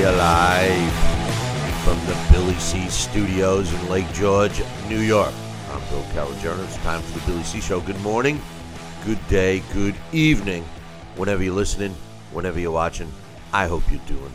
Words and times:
You 0.00 0.06
live 0.06 0.92
from 1.84 1.98
the 2.06 2.16
Billy 2.32 2.54
C 2.54 2.88
Studios 2.88 3.70
in 3.70 3.88
Lake 3.90 4.10
George, 4.14 4.62
New 4.88 5.00
York. 5.00 5.34
I'm 5.70 5.80
Bill 5.90 6.02
Calogero. 6.14 6.64
It's 6.64 6.78
time 6.78 7.02
for 7.02 7.18
the 7.18 7.26
Billy 7.26 7.42
C 7.42 7.60
Show. 7.60 7.82
Good 7.82 8.00
morning, 8.00 8.40
good 9.04 9.18
day, 9.28 9.62
good 9.74 9.94
evening, 10.12 10.64
whenever 11.16 11.42
you're 11.42 11.52
listening, 11.52 11.94
whenever 12.32 12.58
you're 12.58 12.70
watching. 12.70 13.12
I 13.52 13.66
hope 13.66 13.82
you're 13.90 14.00
doing 14.06 14.32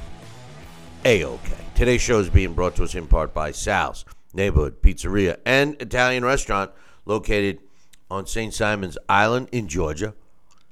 a-okay. 1.03 1.65
Today's 1.73 2.01
show 2.01 2.19
is 2.19 2.29
being 2.29 2.53
brought 2.53 2.75
to 2.75 2.83
us 2.83 2.93
in 2.93 3.07
part 3.07 3.33
by 3.33 3.49
Sal's 3.49 4.05
Neighborhood 4.35 4.83
Pizzeria 4.83 5.37
and 5.47 5.81
Italian 5.81 6.23
Restaurant 6.23 6.69
located 7.05 7.57
on 8.11 8.27
St. 8.27 8.53
Simon's 8.53 8.99
Island 9.09 9.49
in 9.51 9.67
Georgia. 9.67 10.13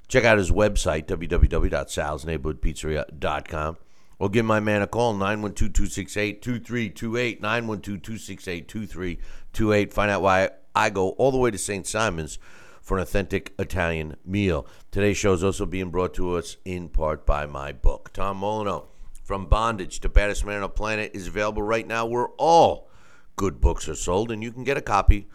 Check 0.07 0.23
out 0.23 0.37
his 0.37 0.51
website, 0.51 1.07
www.salsneighborhoodpizzeria.com. 1.07 3.77
Or 4.23 4.29
give 4.29 4.45
my 4.45 4.61
man 4.61 4.81
a 4.81 4.87
call, 4.87 5.13
912-268-2328, 5.15 7.41
912-268-2328. 7.41 9.91
Find 9.91 10.09
out 10.09 10.21
why 10.21 10.51
I 10.73 10.89
go 10.91 11.09
all 11.09 11.29
the 11.29 11.37
way 11.37 11.51
to 11.51 11.57
St. 11.57 11.85
Simon's 11.85 12.39
for 12.81 12.95
an 12.95 13.03
authentic 13.03 13.53
Italian 13.59 14.15
meal. 14.23 14.65
Today's 14.91 15.17
show 15.17 15.33
is 15.33 15.43
also 15.43 15.65
being 15.65 15.89
brought 15.89 16.13
to 16.13 16.37
us 16.37 16.55
in 16.63 16.87
part 16.87 17.25
by 17.25 17.45
my 17.45 17.73
book. 17.73 18.11
Tom 18.13 18.37
Molyneux, 18.37 18.83
From 19.25 19.47
Bondage 19.47 19.99
to 19.99 20.07
Baddest 20.07 20.45
Man 20.45 20.55
on 20.55 20.61
the 20.61 20.69
Planet, 20.69 21.11
is 21.13 21.27
available 21.27 21.61
right 21.61 21.85
now 21.85 22.05
where 22.05 22.29
all 22.37 22.87
good 23.35 23.59
books 23.59 23.89
are 23.89 23.95
sold, 23.95 24.31
and 24.31 24.41
you 24.41 24.53
can 24.53 24.63
get 24.63 24.77
a 24.77 24.81
copy 24.81 25.27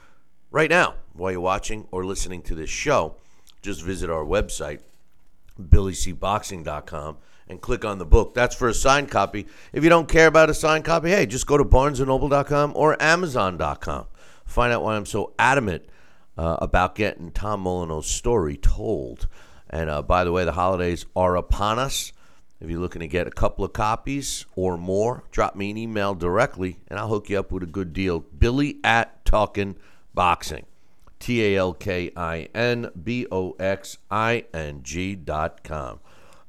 right 0.51 0.71
now 0.71 0.95
while 1.13 1.33
you're 1.33 1.43
watching 1.43 1.87
or 1.91 2.07
listening 2.07 2.41
to 2.41 2.55
this 2.55 2.71
show. 2.71 3.17
Just 3.61 3.83
visit 3.83 4.09
our 4.09 4.25
website, 4.25 4.81
billycboxing.com, 5.61 7.19
and 7.49 7.61
click 7.61 7.85
on 7.85 7.99
the 7.99 8.07
book. 8.07 8.35
That's 8.35 8.55
for 8.55 8.69
a 8.69 8.75
signed 8.75 9.11
copy. 9.11 9.47
If 9.73 9.83
you 9.83 9.91
don't 9.91 10.09
care 10.09 10.27
about 10.27 10.51
a 10.51 10.55
signed 10.55 10.85
copy, 10.85 11.11
hey, 11.11 11.27
just 11.27 11.47
go 11.47 11.57
to 11.57 11.65
barnesandnoble.com 11.65 12.73
or 12.75 13.01
amazon.com. 13.03 14.07
Find 14.47 14.73
out 14.73 14.83
why 14.83 14.97
I'm 14.97 15.07
so 15.07 15.33
adamant 15.39 15.85
uh, 16.37 16.59
about 16.61 16.95
getting 16.95 17.31
Tom 17.31 17.65
Molyneux's 17.65 18.07
story 18.07 18.57
told. 18.57 19.29
And 19.71 19.91
uh, 19.91 20.03
by 20.03 20.25
the 20.25 20.33
way, 20.33 20.45
the 20.45 20.53
holidays 20.53 21.05
are 21.15 21.37
upon 21.37 21.79
us. 21.79 22.13
If 22.61 22.71
you're 22.71 22.81
looking 22.81 23.01
to 23.01 23.09
get 23.09 23.27
a 23.27 23.31
couple 23.31 23.65
of 23.65 23.73
copies 23.73 24.47
or 24.57 24.77
more, 24.77 25.23
drop 25.31 25.55
me 25.55 25.71
an 25.71 25.77
email 25.77 26.15
directly 26.15 26.79
and 26.89 26.99
I'll 26.99 27.09
hook 27.09 27.31
you 27.31 27.39
up 27.39 27.53
with 27.53 27.63
a 27.63 27.67
good 27.67 27.93
deal. 27.93 28.21
Billy 28.21 28.79
at 28.83 29.25
Talkin' 29.25 29.77
Boxing. 30.13 30.67
T 31.21 31.45
A 31.45 31.59
L 31.59 31.73
K 31.73 32.11
I 32.17 32.49
N 32.55 32.91
B 33.01 33.27
O 33.31 33.53
X 33.59 33.99
I 34.11 34.45
N 34.55 34.81
G 34.83 35.15
dot 35.15 35.63
com. 35.65 36.01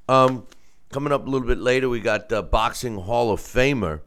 Um, 0.08 0.46
coming 0.90 1.14
up 1.14 1.26
a 1.26 1.30
little 1.30 1.48
bit 1.48 1.60
later, 1.60 1.90
we 1.90 2.00
got 2.00 2.32
uh, 2.32 2.42
Boxing 2.42 2.98
Hall 2.98 3.32
of 3.32 3.40
Famer 3.40 4.02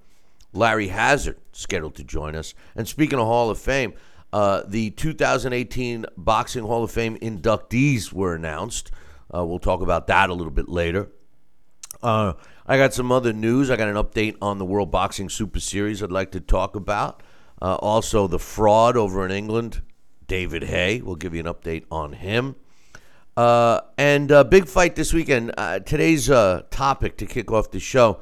Larry 0.53 0.89
Hazzard 0.89 1.39
scheduled 1.53 1.95
to 1.97 2.05
join 2.05 2.37
us. 2.37 2.55
And 2.75 2.87
speaking 2.87 3.19
of 3.19 3.27
Hall 3.27 3.51
of 3.51 3.59
Fame, 3.59 3.95
uh, 4.33 4.63
the 4.67 4.91
2018 4.91 6.07
Boxing 6.17 6.65
Hall 6.65 6.85
of 6.85 6.91
Fame 6.91 7.17
inductees 7.19 8.13
were 8.13 8.35
announced. 8.35 8.91
Uh, 9.35 9.45
we'll 9.45 9.59
talk 9.59 9.81
about 9.81 10.07
that 10.09 10.31
a 10.31 10.35
little 10.35 10.53
bit 10.53 10.69
later. 10.69 11.09
Uh, 12.03 12.35
I 12.67 12.77
got 12.77 12.95
some 12.95 13.13
other 13.13 13.33
news. 13.33 13.71
I 13.71 13.77
got 13.77 13.89
an 13.89 13.97
update 13.97 14.37
on 14.43 14.59
the 14.59 14.65
World 14.65 14.91
Boxing 14.91 15.29
Super 15.29 15.61
Series 15.61 16.03
I'd 16.03 16.13
like 16.13 16.33
to 16.33 16.41
talk 16.41 16.77
about. 16.77 17.23
Uh, 17.61 17.77
also, 17.77 18.27
the 18.27 18.39
fraud 18.39 18.97
over 18.97 19.25
in 19.25 19.31
England, 19.31 19.83
David 20.27 20.65
Haye. 20.65 21.01
We'll 21.01 21.17
give 21.17 21.35
you 21.35 21.41
an 21.41 21.47
update 21.47 21.85
on 21.91 22.15
him. 22.15 22.57
Uh, 23.37 23.81
and 23.97 24.31
uh, 24.31 24.45
big 24.45 24.67
fight 24.67 24.95
this 24.95 25.13
weekend. 25.13 25.53
Uh, 25.57 25.79
today's 25.79 26.29
uh, 26.29 26.63
topic 26.71 27.17
to 27.17 27.27
kick 27.27 27.51
off 27.51 27.71
the 27.71 27.81
show. 27.81 28.21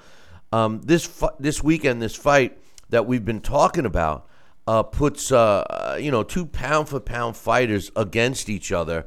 Um, 0.53 0.81
this 0.83 1.05
fu- 1.05 1.31
this 1.39 1.63
weekend, 1.63 2.01
this 2.01 2.15
fight 2.15 2.59
that 2.91 3.07
we've 3.07 3.25
been 3.25 3.41
talking 3.41 3.87
about 3.87 4.29
uh, 4.67 4.85
puts 4.85 5.33
uh, 5.33 5.99
you 6.01 6.11
know 6.13 6.23
two 6.23 6.47
pound 6.47 6.89
for 6.89 7.01
pound 7.01 7.37
fighters 7.37 7.91
against 7.97 8.49
each 8.49 8.71
other, 8.71 9.07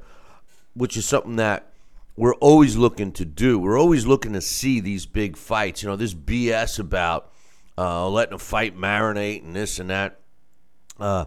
which 0.74 0.98
is 0.98 1.06
something 1.06 1.38
that 1.38 1.72
we're 2.18 2.36
always 2.36 2.76
looking 2.76 3.14
to 3.14 3.26
do. 3.26 3.58
We're 3.58 3.80
always 3.80 4.06
looking 4.06 4.34
to 4.34 4.42
see 4.42 4.82
these 4.82 5.06
big 5.06 5.38
fights. 5.38 5.84
You 5.84 5.90
know, 5.90 5.96
this 5.96 6.14
BS 6.14 6.80
about 6.80 7.32
uh, 7.78 8.10
letting 8.10 8.36
a 8.36 8.40
fight 8.40 8.78
marinate 8.78 9.44
and 9.44 9.56
this 9.56 9.80
and 9.80 9.90
that. 9.90 10.20
Uh, 11.00 11.26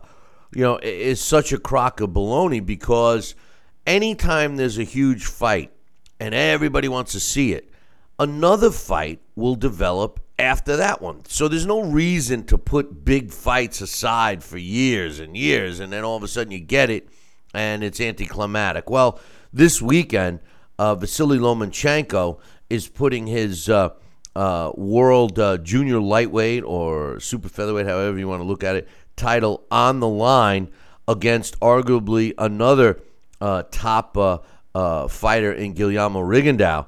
you 0.53 0.63
know, 0.63 0.79
is 0.83 1.21
such 1.21 1.53
a 1.53 1.59
crock 1.59 2.01
of 2.01 2.11
baloney 2.11 2.65
because 2.65 3.35
anytime 3.87 4.57
there's 4.57 4.79
a 4.79 4.85
huge 4.85 5.27
fight 5.27 5.71
and 6.19 6.35
everybody 6.35 6.89
wants 6.89 7.13
to 7.13 7.21
see 7.21 7.53
it, 7.53 7.71
another 8.19 8.71
fight 8.71 9.21
will 9.35 9.55
develop 9.55 10.21
after 10.39 10.77
that 10.77 11.01
one. 11.01 11.25
So 11.27 11.49
there's 11.49 11.67
no 11.67 11.83
reason 11.83 12.45
to 12.47 12.59
put 12.59 13.05
big 13.05 13.31
fights 13.31 13.81
aside 13.81 14.43
for 14.43 14.59
years 14.59 15.21
and 15.21 15.37
years, 15.37 15.81
and 15.81 15.93
then 15.93 16.05
all 16.05 16.17
of 16.17 16.23
a 16.23 16.29
sudden 16.29 16.53
you 16.53 16.61
get 16.61 16.91
it 16.91 17.09
and 17.55 17.83
it's 17.83 18.01
anticlimactic. 18.01 18.91
Well, 18.91 19.21
this 19.53 19.81
weekend, 19.81 20.41
uh, 20.79 20.95
Vasily 20.95 21.39
Lomachenko 21.39 22.39
is 22.69 22.89
putting 22.89 23.27
his 23.27 23.69
uh, 23.69 23.91
uh, 24.35 24.73
world 24.75 25.39
uh, 25.39 25.57
junior 25.59 26.01
lightweight 26.01 26.65
or 26.65 27.19
super 27.21 27.49
featherweight, 27.49 27.87
however 27.87 28.19
you 28.19 28.29
want 28.29 28.43
to 28.43 28.47
look 28.47 28.63
at 28.63 28.77
it, 28.77 28.89
title 29.17 29.65
on 29.71 30.01
the 30.01 30.09
line 30.09 30.71
against 31.09 31.59
arguably 31.61 32.35
another 32.37 33.01
uh, 33.41 33.65
top 33.71 34.17
uh, 34.17 34.39
uh, 34.75 35.09
fighter 35.09 35.53
in 35.53 35.73
Guillermo 35.73 36.21
Rigondeaux. 36.21 36.87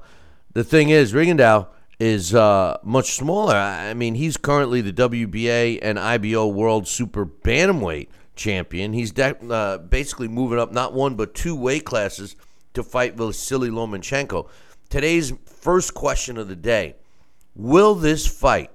The 0.53 0.63
thing 0.63 0.89
is, 0.89 1.13
Rigondeaux 1.13 1.67
is 1.99 2.33
uh, 2.33 2.77
much 2.83 3.15
smaller. 3.15 3.55
I 3.55 3.93
mean, 3.93 4.15
he's 4.15 4.37
currently 4.37 4.81
the 4.81 4.93
WBA 4.93 5.79
and 5.81 5.99
IBO 5.99 6.47
World 6.47 6.87
Super 6.87 7.25
Bantamweight 7.25 8.07
champion. 8.35 8.93
He's 8.93 9.11
de- 9.11 9.37
uh, 9.51 9.77
basically 9.79 10.27
moving 10.27 10.59
up 10.59 10.71
not 10.71 10.93
one 10.93 11.15
but 11.15 11.35
two 11.35 11.55
weight 11.55 11.85
classes 11.85 12.35
to 12.73 12.83
fight 12.83 13.15
Vasily 13.15 13.69
Lomachenko. 13.69 14.47
Today's 14.89 15.33
first 15.45 15.93
question 15.93 16.37
of 16.37 16.47
the 16.47 16.55
day: 16.55 16.95
Will 17.53 17.95
this 17.95 18.25
fight 18.25 18.71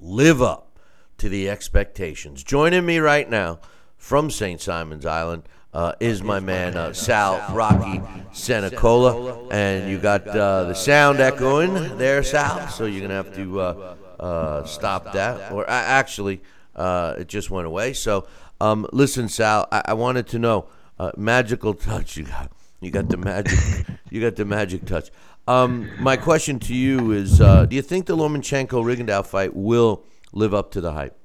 live 0.00 0.42
up 0.42 0.78
to 1.18 1.28
the 1.28 1.48
expectations? 1.48 2.42
Joining 2.42 2.84
me 2.84 2.98
right 2.98 3.30
now 3.30 3.60
from 3.96 4.30
St. 4.30 4.60
Simon's 4.60 5.06
Island 5.06 5.44
uh, 5.78 5.92
is 6.00 6.24
my 6.24 6.40
man 6.40 6.76
uh, 6.76 6.92
Sal 6.92 7.40
Rocky 7.54 8.02
Senecola, 8.32 9.46
and 9.50 9.88
you 9.88 10.00
got 10.00 10.26
uh, 10.26 10.64
the 10.64 10.74
sound 10.74 11.20
echoing 11.20 11.96
there, 11.98 12.24
Sal. 12.24 12.66
So 12.66 12.84
you're 12.84 13.02
gonna 13.02 13.14
have 13.14 13.32
to 13.36 13.60
uh, 13.60 13.96
uh, 14.18 14.64
stop 14.64 15.12
that, 15.12 15.52
or 15.52 15.62
uh, 15.70 15.72
actually, 15.72 16.42
uh, 16.74 17.14
it 17.18 17.28
just 17.28 17.48
went 17.48 17.68
away. 17.68 17.92
So 17.92 18.26
um, 18.60 18.88
listen, 18.92 19.28
Sal, 19.28 19.68
I-, 19.70 19.82
I 19.84 19.94
wanted 19.94 20.26
to 20.28 20.40
know 20.40 20.66
uh, 20.98 21.12
magical 21.16 21.74
touch. 21.74 22.16
You 22.16 22.24
got 22.24 22.50
you 22.80 22.90
got 22.90 23.08
the 23.08 23.16
magic. 23.16 23.86
you 24.10 24.20
got 24.20 24.34
the 24.34 24.44
magic 24.44 24.84
touch. 24.84 25.10
Um, 25.46 25.88
my 26.00 26.16
question 26.16 26.58
to 26.58 26.74
you 26.74 27.12
is: 27.12 27.40
uh, 27.40 27.66
Do 27.66 27.76
you 27.76 27.82
think 27.82 28.06
the 28.06 28.16
Lomachenko 28.16 28.82
Rigondeaux 28.82 29.24
fight 29.24 29.54
will 29.54 30.02
live 30.32 30.54
up 30.54 30.72
to 30.72 30.80
the 30.80 30.90
hype? 30.90 31.16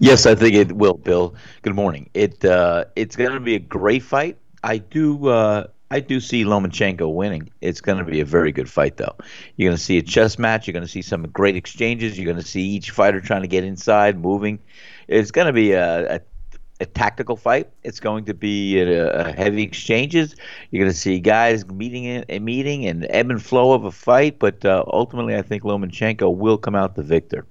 Yes, 0.00 0.26
I 0.26 0.34
think 0.34 0.54
it 0.54 0.72
will, 0.72 0.94
Bill. 0.94 1.34
Good 1.62 1.74
morning. 1.74 2.08
It 2.14 2.44
uh, 2.44 2.84
it's 2.96 3.16
going 3.16 3.32
to 3.32 3.40
be 3.40 3.54
a 3.54 3.60
great 3.60 4.02
fight. 4.02 4.36
I 4.62 4.78
do 4.78 5.28
uh, 5.28 5.66
I 5.92 5.98
do 5.98 6.20
see 6.20 6.44
Lomachenko 6.44 7.12
winning. 7.12 7.50
It's 7.60 7.80
going 7.80 7.98
to 7.98 8.04
be 8.04 8.20
a 8.20 8.24
very 8.24 8.52
good 8.52 8.70
fight, 8.70 8.96
though. 8.96 9.16
You're 9.56 9.70
going 9.70 9.76
to 9.76 9.82
see 9.82 9.98
a 9.98 10.02
chess 10.02 10.38
match. 10.38 10.66
You're 10.66 10.72
going 10.72 10.84
to 10.84 10.90
see 10.90 11.02
some 11.02 11.24
great 11.24 11.56
exchanges. 11.56 12.16
You're 12.16 12.26
going 12.26 12.42
to 12.42 12.46
see 12.46 12.62
each 12.62 12.92
fighter 12.92 13.20
trying 13.20 13.42
to 13.42 13.48
get 13.48 13.64
inside, 13.64 14.16
moving. 14.16 14.60
It's 15.08 15.32
going 15.32 15.48
to 15.48 15.52
be 15.52 15.72
a, 15.72 16.16
a, 16.16 16.20
a 16.78 16.86
tactical 16.86 17.34
fight. 17.34 17.70
It's 17.82 17.98
going 17.98 18.24
to 18.26 18.34
be 18.34 18.78
a, 18.78 19.10
a 19.10 19.32
heavy 19.32 19.64
exchanges. 19.64 20.36
You're 20.70 20.84
going 20.84 20.92
to 20.92 20.98
see 20.98 21.18
guys 21.18 21.66
meeting 21.66 22.04
in, 22.04 22.44
meeting 22.44 22.86
and 22.86 23.04
ebb 23.10 23.30
and 23.30 23.42
flow 23.42 23.72
of 23.72 23.84
a 23.84 23.90
fight. 23.90 24.38
But 24.38 24.64
uh, 24.64 24.84
ultimately, 24.86 25.34
I 25.34 25.42
think 25.42 25.64
Lomachenko 25.64 26.32
will 26.32 26.56
come 26.56 26.76
out 26.76 26.94
the 26.94 27.02
victor. 27.02 27.46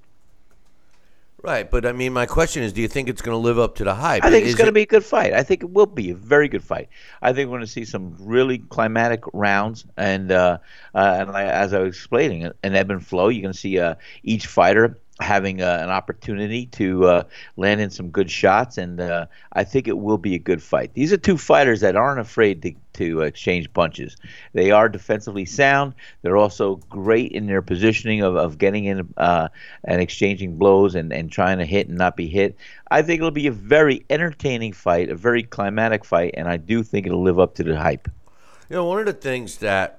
Right, 1.41 1.71
but 1.71 1.85
I 1.85 1.93
mean, 1.93 2.11
my 2.11 2.25
question 2.25 2.63
is, 2.63 2.73
do 2.73 2.81
you 2.81 2.89
think 2.89 3.07
it's 3.07 3.21
going 3.21 3.33
to 3.33 3.39
live 3.39 3.57
up 3.57 3.75
to 3.75 3.85
the 3.85 3.95
hype? 3.95 4.25
I 4.25 4.29
think 4.29 4.43
it's 4.43 4.51
Is 4.51 4.55
going 4.55 4.67
to 4.67 4.73
be 4.73 4.81
a 4.81 4.85
good 4.85 5.05
fight. 5.05 5.31
I 5.31 5.41
think 5.41 5.63
it 5.63 5.69
will 5.69 5.85
be 5.85 6.09
a 6.09 6.15
very 6.15 6.49
good 6.49 6.63
fight. 6.63 6.89
I 7.21 7.31
think 7.31 7.49
we're 7.49 7.57
going 7.57 7.65
to 7.65 7.71
see 7.71 7.85
some 7.85 8.13
really 8.19 8.57
climatic 8.57 9.23
rounds, 9.31 9.85
and 9.95 10.33
uh, 10.33 10.57
uh, 10.93 11.15
and 11.19 11.29
as 11.29 11.73
I 11.73 11.79
was 11.79 11.95
explaining, 11.95 12.43
an 12.43 12.75
ebb 12.75 12.91
and 12.91 13.05
flow. 13.05 13.29
You're 13.29 13.43
going 13.43 13.53
to 13.53 13.59
see 13.59 13.79
uh, 13.79 13.95
each 14.23 14.47
fighter 14.47 14.97
having 15.19 15.61
uh, 15.61 15.79
an 15.81 15.89
opportunity 15.89 16.65
to 16.67 17.05
uh, 17.05 17.23
land 17.57 17.81
in 17.81 17.89
some 17.89 18.09
good 18.09 18.31
shots, 18.31 18.77
and 18.77 19.01
uh, 19.01 19.25
I 19.53 19.63
think 19.63 19.87
it 19.87 19.97
will 19.97 20.17
be 20.17 20.35
a 20.35 20.39
good 20.39 20.63
fight. 20.63 20.93
These 20.93 21.11
are 21.11 21.17
two 21.17 21.37
fighters 21.37 21.81
that 21.81 21.95
aren't 21.95 22.19
afraid 22.19 22.61
to 22.63 22.73
to 22.93 23.21
exchange 23.21 23.71
punches. 23.73 24.17
They 24.53 24.71
are 24.71 24.89
defensively 24.89 25.45
sound. 25.45 25.93
They're 26.21 26.35
also 26.35 26.77
great 26.89 27.31
in 27.31 27.47
their 27.47 27.61
positioning 27.61 28.21
of, 28.21 28.35
of 28.35 28.57
getting 28.57 28.85
in 28.85 29.13
uh, 29.15 29.47
and 29.85 30.01
exchanging 30.01 30.57
blows 30.57 30.95
and, 30.95 31.13
and 31.13 31.31
trying 31.31 31.59
to 31.59 31.65
hit 31.65 31.87
and 31.87 31.97
not 31.97 32.17
be 32.17 32.27
hit. 32.27 32.57
I 32.91 33.01
think 33.01 33.19
it'll 33.19 33.31
be 33.31 33.47
a 33.47 33.51
very 33.51 34.05
entertaining 34.09 34.73
fight, 34.73 35.09
a 35.09 35.15
very 35.15 35.43
climatic 35.43 36.03
fight, 36.03 36.33
and 36.35 36.49
I 36.49 36.57
do 36.57 36.83
think 36.83 37.05
it'll 37.05 37.23
live 37.23 37.39
up 37.39 37.55
to 37.55 37.63
the 37.63 37.77
hype. 37.77 38.09
You 38.69 38.75
know, 38.75 38.85
one 38.85 38.99
of 38.99 39.05
the 39.05 39.13
things 39.13 39.57
that 39.57 39.98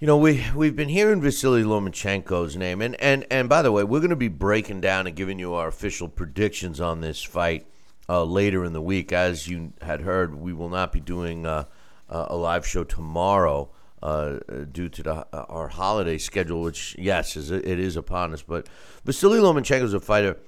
you 0.00 0.06
know 0.06 0.16
we 0.16 0.46
we've 0.56 0.74
been 0.74 0.88
hearing 0.88 1.20
Vasily 1.20 1.62
Lomachenko's 1.62 2.56
name, 2.56 2.80
and 2.80 2.98
and 3.02 3.26
and 3.30 3.50
by 3.50 3.60
the 3.60 3.70
way, 3.70 3.84
we're 3.84 4.00
going 4.00 4.08
to 4.08 4.16
be 4.16 4.28
breaking 4.28 4.80
down 4.80 5.06
and 5.06 5.14
giving 5.14 5.38
you 5.38 5.52
our 5.52 5.68
official 5.68 6.08
predictions 6.08 6.80
on 6.80 7.02
this 7.02 7.22
fight 7.22 7.66
uh, 8.08 8.24
later 8.24 8.64
in 8.64 8.72
the 8.72 8.80
week. 8.80 9.12
As 9.12 9.46
you 9.46 9.74
had 9.82 10.00
heard, 10.00 10.34
we 10.34 10.54
will 10.54 10.70
not 10.70 10.90
be 10.90 11.00
doing 11.00 11.44
uh, 11.44 11.64
uh, 12.08 12.26
a 12.30 12.36
live 12.36 12.66
show 12.66 12.82
tomorrow 12.82 13.68
uh, 14.02 14.38
due 14.72 14.88
to 14.88 15.02
the, 15.02 15.14
uh, 15.14 15.44
our 15.50 15.68
holiday 15.68 16.16
schedule, 16.16 16.62
which 16.62 16.96
yes, 16.98 17.36
is 17.36 17.50
it 17.50 17.66
is 17.66 17.96
upon 17.96 18.32
us. 18.32 18.40
But 18.40 18.70
Vasily 19.04 19.38
Lomachenko 19.38 19.82
is 19.82 19.92
a 19.92 20.00
fighter 20.00 20.38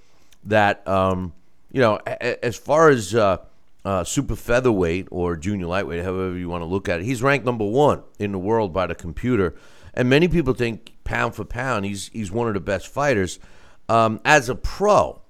that 0.45 0.89
um, 0.89 1.35
you 1.71 1.83
know, 1.83 1.97
as 1.97 2.57
far 2.57 2.89
as 2.89 3.15
uh, 3.85 4.05
super 4.05 4.37
featherweight 4.37 5.09
or 5.11 5.37
junior 5.37 5.67
lightweight, 5.67 6.05
however 6.05 6.37
you 6.37 6.49
want 6.49 6.63
to 6.63 6.67
look 6.67 6.89
at 6.89 7.01
it, 7.01 7.05
he's 7.05 7.23
ranked 7.23 7.45
number 7.45 7.65
one 7.65 8.03
in 8.19 8.33
the 8.33 8.39
world 8.39 8.73
by 8.73 8.87
the 8.87 8.95
computer, 8.95 9.55
and 9.95 10.09
many 10.09 10.29
people 10.29 10.55
think 10.55 10.93
pound 11.05 11.35
for 11.35 11.45
pound, 11.45 11.85
he's 11.85 12.09
he's 12.09 12.31
one 12.31 12.49
of 12.49 12.55
the 12.55 12.61
best 12.61 12.89
fighters. 12.89 13.39
Um, 13.89 14.21
as 14.25 14.49
a 14.49 14.55
pro, 14.55 15.21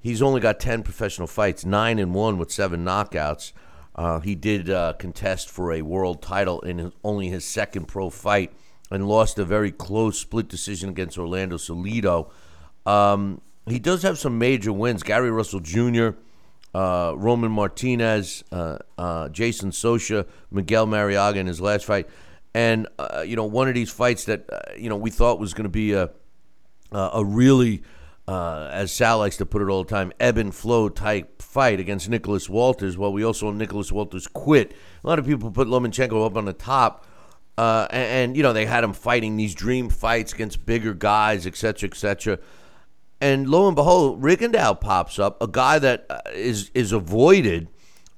he's 0.00 0.20
only 0.20 0.40
got 0.40 0.60
ten 0.60 0.82
professional 0.82 1.26
fights, 1.26 1.64
nine 1.64 1.98
and 1.98 2.14
one 2.14 2.38
with 2.38 2.50
seven 2.50 2.84
knockouts. 2.84 3.52
Uh, 3.94 4.18
he 4.20 4.34
did 4.34 4.68
uh, 4.68 4.92
contest 4.98 5.48
for 5.48 5.72
a 5.72 5.82
world 5.82 6.20
title 6.20 6.60
in 6.62 6.78
his, 6.78 6.92
only 7.04 7.28
his 7.28 7.44
second 7.44 7.86
pro 7.86 8.10
fight 8.10 8.52
and 8.90 9.08
lost 9.08 9.38
a 9.38 9.44
very 9.44 9.70
close 9.70 10.18
split 10.18 10.48
decision 10.48 10.88
against 10.90 11.16
Orlando 11.16 11.56
Salido. 11.56 12.30
Um, 12.86 13.40
he 13.66 13.78
does 13.78 14.02
have 14.02 14.18
some 14.18 14.38
major 14.38 14.72
wins. 14.72 15.02
Gary 15.02 15.30
Russell 15.30 15.60
Jr., 15.60 16.10
uh, 16.74 17.14
Roman 17.16 17.50
Martinez, 17.50 18.44
uh, 18.50 18.78
uh, 18.98 19.28
Jason 19.28 19.72
Sosa, 19.72 20.26
Miguel 20.50 20.86
Marriaga 20.86 21.36
in 21.36 21.46
his 21.46 21.60
last 21.60 21.84
fight. 21.84 22.08
And, 22.52 22.88
uh, 22.98 23.24
you 23.26 23.36
know, 23.36 23.44
one 23.44 23.68
of 23.68 23.74
these 23.74 23.90
fights 23.90 24.24
that, 24.24 24.48
uh, 24.52 24.60
you 24.76 24.88
know, 24.88 24.96
we 24.96 25.10
thought 25.10 25.38
was 25.38 25.54
going 25.54 25.64
to 25.64 25.68
be 25.70 25.92
a, 25.92 26.10
a 26.92 27.24
really, 27.24 27.82
as 28.28 28.92
Sal 28.92 29.18
likes 29.18 29.36
to 29.38 29.46
put 29.46 29.62
it 29.62 29.68
all 29.68 29.84
the 29.84 29.90
time, 29.90 30.12
ebb 30.20 30.38
and 30.38 30.54
flow 30.54 30.88
type 30.88 31.40
fight 31.40 31.80
against 31.80 32.08
Nicholas 32.08 32.48
Walters. 32.48 32.98
Well, 32.98 33.12
we 33.12 33.24
also 33.24 33.46
saw 33.46 33.52
Nicholas 33.52 33.90
Walters 33.90 34.26
quit. 34.26 34.74
A 35.02 35.06
lot 35.06 35.18
of 35.18 35.26
people 35.26 35.50
put 35.50 35.68
Lomachenko 35.68 36.26
up 36.26 36.36
on 36.36 36.44
the 36.44 36.52
top. 36.52 37.06
And, 37.56 37.92
and, 37.92 38.36
you 38.36 38.42
know, 38.42 38.52
they 38.52 38.66
had 38.66 38.82
him 38.82 38.92
fighting 38.92 39.36
these 39.36 39.54
dream 39.54 39.88
fights 39.88 40.32
against 40.32 40.66
bigger 40.66 40.94
guys, 40.94 41.46
et 41.46 41.56
cetera, 41.56 41.88
et 41.88 41.96
cetera. 41.96 42.38
And 43.24 43.48
lo 43.48 43.66
and 43.68 43.74
behold, 43.74 44.22
Rigondeaux 44.22 44.78
pops 44.78 45.18
up, 45.18 45.42
a 45.42 45.48
guy 45.48 45.78
that 45.78 46.04
uh, 46.10 46.20
is 46.34 46.70
is 46.74 46.92
avoided 46.92 47.68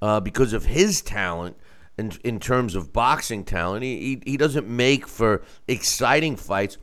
uh, 0.03 0.19
because 0.19 0.53
of 0.53 0.65
his 0.65 1.01
talent 1.01 1.57
in, 1.97 2.11
in 2.25 2.41
terms 2.41 2.75
of 2.75 2.93
boxing 2.93 3.45
talent. 3.45 3.85
He, 3.85 4.21
he, 4.25 4.33
he 4.33 4.37
doesn't 4.37 4.67
make 4.69 5.07
for 5.07 5.45
exciting 5.69 6.35
fights. 6.35 6.77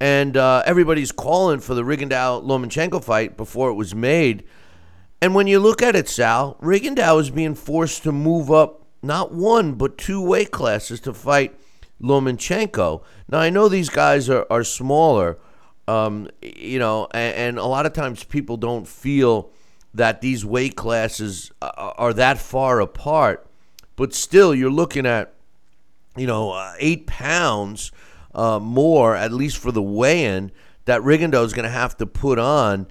And 0.00 0.36
uh, 0.36 0.64
everybody's 0.66 1.12
calling 1.12 1.60
for 1.60 1.74
the 1.74 1.84
Rigondeaux 1.84 2.44
Lomachenko 2.44 3.04
fight 3.04 3.36
before 3.36 3.70
it 3.70 3.74
was 3.74 3.94
made. 3.94 4.42
And 5.22 5.32
when 5.36 5.46
you 5.46 5.60
look 5.60 5.80
at 5.80 5.94
it, 5.94 6.08
Sal, 6.08 6.56
Rigondeaux 6.60 7.20
is 7.20 7.30
being 7.30 7.54
forced 7.54 8.02
to 8.02 8.10
move 8.10 8.50
up 8.50 8.88
not 9.04 9.32
one, 9.32 9.74
but 9.74 9.96
two 9.96 10.20
weight 10.20 10.50
classes 10.50 10.98
to 11.02 11.14
fight 11.14 11.54
Lomachenko. 12.02 13.04
Now, 13.28 13.38
I 13.38 13.50
know 13.50 13.68
these 13.68 13.88
guys 13.88 14.28
are, 14.28 14.48
are 14.50 14.64
smaller, 14.64 15.38
um, 15.88 16.28
you 16.42 16.78
know, 16.78 17.08
and, 17.12 17.34
and 17.34 17.58
a 17.58 17.64
lot 17.64 17.86
of 17.86 17.94
times 17.94 18.22
people 18.22 18.58
don't 18.58 18.86
feel 18.86 19.50
that 19.94 20.20
these 20.20 20.44
weight 20.44 20.76
classes 20.76 21.50
are, 21.62 21.94
are 21.96 22.12
that 22.12 22.38
far 22.38 22.80
apart. 22.80 23.46
But 23.96 24.14
still, 24.14 24.54
you're 24.54 24.70
looking 24.70 25.06
at, 25.06 25.32
you 26.14 26.26
know, 26.26 26.52
uh, 26.52 26.74
eight 26.78 27.06
pounds 27.06 27.90
uh, 28.34 28.60
more, 28.60 29.16
at 29.16 29.32
least 29.32 29.56
for 29.56 29.72
the 29.72 29.82
weigh 29.82 30.26
in, 30.26 30.52
that 30.84 31.00
Rigondeaux 31.00 31.44
is 31.44 31.54
going 31.54 31.64
to 31.64 31.70
have 31.70 31.96
to 31.96 32.06
put 32.06 32.38
on 32.38 32.86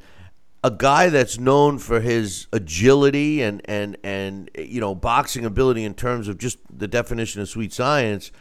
a 0.64 0.72
guy 0.72 1.10
that's 1.10 1.38
known 1.38 1.78
for 1.78 2.02
his 2.02 2.48
agility 2.52 3.42
and 3.44 3.62
and 3.66 3.96
and 4.04 4.50
you 4.58 4.82
know 4.82 4.96
boxing 4.96 5.46
ability 5.46 5.86
in 5.86 5.94
terms 5.94 6.28
of 6.28 6.38
just 6.38 6.58
the 6.70 6.88
definition 6.88 7.42
of 7.42 7.48
sweet 7.48 7.72
science. 7.72 8.32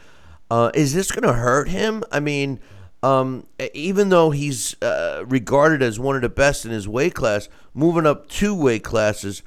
Uh, 0.50 0.70
is 0.75 0.94
this 0.94 1.12
going 1.12 1.23
to 1.23 1.35
hurt 1.35 1.69
him? 1.69 2.03
I 2.11 2.20
mean, 2.20 2.58
um, 3.02 3.46
even 3.75 4.08
though 4.08 4.31
he's 4.31 4.81
uh, 4.82 5.25
regarded 5.26 5.82
as 5.82 5.98
one 5.98 6.16
of 6.16 6.22
the 6.22 6.28
best 6.28 6.64
in 6.64 6.70
his 6.70 6.88
weight 6.88 7.14
class, 7.14 7.48
moving 7.75 8.06
up 8.06 8.28
two 8.28 8.54
weight 8.54 8.82
classes 8.82 9.43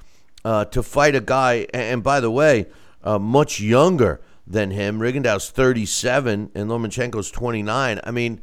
uh, 0.46 0.66
to 0.66 0.84
fight 0.84 1.16
a 1.16 1.22
guy, 1.22 1.68
and 1.74 2.04
by 2.04 2.20
the 2.20 2.32
way, 2.32 2.68
uh, 3.04 3.20
much 3.20 3.60
younger 3.60 4.22
than 4.46 4.72
him. 4.72 5.00
Rigondeaux's 5.00 5.50
37 5.50 6.52
and 6.56 6.70
Lomachenko's 6.70 7.32
29. 7.32 8.00
I 8.04 8.12
mean, 8.12 8.42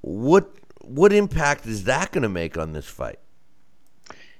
what 0.00 0.50
what 0.80 1.12
impact 1.12 1.66
is 1.66 1.84
that 1.84 2.12
going 2.12 2.22
to 2.22 2.28
make 2.28 2.58
on 2.58 2.72
this 2.72 2.86
fight? 2.86 3.18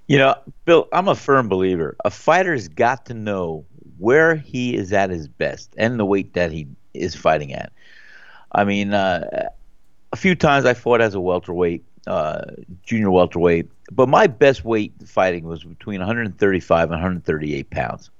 You 0.06 0.19
know, 0.19 0.34
Bill, 0.66 0.87
I'm 0.93 1.08
a 1.08 1.14
firm 1.14 1.49
believer. 1.49 1.97
A 2.04 2.11
fighter's 2.11 2.68
got 2.68 3.06
to 3.06 3.14
know 3.14 3.64
where 3.99 4.35
he 4.35 4.76
is 4.76 4.92
at 4.92 5.09
his 5.09 5.28
best 5.28 5.75
and 5.78 5.99
the 5.99 6.04
weight 6.04 6.35
that 6.35 6.52
he 6.52 6.66
is 6.92 7.14
fighting 7.14 7.54
at. 7.54 7.73
I 8.52 8.64
mean, 8.64 8.92
uh, 8.92 9.49
a 10.14 10.16
few 10.16 10.37
times 10.37 10.64
I 10.64 10.75
fought 10.75 11.00
as 11.00 11.16
a 11.16 11.21
welterweight, 11.21 11.83
uh, 12.06 12.42
junior 12.85 13.11
welterweight, 13.11 13.68
but 13.90 14.09
my 14.09 14.28
best 14.28 14.64
weight 14.64 14.92
fighting 15.04 15.42
was 15.42 15.64
between 15.64 15.99
135 15.99 16.83
and 16.85 16.90
138 16.92 17.71
pounds. 17.71 18.11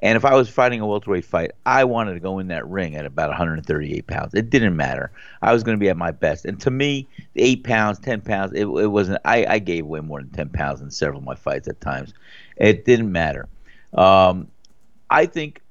And 0.00 0.16
if 0.16 0.24
I 0.24 0.34
was 0.34 0.48
fighting 0.48 0.80
a 0.80 0.86
welterweight 0.88 1.24
fight, 1.24 1.52
I 1.64 1.84
wanted 1.84 2.14
to 2.14 2.20
go 2.20 2.40
in 2.40 2.48
that 2.48 2.66
ring 2.66 2.96
at 2.96 3.06
about 3.06 3.28
138 3.28 4.08
pounds. 4.08 4.34
It 4.34 4.50
didn't 4.50 4.74
matter. 4.74 5.12
I 5.40 5.52
was 5.52 5.62
going 5.62 5.76
to 5.76 5.80
be 5.80 5.88
at 5.88 5.96
my 5.96 6.10
best. 6.10 6.46
And 6.46 6.60
to 6.62 6.70
me, 6.72 7.06
eight 7.36 7.62
pounds, 7.62 8.00
10 8.00 8.22
pounds, 8.22 8.52
it, 8.52 8.66
it 8.66 8.88
wasn't. 8.88 9.20
I, 9.24 9.46
I 9.46 9.58
gave 9.60 9.86
way 9.86 10.00
more 10.00 10.18
than 10.20 10.30
10 10.30 10.48
pounds 10.48 10.80
in 10.80 10.90
several 10.90 11.20
of 11.20 11.24
my 11.24 11.36
fights 11.36 11.68
at 11.68 11.80
times. 11.80 12.12
It 12.56 12.84
didn't 12.84 13.12
matter. 13.12 13.48
Um, 13.94 14.48
I 15.10 15.26
think 15.26 15.62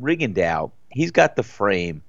Rigondeaux, 0.00 0.72
he's 0.88 1.10
got 1.10 1.36
the 1.36 1.42
frame 1.42 2.02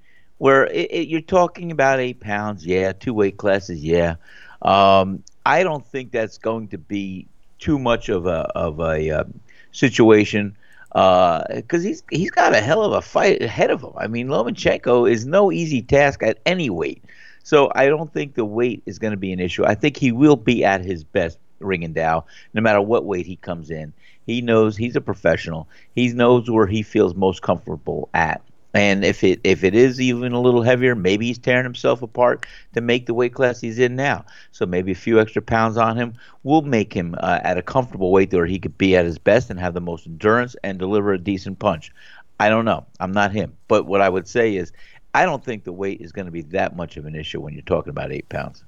where 0.44 0.66
it, 0.66 0.90
it, 0.90 1.08
you're 1.08 1.22
talking 1.22 1.70
about 1.70 2.00
eight 2.00 2.20
pounds, 2.20 2.66
yeah, 2.66 2.92
two 2.92 3.14
weight 3.14 3.38
classes, 3.38 3.82
yeah. 3.82 4.16
Um, 4.60 5.24
I 5.46 5.62
don't 5.62 5.86
think 5.86 6.12
that's 6.12 6.36
going 6.36 6.68
to 6.68 6.76
be 6.76 7.26
too 7.58 7.78
much 7.78 8.10
of 8.10 8.26
a 8.26 8.40
of 8.54 8.78
a 8.78 9.10
uh, 9.10 9.24
situation 9.72 10.54
because 10.92 11.82
he's 11.82 12.02
he's 12.10 12.30
got 12.30 12.54
a 12.54 12.60
hell 12.60 12.84
of 12.84 12.92
a 12.92 13.00
fight 13.00 13.40
ahead 13.40 13.70
of 13.70 13.80
him. 13.80 13.92
I 13.96 14.06
mean, 14.06 14.28
Lomachenko 14.28 15.10
is 15.10 15.24
no 15.24 15.50
easy 15.50 15.80
task 15.80 16.22
at 16.22 16.40
any 16.44 16.68
weight, 16.68 17.02
so 17.42 17.72
I 17.74 17.86
don't 17.86 18.12
think 18.12 18.34
the 18.34 18.44
weight 18.44 18.82
is 18.84 18.98
going 18.98 19.12
to 19.12 19.16
be 19.16 19.32
an 19.32 19.40
issue. 19.40 19.64
I 19.64 19.74
think 19.74 19.96
he 19.96 20.12
will 20.12 20.36
be 20.36 20.62
at 20.62 20.84
his 20.84 21.04
best, 21.04 21.38
Rigondeaux, 21.62 22.22
no 22.52 22.60
matter 22.60 22.82
what 22.82 23.06
weight 23.06 23.24
he 23.24 23.36
comes 23.36 23.70
in. 23.70 23.94
He 24.26 24.42
knows 24.42 24.76
he's 24.76 24.94
a 24.94 25.00
professional. 25.00 25.68
He 25.94 26.08
knows 26.08 26.50
where 26.50 26.66
he 26.66 26.82
feels 26.82 27.14
most 27.14 27.40
comfortable 27.40 28.10
at. 28.12 28.42
And 28.74 29.04
if 29.04 29.22
it 29.22 29.40
if 29.44 29.62
it 29.62 29.74
is 29.74 30.00
even 30.00 30.32
a 30.32 30.40
little 30.40 30.62
heavier, 30.62 30.96
maybe 30.96 31.26
he's 31.26 31.38
tearing 31.38 31.64
himself 31.64 32.02
apart 32.02 32.44
to 32.74 32.80
make 32.80 33.06
the 33.06 33.14
weight 33.14 33.32
class 33.32 33.60
he's 33.60 33.78
in 33.78 33.94
now. 33.94 34.24
So 34.50 34.66
maybe 34.66 34.90
a 34.90 34.96
few 34.96 35.20
extra 35.20 35.40
pounds 35.40 35.76
on 35.76 35.96
him 35.96 36.14
will 36.42 36.62
make 36.62 36.92
him 36.92 37.14
uh, 37.20 37.38
at 37.44 37.56
a 37.56 37.62
comfortable 37.62 38.10
weight 38.10 38.32
where 38.32 38.46
he 38.46 38.58
could 38.58 38.76
be 38.76 38.96
at 38.96 39.04
his 39.04 39.16
best 39.16 39.48
and 39.48 39.60
have 39.60 39.74
the 39.74 39.80
most 39.80 40.06
endurance 40.06 40.56
and 40.64 40.76
deliver 40.76 41.12
a 41.12 41.18
decent 41.18 41.60
punch. 41.60 41.92
I 42.40 42.48
don't 42.48 42.64
know. 42.64 42.84
I'm 42.98 43.12
not 43.12 43.30
him. 43.30 43.56
But 43.68 43.86
what 43.86 44.00
I 44.00 44.08
would 44.08 44.26
say 44.26 44.56
is, 44.56 44.72
I 45.14 45.24
don't 45.24 45.44
think 45.44 45.62
the 45.62 45.72
weight 45.72 46.00
is 46.00 46.10
going 46.10 46.26
to 46.26 46.32
be 46.32 46.42
that 46.42 46.74
much 46.74 46.96
of 46.96 47.06
an 47.06 47.14
issue 47.14 47.40
when 47.40 47.54
you're 47.54 47.62
talking 47.62 47.90
about 47.90 48.10
eight 48.10 48.28
pounds. 48.28 48.64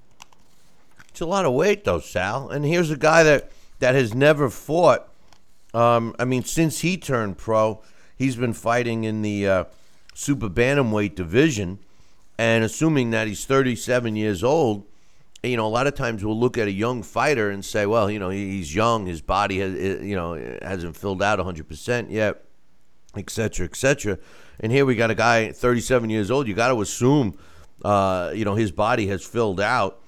It's 1.09 1.21
a 1.21 1.27
lot 1.27 1.45
of 1.45 1.53
weight, 1.55 1.83
though, 1.83 1.99
Sal. 1.99 2.51
And 2.51 2.65
here's 2.65 2.93
a 2.93 2.97
guy 2.97 3.25
that 3.25 3.51
that 3.81 3.97
has 3.97 4.15
never 4.15 4.49
fought. 4.49 5.09
Um, 5.75 6.15
I 6.19 6.25
mean, 6.25 6.45
since 6.45 6.81
he 6.81 6.97
turned 6.97 7.39
pro, 7.39 7.83
he's 8.17 8.37
been 8.37 8.53
fighting 8.53 9.03
in 9.03 9.23
the 9.23 9.49
uh, 9.49 9.65
super 10.17 10.49
bantamweight 10.49 11.15
division. 11.15 11.79
And 12.39 12.65
assuming 12.65 13.11
that 13.11 13.29
he's 13.29 13.45
37 13.45 14.17
years 14.17 14.43
old, 14.43 14.87
you 15.43 15.57
know, 15.57 15.67
a 15.67 15.69
lot 15.69 15.87
of 15.87 15.95
times 15.95 16.25
we'll 16.25 16.39
look 16.39 16.57
at 16.59 16.67
a 16.67 16.73
young 16.73 17.03
fighter 17.03 17.51
and 17.51 17.65
say, 17.65 17.87
well, 17.87 18.11
you 18.11 18.19
know, 18.19 18.31
he's 18.31 18.75
young, 18.75 19.07
his 19.07 19.21
body 19.21 19.59
has, 19.59 19.75
you 20.03 20.17
know, 20.17 20.35
hasn't 20.63 20.97
filled 20.97 21.23
out 21.23 21.39
100% 21.39 22.11
yet, 22.11 22.45
et 23.15 23.31
cetera, 23.31 23.67
et 23.67 23.77
cetera. 23.77 24.19
And 24.59 24.73
here 24.73 24.87
we 24.87 24.97
got 24.97 25.11
a 25.11 25.15
guy 25.15 25.53
37 25.53 26.09
years 26.09 26.31
old. 26.31 26.49
You 26.49 26.55
got 26.55 26.69
to 26.69 26.81
assume, 26.81 27.39
uh, 27.85 28.33
you 28.35 28.45
know, 28.45 28.55
his 28.55 28.73
body 28.73 29.07
has 29.09 29.25
filled 29.25 29.61
out, 29.61 30.01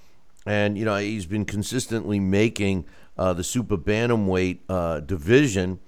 and 0.46 0.78
you 0.78 0.86
know 0.86 0.96
he's 0.96 1.26
been 1.26 1.44
consistently 1.44 2.18
making 2.18 2.86
uh, 3.18 3.34
the 3.34 3.44
super 3.44 3.76
bantamweight 3.76 4.60
uh, 4.70 5.00
division. 5.00 5.80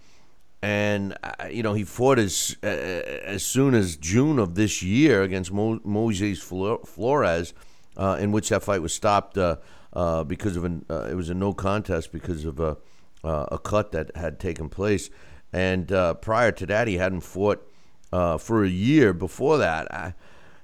And 0.62 1.16
uh, 1.22 1.46
you 1.50 1.62
know 1.62 1.72
he 1.72 1.84
fought 1.84 2.18
as 2.18 2.56
uh, 2.62 2.66
as 2.66 3.42
soon 3.42 3.74
as 3.74 3.96
June 3.96 4.38
of 4.38 4.54
this 4.54 4.82
year 4.82 5.22
against 5.22 5.52
Mo- 5.52 5.80
Moises 5.80 6.38
Flores, 6.38 7.54
uh, 7.96 8.18
in 8.20 8.30
which 8.30 8.50
that 8.50 8.62
fight 8.62 8.82
was 8.82 8.92
stopped 8.92 9.34
because 9.34 10.56
of 10.56 10.64
an 10.64 10.84
it 10.88 11.16
was 11.16 11.30
a 11.30 11.34
no 11.34 11.54
contest 11.54 12.12
because 12.12 12.44
of 12.44 12.60
a 12.60 12.76
a 13.24 13.58
cut 13.58 13.92
that 13.92 14.14
had 14.16 14.38
taken 14.38 14.68
place. 14.68 15.08
And 15.52 15.88
prior 16.20 16.52
to 16.52 16.66
that, 16.66 16.88
he 16.88 16.98
hadn't 16.98 17.22
fought 17.22 17.66
uh, 18.12 18.38
for 18.38 18.64
a 18.64 18.68
year 18.68 19.12
before 19.12 19.58
that. 19.58 19.92
I, 19.92 20.14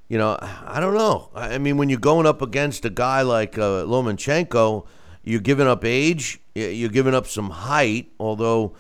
you 0.09 0.19
know, 0.19 0.39
I 0.41 0.79
don't 0.81 0.95
know. 0.95 1.31
I 1.35 1.59
mean, 1.59 1.77
when 1.77 1.89
you're 1.89 1.99
going 1.99 2.27
up 2.27 2.43
against 2.43 2.85
a 2.85 2.91
guy 2.91 3.23
like 3.23 3.59
uh, 3.59 3.85
Lomachenko, 3.85 4.87
you're 5.25 5.41
giving 5.41 5.67
up 5.67 5.85
age, 5.85 6.39
you're 6.55 6.91
giving 6.91 7.15
up 7.15 7.27
some 7.27 7.51
height, 7.51 8.13
although 8.21 8.75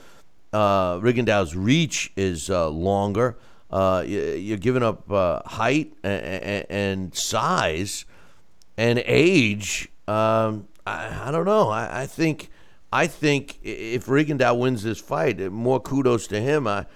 uh, 0.56 0.98
Rigondeaux's 1.00 1.54
reach 1.54 2.12
is 2.16 2.48
uh, 2.48 2.70
longer. 2.70 3.36
Uh, 3.70 4.02
you're 4.06 4.56
giving 4.56 4.82
up 4.82 5.10
uh, 5.10 5.42
height 5.44 5.92
and, 6.02 7.14
size 7.14 8.06
and 8.78 9.02
age. 9.04 9.88
Um, 10.08 10.66
I, 10.86 11.28
I, 11.28 11.30
don't 11.30 11.44
know. 11.44 11.68
I, 11.68 12.02
I, 12.02 12.06
think 12.06 12.48
I 12.90 13.06
think 13.06 13.58
if 13.62 14.06
Rigondeaux 14.06 14.58
wins 14.58 14.82
this 14.82 14.98
fight, 14.98 15.40
more 15.52 15.78
kudos 15.80 16.26
to 16.28 16.40
him. 16.40 16.66
I 16.66 16.86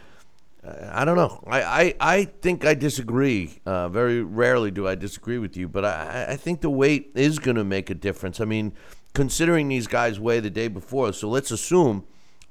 I 0.92 1.06
don't 1.06 1.16
know. 1.16 1.42
I, 1.46 1.62
I, 1.62 1.94
I 2.00 2.24
think 2.24 2.66
I 2.66 2.74
disagree. 2.74 3.60
Uh, 3.64 3.88
very 3.88 4.22
rarely 4.22 4.70
do 4.70 4.86
I 4.86 4.94
disagree 4.94 5.38
with 5.38 5.56
you, 5.56 5.68
but 5.68 5.86
I, 5.86 6.26
I 6.30 6.36
think 6.36 6.60
the 6.60 6.68
weight 6.68 7.12
is 7.14 7.38
going 7.38 7.56
to 7.56 7.64
make 7.64 7.88
a 7.88 7.94
difference. 7.94 8.40
I 8.40 8.44
mean, 8.44 8.74
considering 9.14 9.68
these 9.68 9.86
guys 9.86 10.20
weigh 10.20 10.40
the 10.40 10.50
day 10.50 10.68
before, 10.68 11.14
so 11.14 11.30
let's 11.30 11.50
assume, 11.50 12.04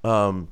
um, 0.04 0.48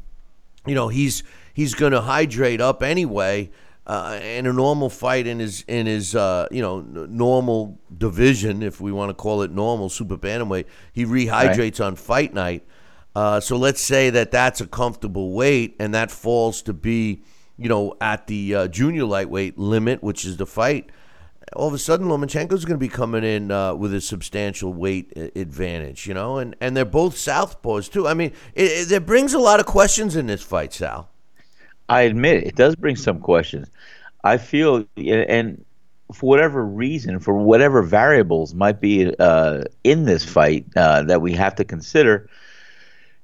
you 0.67 0.75
know, 0.75 0.87
he's 0.87 1.23
he's 1.53 1.73
going 1.73 1.93
to 1.93 2.01
hydrate 2.01 2.61
up 2.61 2.83
anyway. 2.83 3.51
Uh, 3.85 4.19
in 4.21 4.45
a 4.45 4.51
normal 4.51 4.89
fight 4.89 5.25
in 5.25 5.39
his 5.39 5.63
in 5.67 5.85
his 5.85 6.13
uh, 6.13 6.45
you 6.51 6.61
know 6.61 6.81
normal 6.81 7.79
division, 7.97 8.61
if 8.61 8.81
we 8.81 8.91
want 8.91 9.09
to 9.09 9.13
call 9.13 9.43
it 9.43 9.51
normal 9.51 9.87
super 9.87 10.17
bantamweight, 10.17 10.65
he 10.91 11.05
rehydrates 11.05 11.79
right. 11.79 11.81
on 11.81 11.95
fight 11.95 12.33
night. 12.33 12.65
Uh, 13.15 13.39
so 13.39 13.55
let's 13.55 13.81
say 13.81 14.09
that 14.09 14.29
that's 14.29 14.59
a 14.59 14.67
comfortable 14.67 15.31
weight, 15.31 15.75
and 15.79 15.93
that 15.93 16.11
falls 16.11 16.61
to 16.61 16.73
be 16.73 17.23
you 17.57 17.69
know, 17.69 17.95
at 17.99 18.27
the 18.27 18.55
uh, 18.55 18.67
junior 18.67 19.05
lightweight 19.05 19.57
limit, 19.57 20.03
which 20.03 20.25
is 20.25 20.37
the 20.37 20.45
fight, 20.45 20.89
all 21.55 21.67
of 21.67 21.73
a 21.73 21.77
sudden 21.77 22.07
Lomachenko's 22.07 22.65
going 22.65 22.75
to 22.75 22.77
be 22.77 22.89
coming 22.89 23.23
in 23.23 23.51
uh, 23.51 23.73
with 23.73 23.93
a 23.93 24.01
substantial 24.01 24.73
weight 24.73 25.13
advantage, 25.35 26.05
you 26.05 26.13
know, 26.13 26.37
and, 26.37 26.55
and 26.59 26.75
they're 26.75 26.85
both 26.85 27.15
southpaws 27.15 27.91
too. 27.91 28.07
I 28.07 28.13
mean, 28.13 28.33
it, 28.53 28.91
it 28.91 29.05
brings 29.05 29.33
a 29.33 29.39
lot 29.39 29.59
of 29.59 29.65
questions 29.65 30.15
in 30.15 30.27
this 30.27 30.43
fight, 30.43 30.73
Sal. 30.73 31.09
I 31.89 32.01
admit 32.01 32.43
it 32.43 32.55
does 32.55 32.75
bring 32.75 32.97
some 32.97 33.19
questions. 33.19 33.69
I 34.23 34.37
feel, 34.37 34.85
and 34.97 35.63
for 36.13 36.27
whatever 36.27 36.65
reason, 36.65 37.19
for 37.19 37.33
whatever 37.33 37.81
variables 37.81 38.53
might 38.53 38.81
be 38.81 39.13
uh, 39.17 39.63
in 39.83 40.03
this 40.03 40.25
fight 40.25 40.65
uh, 40.75 41.03
that 41.03 41.21
we 41.21 41.31
have 41.33 41.55
to 41.55 41.63
consider, 41.63 42.29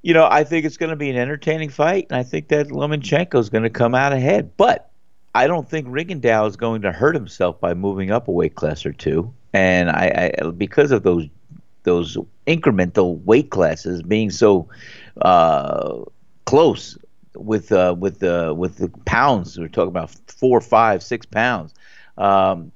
you 0.02 0.14
know, 0.14 0.28
I 0.30 0.46
think 0.46 0.66
it's 0.66 0.78
going 0.78 0.92
to 0.92 0.96
be 0.96 1.10
an 1.10 1.18
entertaining 1.18 1.70
fight, 1.70 2.08
and 2.10 2.18
I 2.18 2.24
think 2.24 2.50
that 2.50 2.68
Lomachenko 2.68 3.38
is 3.38 3.50
going 3.50 3.64
to 3.64 3.70
come 3.70 3.96
out 3.96 4.14
ahead. 4.14 4.56
But 4.56 4.90
I 5.36 5.48
don't 5.48 5.68
think 5.68 5.88
Rigondeaux 5.88 6.48
is 6.48 6.56
going 6.56 6.84
to 6.84 6.92
hurt 6.92 7.16
himself 7.16 7.60
by 7.60 7.74
moving 7.74 8.12
up 8.12 8.28
a 8.28 8.32
weight 8.32 8.56
class 8.56 8.86
or 8.86 8.94
two. 8.94 9.34
And 9.54 9.90
I, 9.90 10.34
I 10.42 10.50
because 10.52 10.92
of 10.92 11.04
those 11.04 11.28
those 11.84 12.18
incremental 12.48 13.22
weight 13.24 13.50
classes 13.50 14.02
being 14.02 14.30
so 14.30 14.68
uh, 15.22 16.00
close 16.46 16.98
with 17.36 17.72
uh, 17.72 17.96
with 17.98 18.20
the 18.20 18.54
with 18.54 18.78
the 18.78 18.90
pounds, 19.06 19.58
we're 19.58 19.68
talking 19.68 19.90
about 19.90 20.12
four, 20.28 20.62
five, 20.62 21.04
six 21.04 21.26
pounds. 21.26 21.74
Um, 22.18 22.72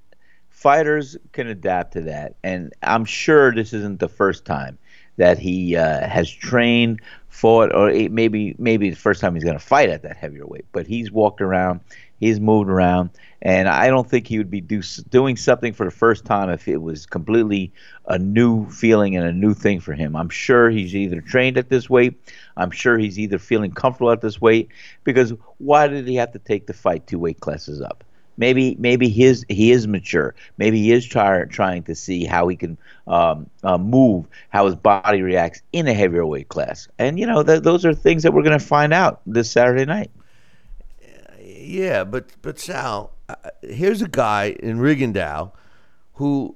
fighters 0.49 1.15
can 1.31 1.47
adapt 1.47 1.93
to 1.93 2.01
that, 2.01 2.35
and 2.43 2.73
I'm 2.83 3.05
sure 3.05 3.53
this 3.53 3.73
isn't 3.73 3.99
the 3.99 4.09
first 4.09 4.45
time 4.45 4.77
that 5.17 5.39
he 5.39 5.75
uh, 5.75 6.07
has 6.07 6.29
trained, 6.29 7.01
fought, 7.27 7.73
or 7.73 7.91
maybe 8.09 8.55
maybe 8.57 8.89
the 8.89 8.95
first 8.95 9.21
time 9.21 9.35
he's 9.35 9.43
going 9.43 9.57
to 9.57 9.63
fight 9.63 9.89
at 9.89 10.03
that 10.03 10.17
heavier 10.17 10.45
weight. 10.45 10.65
But 10.71 10.87
he's 10.87 11.11
walked 11.11 11.41
around, 11.41 11.81
he's 12.19 12.39
moved 12.39 12.69
around, 12.69 13.11
and 13.41 13.67
I 13.67 13.87
don't 13.87 14.09
think 14.09 14.27
he 14.27 14.37
would 14.37 14.49
be 14.49 14.61
do, 14.61 14.81
doing 15.09 15.35
something 15.37 15.73
for 15.73 15.85
the 15.85 15.91
first 15.91 16.25
time 16.25 16.49
if 16.49 16.67
it 16.67 16.81
was 16.81 17.05
completely 17.05 17.71
a 18.07 18.17
new 18.17 18.69
feeling 18.69 19.15
and 19.15 19.25
a 19.25 19.33
new 19.33 19.53
thing 19.53 19.79
for 19.79 19.93
him. 19.93 20.15
I'm 20.15 20.29
sure 20.29 20.69
he's 20.69 20.95
either 20.95 21.21
trained 21.21 21.57
at 21.57 21.69
this 21.69 21.89
weight. 21.89 22.19
I'm 22.55 22.71
sure 22.71 22.97
he's 22.97 23.19
either 23.19 23.39
feeling 23.39 23.71
comfortable 23.71 24.11
at 24.11 24.21
this 24.21 24.41
weight 24.41 24.69
because 25.03 25.33
why 25.57 25.87
did 25.87 26.07
he 26.07 26.15
have 26.15 26.31
to 26.31 26.39
take 26.39 26.67
the 26.67 26.73
fight 26.73 27.07
two 27.07 27.19
weight 27.19 27.39
classes 27.39 27.81
up? 27.81 28.03
maybe 28.37 28.75
maybe 28.79 29.09
his 29.09 29.45
he 29.49 29.71
is 29.71 29.87
mature. 29.87 30.35
Maybe 30.57 30.81
he 30.81 30.91
is 30.91 31.05
try, 31.05 31.43
trying 31.45 31.83
to 31.83 31.95
see 31.95 32.23
how 32.23 32.47
he 32.47 32.55
can 32.55 32.77
um, 33.07 33.49
uh, 33.63 33.77
move, 33.77 34.27
how 34.49 34.65
his 34.65 34.75
body 34.75 35.21
reacts 35.21 35.61
in 35.73 35.87
a 35.87 35.93
heavier 35.93 36.25
weight 36.25 36.49
class. 36.49 36.87
And 36.97 37.19
you 37.19 37.25
know, 37.25 37.43
th- 37.43 37.63
those 37.63 37.85
are 37.85 37.93
things 37.93 38.23
that 38.23 38.33
we're 38.33 38.43
going 38.43 38.57
to 38.57 38.65
find 38.65 38.93
out 38.93 39.21
this 39.25 39.51
Saturday 39.51 39.85
night. 39.85 40.11
Yeah, 41.67 42.03
but 42.03 42.31
but 42.41 42.59
Sal, 42.59 43.13
uh, 43.29 43.35
here's 43.61 44.01
a 44.01 44.07
guy 44.07 44.55
in 44.59 44.79
Rigondeaux 44.79 45.51
who 46.13 46.55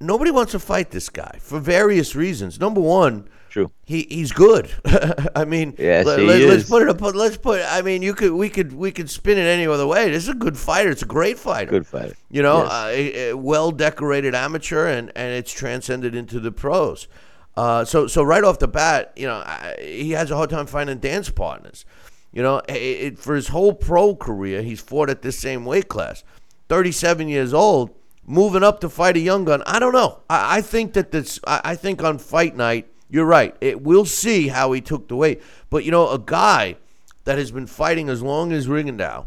nobody 0.00 0.30
wants 0.30 0.52
to 0.52 0.58
fight 0.58 0.90
this 0.90 1.08
guy 1.08 1.38
for 1.40 1.58
various 1.58 2.14
reasons. 2.14 2.60
Number 2.60 2.80
one 2.80 3.28
True. 3.50 3.72
He 3.84 4.06
he's 4.08 4.30
good. 4.30 4.70
I 5.34 5.44
mean, 5.44 5.74
yes, 5.76 6.06
let, 6.06 6.20
us 6.20 6.68
put 6.68 6.82
it 6.82 6.88
up. 6.88 7.00
Let's 7.00 7.36
put. 7.36 7.60
I 7.66 7.82
mean, 7.82 8.00
you 8.00 8.14
could 8.14 8.30
we 8.30 8.48
could 8.48 8.72
we 8.72 8.92
could 8.92 9.10
spin 9.10 9.38
it 9.38 9.42
any 9.42 9.66
other 9.66 9.88
way. 9.88 10.08
This 10.08 10.22
is 10.22 10.28
a 10.28 10.34
good 10.34 10.56
fighter. 10.56 10.90
It's 10.90 11.02
a 11.02 11.06
great 11.06 11.36
fighter. 11.36 11.72
Good 11.72 11.86
fighter. 11.86 12.14
You 12.30 12.42
know, 12.42 12.62
yes. 12.62 12.72
uh, 12.72 12.86
a, 12.88 13.28
a 13.30 13.36
well 13.36 13.72
decorated 13.72 14.36
amateur, 14.36 14.86
and 14.86 15.10
and 15.16 15.34
it's 15.34 15.52
transcended 15.52 16.14
into 16.14 16.38
the 16.38 16.52
pros. 16.52 17.08
Uh, 17.56 17.84
so 17.84 18.06
so 18.06 18.22
right 18.22 18.44
off 18.44 18.60
the 18.60 18.68
bat, 18.68 19.12
you 19.16 19.26
know, 19.26 19.42
I, 19.44 19.74
he 19.80 20.12
has 20.12 20.30
a 20.30 20.36
hard 20.36 20.50
time 20.50 20.66
finding 20.66 20.98
dance 20.98 21.28
partners. 21.28 21.84
You 22.32 22.42
know, 22.42 22.58
it, 22.68 22.74
it, 22.74 23.18
for 23.18 23.34
his 23.34 23.48
whole 23.48 23.72
pro 23.72 24.14
career, 24.14 24.62
he's 24.62 24.80
fought 24.80 25.10
at 25.10 25.22
this 25.22 25.38
same 25.38 25.64
weight 25.64 25.88
class. 25.88 26.22
Thirty-seven 26.68 27.28
years 27.28 27.52
old, 27.52 27.90
moving 28.24 28.62
up 28.62 28.80
to 28.80 28.88
fight 28.88 29.16
a 29.16 29.20
young 29.20 29.44
gun. 29.44 29.62
I 29.66 29.78
don't 29.80 29.92
know. 29.92 30.20
I, 30.30 30.58
I 30.58 30.60
think 30.62 30.92
that 30.92 31.10
this. 31.10 31.40
I, 31.46 31.60
I 31.64 31.74
think 31.74 32.02
on 32.02 32.18
fight 32.18 32.54
night 32.54 32.86
you're 33.08 33.26
right. 33.26 33.56
It, 33.60 33.82
we'll 33.82 34.04
see 34.04 34.48
how 34.48 34.70
he 34.70 34.80
took 34.80 35.08
the 35.08 35.16
weight. 35.16 35.42
But, 35.68 35.84
you 35.84 35.90
know, 35.90 36.08
a 36.10 36.18
guy 36.18 36.76
that 37.24 37.38
has 37.38 37.50
been 37.50 37.66
fighting 37.66 38.08
as 38.08 38.22
long 38.22 38.52
as 38.52 38.68
Rigondeaux 38.68 39.26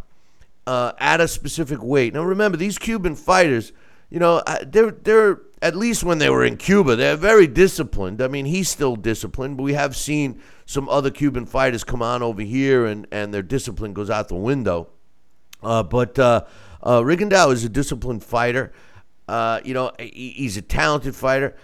uh, 0.66 0.94
at 1.00 1.20
a 1.20 1.28
specific 1.28 1.84
weight. 1.84 2.14
Now, 2.14 2.24
remember, 2.24 2.58
these 2.58 2.80
Cuban 2.80 3.16
fighters, 3.16 3.74
you 4.14 4.20
know, 4.20 4.44
they're, 4.68 4.92
they're, 4.92 5.42
at 5.64 5.76
least 5.76 6.04
when 6.04 6.20
they 6.20 6.30
were 6.30 6.46
in 6.46 6.56
Cuba, 6.56 6.96
they're 6.96 7.16
very 7.18 7.48
disciplined. 7.48 8.22
I 8.22 8.28
mean, 8.28 8.46
he's 8.46 8.70
still 8.70 8.96
disciplined, 8.96 9.58
but 9.58 9.64
we 9.64 9.74
have 9.74 9.96
seen 9.96 10.40
some 10.68 10.88
other 10.88 11.10
Cuban 11.10 11.48
fighters 11.48 11.84
come 11.84 12.04
on 12.04 12.22
over 12.22 12.44
here 12.44 12.86
and, 12.86 13.08
and 13.12 13.34
their 13.34 13.42
discipline 13.42 13.92
goes 13.92 14.12
out 14.12 14.28
the 14.28 14.36
window. 14.36 14.90
Uh, 15.64 15.82
but 15.82 16.20
uh, 16.20 16.44
uh, 16.84 17.02
Rigondeaux 17.02 17.52
is 17.52 17.64
a 17.64 17.70
disciplined 17.70 18.24
fighter. 18.24 18.72
Uh, 19.28 19.62
you 19.64 19.74
know, 19.74 19.92
he, 19.98 20.30
he's 20.36 20.58
a 20.58 20.62
talented 20.62 21.16
fighter. 21.16 21.56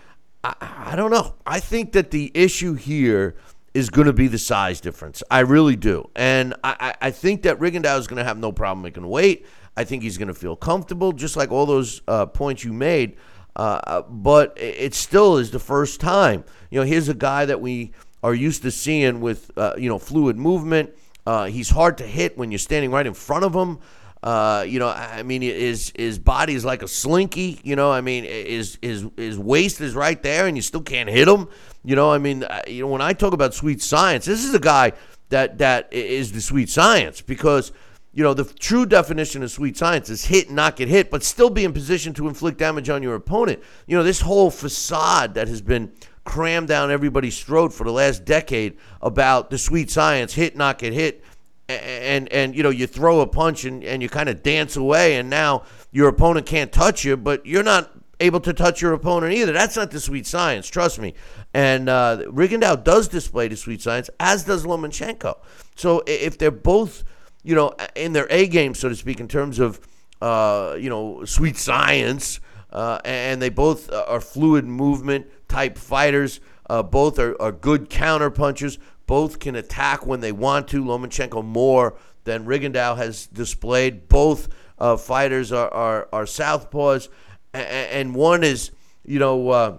I, 0.44 0.56
I 0.62 0.96
don't 0.96 1.12
know. 1.12 1.36
I 1.46 1.60
think 1.60 1.92
that 1.92 2.10
the 2.10 2.32
issue 2.34 2.74
here 2.74 3.36
is 3.76 3.92
going 3.92 4.08
to 4.08 4.14
be 4.14 4.28
the 4.28 4.40
size 4.40 4.82
difference. 4.82 5.22
I 5.30 5.42
really 5.42 5.76
do. 5.76 6.10
And 6.16 6.56
I, 6.64 6.96
I 7.00 7.12
think 7.12 7.44
that 7.44 7.60
Rigondeaux 7.60 8.00
is 8.00 8.08
going 8.08 8.18
to 8.18 8.24
have 8.24 8.40
no 8.40 8.52
problem 8.52 8.82
making 8.82 9.08
weight. 9.08 9.46
I 9.76 9.84
think 9.84 10.04
he's 10.04 10.18
going 10.18 10.28
to 10.28 10.34
feel 10.34 10.56
comfortable, 10.56 11.12
just 11.12 11.38
like 11.38 11.52
all 11.52 11.66
those 11.66 12.02
uh, 12.08 12.26
points 12.26 12.64
you 12.64 12.74
made. 12.74 13.18
Uh, 13.56 14.04
but 14.04 14.54
it 14.58 14.94
still 14.94 15.38
is 15.38 15.52
the 15.52 15.60
first 15.60 16.00
time. 16.00 16.44
You 16.70 16.80
know, 16.80 16.86
here's 16.86 17.10
a 17.10 17.14
guy 17.14 17.46
that 17.46 17.60
we 17.60 17.92
are 18.24 18.34
used 18.34 18.62
to 18.62 18.72
seeing 18.72 19.22
with, 19.22 19.52
uh, 19.58 19.74
you 19.78 19.90
know, 19.90 20.00
fluid 20.00 20.38
movement. 20.38 20.92
Uh, 21.26 21.46
he's 21.46 21.70
hard 21.70 21.98
to 21.98 22.06
hit 22.06 22.38
when 22.38 22.52
you're 22.52 22.60
standing 22.60 22.92
right 22.92 23.06
in 23.06 23.14
front 23.14 23.44
of 23.44 23.54
him. 23.54 23.80
Uh, 24.22 24.66
you 24.68 24.80
know, 24.80 24.90
I 24.90 25.24
mean, 25.24 25.42
his 25.42 25.94
his 25.96 26.20
body 26.20 26.54
is 26.54 26.66
like 26.66 26.84
a 26.84 26.88
slinky. 26.88 27.60
You 27.64 27.76
know, 27.78 27.92
I 27.92 28.02
mean, 28.02 28.26
his 28.26 28.78
his 28.82 29.06
his 29.16 29.40
waist 29.40 29.80
is 29.80 29.94
right 29.96 30.22
there, 30.22 30.48
and 30.48 30.58
you 30.58 30.62
still 30.62 30.82
can't 30.82 31.10
hit 31.10 31.28
him. 31.28 31.48
You 31.86 31.96
know, 31.96 32.12
I 32.12 32.18
mean, 32.18 32.44
uh, 32.44 32.62
you 32.68 32.82
know, 32.82 32.88
when 32.88 33.02
I 33.02 33.14
talk 33.14 33.34
about 33.34 33.54
sweet 33.54 33.82
science, 33.82 34.26
this 34.26 34.44
is 34.44 34.54
a 34.54 34.60
guy 34.60 34.92
that 35.30 35.60
that 35.60 35.94
is 35.94 36.34
the 36.34 36.42
sweet 36.42 36.70
science 36.70 37.22
because 37.22 37.72
you 38.14 38.24
know 38.24 38.34
the 38.34 38.44
true 38.44 38.86
definition 38.86 39.44
of 39.44 39.52
sweet 39.52 39.78
science 39.78 40.10
is 40.10 40.26
hit 40.26 40.48
and 40.48 40.56
not 40.56 40.76
get 40.76 40.88
hit, 40.88 41.12
but 41.12 41.24
still 41.24 41.50
be 41.50 41.64
in 41.64 41.74
position 41.74 42.14
to 42.16 42.28
inflict 42.28 42.58
damage 42.58 42.90
on 42.90 43.04
your 43.04 43.16
opponent. 43.16 43.62
You 43.88 43.98
know, 43.98 44.04
this 44.04 44.22
whole 44.22 44.52
facade 44.52 45.36
that 45.36 45.48
has 45.48 45.62
been 45.62 45.92
crammed 46.24 46.68
down 46.68 46.92
everybody's 46.92 47.42
throat 47.42 47.74
for 47.74 47.84
the 47.84 47.92
last 47.92 48.26
decade 48.26 48.78
about 49.02 49.50
the 49.50 49.58
sweet 49.58 49.90
science, 49.90 50.34
hit 50.34 50.56
not 50.56 50.80
get 50.80 50.94
hit 50.94 51.24
and 51.70 52.32
and 52.34 52.56
you 52.56 52.64
know 52.64 52.70
you 52.70 52.88
throw 52.88 53.22
a 53.22 53.28
punch 53.28 53.64
and, 53.64 53.84
and 53.84 54.02
you 54.02 54.10
kind 54.10 54.28
of 54.28 54.42
dance 54.42 54.76
away 54.76 55.18
and 55.18 55.30
now 55.30 55.64
your 55.92 56.08
opponent 56.08 56.46
can't 56.46 56.72
touch 56.72 57.06
you 57.06 57.16
but 57.16 57.46
you're 57.46 57.64
not 57.64 57.92
able 58.20 58.40
to 58.42 58.54
touch 58.54 58.82
your 58.82 58.94
opponent 58.94 59.34
either. 59.34 59.54
That's 59.54 59.78
not 59.78 59.92
the 59.92 60.00
sweet 60.00 60.28
science 60.28 60.68
trust 60.68 61.00
me. 61.00 61.14
And 61.54 61.88
uh, 61.88 62.24
Rigondeaux 62.28 62.84
does 62.84 63.08
display 63.08 63.48
the 63.48 63.56
sweet 63.56 63.82
science 63.82 64.10
as 64.20 64.44
does 64.44 64.66
Lomachenko. 64.66 65.38
So 65.76 66.04
if 66.06 66.38
they're 66.38 66.52
both 66.52 67.04
you 67.44 67.56
know 67.56 67.74
in 67.96 68.14
their 68.14 68.28
A 68.30 68.48
game 68.48 68.74
so 68.74 68.90
to 68.90 68.96
speak 68.96 69.20
in 69.20 69.28
terms 69.28 69.60
of 69.60 69.80
uh, 70.22 70.76
you 70.80 70.90
know 70.90 71.26
sweet 71.26 71.58
science 71.58 72.40
uh, 72.72 73.00
and 73.04 73.42
they 73.42 73.50
both 73.50 73.92
are 73.92 74.22
fluid 74.22 74.66
movement 74.66 75.28
type 75.48 75.78
fighters 75.78 76.40
uh, 76.70 76.84
both 76.84 77.18
are, 77.18 77.40
are 77.42 77.52
good 77.52 77.90
counter 77.90 78.30
punchers 78.30 78.78
both 79.10 79.40
can 79.40 79.56
attack 79.56 80.06
when 80.06 80.20
they 80.20 80.32
want 80.32 80.68
to. 80.68 80.84
Lomachenko 80.84 81.44
more 81.44 81.96
than 82.26 82.46
Rigondeaux 82.46 82.96
has 82.96 83.26
displayed. 83.26 84.08
Both 84.08 84.50
uh, 84.78 84.98
fighters 84.98 85.52
are, 85.52 85.68
are, 85.74 86.08
are 86.14 86.26
southpaws, 86.26 87.10
and 87.52 88.14
one 88.14 88.44
is, 88.44 88.70
you 89.04 89.18
know, 89.18 89.50
uh, 89.50 89.78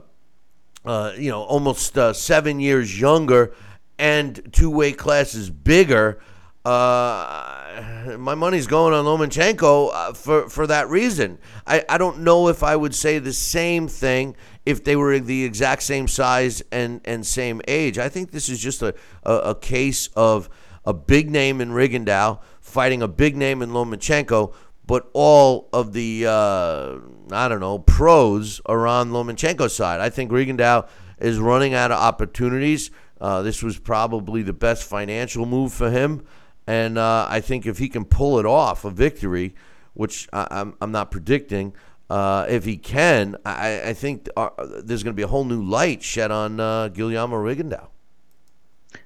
uh, 0.84 1.12
you 1.16 1.30
know, 1.30 1.42
almost 1.42 1.96
uh, 1.96 2.12
seven 2.12 2.58
years 2.58 3.00
younger 3.00 3.54
and 4.00 4.52
two 4.52 4.68
weight 4.68 4.98
classes 4.98 5.48
bigger. 5.48 6.20
Uh, 6.64 8.16
my 8.18 8.34
money's 8.34 8.66
going 8.66 8.92
on 8.92 9.04
Lomachenko 9.06 9.90
uh, 9.92 10.12
for 10.12 10.48
for 10.50 10.66
that 10.66 10.88
reason. 10.88 11.38
I, 11.66 11.84
I 11.88 11.96
don't 11.96 12.20
know 12.20 12.48
if 12.48 12.62
I 12.62 12.76
would 12.76 12.94
say 12.94 13.18
the 13.18 13.32
same 13.32 13.88
thing 13.88 14.36
if 14.66 14.84
they 14.84 14.94
were 14.94 15.18
the 15.18 15.44
exact 15.44 15.82
same 15.82 16.06
size 16.06 16.62
and, 16.70 17.00
and 17.06 17.26
same 17.26 17.62
age. 17.66 17.98
I 17.98 18.10
think 18.10 18.30
this 18.30 18.50
is 18.50 18.60
just 18.60 18.82
a, 18.82 18.94
a, 19.22 19.34
a 19.36 19.54
case 19.54 20.08
of 20.14 20.50
a 20.84 20.92
big 20.92 21.30
name 21.30 21.60
in 21.60 21.70
Rigondeaux 21.70 22.40
fighting 22.60 23.02
a 23.02 23.08
big 23.08 23.36
name 23.36 23.62
in 23.62 23.70
Lomachenko, 23.70 24.54
but 24.86 25.10
all 25.12 25.68
of 25.72 25.92
the, 25.92 26.26
uh, 26.26 26.98
I 27.32 27.48
don't 27.48 27.60
know, 27.60 27.78
pros 27.78 28.60
are 28.66 28.86
on 28.86 29.10
Lomachenko's 29.10 29.74
side. 29.74 30.00
I 30.00 30.10
think 30.10 30.30
Rigondeaux 30.30 30.88
is 31.18 31.38
running 31.38 31.74
out 31.74 31.90
of 31.90 31.98
opportunities. 31.98 32.90
Uh, 33.20 33.42
this 33.42 33.62
was 33.62 33.78
probably 33.78 34.42
the 34.42 34.52
best 34.52 34.84
financial 34.84 35.46
move 35.46 35.72
for 35.72 35.90
him. 35.90 36.24
And 36.70 36.98
uh, 36.98 37.26
I 37.28 37.40
think 37.40 37.66
if 37.66 37.78
he 37.78 37.88
can 37.88 38.04
pull 38.04 38.38
it 38.38 38.46
off, 38.46 38.84
a 38.84 38.90
victory, 38.90 39.56
which 39.94 40.28
I, 40.32 40.46
I'm, 40.52 40.76
I'm 40.80 40.92
not 40.92 41.10
predicting, 41.10 41.72
uh, 42.08 42.46
if 42.48 42.64
he 42.64 42.76
can, 42.76 43.36
I, 43.44 43.88
I 43.88 43.92
think 43.92 44.28
uh, 44.36 44.50
there's 44.84 45.02
going 45.02 45.12
to 45.12 45.16
be 45.16 45.24
a 45.24 45.26
whole 45.26 45.44
new 45.44 45.64
light 45.64 46.00
shed 46.00 46.30
on 46.30 46.60
uh, 46.60 46.86
Guillermo 46.86 47.34
Rigondeaux. 47.38 47.88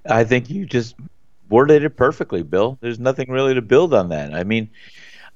I 0.04 0.25
think 0.25 0.50
you 0.50 0.66
just 0.66 0.94
worded 1.49 1.85
it 1.85 1.97
perfectly, 1.97 2.42
Bill. 2.42 2.76
There's 2.83 2.99
nothing 2.99 3.30
really 3.30 3.54
to 3.54 3.62
build 3.62 3.94
on 3.94 4.11
that. 4.11 4.35
I 4.35 4.44
mean, 4.44 4.68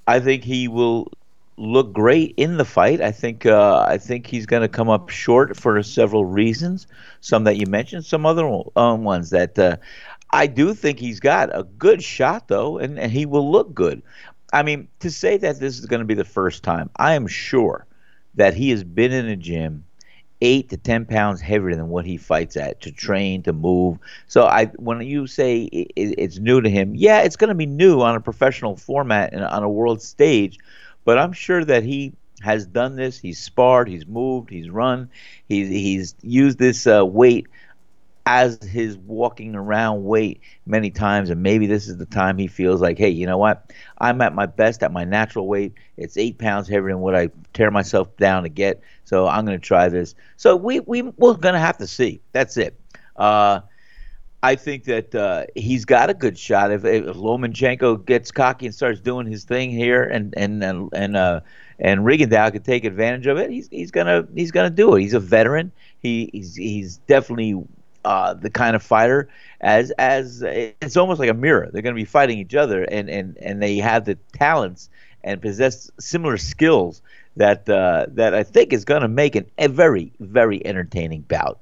I 0.06 0.20
think 0.20 0.44
he 0.44 0.68
will 0.68 1.11
look 1.56 1.94
great 1.94 2.35
in 2.37 2.58
the 2.58 2.64
fight. 2.66 3.00
I 3.00 3.11
think 3.11 3.47
uh, 3.47 3.87
I 3.88 3.97
think 3.97 4.26
he's 4.26 4.44
going 4.44 4.62
to 4.62 4.68
come 4.68 4.90
up 4.90 5.08
short 5.08 5.56
for 5.56 5.82
several 5.82 6.26
reasons. 6.26 6.87
Some 7.23 7.44
that 7.44 7.56
you 7.56 7.66
mentioned, 7.66 8.04
some 8.04 8.26
other 8.26 8.47
um, 8.76 9.04
ones 9.04 9.30
that 9.30 9.58
uh, 9.58 9.78
I 10.30 10.47
do 10.47 10.75
think 10.75 10.99
he's 10.99 11.20
got 11.20 11.56
a 11.56 11.64
good 11.64 12.02
shot 12.02 12.49
though, 12.49 12.78
and, 12.78 12.99
and 12.99 13.11
he 13.11 13.26
will 13.26 13.50
look 13.50 13.75
good. 13.75 14.03
I 14.53 14.62
mean, 14.62 14.88
to 15.00 15.11
say 15.11 15.37
that 15.38 15.61
this 15.61 15.79
is 15.79 15.87
going 15.87 16.00
to 16.00 16.07
be 16.07 16.14
the 16.14 16.24
first 16.24 16.62
time, 16.62 16.90
I 16.96 17.14
am 17.14 17.26
sure 17.26 17.87
that 18.35 18.55
he 18.55 18.70
has 18.70 18.85
been 18.85 19.12
in 19.12 19.26
a 19.26 19.37
gym 19.37 19.85
eight 20.40 20.68
to 20.68 20.76
ten 20.76 21.05
pounds 21.05 21.40
heavier 21.40 21.74
than 21.74 21.88
what 21.88 22.05
he 22.05 22.16
fights 22.16 22.57
at 22.57 22.81
to 22.83 22.92
train 22.92 23.42
to 23.42 23.53
move. 23.53 23.98
So 24.26 24.46
I, 24.46 24.66
when 24.76 25.00
you 25.00 25.26
say 25.26 25.62
it, 25.62 25.92
it's 25.96 26.38
new 26.38 26.61
to 26.61 26.70
him, 26.70 26.94
yeah, 26.94 27.20
it's 27.20 27.37
going 27.37 27.48
to 27.48 27.55
be 27.55 27.66
new 27.66 28.00
on 28.00 28.14
a 28.14 28.20
professional 28.20 28.76
format 28.76 29.33
and 29.33 29.42
on 29.44 29.62
a 29.62 29.68
world 29.68 30.00
stage. 30.00 30.59
But 31.05 31.18
I'm 31.18 31.33
sure 31.33 31.64
that 31.64 31.83
he 31.83 32.12
has 32.40 32.66
done 32.66 32.94
this. 32.94 33.18
He's 33.18 33.40
sparred, 33.40 33.88
he's 33.88 34.07
moved, 34.07 34.50
he's 34.50 34.70
run, 34.70 35.11
he's 35.48 35.68
he's 35.68 36.14
used 36.22 36.59
this 36.59 36.87
uh, 36.87 37.05
weight 37.05 37.48
as 38.31 38.62
his 38.62 38.99
walking 38.99 39.55
around 39.55 40.05
weight 40.05 40.43
many 40.67 40.91
times, 40.91 41.31
and 41.31 41.43
maybe 41.43 41.67
this 41.67 41.88
is 41.88 41.97
the 41.97 42.05
time 42.05 42.37
he 42.37 42.47
feels 42.47 42.79
like, 42.79 42.99
hey, 42.99 43.09
you 43.09 43.25
know 43.25 43.38
what? 43.38 43.73
I'm 43.97 44.21
at 44.21 44.35
my 44.35 44.45
best 44.45 44.83
at 44.83 44.93
my 44.93 45.05
natural 45.05 45.49
weight. 45.49 45.73
It's 45.97 46.19
eight 46.19 46.37
pounds 46.37 46.69
heavier 46.69 46.91
than 46.91 47.01
what 47.01 47.17
I 47.17 47.31
tear 47.55 47.71
myself 47.71 48.14
down 48.19 48.43
to 48.43 48.51
get. 48.51 48.83
So 49.07 49.27
I'm 49.27 49.47
going 49.47 49.59
to 49.59 49.67
try 49.67 49.88
this. 49.88 50.14
So 50.37 50.57
we 50.57 50.81
we 50.81 51.01
we're 51.01 51.37
going 51.37 51.55
to 51.55 51.59
have 51.59 51.79
to 51.79 51.87
see. 51.87 52.21
That's 52.33 52.59
it. 52.59 52.79
Uh, 53.17 53.61
I 54.43 54.57
think 54.57 54.85
that 54.85 55.14
uh, 55.14 55.47
he's 55.57 55.87
got 55.87 56.11
a 56.11 56.14
good 56.14 56.38
shot. 56.38 56.71
If, 56.71 56.85
if 56.85 57.07
Lomachenko 57.17 58.05
gets 58.05 58.31
cocky 58.31 58.67
and 58.67 58.75
starts 58.75 59.01
doing 59.01 59.27
his 59.27 59.45
thing 59.45 59.71
here, 59.71 60.03
and 60.03 60.35
and 60.37 60.62
and 60.62 60.91
and, 60.93 61.17
uh, 61.17 61.41
and 61.79 62.01
Rigondeaux 62.01 62.53
could 62.53 62.64
take 62.67 62.85
advantage 62.85 63.27
of 63.27 63.38
it, 63.38 63.51
he's 63.51 63.69
he's 63.71 63.91
gonna 63.91 64.29
he's 64.35 64.51
gonna 64.51 64.69
do 64.69 64.95
it. 64.97 65.01
He's 65.01 65.14
a 65.14 65.21
veteran. 65.21 65.73
He 66.01 66.29
he's 66.35 66.55
he's 66.55 66.99
definitely 66.99 67.64
uh, 68.04 68.34
the 68.34 68.50
kind 68.50 68.76
of 68.76 68.82
fighter 68.82 69.28
as 69.61 69.90
as 69.92 70.42
it's 70.42 70.96
almost 70.96 71.20
like 71.20 71.30
a 71.30 71.34
mirror. 71.34 71.68
They're 71.72 71.82
going 71.82 71.94
to 71.94 72.00
be 72.00 72.04
fighting 72.04 72.38
each 72.38 72.54
other, 72.54 72.84
and 72.84 73.08
and 73.08 73.37
and 73.38 73.62
they 73.62 73.78
have 73.78 74.04
the 74.04 74.16
talents 74.32 74.88
and 75.24 75.42
possess 75.42 75.90
similar 75.98 76.37
skills 76.37 77.02
that 77.37 77.68
uh, 77.68 78.06
that 78.11 78.34
I 78.34 78.42
think 78.42 78.72
is 78.72 78.84
going 78.84 79.02
to 79.02 79.08
make 79.08 79.37
an, 79.37 79.46
a 79.58 79.68
very 79.68 80.12
very 80.20 80.64
entertaining 80.66 81.22
bout. 81.22 81.58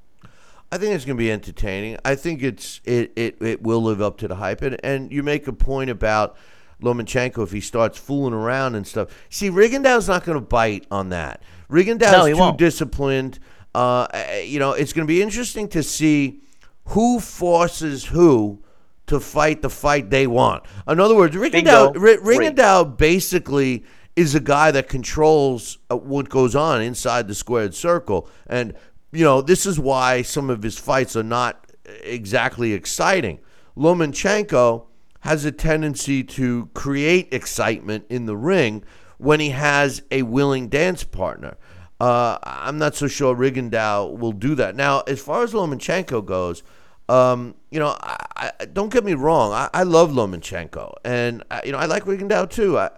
I 0.70 0.78
think 0.78 0.94
it's 0.94 1.04
going 1.04 1.16
to 1.16 1.22
be 1.22 1.30
entertaining. 1.30 1.96
I 2.04 2.16
think 2.16 2.42
it's 2.42 2.80
it, 2.84 3.12
it, 3.16 3.40
it 3.40 3.62
will 3.62 3.82
live 3.82 4.02
up 4.02 4.18
to 4.18 4.28
the 4.28 4.36
hype, 4.36 4.62
and 4.62 4.78
and 4.84 5.12
you 5.12 5.22
make 5.22 5.46
a 5.46 5.52
point 5.52 5.90
about. 5.90 6.36
Lomachenko, 6.82 7.42
if 7.42 7.52
he 7.52 7.62
starts 7.62 7.96
fooling 7.96 8.34
around 8.34 8.74
and 8.74 8.86
stuff. 8.86 9.08
See, 9.30 9.48
Rigondeaux's 9.48 10.08
not 10.08 10.26
going 10.26 10.36
to 10.36 10.44
bite 10.44 10.86
on 10.90 11.08
that. 11.08 11.40
Rigondeaux's 11.70 12.12
no, 12.12 12.26
too 12.26 12.36
won't. 12.36 12.58
disciplined. 12.58 13.38
Uh, 13.76 14.40
you 14.42 14.58
know, 14.58 14.72
it's 14.72 14.94
going 14.94 15.06
to 15.06 15.12
be 15.12 15.20
interesting 15.20 15.68
to 15.68 15.82
see 15.82 16.40
who 16.86 17.20
forces 17.20 18.06
who 18.06 18.62
to 19.06 19.20
fight 19.20 19.60
the 19.60 19.68
fight 19.68 20.08
they 20.08 20.26
want. 20.26 20.64
In 20.88 20.98
other 20.98 21.14
words, 21.14 21.36
Rigondeaux, 21.36 21.92
Rigondeaux 21.94 22.96
basically 22.96 23.84
is 24.16 24.34
a 24.34 24.40
guy 24.40 24.70
that 24.70 24.88
controls 24.88 25.76
uh, 25.90 25.96
what 25.96 26.30
goes 26.30 26.56
on 26.56 26.80
inside 26.80 27.28
the 27.28 27.34
squared 27.34 27.74
circle. 27.74 28.30
And, 28.46 28.72
you 29.12 29.24
know, 29.24 29.42
this 29.42 29.66
is 29.66 29.78
why 29.78 30.22
some 30.22 30.48
of 30.48 30.62
his 30.62 30.78
fights 30.78 31.14
are 31.14 31.22
not 31.22 31.70
exactly 32.02 32.72
exciting. 32.72 33.40
Lomachenko 33.76 34.86
has 35.20 35.44
a 35.44 35.52
tendency 35.52 36.24
to 36.24 36.70
create 36.72 37.28
excitement 37.30 38.06
in 38.08 38.24
the 38.24 38.38
ring 38.38 38.84
when 39.18 39.38
he 39.38 39.50
has 39.50 40.02
a 40.10 40.22
willing 40.22 40.68
dance 40.68 41.04
partner. 41.04 41.58
Uh, 42.00 42.38
I'm 42.42 42.78
not 42.78 42.94
so 42.94 43.08
sure 43.08 43.34
Rigondeaux 43.34 44.18
will 44.18 44.32
do 44.32 44.54
that. 44.56 44.76
Now, 44.76 45.00
as 45.06 45.20
far 45.20 45.42
as 45.42 45.52
Lomachenko 45.52 46.24
goes, 46.24 46.62
um, 47.08 47.54
you 47.70 47.78
know, 47.78 47.96
I, 48.00 48.50
I, 48.60 48.64
don't 48.66 48.92
get 48.92 49.04
me 49.04 49.14
wrong. 49.14 49.52
I, 49.52 49.70
I 49.72 49.82
love 49.84 50.10
Lomachenko, 50.10 50.94
and 51.04 51.42
I, 51.50 51.62
you 51.64 51.72
know, 51.72 51.78
I 51.78 51.86
like 51.86 52.04
Rigondeaux 52.04 52.50
too. 52.50 52.78
I, 52.78 52.90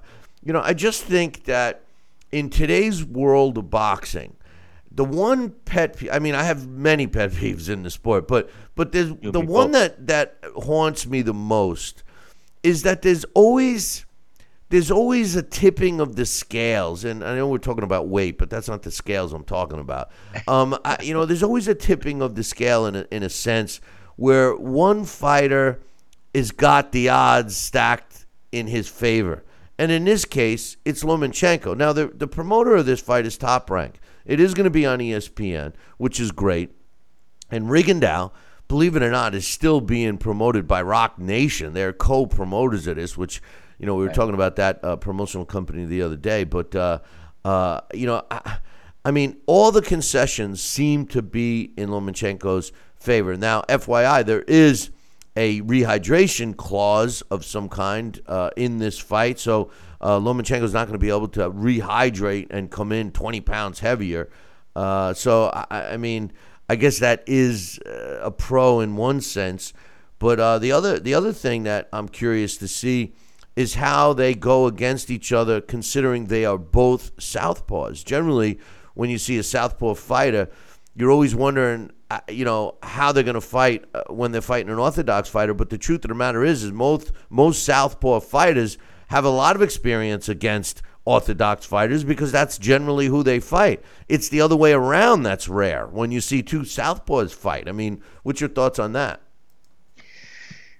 you 0.43 0.53
know, 0.53 0.63
I 0.63 0.73
just 0.73 1.05
think 1.05 1.45
that 1.45 1.83
in 2.33 2.51
today's 2.51 3.05
world 3.05 3.59
of 3.59 3.71
boxing, 3.71 4.37
the 4.91 5.05
one 5.05 5.51
pet 5.51 5.97
peeve, 5.97 6.11
I 6.11 6.19
mean, 6.19 6.35
I 6.35 6.43
have 6.43 6.67
many 6.67 7.07
pet 7.07 7.31
peeves 7.33 7.69
in 7.69 7.83
the 7.83 7.91
sport, 7.91 8.27
but 8.27 8.51
but 8.75 8.93
there's 8.93 9.13
You'll 9.21 9.33
the 9.33 9.41
one 9.41 9.73
that 9.73 10.07
that 10.07 10.39
haunts 10.57 11.07
me 11.07 11.23
the 11.23 11.35
most 11.35 12.03
is 12.63 12.83
that 12.83 13.03
there's 13.03 13.25
always 13.35 14.05
there's 14.71 14.91
always 14.91 15.35
a 15.35 15.43
tipping 15.43 16.01
of 16.01 16.17
the 16.17 16.27
scales, 16.27 17.05
and 17.05 17.25
I 17.25 17.35
know 17.37 17.49
we're 17.49 17.59
talking 17.59 17.85
about 17.85 18.09
weight, 18.09 18.39
but 18.39 18.51
that's 18.51 18.69
not 18.69 18.83
the 18.83 18.91
scales 18.91 19.33
I'm 19.33 19.45
talking 19.45 19.79
about. 19.79 20.11
Um, 20.47 20.79
I, 20.85 20.99
you 21.03 21.15
know, 21.15 21.25
there's 21.25 21.43
always 21.43 21.69
a 21.69 21.75
tipping 21.75 22.21
of 22.21 22.35
the 22.35 22.45
scale 22.45 22.87
in 22.87 22.97
a, 22.97 23.07
in 23.11 23.23
a 23.23 23.31
sense 23.31 23.81
where 24.17 24.55
one 24.55 25.05
fighter 25.05 25.81
has 26.35 26.51
got 26.51 26.93
the 26.93 27.09
odds 27.09 27.57
stacked 27.57 28.27
in 28.53 28.67
his 28.67 28.89
favor, 28.89 29.45
and 29.79 29.91
in 29.91 30.05
this 30.05 30.25
case, 30.25 30.77
it's 30.85 31.03
Lomachenko. 31.03 31.77
Now, 31.77 31.93
the 31.93 32.09
the 32.09 32.29
promoter 32.29 32.77
of 32.77 32.87
this 32.87 33.01
fight 33.01 33.27
is 33.27 33.39
Top 33.39 33.71
Rank. 33.71 34.01
It 34.27 34.41
is 34.41 34.53
going 34.53 34.65
to 34.65 34.71
be 34.71 34.85
on 34.85 34.99
ESPN, 34.99 35.73
which 35.97 36.21
is 36.21 36.31
great, 36.31 36.71
and 37.51 37.71
Rigondeaux 37.71 38.33
believe 38.69 38.95
it 38.95 39.03
or 39.03 39.11
not, 39.11 39.35
is 39.35 39.47
still 39.47 39.81
being 39.81 40.19
promoted 40.19 40.69
by 40.69 40.83
Roc 40.83 41.19
Nation. 41.19 41.73
They're 41.73 41.93
co-promoters 41.93 42.87
of 42.87 42.97
this, 42.97 43.17
which 43.17 43.43
You 43.79 43.87
know, 43.87 43.95
we 43.95 44.05
were 44.05 44.13
talking 44.13 44.35
about 44.35 44.57
that 44.57 44.83
uh, 44.85 44.97
promotional 44.97 45.45
company 45.45 45.85
the 45.85 46.03
other 46.03 46.17
day, 46.17 46.45
but 46.45 46.75
uh, 46.75 46.99
uh, 47.45 47.81
you 47.95 48.07
know, 48.07 48.23
I, 48.31 48.59
I 49.05 49.11
mean, 49.11 49.39
all 49.47 49.71
the 49.71 49.83
concessions 49.83 50.61
seem 50.61 51.07
to 51.07 51.23
be 51.23 51.73
in 51.77 51.89
Lomachenko's 51.89 52.73
favor. 52.97 53.37
Now, 53.37 53.63
FYI, 53.63 54.25
there 54.25 54.43
is 54.43 54.91
a 55.37 55.61
rehydration 55.63 56.57
clause 56.57 57.23
of 57.31 57.45
some 57.45 57.69
kind 57.69 58.21
uh, 58.27 58.51
in 58.57 58.79
this 58.79 58.99
fight, 58.99 59.39
so 59.39 59.71
uh, 60.01 60.19
Lomachenko's 60.19 60.73
not 60.73 60.89
going 60.89 60.95
to 60.95 60.99
be 60.99 61.11
able 61.11 61.29
to 61.29 61.51
rehydrate 61.51 62.49
and 62.51 62.71
come 62.71 62.91
in 62.91 63.13
20 63.13 63.41
pounds 63.41 63.79
heavier. 63.79 64.29
Uh, 64.75 65.15
so, 65.15 65.51
I, 65.71 65.93
I, 65.93 65.97
mean, 65.97 66.33
I 66.69 66.77
guess 66.77 66.99
that 66.99 67.23
is 67.27 67.79
uh, 67.87 68.21
a 68.23 68.31
pro 68.31 68.81
in 68.81 68.97
one 68.97 69.21
sense. 69.21 69.73
But 70.19 70.41
uh, 70.41 70.59
the 70.59 70.73
other 70.73 70.99
the 70.99 71.15
other 71.15 71.33
thing 71.33 71.63
that 71.63 71.89
I'm 71.93 72.09
curious 72.09 72.57
to 72.59 72.69
see 72.69 73.15
is 73.59 73.75
how 73.75 74.13
they 74.13 74.35
go 74.35 74.67
against 74.69 75.11
each 75.11 75.33
other, 75.33 75.61
considering 75.61 76.27
they 76.27 76.45
are 76.45 76.57
both 76.57 77.17
southpaws. 77.17 78.05
Generally, 78.05 78.57
when 78.95 79.11
you 79.11 79.19
see 79.19 79.37
a 79.37 79.43
southpaw 79.43 79.95
fighter, 79.95 80.49
you're 80.95 81.11
always 81.11 81.35
wondering, 81.35 81.91
uh, 82.09 82.21
you 82.29 82.45
know, 82.45 82.77
how 82.85 83.11
they're 83.11 83.25
going 83.25 83.35
to 83.35 83.41
fight 83.41 83.85
uh, 83.95 84.05
when 84.11 84.31
they're 84.31 84.41
fighting 84.41 84.71
an 84.71 84.79
orthodox 84.79 85.29
fighter. 85.29 85.55
But 85.55 85.71
the 85.71 85.77
truth 85.77 86.05
of 86.05 86.11
the 86.11 86.15
matter 86.15 86.45
is, 86.45 86.63
is 86.63 86.71
most 86.71 87.11
most 87.31 87.65
southpaw 87.65 88.21
fighters 88.21 88.79
have 89.09 89.25
a 89.25 89.29
lot 89.29 89.57
of 89.57 89.63
experience 89.63 90.29
against 90.29 90.81
orthodox 91.05 91.67
fighters 91.67 92.05
because 92.05 92.31
that's 92.31 92.59
generally 92.59 93.07
who 93.07 93.25
they 93.25 93.41
fight. 93.41 93.83
It's 94.09 94.29
the 94.29 94.41
other 94.41 94.55
way 94.55 94.73
around 94.73 95.25
that's 95.25 95.49
rare 95.49 95.89
when 95.89 96.13
you 96.13 96.21
see 96.21 96.45
two 96.45 96.61
southpaws 96.61 97.35
fight. 97.35 97.69
I 97.69 97.73
mean, 97.73 98.05
what's 98.23 98.41
your 98.41 98.51
thoughts 98.51 98.79
on 98.79 98.93
that? 98.93 99.21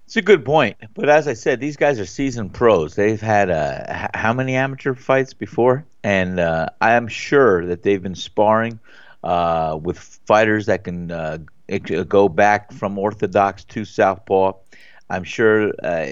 It's 0.09 0.17
a 0.17 0.23
good 0.23 0.43
point, 0.43 0.79
but 0.95 1.11
as 1.11 1.29
I 1.29 1.35
said, 1.35 1.61
these 1.61 1.77
guys 1.77 2.01
are 2.01 2.07
seasoned 2.07 2.55
pros. 2.55 2.95
They've 2.95 3.21
had 3.21 3.51
uh, 3.51 4.09
how 4.15 4.33
many 4.33 4.57
amateur 4.57 4.95
fights 4.95 5.35
before, 5.35 5.85
and 6.03 6.41
uh, 6.41 6.71
I 6.81 6.95
am 6.95 7.09
sure 7.09 7.67
that 7.67 7.83
they've 7.83 8.03
been 8.03 8.15
sparring 8.15 8.81
uh, 9.23 9.79
with 9.79 9.99
fighters 9.99 10.65
that 10.65 10.85
can 10.85 11.11
uh, 11.11 11.37
go 12.09 12.31
back 12.31 12.73
from 12.73 12.99
orthodox 12.99 13.65
to 13.65 13.85
southpaw. 13.85 14.55
I'm 15.11 15.25
sure. 15.25 15.75
Uh, 15.85 16.07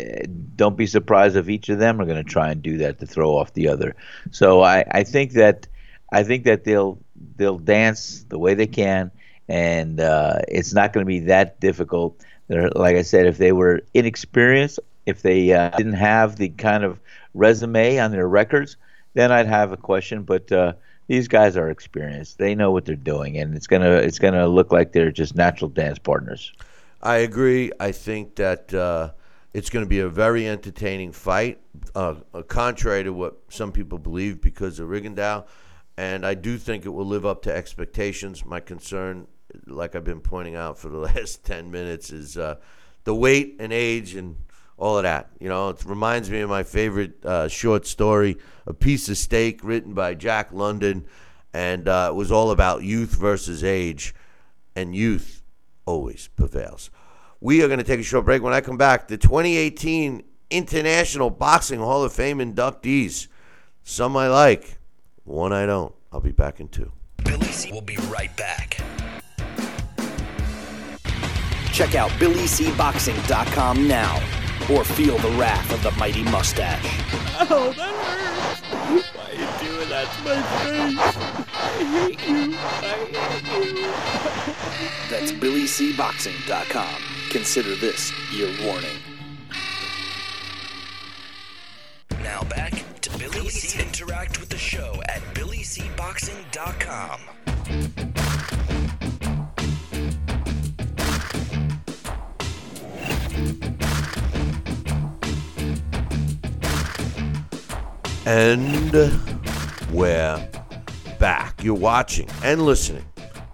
don't 0.54 0.76
be 0.76 0.86
surprised 0.86 1.34
if 1.34 1.48
each 1.48 1.70
of 1.70 1.78
them 1.78 1.98
are 1.98 2.04
going 2.04 2.22
to 2.22 2.30
try 2.30 2.50
and 2.50 2.60
do 2.60 2.76
that 2.76 2.98
to 2.98 3.06
throw 3.06 3.34
off 3.34 3.54
the 3.54 3.68
other. 3.68 3.96
So 4.30 4.60
I, 4.60 4.84
I 4.90 5.04
think 5.04 5.32
that 5.32 5.68
I 6.12 6.22
think 6.22 6.44
that 6.44 6.64
they'll 6.64 6.98
they'll 7.36 7.58
dance 7.58 8.26
the 8.28 8.38
way 8.38 8.52
they 8.52 8.66
can, 8.66 9.10
and 9.48 10.00
uh, 10.00 10.40
it's 10.48 10.74
not 10.74 10.92
going 10.92 11.06
to 11.06 11.08
be 11.08 11.20
that 11.20 11.60
difficult 11.60 12.22
they're, 12.48 12.70
like 12.70 12.96
I 12.96 13.02
said, 13.02 13.26
if 13.26 13.38
they 13.38 13.52
were 13.52 13.82
inexperienced, 13.94 14.78
if 15.06 15.22
they 15.22 15.52
uh, 15.52 15.70
didn't 15.70 15.94
have 15.94 16.36
the 16.36 16.48
kind 16.50 16.84
of 16.84 17.00
resume 17.34 17.98
on 17.98 18.10
their 18.10 18.28
records, 18.28 18.76
then 19.14 19.32
I'd 19.32 19.46
have 19.46 19.72
a 19.72 19.76
question. 19.76 20.22
But 20.22 20.50
uh, 20.52 20.74
these 21.06 21.28
guys 21.28 21.56
are 21.56 21.70
experienced; 21.70 22.38
they 22.38 22.54
know 22.54 22.70
what 22.70 22.84
they're 22.84 22.96
doing, 22.96 23.38
and 23.38 23.54
it's 23.54 23.66
gonna 23.66 23.92
it's 23.92 24.18
gonna 24.18 24.46
look 24.48 24.72
like 24.72 24.92
they're 24.92 25.12
just 25.12 25.34
natural 25.34 25.70
dance 25.70 25.98
partners. 25.98 26.52
I 27.02 27.18
agree. 27.18 27.70
I 27.78 27.92
think 27.92 28.36
that 28.36 28.72
uh, 28.74 29.12
it's 29.52 29.70
going 29.70 29.84
to 29.84 29.88
be 29.88 30.00
a 30.00 30.08
very 30.08 30.48
entertaining 30.48 31.12
fight, 31.12 31.60
uh, 31.94 32.16
contrary 32.48 33.04
to 33.04 33.12
what 33.12 33.38
some 33.48 33.72
people 33.72 33.98
believe 33.98 34.40
because 34.40 34.80
of 34.80 34.88
Rigondeaux. 34.88 35.46
And 35.96 36.26
I 36.26 36.34
do 36.34 36.58
think 36.58 36.84
it 36.84 36.90
will 36.90 37.06
live 37.06 37.24
up 37.24 37.42
to 37.42 37.54
expectations. 37.54 38.44
My 38.44 38.60
concern 38.60 39.26
like 39.66 39.94
I've 39.94 40.04
been 40.04 40.20
pointing 40.20 40.54
out 40.54 40.78
for 40.78 40.88
the 40.88 40.98
last 41.14 41.44
10 41.44 41.70
minutes, 41.70 42.10
is 42.10 42.36
uh, 42.36 42.56
the 43.04 43.14
weight 43.14 43.56
and 43.58 43.72
age 43.72 44.14
and 44.14 44.36
all 44.76 44.96
of 44.96 45.04
that. 45.04 45.30
You 45.40 45.48
know, 45.48 45.70
it 45.70 45.84
reminds 45.84 46.30
me 46.30 46.40
of 46.40 46.50
my 46.50 46.62
favorite 46.62 47.24
uh, 47.24 47.48
short 47.48 47.86
story, 47.86 48.36
A 48.66 48.74
Piece 48.74 49.08
of 49.08 49.16
Steak, 49.16 49.60
written 49.62 49.94
by 49.94 50.14
Jack 50.14 50.52
London. 50.52 51.06
And 51.52 51.88
uh, 51.88 52.10
it 52.12 52.14
was 52.14 52.30
all 52.30 52.50
about 52.50 52.82
youth 52.82 53.14
versus 53.14 53.64
age, 53.64 54.14
and 54.74 54.94
youth 54.94 55.42
always 55.86 56.28
prevails. 56.28 56.90
We 57.40 57.62
are 57.62 57.68
going 57.68 57.78
to 57.78 57.84
take 57.84 58.00
a 58.00 58.02
short 58.02 58.26
break. 58.26 58.42
When 58.42 58.52
I 58.52 58.60
come 58.60 58.76
back, 58.76 59.08
the 59.08 59.16
2018 59.16 60.22
International 60.50 61.30
Boxing 61.30 61.80
Hall 61.80 62.04
of 62.04 62.12
Fame 62.12 62.38
inductees. 62.38 63.28
Some 63.84 64.16
I 64.16 64.28
like, 64.28 64.78
one 65.24 65.52
I 65.52 65.66
don't. 65.66 65.94
I'll 66.12 66.20
be 66.20 66.32
back 66.32 66.60
in 66.60 66.68
two. 66.68 66.92
Billy 67.24 67.48
will 67.72 67.80
be 67.80 67.96
right 68.08 68.34
back. 68.36 68.85
Check 71.76 71.94
out 71.94 72.10
BillyCBoxing.com 72.12 73.86
now 73.86 74.16
or 74.72 74.82
feel 74.82 75.18
the 75.18 75.28
wrath 75.32 75.70
of 75.74 75.82
the 75.82 75.90
mighty 76.00 76.22
mustache. 76.22 76.82
Oh, 77.38 77.70
that 77.76 77.94
hurts. 78.06 78.62
Why 79.14 79.28
are 79.28 79.34
you 79.34 79.46
doing 79.68 79.90
that 79.90 80.10
to 80.10 80.22
my 80.24 80.40
face? 80.64 80.98
I 81.52 81.84
hate 81.84 82.26
you. 82.26 82.56
I 82.56 82.96
hate 83.12 83.44
you. 83.76 83.92
That's 85.10 85.32
BillyCBoxing.com. 85.32 87.02
Consider 87.28 87.74
this 87.74 88.10
your 88.32 88.48
warning. 88.64 88.96
Now 92.22 92.40
back 92.44 92.72
to 93.02 93.10
Billy 93.18 93.50
C. 93.50 93.82
Interact 93.82 94.40
with 94.40 94.48
the 94.48 94.56
show 94.56 95.02
at 95.10 95.20
BillyCBoxing.com. 95.34 97.20
And 108.26 108.92
we're 109.92 110.48
back. 111.20 111.62
You're 111.62 111.76
watching 111.76 112.28
and 112.42 112.60
listening 112.62 113.04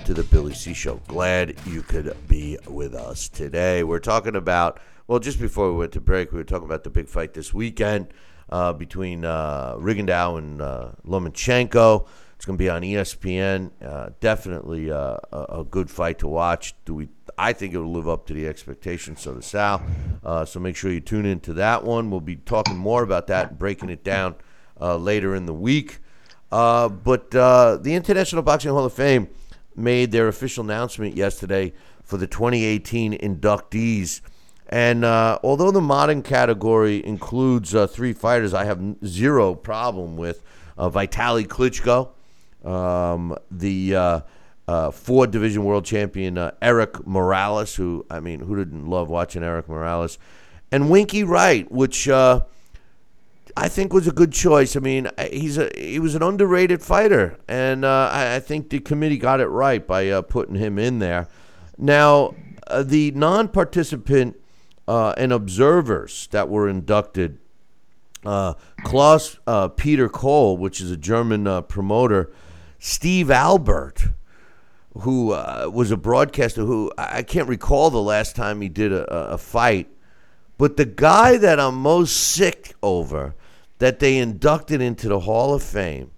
to 0.07 0.15
the 0.15 0.23
Billy 0.23 0.55
C 0.55 0.73
Show. 0.73 0.99
Glad 1.09 1.61
you 1.67 1.83
could 1.83 2.17
be 2.27 2.57
with 2.67 2.95
us 2.95 3.29
today. 3.29 3.85
We're 3.85 3.99
talking 3.99 4.35
about, 4.35 4.81
well, 5.09 5.19
just 5.19 5.39
before 5.39 5.71
we 5.71 5.77
went 5.77 5.93
to 5.93 6.01
break, 6.01 6.33
we 6.33 6.39
were 6.39 6.45
talking 6.45 6.65
about 6.65 6.85
the 6.85 6.91
big 6.91 7.07
fight 7.07 7.35
this 7.35 7.53
weekend 7.53 8.15
uh, 8.49 8.73
between 8.73 9.27
uh, 9.27 9.75
Rigondeaux 9.77 10.39
and 10.39 10.63
uh, 10.63 10.93
Lomachenko. 11.07 12.09
It's 12.37 12.47
going 12.47 12.57
to 12.57 12.65
be 12.65 12.71
on 12.71 12.81
ESPN. 12.81 13.73
Uh, 13.85 14.09
definitely 14.21 14.91
uh, 14.91 15.19
a, 15.33 15.47
a, 15.61 15.65
good 15.65 15.91
fight 15.91 16.19
to 16.21 16.29
watch. 16.29 16.75
Do 16.87 16.95
we? 16.95 17.09
I 17.37 17.53
think 17.53 17.75
it 17.75 17.79
will 17.79 17.93
live 17.93 18.09
up 18.09 18.27
to 18.29 18.33
the 18.33 18.49
expectations. 18.49 19.21
So 19.21 19.35
does 19.35 19.45
Sal. 19.45 19.83
Uh, 20.25 20.47
so 20.47 20.59
make 20.61 20.77
sure 20.77 20.91
you 20.91 21.01
tune 21.01 21.27
into 21.27 21.53
that 21.53 21.85
one. 21.85 22.11
We'll 22.11 22.21
be 22.21 22.37
talking 22.37 22.79
more 22.79 23.03
about 23.03 23.27
that 23.27 23.51
and 23.51 23.59
breaking 23.59 23.91
it 23.91 24.03
down 24.03 24.35
later 24.97 25.35
in 25.35 25.47
the 25.47 25.55
week. 25.55 25.99
Uh, 26.53 26.87
but 26.91 27.35
uh, 27.35 27.79
the 27.79 27.95
International 27.95 28.43
Boxing 28.43 28.71
Hall 28.71 28.85
of 28.85 28.93
Fame 28.93 29.29
made 29.75 30.13
their 30.13 30.29
official 30.29 30.63
announcement 30.63 31.17
yesterday 31.17 31.73
for 32.05 32.19
the 32.19 32.27
2018 32.27 33.15
inductees. 33.19 34.21
And 34.69 35.05
uh, 35.05 35.39
although 35.43 35.71
the 35.71 35.81
modern 35.81 36.23
category 36.23 37.05
includes 37.05 37.75
uh, 37.75 37.87
three 37.87 38.13
fighters, 38.13 38.53
I 38.53 38.65
have 38.65 38.81
zero 39.05 39.55
problem 39.55 40.19
with 40.19 40.43
uh, 40.77 40.91
Vitaly 40.91 41.47
Klitschko, 41.47 42.11
um, 42.69 43.37
the 43.51 44.23
four 44.93 45.27
division 45.27 45.65
world 45.65 45.87
champion 45.87 46.53
Erik 46.61 47.07
Morales, 47.07 47.75
who 47.75 48.05
I 48.11 48.21
mean, 48.21 48.41
who 48.41 48.57
didn't 48.57 48.87
love 48.87 49.09
watching 49.09 49.43
Erik 49.43 49.69
Morales, 49.69 50.19
and 50.71 50.91
Winky 50.91 51.25
Wright, 51.25 51.71
which 51.73 52.09
I 53.57 53.69
think 53.69 53.93
was 53.93 54.07
a 54.07 54.13
good 54.13 54.33
choice. 54.33 54.77
I 54.77 54.81
mean, 54.81 55.09
he's 55.31 55.59
a 55.59 55.71
he 55.77 55.99
was 55.99 56.15
an 56.15 56.23
underrated 56.23 56.83
fighter, 56.83 57.39
and 57.49 57.85
uh, 57.85 58.11
I, 58.13 58.37
I, 58.37 58.41
think 58.41 58.71
the 58.71 58.81
committee 58.81 59.19
got 59.19 59.41
it 59.41 59.47
right 59.47 59.87
by 59.87 60.09
uh, 60.09 60.23
putting 60.23 60.55
him 60.55 60.79
in 60.79 60.99
there. 60.99 61.29
Now, 61.77 62.35
uh, 62.67 62.83
the 62.83 63.11
non-participant 63.13 64.37
uh, 64.89 65.15
and 65.17 65.33
observers 65.33 66.29
that 66.31 66.49
were 66.49 66.69
inducted, 66.69 67.39
uh, 68.25 68.55
Klaus 68.85 69.39
uh, 69.47 69.69
Peter 69.69 70.09
Kohl, 70.09 70.57
which 70.57 70.81
is 70.81 70.91
a 70.91 70.97
German 70.97 71.63
promoter, 71.65 72.33
Steve 72.79 73.31
Albert, 73.31 74.09
who 75.01 75.27
was 75.27 75.91
a 75.91 75.97
broadcaster 75.97 76.65
who 76.65 76.91
I 76.97 77.23
can't 77.23 77.49
recall 77.49 77.91
the 77.91 78.03
last 78.03 78.35
time 78.35 78.61
he 78.61 78.69
did 78.69 78.93
a, 78.93 79.05
a 79.33 79.39
fight. 79.39 79.89
But 80.59 80.77
the 80.77 80.85
guy 80.85 81.39
that 81.39 81.59
I'm 81.59 81.77
most 81.77 82.17
sick 82.17 82.75
over 82.83 83.35
that 83.83 83.99
they 83.99 84.17
inducted 84.17 84.81
into 84.81 85.09
the 85.09 85.19
Hall 85.19 85.53
of 85.55 85.61
Fame 85.61 86.13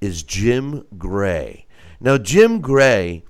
is 0.00 0.24
Jim 0.24 0.84
Gray. 0.98 1.64
Now, 2.00 2.18
Jim 2.18 2.60
Gray, 2.60 3.22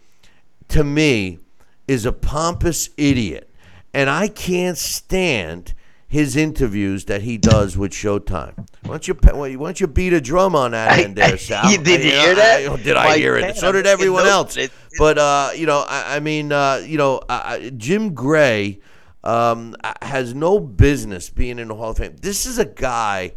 to 0.69 0.83
me, 0.83 1.41
is 1.87 2.07
a 2.07 2.13
pompous 2.13 2.89
idiot, 2.97 3.51
and 3.93 4.09
I 4.09 4.29
can't 4.29 4.79
stand 4.79 5.75
his 6.09 6.37
interviews 6.37 7.05
that 7.05 7.21
he 7.21 7.37
does 7.37 7.77
with 7.77 7.93
Showtime. 7.93 8.67
Why 8.85 8.99
don't 8.99 9.09
you 9.09 9.15
why 9.15 9.51
don't 9.53 9.79
you 9.79 9.87
beat 9.89 10.15
a 10.15 10.23
drum 10.23 10.57
on 10.57 10.71
that 10.71 10.99
end 10.99 11.17
there, 11.17 11.37
Sal? 11.37 11.71
you, 11.71 11.77
did 11.77 12.03
you, 12.03 12.13
hear 12.13 12.35
that? 12.35 12.71
I, 12.71 12.77
did 12.83 12.97
I 12.97 13.19
hear 13.19 13.37
it? 13.37 13.57
So 13.57 13.73
did 13.73 13.87
everyone 13.87 14.25
else. 14.25 14.57
But 14.97 15.19
uh, 15.19 15.51
you 15.55 15.67
know, 15.67 15.85
I, 15.87 16.17
I 16.17 16.21
mean, 16.21 16.51
uh, 16.51 16.83
you 16.83 16.97
know, 16.97 17.21
uh, 17.29 17.59
Jim 17.77 18.15
Gray 18.15 18.81
um, 19.23 19.77
has 20.01 20.35
no 20.35 20.59
business 20.59 21.29
being 21.29 21.59
in 21.59 21.69
the 21.69 21.75
Hall 21.75 21.91
of 21.91 21.99
Fame. 21.99 22.17
This 22.23 22.47
is 22.47 22.59
a 22.59 22.65
guy, 22.65 23.33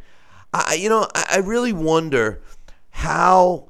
I, 0.53 0.73
you 0.75 0.89
know, 0.89 1.07
I, 1.15 1.25
I 1.33 1.37
really 1.37 1.73
wonder 1.73 2.41
how 2.89 3.69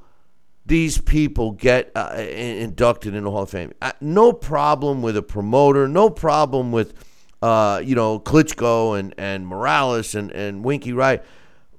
these 0.66 1.00
people 1.00 1.52
get 1.52 1.92
uh, 1.96 2.14
inducted 2.18 3.16
in 3.16 3.24
the 3.24 3.32
Hall 3.32 3.44
of 3.44 3.50
Fame. 3.50 3.74
No 4.00 4.32
problem 4.34 5.02
with 5.02 5.18
a 5.18 5.24
promoter, 5.24 5.88
no 5.88 6.10
problem 6.10 6.72
with, 6.72 6.94
uh, 7.42 7.82
you 7.84 7.96
know, 7.96 8.20
Klitschko 8.20 8.98
and, 9.00 9.16
and 9.18 9.48
Morales 9.48 10.14
and, 10.16 10.32
and 10.32 10.64
Winky 10.64 10.94
Wright. 10.94 11.24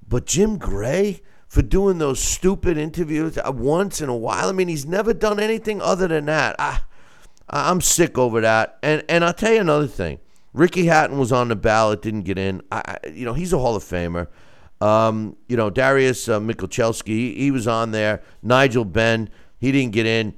But 0.07 0.27
Jim 0.27 0.59
Gray, 0.59 1.23
for 1.47 1.63
doing 1.63 1.99
those 1.99 2.21
stupid 2.21 2.77
interviews 2.77 3.39
uh, 3.39 3.53
once 3.53 4.01
in 4.01 4.09
a 4.09 4.17
while, 4.17 4.49
I 4.49 4.53
mean, 4.53 4.69
he's 4.69 4.87
never 4.87 5.15
done 5.15 5.39
anything 5.39 5.81
other 5.81 6.09
than 6.09 6.27
that. 6.27 6.57
I, 6.59 6.81
I'm 7.49 7.81
sick 7.81 8.19
over 8.19 8.41
that. 8.41 8.79
And, 8.83 9.05
and 9.09 9.25
I'll 9.25 9.33
tell 9.33 9.53
you 9.53 9.61
another 9.61 9.87
thing. 9.87 10.19
Ricky 10.53 10.87
Hatton 10.87 11.17
was 11.19 11.31
on 11.31 11.49
the 11.49 11.57
ballot, 11.57 12.03
didn't 12.03 12.23
get 12.23 12.39
in. 12.39 12.63
I, 12.73 12.97
you 13.13 13.25
know, 13.25 13.35
he's 13.35 13.53
a 13.53 13.59
Hall 13.59 13.77
of 13.77 13.85
Famer. 13.85 14.27
Um, 14.81 15.37
you 15.49 15.57
know, 15.57 15.69
Darius 15.69 16.29
uh, 16.29 16.41
Michalczewski, 16.41 17.37
he 17.37 17.51
was 17.51 17.67
on 17.69 17.91
there. 17.91 18.23
Nigel 18.43 18.85
Benn, 18.85 19.29
he 19.59 19.73
didn't 19.73 19.93
get 19.93 20.07
in. 20.07 20.35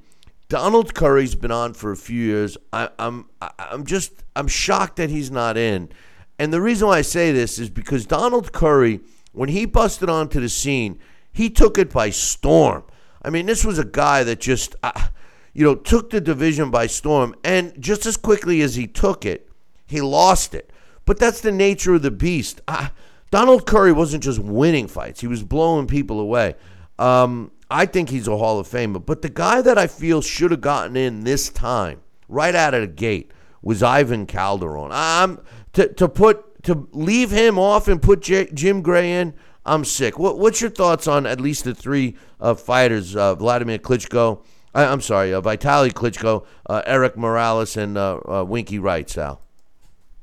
Donald 0.49 0.93
Curry's 0.93 1.33
been 1.35 1.51
on 1.51 1.73
for 1.73 1.91
a 1.91 1.95
few 1.95 2.21
years. 2.21 2.57
I, 2.71 2.89
I'm, 2.99 3.29
I'm 3.57 3.85
just, 3.85 4.11
I'm 4.35 4.47
shocked 4.47 4.97
that 4.97 5.09
he's 5.09 5.31
not 5.31 5.57
in. 5.57 5.89
And 6.37 6.51
the 6.51 6.61
reason 6.61 6.87
why 6.87 6.97
I 6.97 7.01
say 7.01 7.31
this 7.31 7.57
is 7.57 7.69
because 7.69 8.05
Donald 8.05 8.51
Curry, 8.51 8.99
when 9.31 9.49
he 9.49 9.65
busted 9.65 10.09
onto 10.09 10.39
the 10.39 10.49
scene, 10.49 10.99
he 11.31 11.49
took 11.49 11.77
it 11.77 11.91
by 11.91 12.09
storm. 12.09 12.83
I 13.23 13.29
mean, 13.29 13.45
this 13.45 13.63
was 13.63 13.79
a 13.79 13.85
guy 13.85 14.23
that 14.25 14.39
just, 14.41 14.75
uh, 14.83 15.07
you 15.53 15.63
know, 15.63 15.75
took 15.75 16.09
the 16.09 16.21
division 16.21 16.69
by 16.69 16.87
storm. 16.87 17.33
And 17.43 17.73
just 17.81 18.05
as 18.05 18.17
quickly 18.17 18.61
as 18.61 18.75
he 18.75 18.87
took 18.87 19.25
it, 19.25 19.49
he 19.87 20.01
lost 20.01 20.53
it. 20.53 20.71
But 21.05 21.19
that's 21.19 21.41
the 21.41 21.51
nature 21.51 21.95
of 21.95 22.01
the 22.01 22.11
beast. 22.11 22.61
Uh, 22.67 22.89
Donald 23.33 23.65
Curry 23.65 23.91
wasn't 23.91 24.21
just 24.21 24.37
winning 24.37 24.87
fights, 24.87 25.19
he 25.19 25.25
was 25.25 25.41
blowing 25.41 25.87
people 25.87 26.19
away. 26.19 26.53
Um, 26.99 27.49
I 27.67 27.87
think 27.87 28.11
he's 28.11 28.27
a 28.27 28.37
Hall 28.37 28.59
of 28.59 28.67
Famer. 28.67 29.03
But 29.03 29.23
the 29.23 29.29
guy 29.29 29.59
that 29.63 29.75
I 29.75 29.87
feel 29.87 30.21
should 30.21 30.51
have 30.51 30.61
gotten 30.61 30.95
in 30.95 31.23
this 31.23 31.49
time, 31.49 32.01
right 32.29 32.53
out 32.53 32.75
of 32.75 32.81
the 32.81 32.87
gate, 32.87 33.31
was 33.63 33.81
Ivan 33.81 34.27
Calderon. 34.27 34.91
I'm 34.93 35.39
to, 35.73 35.91
to 35.93 36.07
put 36.07 36.61
to 36.65 36.87
leave 36.91 37.31
him 37.31 37.57
off 37.57 37.87
and 37.87 37.99
put 37.99 38.21
J, 38.21 38.51
Jim 38.53 38.83
Gray 38.83 39.13
in. 39.13 39.33
I'm 39.65 39.83
sick. 39.83 40.19
What, 40.19 40.37
what's 40.37 40.61
your 40.61 40.69
thoughts 40.69 41.07
on 41.07 41.25
at 41.25 41.41
least 41.41 41.63
the 41.63 41.73
three 41.73 42.15
uh, 42.39 42.53
fighters, 42.53 43.15
uh, 43.15 43.33
Vladimir 43.33 43.79
Klitschko? 43.79 44.43
I, 44.75 44.83
am 44.83 45.01
sorry, 45.01 45.33
uh, 45.33 45.41
Vitaly 45.41 45.91
Klitschko, 45.91 46.45
uh, 46.69 46.83
Erik 46.85 47.17
Morales, 47.17 47.77
and 47.77 47.97
uh, 47.97 48.19
uh, 48.29 48.45
Winky 48.47 48.77
Wright, 48.77 49.09
Sal. 49.09 49.41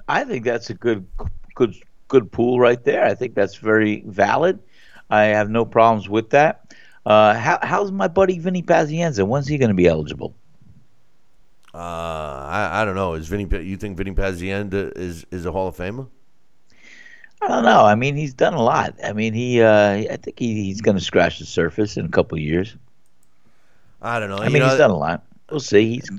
I 0.07 0.23
think 0.23 0.45
that's 0.45 0.71
a 0.71 0.75
good, 0.75 1.09
good 1.57 1.75
good 2.11 2.31
pool 2.31 2.61
right 2.61 2.85
there. 2.85 3.05
I 3.05 3.15
think 3.15 3.35
that's 3.35 3.57
very 3.57 4.03
valid. 4.07 4.59
I 5.09 5.23
have 5.25 5.49
no 5.49 5.65
problems 5.65 6.11
with 6.11 6.31
that. 6.31 6.75
Uh, 7.07 7.33
how, 7.35 7.59
how's 7.63 7.91
my 7.91 8.09
buddy 8.09 8.39
Vinny 8.39 8.63
Pazienza? 8.63 9.27
When's 9.27 9.47
he 9.47 9.57
going 9.57 9.71
to 9.71 9.75
be 9.75 9.87
eligible? 9.87 10.35
Uh, 11.73 11.79
I, 11.79 12.83
I 12.83 12.85
don't 12.85 12.97
know. 12.97 13.15
Is 13.15 13.29
Vinny? 13.29 13.49
You 13.65 13.79
think 13.79 13.97
Vinny 13.97 14.11
Pazienza 14.11 14.97
is 14.99 15.25
is 15.31 15.47
a 15.47 15.53
Hall 15.53 15.69
of 15.69 15.77
Famer? 15.77 16.09
I 17.41 17.49
don't 17.49 17.65
know. 17.65 17.85
I 17.85 17.95
mean, 17.95 18.17
he's 18.17 18.35
done 18.35 18.55
a 18.55 18.63
lot. 18.63 18.97
I 19.03 19.13
mean, 19.13 19.33
he. 19.33 19.63
Uh, 19.63 19.93
I 19.93 20.19
think 20.21 20.39
he, 20.39 20.65
he's 20.65 20.81
going 20.81 20.99
to 20.99 21.03
scratch 21.03 21.39
the 21.39 21.47
surface 21.47 21.97
in 21.97 22.05
a 22.05 22.09
couple 22.09 22.37
of 22.37 22.43
years. 22.43 22.77
I 24.03 24.19
don't 24.19 24.29
know. 24.31 24.39
I 24.39 24.49
mean, 24.49 24.63
know, 24.63 24.69
he's 24.69 24.79
done 24.79 24.91
a 24.91 24.97
lot. 24.97 25.25
We'll 25.49 25.61
see. 25.61 25.95
He's 25.95 26.11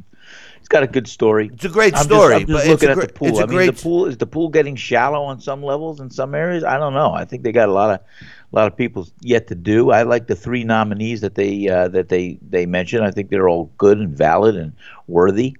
got 0.72 0.84
a 0.84 0.88
good 0.88 1.08
story. 1.08 1.52
It's 1.54 1.66
a 1.66 1.70
great 1.70 1.96
story. 1.96 2.36
I'm 2.36 2.48
just, 2.48 2.52
I'm 2.52 2.56
just 2.56 2.68
looking 2.68 2.90
at 2.90 3.08
the 3.08 3.14
pool. 3.14 3.38
I 3.38 3.46
mean, 3.46 3.48
great... 3.50 3.76
the 3.76 3.82
pool 3.82 4.06
is 4.06 4.18
the 4.18 4.26
pool 4.26 4.50
getting 4.50 4.76
shallow 4.76 5.22
on 5.24 5.40
some 5.40 5.62
levels 5.62 6.00
in 6.00 6.10
some 6.10 6.34
areas. 6.34 6.64
I 6.64 6.78
don't 6.78 6.94
know. 6.94 7.12
I 7.14 7.26
think 7.26 7.44
they 7.44 7.52
got 7.52 7.70
a 7.70 7.74
lot 7.74 7.92
of 7.92 8.00
a 8.00 8.56
lot 8.56 8.68
of 8.68 8.76
people 8.76 9.08
yet 9.22 9.48
to 9.48 9.56
do. 9.56 9.92
I 9.92 10.04
like 10.04 10.28
the 10.28 10.36
three 10.36 10.64
nominees 10.64 11.22
that 11.22 11.36
they 11.36 11.68
uh, 11.68 11.90
that 11.90 12.10
they 12.10 12.40
they 12.50 12.66
mentioned. 12.66 13.04
I 13.04 13.12
think 13.12 13.30
they're 13.30 13.50
all 13.50 13.72
good 13.78 14.00
and 14.00 14.18
valid 14.18 14.56
and 14.56 14.74
worthy. 15.08 15.58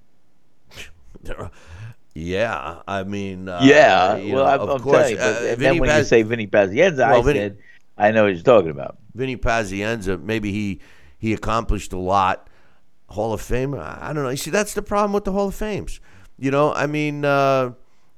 Yeah, 2.14 2.82
I 2.86 3.04
mean, 3.04 3.48
uh, 3.48 3.60
yeah. 3.62 4.14
Well, 4.14 4.26
know, 4.26 4.44
I'm, 4.44 4.80
course. 4.80 5.08
telling 5.08 5.16
you. 5.16 5.18
Uh, 5.18 5.54
then 5.56 5.78
when 5.78 5.88
Paz- 5.88 5.98
you 6.00 6.04
say 6.04 6.22
Vinny 6.22 6.46
Pazienza, 6.46 7.08
well, 7.08 7.20
I 7.20 7.22
Vinny, 7.22 7.38
said 7.38 7.58
I 7.96 8.10
know 8.10 8.24
what 8.24 8.34
you're 8.34 8.42
talking 8.42 8.70
about. 8.70 8.98
Vinny 9.14 9.36
Pazienza, 9.36 10.22
maybe 10.22 10.52
he 10.52 10.80
he 11.18 11.32
accomplished 11.32 11.92
a 11.92 11.98
lot 11.98 12.48
Hall 13.12 13.32
of 13.32 13.40
Fame. 13.40 13.74
I 13.74 14.12
don't 14.12 14.24
know. 14.24 14.30
You 14.30 14.36
see, 14.36 14.50
that's 14.50 14.74
the 14.74 14.82
problem 14.82 15.12
with 15.12 15.24
the 15.24 15.32
Hall 15.32 15.48
of 15.48 15.54
Fames. 15.54 16.00
You 16.38 16.50
know, 16.50 16.72
I 16.72 16.86
mean, 16.86 17.24
uh, 17.24 17.72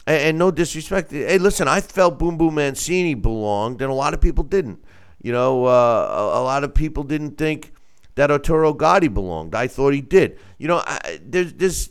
and, 0.07 0.23
and, 0.23 0.39
no 0.39 0.51
disrespect. 0.51 1.11
Hey, 1.11 1.39
listen, 1.39 1.69
I 1.69 1.81
felt 1.81 2.19
Boom 2.19 2.39
Boom 2.39 2.55
Mancini 2.55 3.15
belonged, 3.15 3.83
and 3.83 3.91
a 3.91 3.95
lot 3.95 4.15
of 4.15 4.21
people 4.21 4.45
didn't. 4.45 4.85
You 5.21 5.33
know, 5.33 5.65
uh, 5.65 5.69
a, 5.69 6.41
a, 6.41 6.43
lot 6.43 6.65
of 6.65 6.75
people 6.75 7.03
didn't 7.03 7.37
think 7.37 7.73
that 8.15 8.31
Arturo 8.31 8.73
Gatti 8.73 9.09
belonged. 9.09 9.55
I 9.55 9.67
thought 9.67 9.95
he 9.95 10.01
did. 10.01 10.39
You 10.59 10.69
know, 10.69 10.83
I, 10.87 11.19
there's, 11.23 11.53
there's, 11.55 11.91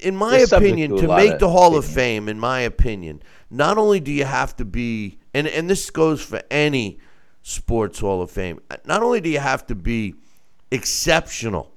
in 0.00 0.14
my 0.14 0.38
there's 0.38 0.52
opinion, 0.52 0.96
to, 0.96 1.02
to 1.02 1.08
make 1.08 1.38
the 1.38 1.48
Hall 1.48 1.68
opinion. 1.68 1.84
of 1.84 1.94
Fame, 1.94 2.28
in 2.28 2.38
my 2.38 2.60
opinion, 2.60 3.22
not 3.50 3.78
only 3.78 4.00
do 4.00 4.12
you 4.12 4.24
have 4.24 4.54
to 4.56 4.64
be, 4.64 5.18
and, 5.32 5.46
and 5.48 5.70
this 5.70 5.90
goes 5.90 6.22
for 6.22 6.42
any 6.50 6.98
sports 7.42 8.00
Hall 8.00 8.20
of 8.20 8.30
Fame, 8.30 8.60
not 8.84 9.02
only 9.02 9.20
do 9.20 9.30
you 9.30 9.38
have 9.38 9.66
to 9.68 9.74
be 9.74 10.14
exceptional 10.70 11.72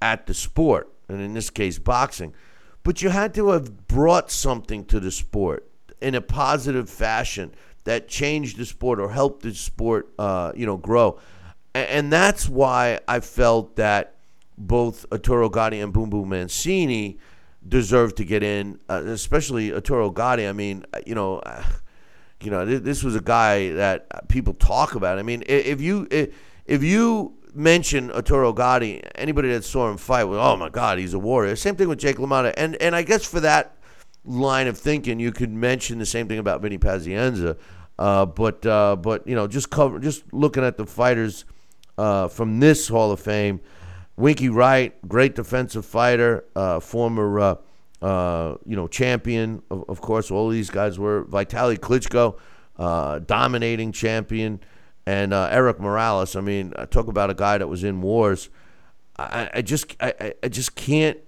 at 0.00 0.26
the 0.26 0.34
sport, 0.34 0.92
and 1.08 1.20
in 1.20 1.34
this 1.34 1.50
case, 1.50 1.78
boxing. 1.78 2.34
But 2.82 3.02
you 3.02 3.10
had 3.10 3.34
to 3.34 3.50
have 3.50 3.86
brought 3.86 4.30
something 4.30 4.84
to 4.86 5.00
the 5.00 5.10
sport 5.10 5.68
in 6.00 6.14
a 6.14 6.20
positive 6.20 6.88
fashion 6.88 7.54
that 7.84 8.08
changed 8.08 8.56
the 8.56 8.66
sport 8.66 9.00
or 9.00 9.10
helped 9.10 9.42
the 9.42 9.54
sport, 9.54 10.08
uh, 10.18 10.52
you 10.54 10.66
know, 10.66 10.76
grow. 10.76 11.18
And, 11.74 12.12
that's 12.12 12.48
why 12.48 12.98
I 13.06 13.20
felt 13.20 13.76
that 13.76 14.14
both 14.58 15.06
Arturo 15.12 15.48
Gatti 15.48 15.80
and 15.80 15.92
Boom 15.92 16.10
Boom 16.10 16.30
Mancini 16.30 17.18
deserved 17.66 18.16
to 18.16 18.24
get 18.24 18.42
in, 18.42 18.80
uh, 18.88 19.02
especially 19.06 19.72
Arturo 19.72 20.10
Gatti. 20.10 20.48
I 20.48 20.52
mean, 20.52 20.84
uh, 20.92 21.00
you 21.06 21.14
know, 21.14 21.38
uh, 21.38 21.62
you 22.40 22.50
know, 22.50 22.64
this 22.64 23.04
was 23.04 23.14
a 23.14 23.20
guy 23.20 23.70
that 23.72 24.28
people 24.28 24.54
talk 24.54 24.94
about. 24.94 25.18
I 25.18 25.22
mean, 25.22 25.44
if 25.46 25.80
you 25.80 26.08
if 26.10 26.82
you 26.82 27.34
mention 27.54 28.10
Arturo 28.10 28.52
Gatti, 28.52 29.02
anybody 29.14 29.48
that 29.50 29.64
saw 29.64 29.90
him 29.90 29.96
fight, 29.96 30.24
was, 30.24 30.38
oh 30.38 30.56
my 30.56 30.68
God, 30.68 30.98
he's 30.98 31.14
a 31.14 31.18
warrior. 31.18 31.56
Same 31.56 31.76
thing 31.76 31.88
with 31.88 31.98
Jake 31.98 32.16
LaMotta. 32.16 32.54
And, 32.56 32.76
and 32.76 32.94
I 32.94 33.02
guess 33.02 33.24
for 33.24 33.40
that 33.40 33.76
line 34.24 34.66
of 34.66 34.78
thinking, 34.78 35.20
you 35.20 35.32
could 35.32 35.50
mention 35.50 35.98
the 35.98 36.06
same 36.06 36.28
thing 36.28 36.38
about 36.38 36.60
Vinny 36.62 36.78
Pazienza. 36.78 37.56
Uh, 37.98 38.26
but, 38.26 38.64
uh, 38.64 38.96
but, 38.96 39.26
you 39.26 39.34
know, 39.34 39.46
just 39.46 39.70
cover, 39.70 39.98
just 39.98 40.32
looking 40.32 40.64
at 40.64 40.76
the 40.76 40.86
fighters 40.86 41.44
uh, 41.98 42.28
from 42.28 42.60
this 42.60 42.88
Hall 42.88 43.12
of 43.12 43.20
Fame, 43.20 43.60
Winky 44.16 44.48
Wright, 44.48 44.94
great 45.06 45.34
defensive 45.34 45.84
fighter, 45.84 46.44
uh, 46.56 46.80
former, 46.80 47.40
uh, 47.40 47.54
uh, 48.02 48.56
you 48.64 48.76
know, 48.76 48.86
champion. 48.88 49.62
Of, 49.70 49.84
of, 49.88 50.00
course, 50.00 50.30
all 50.30 50.48
these 50.48 50.70
guys 50.70 50.98
were. 50.98 51.24
Vitaly 51.24 51.78
Klitschko, 51.78 52.38
dominating 53.26 53.92
champion 53.92 54.60
and 55.06 55.32
uh, 55.32 55.48
Erik 55.50 55.80
Morales. 55.80 56.36
I 56.36 56.40
mean, 56.40 56.72
I 56.76 56.84
talk 56.84 57.08
about 57.08 57.30
a 57.30 57.34
guy 57.34 57.58
that 57.58 57.68
was 57.68 57.84
in 57.84 58.00
wars. 58.02 58.48
I, 59.18 59.50
I 59.54 59.62
just 59.62 59.96
I, 60.00 60.34
I 60.42 60.48
just 60.48 60.74
can't 60.74 61.18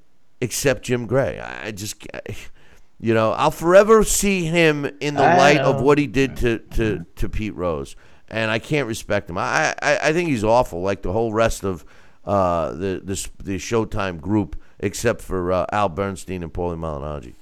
accept 0.41 0.83
Jim 0.83 1.07
Gray. 1.07 1.39
I 1.41 1.71
just 1.73 2.07
you 3.01 3.15
know 3.15 3.33
I'll 3.33 3.51
forever 3.51 4.03
see 4.05 4.45
him 4.45 4.87
in 5.01 5.15
the 5.15 5.23
light 5.23 5.59
of 5.59 5.81
what 5.83 5.99
he 5.99 6.07
did 6.07 6.37
to, 6.39 6.59
to, 6.59 7.05
to 7.17 7.29
Pete 7.29 7.55
Rose, 7.55 7.97
and 8.29 8.51
I 8.51 8.59
can't 8.59 8.87
respect 8.87 9.29
him. 9.29 9.39
I, 9.39 9.75
I, 9.83 9.99
I 10.03 10.13
think 10.13 10.29
he's 10.29 10.45
awful, 10.45 10.83
like 10.83 11.03
the 11.03 11.13
whole 11.13 11.33
rest 11.33 11.65
of 11.65 11.85
uh, 12.25 12.71
the, 12.73 13.01
the 13.05 13.29
the 13.43 13.57
Showtime 13.57 14.21
group, 14.21 14.57
except 14.79 15.21
for 15.21 15.53
uh, 15.53 15.67
Al 15.73 15.89
Bernstein 15.89 16.43
and 16.43 16.53
Paulie 16.53 16.79
Malignaggi. 16.79 17.35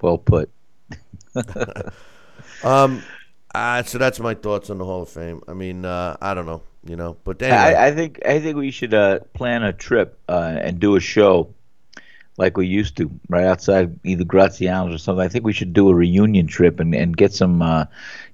Well 0.00 0.18
put. 0.18 0.50
um, 2.64 3.02
uh, 3.54 3.82
so 3.82 3.98
that's 3.98 4.20
my 4.20 4.34
thoughts 4.34 4.70
on 4.70 4.78
the 4.78 4.84
Hall 4.84 5.02
of 5.02 5.08
Fame. 5.08 5.42
I 5.48 5.54
mean, 5.54 5.84
uh, 5.84 6.16
I 6.20 6.34
don't 6.34 6.46
know, 6.46 6.62
you 6.84 6.96
know, 6.96 7.16
but 7.24 7.42
anyway. 7.42 7.56
I, 7.56 7.88
I 7.88 7.92
think 7.92 8.20
I 8.24 8.40
think 8.40 8.56
we 8.56 8.70
should 8.70 8.94
uh, 8.94 9.20
plan 9.34 9.62
a 9.62 9.72
trip 9.72 10.18
uh, 10.28 10.58
and 10.60 10.78
do 10.80 10.96
a 10.96 11.00
show 11.00 11.54
like 12.40 12.56
we 12.56 12.66
used 12.66 12.96
to, 12.96 13.10
right 13.28 13.44
outside 13.44 14.00
either 14.02 14.24
Graziano's 14.24 14.94
or 14.94 14.98
something. 14.98 15.22
I 15.22 15.28
think 15.28 15.44
we 15.44 15.52
should 15.52 15.74
do 15.74 15.90
a 15.90 15.94
reunion 15.94 16.46
trip 16.46 16.80
and, 16.80 16.94
and 16.94 17.14
get 17.14 17.34
some 17.34 17.60
uh, 17.60 17.84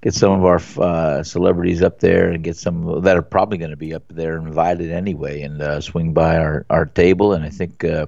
get 0.01 0.15
some 0.15 0.31
of 0.31 0.45
our 0.45 0.61
uh, 0.81 1.25
celebrities 1.25 1.83
up 1.83 1.99
there 1.99 2.31
and 2.31 2.45
get 2.45 2.57
some 2.57 3.03
that 3.03 3.17
are 3.17 3.23
probably 3.23 3.59
going 3.59 3.73
to 3.73 3.77
be 3.77 3.93
up 3.93 4.05
there 4.09 4.39
invited 4.39 4.93
anyway 4.93 5.43
and 5.43 5.61
uh, 5.61 5.81
swing 5.81 6.13
by 6.13 6.37
our, 6.37 6.65
our 6.71 6.87
table. 6.87 7.33
And 7.33 7.45
I 7.45 7.51
think 7.51 7.83
uh, 7.83 8.07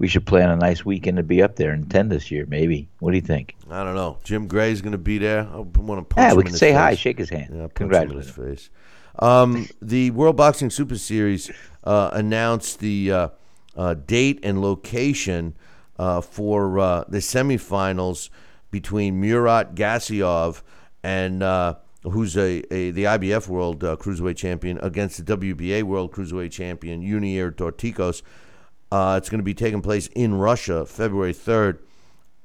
we 0.00 0.08
should 0.08 0.24
plan 0.24 0.48
a 0.48 0.56
nice 0.56 0.82
weekend 0.82 1.18
to 1.18 1.22
be 1.22 1.42
up 1.42 1.56
there 1.56 1.72
and 1.72 1.84
attend 1.84 2.10
this 2.10 2.30
year. 2.30 2.46
Maybe. 2.48 2.88
What 3.00 3.10
do 3.10 3.16
you 3.16 3.22
think? 3.22 3.54
I 3.70 3.84
don't 3.84 3.94
know. 3.94 4.16
Jim 4.24 4.46
Gray's 4.46 4.80
going 4.80 4.92
to 4.92 4.98
be 4.98 5.18
there. 5.18 5.46
I 5.52 5.58
want 5.58 6.00
to 6.00 6.14
punch 6.14 6.24
yeah, 6.24 6.30
him 6.30 6.36
we 6.38 6.42
can 6.44 6.54
say 6.54 6.68
face. 6.70 6.76
hi, 6.76 6.94
shake 6.94 7.18
his 7.18 7.28
hand. 7.28 7.50
Yeah, 7.54 7.68
Congratulations. 7.74 8.34
his 8.34 8.46
face. 8.46 8.70
Um, 9.18 9.68
the 9.82 10.10
World 10.12 10.38
Boxing 10.38 10.70
Super 10.70 10.96
Series 10.96 11.50
uh, 11.84 12.08
announced 12.14 12.78
the 12.78 13.12
uh, 13.12 13.28
uh, 13.76 13.92
date 13.92 14.40
and 14.42 14.62
location 14.62 15.54
uh, 15.98 16.22
for 16.22 16.78
uh, 16.78 17.04
the 17.06 17.18
semifinals 17.18 18.30
between 18.70 19.20
Murat 19.20 19.74
Gassiev 19.74 20.62
and 21.02 21.42
uh, 21.42 21.74
who's 22.04 22.38
a, 22.38 22.62
a 22.72 22.90
the 22.90 23.04
IBF 23.04 23.48
World 23.48 23.84
uh, 23.84 23.96
Cruiserweight 23.96 24.36
Champion 24.36 24.78
against 24.78 25.22
the 25.22 25.36
WBA 25.36 25.82
World 25.82 26.10
Cruiserweight 26.12 26.52
Champion 26.52 27.02
Yunier 27.02 27.50
Dorticos. 27.50 28.22
Uh, 28.92 29.16
it's 29.18 29.28
going 29.28 29.38
to 29.38 29.44
be 29.44 29.54
taking 29.54 29.82
place 29.82 30.08
in 30.08 30.34
Russia, 30.34 30.84
February 30.84 31.32
third. 31.32 31.80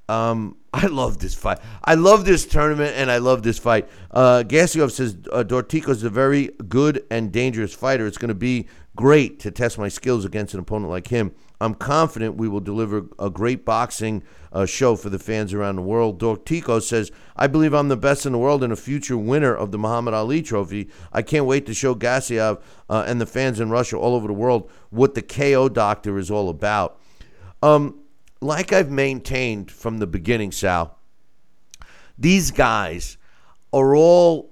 Um, 0.08 0.58
I 0.74 0.88
love 0.88 1.20
this 1.20 1.34
fight. 1.34 1.60
I 1.84 1.96
love 1.96 2.26
this 2.26 2.46
tournament, 2.46 2.96
and 2.96 3.10
I 3.10 3.18
love 3.18 3.44
this 3.44 3.58
fight. 3.58 3.88
Uh, 4.12 4.44
Gassiev 4.46 4.92
says 4.92 5.16
uh, 5.32 5.44
Dorticos 5.44 5.90
is 5.90 6.04
a 6.04 6.10
very 6.10 6.50
good 6.68 7.06
and 7.10 7.32
dangerous 7.32 7.74
fighter. 7.74 8.06
It's 8.06 8.18
going 8.18 8.30
to 8.30 8.36
be 8.36 8.68
great 8.96 9.40
to 9.42 9.52
test 9.52 9.78
my 9.78 9.90
skills 9.90 10.26
against 10.26 10.54
an 10.54 10.60
opponent 10.60 10.90
like 10.90 11.10
him. 11.10 11.34
I'm 11.62 11.74
confident 11.74 12.36
we 12.36 12.48
will 12.48 12.60
deliver 12.60 13.06
a 13.20 13.30
great 13.30 13.66
boxing 13.66 14.24
uh, 14.52 14.66
show 14.66 14.96
for 14.96 15.10
the 15.10 15.20
fans 15.20 15.54
around 15.54 15.76
the 15.76 15.82
world. 15.82 16.20
Dorticos 16.20 16.84
says, 16.84 17.12
I 17.36 17.48
believe 17.48 17.74
I'm 17.74 17.88
the 17.88 17.98
best 17.98 18.26
in 18.26 18.32
the 18.32 18.38
world 18.38 18.64
and 18.64 18.74
a 18.74 18.78
future 18.78 19.18
winner 19.18 19.56
of 19.56 19.72
the 19.72 19.78
Muhammad 19.78 20.14
Ali 20.14 20.42
Trophy. 20.42 20.90
I 21.14 21.22
can't 21.22 21.46
wait 21.46 21.66
to 21.66 21.74
show 21.74 21.96
Gassiev 21.96 22.62
uh, 22.90 23.04
and 23.08 23.20
the 23.20 23.26
fans 23.26 23.60
in 23.60 23.70
Russia 23.70 23.98
all 23.98 24.16
over 24.16 24.28
the 24.28 24.34
world 24.34 24.70
what 24.90 25.14
the 25.14 25.22
KO 25.22 25.70
doctor 25.70 26.18
is 26.18 26.32
all 26.32 26.50
about. 26.50 27.00
Um, 27.62 28.00
like 28.42 28.74
I've 28.74 28.92
maintained 28.92 29.72
from 29.72 29.98
the 30.00 30.08
beginning, 30.08 30.52
Sal, 30.52 30.98
these 32.18 32.52
guys 32.52 33.18
are 33.74 33.96
all 33.96 34.52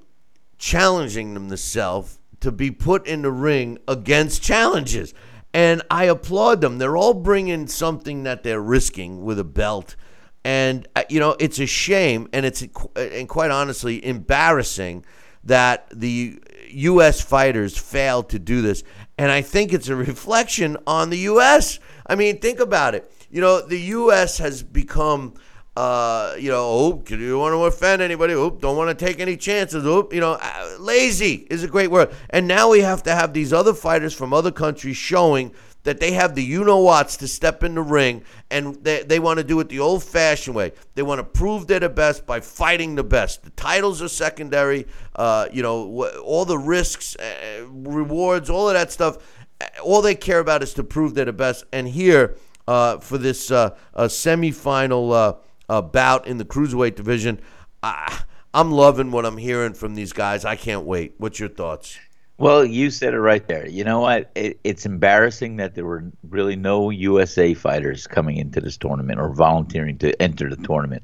challenging 0.58 1.34
themselves 1.34 2.20
to 2.44 2.52
be 2.52 2.72
put 2.72 3.08
in 3.08 3.22
the 3.22 3.32
ring 3.32 3.78
against 3.88 4.44
challenges. 4.44 5.14
And 5.54 5.82
I 5.90 6.06
applaud 6.06 6.62
them. 6.62 6.78
They're 6.78 6.98
all 6.98 7.14
bringing 7.14 7.68
something 7.68 8.24
that 8.24 8.44
they're 8.44 8.62
risking 8.62 9.24
with 9.24 9.40
a 9.40 9.44
belt. 9.44 9.96
And, 10.44 10.88
uh, 10.96 11.04
you 11.10 11.22
know, 11.22 11.38
it's 11.40 11.60
a 11.60 11.66
shame 11.66 12.28
and 12.34 12.46
it's, 12.46 12.62
and 12.96 13.30
quite 13.30 13.50
honestly, 13.50 14.06
embarrassing 14.06 15.06
that 15.46 15.88
the 15.90 16.38
U.S. 16.72 17.22
fighters 17.22 17.78
failed 17.78 18.30
to 18.32 18.40
do 18.40 18.62
this. 18.62 18.84
And 19.18 19.32
I 19.32 19.42
think 19.42 19.72
it's 19.72 19.88
a 19.88 19.96
reflection 19.96 20.76
on 20.86 21.12
the 21.12 21.20
U.S. 21.20 21.80
I 22.06 22.16
mean, 22.16 22.40
think 22.40 22.60
about 22.60 22.94
it. 22.94 23.10
You 23.30 23.40
know, 23.40 23.66
the 23.66 23.80
U.S. 23.80 24.38
has 24.40 24.64
become 24.64 25.36
uh, 25.76 26.36
you 26.38 26.52
know, 26.52 26.64
oh, 26.64 26.94
don't 26.94 27.40
want 27.40 27.54
to 27.54 27.64
offend 27.64 28.02
anybody. 28.02 28.34
Oh, 28.36 28.52
don't 28.52 28.78
want 28.78 28.98
to 28.98 29.06
take 29.06 29.20
any 29.20 29.36
chances. 29.36 29.86
Oh, 29.86 30.08
you 30.12 30.20
know, 30.20 30.38
uh, 30.40 30.76
lazy 30.80 31.48
is 31.50 31.64
a 31.64 31.68
great 31.68 31.90
word. 31.90 32.14
And 32.30 32.48
now 32.48 32.70
we 32.70 32.82
have 32.82 33.02
to 33.04 33.16
have 33.16 33.34
these 33.34 33.52
other 33.52 33.74
fighters 33.74 34.14
from 34.14 34.34
other 34.34 34.52
countries 34.52 34.98
showing 34.98 35.52
that 35.82 36.00
they 36.00 36.12
have 36.12 36.36
the 36.36 36.44
you 36.44 36.64
know 36.64 36.82
whats 36.82 37.18
to 37.18 37.28
step 37.28 37.64
in 37.64 37.76
the 37.76 37.82
ring 37.82 38.24
and 38.50 38.76
they, 38.84 39.04
they 39.04 39.20
want 39.20 39.38
to 39.38 39.44
do 39.44 39.60
it 39.60 39.70
the 39.70 39.80
old 39.80 40.04
fashioned 40.04 40.56
way. 40.56 40.72
They 40.96 41.02
want 41.02 41.20
to 41.20 41.24
prove 41.24 41.68
they're 41.68 41.80
the 41.80 41.90
best 41.90 42.26
by 42.26 42.40
fighting 42.40 42.96
the 42.96 43.04
best. 43.04 43.44
The 43.44 43.50
titles 43.52 44.02
are 44.02 44.08
secondary. 44.08 44.88
Uh, 45.16 45.48
you 45.52 45.64
know, 45.64 46.06
all 46.24 46.46
the 46.46 46.58
risks, 46.58 47.16
uh, 47.16 47.66
rewards, 47.68 48.50
all 48.50 48.70
of 48.70 48.76
that 48.76 48.92
stuff. 48.92 49.18
Uh, 49.60 49.66
all 49.84 50.02
they 50.02 50.16
care 50.16 50.40
about 50.40 50.62
is 50.62 50.74
to 50.76 50.84
prove 50.84 51.16
they're 51.16 51.26
the 51.26 51.34
best. 51.34 51.66
And 51.74 51.88
here, 51.88 52.38
uh, 52.66 53.00
for 53.00 53.18
this 53.18 53.52
uh, 53.52 53.72
semifinal 53.96 55.38
uh, 55.74 55.82
bout 55.82 56.28
in 56.28 56.38
the 56.38 56.46
cruiserweight 56.46 56.96
division. 56.96 57.40
I, 57.82 58.22
I'm 58.54 58.72
loving 58.72 59.10
what 59.10 59.26
I'm 59.26 59.38
hearing 59.38 59.74
from 59.74 59.96
these 59.96 60.14
guys. 60.14 60.46
I 60.46 60.56
can't 60.56 60.86
wait. 60.86 61.16
What's 61.18 61.40
your 61.40 61.50
thoughts? 61.50 61.98
Well, 62.38 62.66
you 62.66 62.92
said 62.92 63.14
it 63.14 63.20
right 63.20 63.48
there. 63.48 63.68
You 63.68 63.84
know 63.84 64.02
what? 64.02 64.32
It, 64.36 64.60
it's 64.64 64.86
embarrassing 64.86 65.58
that 65.58 65.74
there 65.76 65.86
were 65.86 66.12
really 66.28 66.56
no 66.56 66.90
USA 66.90 67.54
fighters 67.54 68.06
coming 68.06 68.38
into 68.38 68.60
this 68.62 68.78
tournament 68.78 69.20
or 69.20 69.34
volunteering 69.34 69.98
to 70.00 70.20
enter 70.22 70.50
the 70.50 70.58
tournament. 70.58 71.04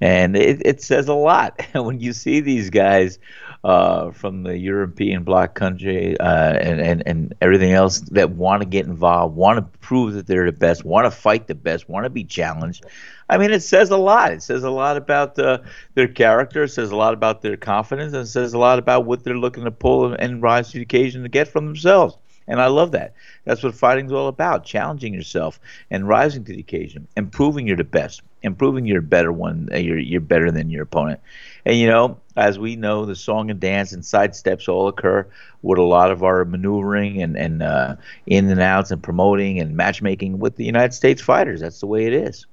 And 0.00 0.36
it, 0.36 0.62
it 0.64 0.82
says 0.82 1.06
a 1.06 1.14
lot. 1.14 1.60
when 1.74 2.00
you 2.00 2.12
see 2.12 2.40
these 2.40 2.70
guys 2.70 3.18
uh, 3.64 4.10
from 4.12 4.44
the 4.44 4.56
European 4.56 5.24
bloc 5.24 5.54
country 5.54 6.18
uh, 6.18 6.54
and, 6.54 6.80
and, 6.80 7.02
and 7.06 7.34
everything 7.40 7.72
else 7.72 8.00
that 8.12 8.30
want 8.30 8.62
to 8.62 8.68
get 8.68 8.86
involved, 8.86 9.36
want 9.36 9.58
to 9.58 9.78
prove 9.78 10.14
that 10.14 10.26
they're 10.26 10.46
the 10.46 10.52
best, 10.52 10.84
want 10.84 11.04
to 11.04 11.10
fight 11.10 11.48
the 11.48 11.54
best, 11.54 11.88
want 11.88 12.04
to 12.04 12.10
be 12.10 12.24
challenged. 12.24 12.84
I 13.28 13.36
mean, 13.36 13.50
it 13.50 13.62
says 13.62 13.90
a 13.90 13.96
lot. 13.96 14.32
It 14.32 14.42
says 14.42 14.64
a 14.64 14.70
lot 14.70 14.96
about 14.96 15.38
uh, 15.38 15.58
their 15.94 16.08
character. 16.08 16.62
It 16.62 16.70
says 16.70 16.90
a 16.90 16.96
lot 16.96 17.12
about 17.12 17.42
their 17.42 17.56
confidence, 17.56 18.14
and 18.14 18.22
it 18.22 18.28
says 18.28 18.54
a 18.54 18.58
lot 18.58 18.78
about 18.78 19.04
what 19.04 19.22
they're 19.22 19.36
looking 19.36 19.64
to 19.64 19.70
pull 19.70 20.14
and 20.14 20.42
rise 20.42 20.68
to 20.70 20.78
the 20.78 20.82
occasion 20.82 21.22
to 21.22 21.28
get 21.28 21.48
from 21.48 21.66
themselves. 21.66 22.16
And 22.46 22.62
I 22.62 22.68
love 22.68 22.92
that. 22.92 23.12
That's 23.44 23.62
what 23.62 23.74
fighting's 23.74 24.12
all 24.12 24.28
about: 24.28 24.64
challenging 24.64 25.12
yourself 25.12 25.60
and 25.90 26.08
rising 26.08 26.44
to 26.44 26.52
the 26.52 26.60
occasion, 26.60 27.06
and 27.16 27.30
proving 27.30 27.66
you're 27.66 27.76
the 27.76 27.84
best, 27.84 28.22
and 28.42 28.56
proving 28.56 28.86
you're 28.86 29.00
a 29.00 29.02
better 29.02 29.30
one. 29.30 29.68
Uh, 29.70 29.76
you're 29.76 29.98
you're 29.98 30.22
better 30.22 30.50
than 30.50 30.70
your 30.70 30.84
opponent. 30.84 31.20
And 31.66 31.76
you 31.76 31.86
know, 31.86 32.18
as 32.34 32.58
we 32.58 32.76
know, 32.76 33.04
the 33.04 33.14
song 33.14 33.50
and 33.50 33.60
dance 33.60 33.92
and 33.92 34.02
sidesteps 34.02 34.66
all 34.66 34.88
occur 34.88 35.26
with 35.60 35.78
a 35.78 35.82
lot 35.82 36.10
of 36.10 36.22
our 36.22 36.46
maneuvering 36.46 37.22
and 37.22 37.36
and 37.36 37.62
uh, 37.62 37.96
in 38.26 38.48
and 38.48 38.60
outs 38.60 38.90
and 38.90 39.02
promoting 39.02 39.60
and 39.60 39.76
matchmaking 39.76 40.38
with 40.38 40.56
the 40.56 40.64
United 40.64 40.94
States 40.94 41.20
fighters. 41.20 41.60
That's 41.60 41.80
the 41.80 41.86
way 41.86 42.06
it 42.06 42.14
is. 42.14 42.46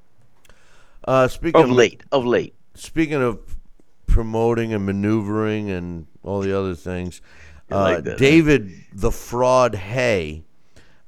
Uh, 1.06 1.28
speaking 1.28 1.64
of 1.64 1.70
late, 1.70 2.04
of 2.12 2.26
late. 2.26 2.56
Speaking 2.74 3.22
of 3.22 3.40
promoting 4.08 4.74
and 4.74 4.86
maneuvering 4.86 5.70
and 5.70 6.08
all 6.24 6.42
the 6.42 6.58
other 6.58 6.76
things, 6.76 7.22
uh, 7.72 7.82
like 7.82 8.18
David 8.18 8.72
the 8.92 9.12
Fraud 9.12 9.76
Haye, 9.76 10.44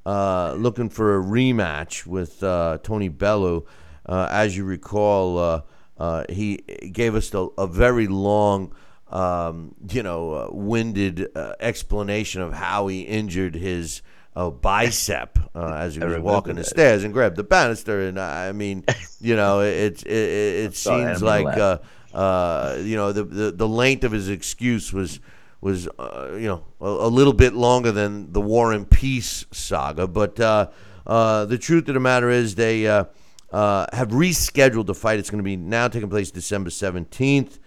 uh, 0.05 0.53
looking 0.53 0.89
for 0.89 1.17
a 1.17 1.23
rematch 1.23 2.05
with 2.05 2.41
uh, 2.43 2.77
Tony 2.83 3.09
Bellew. 3.09 3.65
Uh, 4.05 4.27
as 4.31 4.55
you 4.55 4.63
recall, 4.63 5.37
uh, 5.37 5.61
uh, 5.97 6.23
he 6.29 6.57
gave 6.93 7.13
us 7.13 7.33
a, 7.33 7.47
a 7.57 7.67
very 7.67 8.07
long, 8.07 8.73
um, 9.09 9.75
you 9.91 10.01
know, 10.03 10.49
winded 10.53 11.27
explanation 11.59 12.41
of 12.41 12.53
how 12.53 12.87
he 12.87 13.01
injured 13.01 13.55
his 13.55 14.01
a 14.37 14.51
bicep 14.51 15.39
uh, 15.55 15.65
as 15.75 15.95
he 15.95 16.03
was 16.03 16.19
walking 16.19 16.55
that. 16.55 16.61
the 16.61 16.69
stairs 16.69 17.03
and 17.03 17.11
grabbed 17.11 17.35
the 17.35 17.43
banister. 17.43 18.01
And 18.01 18.19
I 18.19 18.51
mean, 18.51 18.85
you 19.19 19.35
know, 19.35 19.61
it 19.61 20.03
it, 20.03 20.07
it, 20.07 20.65
it 20.65 20.75
seems 20.75 21.21
like 21.21 21.57
uh, 21.57 21.79
uh, 22.13 22.77
you 22.79 22.95
know 22.95 23.11
the, 23.11 23.23
the 23.23 23.51
the 23.51 23.67
length 23.67 24.03
of 24.03 24.11
his 24.11 24.29
excuse 24.29 24.93
was 24.93 25.19
was 25.59 25.87
uh, 25.99 26.33
you 26.33 26.47
know 26.47 26.63
a, 26.79 26.85
a, 26.85 27.09
little 27.09 27.33
bit 27.33 27.53
longer 27.53 27.91
than 27.91 28.31
the 28.31 28.41
War 28.41 28.71
and 28.71 28.89
Peace 28.89 29.45
saga. 29.51 30.07
But 30.07 30.39
uh, 30.39 30.69
uh, 31.07 31.45
the 31.45 31.57
truth 31.57 31.87
of 31.87 31.95
the 31.95 31.99
matter 31.99 32.29
is 32.29 32.53
they 32.55 32.81
have 32.83 33.09
rescheduled 33.51 34.85
the 34.85 34.93
fight. 34.93 35.17
It's 35.17 35.31
going 35.31 35.39
to 35.39 35.43
be 35.43 35.57
now 35.57 35.87
taking 35.87 36.09
place 36.09 36.29
December 36.29 36.69
seventeenth. 36.69 37.59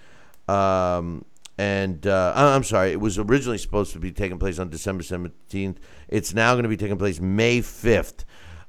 Um, 0.48 1.24
and 1.60 2.06
uh, 2.06 2.32
I'm 2.34 2.64
sorry, 2.64 2.90
it 2.90 3.00
was 3.00 3.18
originally 3.18 3.58
supposed 3.58 3.92
to 3.92 3.98
be 3.98 4.12
taking 4.12 4.38
place 4.38 4.58
on 4.58 4.70
December 4.70 5.02
17th. 5.02 5.76
It's 6.08 6.32
now 6.32 6.54
going 6.54 6.62
to 6.62 6.70
be 6.70 6.76
taking 6.78 6.96
place 6.96 7.20
May 7.20 7.60
5th. 7.60 8.24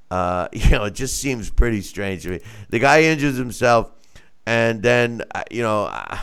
Uh, 0.10 0.49
you 0.51 0.71
know, 0.71 0.84
it 0.84 0.93
just 0.93 1.17
seems 1.17 1.49
pretty 1.49 1.80
strange 1.80 2.23
to 2.23 2.32
me. 2.32 2.41
The 2.67 2.80
guy 2.80 3.04
injures 3.04 3.38
himself, 3.38 3.93
and 4.45 4.84
then 4.84 5.21
uh, 5.34 5.43
you 5.49 5.62
know, 5.62 5.86
uh, 5.86 6.17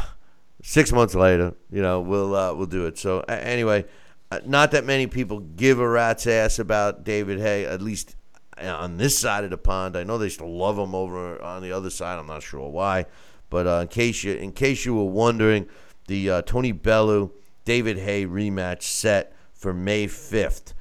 six 0.62 0.92
months 0.92 1.14
later, 1.14 1.54
you 1.70 1.81
know, 1.81 2.02
we'll 2.02 2.37
uh, 2.37 2.52
we'll 2.52 2.66
do 2.66 2.85
it. 2.85 2.98
So 2.98 3.20
anyway, 3.20 3.87
uh, 4.31 4.40
not 4.44 4.72
that 4.72 4.85
many 4.85 5.07
people 5.07 5.40
give 5.40 5.81
a 5.81 5.88
rat's 5.88 6.26
ass 6.26 6.59
about 6.59 7.02
David 7.02 7.40
Haye, 7.40 7.64
at 7.64 7.81
least 7.81 8.14
on 8.61 8.98
this 8.98 9.18
side 9.18 9.44
of 9.44 9.48
the 9.48 9.57
pond. 9.57 9.96
I 9.96 10.04
know 10.04 10.18
they 10.18 10.28
still 10.28 10.54
love 10.54 10.78
him 10.78 10.94
over 10.94 11.40
on 11.40 11.62
the 11.62 11.72
other 11.72 11.88
side. 11.88 12.18
I'm 12.18 12.26
not 12.26 12.42
sure 12.42 12.68
why, 12.68 13.07
but 13.48 13.66
in 13.66 13.88
case 13.88 14.22
you 14.22 14.35
in 14.35 14.52
case 14.52 14.85
you 14.85 14.94
were 14.94 15.04
wondering 15.04 15.66
the 16.09 16.31
uh, 16.31 16.42
Tony 16.42 16.73
Bellew 16.73 17.31
David 17.64 17.99
Haye 17.99 18.27
rematch 18.27 18.83
set 18.83 19.33
for 19.53 19.73
May 19.73 20.07
5th. 20.07 20.73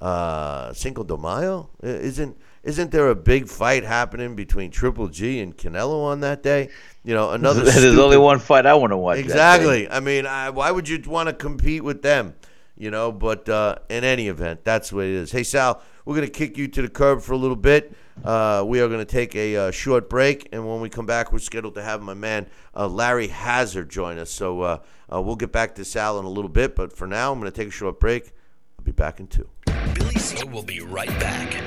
Uh, 0.00 0.72
Cinco 0.72 1.02
de 1.02 1.16
Mayo? 1.16 1.70
Isn't 1.82 2.36
isn't 2.62 2.90
there 2.90 3.08
a 3.10 3.14
big 3.14 3.48
fight 3.48 3.84
happening 3.84 4.34
between 4.34 4.70
Triple 4.70 5.08
G 5.08 5.40
and 5.40 5.56
Canelo 5.56 6.04
on 6.04 6.20
that 6.20 6.42
day? 6.42 6.70
You 7.04 7.14
know, 7.14 7.30
another. 7.30 7.60
There's 7.64 7.76
stupid... 7.76 7.98
only 7.98 8.16
one 8.16 8.38
fight 8.38 8.66
I 8.66 8.74
want 8.74 8.92
to 8.92 8.96
watch. 8.96 9.18
Exactly. 9.18 9.88
I 9.88 10.00
mean, 10.00 10.26
I, 10.26 10.50
why 10.50 10.70
would 10.70 10.88
you 10.88 11.00
want 11.06 11.28
to 11.28 11.34
compete 11.34 11.84
with 11.84 12.02
them? 12.02 12.34
You 12.76 12.90
know, 12.90 13.12
but 13.12 13.48
uh, 13.48 13.76
in 13.88 14.02
any 14.02 14.28
event, 14.28 14.64
that's 14.64 14.92
what 14.92 15.04
it 15.04 15.12
is. 15.12 15.30
Hey, 15.30 15.44
Sal, 15.44 15.80
we're 16.04 16.16
going 16.16 16.26
to 16.26 16.32
kick 16.32 16.58
you 16.58 16.66
to 16.68 16.82
the 16.82 16.88
curb 16.88 17.22
for 17.22 17.32
a 17.32 17.36
little 17.36 17.56
bit. 17.56 17.94
Uh, 18.22 18.62
we 18.66 18.80
are 18.80 18.88
going 18.88 19.00
to 19.00 19.04
take 19.04 19.34
a 19.34 19.56
uh, 19.56 19.70
short 19.70 20.08
break, 20.08 20.48
and 20.52 20.66
when 20.68 20.80
we 20.80 20.88
come 20.88 21.06
back, 21.06 21.32
we're 21.32 21.40
scheduled 21.40 21.74
to 21.74 21.82
have 21.82 22.00
my 22.00 22.14
man 22.14 22.46
uh, 22.76 22.86
Larry 22.86 23.26
Hazzard 23.28 23.90
join 23.90 24.18
us. 24.18 24.30
So 24.30 24.60
uh, 24.62 24.78
uh, 25.12 25.20
we'll 25.20 25.36
get 25.36 25.52
back 25.52 25.74
to 25.76 25.84
Sal 25.84 26.18
in 26.18 26.24
a 26.24 26.30
little 26.30 26.48
bit, 26.48 26.74
but 26.76 26.92
for 26.92 27.06
now, 27.06 27.32
I'm 27.32 27.40
going 27.40 27.50
to 27.50 27.56
take 27.56 27.68
a 27.68 27.72
short 27.72 28.00
break. 28.00 28.32
I'll 28.78 28.84
be 28.84 28.92
back 28.92 29.20
in 29.20 29.26
two. 29.26 29.48
Billy 29.94 30.14
C 30.16 30.44
will 30.44 30.62
be 30.62 30.80
right 30.80 31.08
back. 31.20 31.62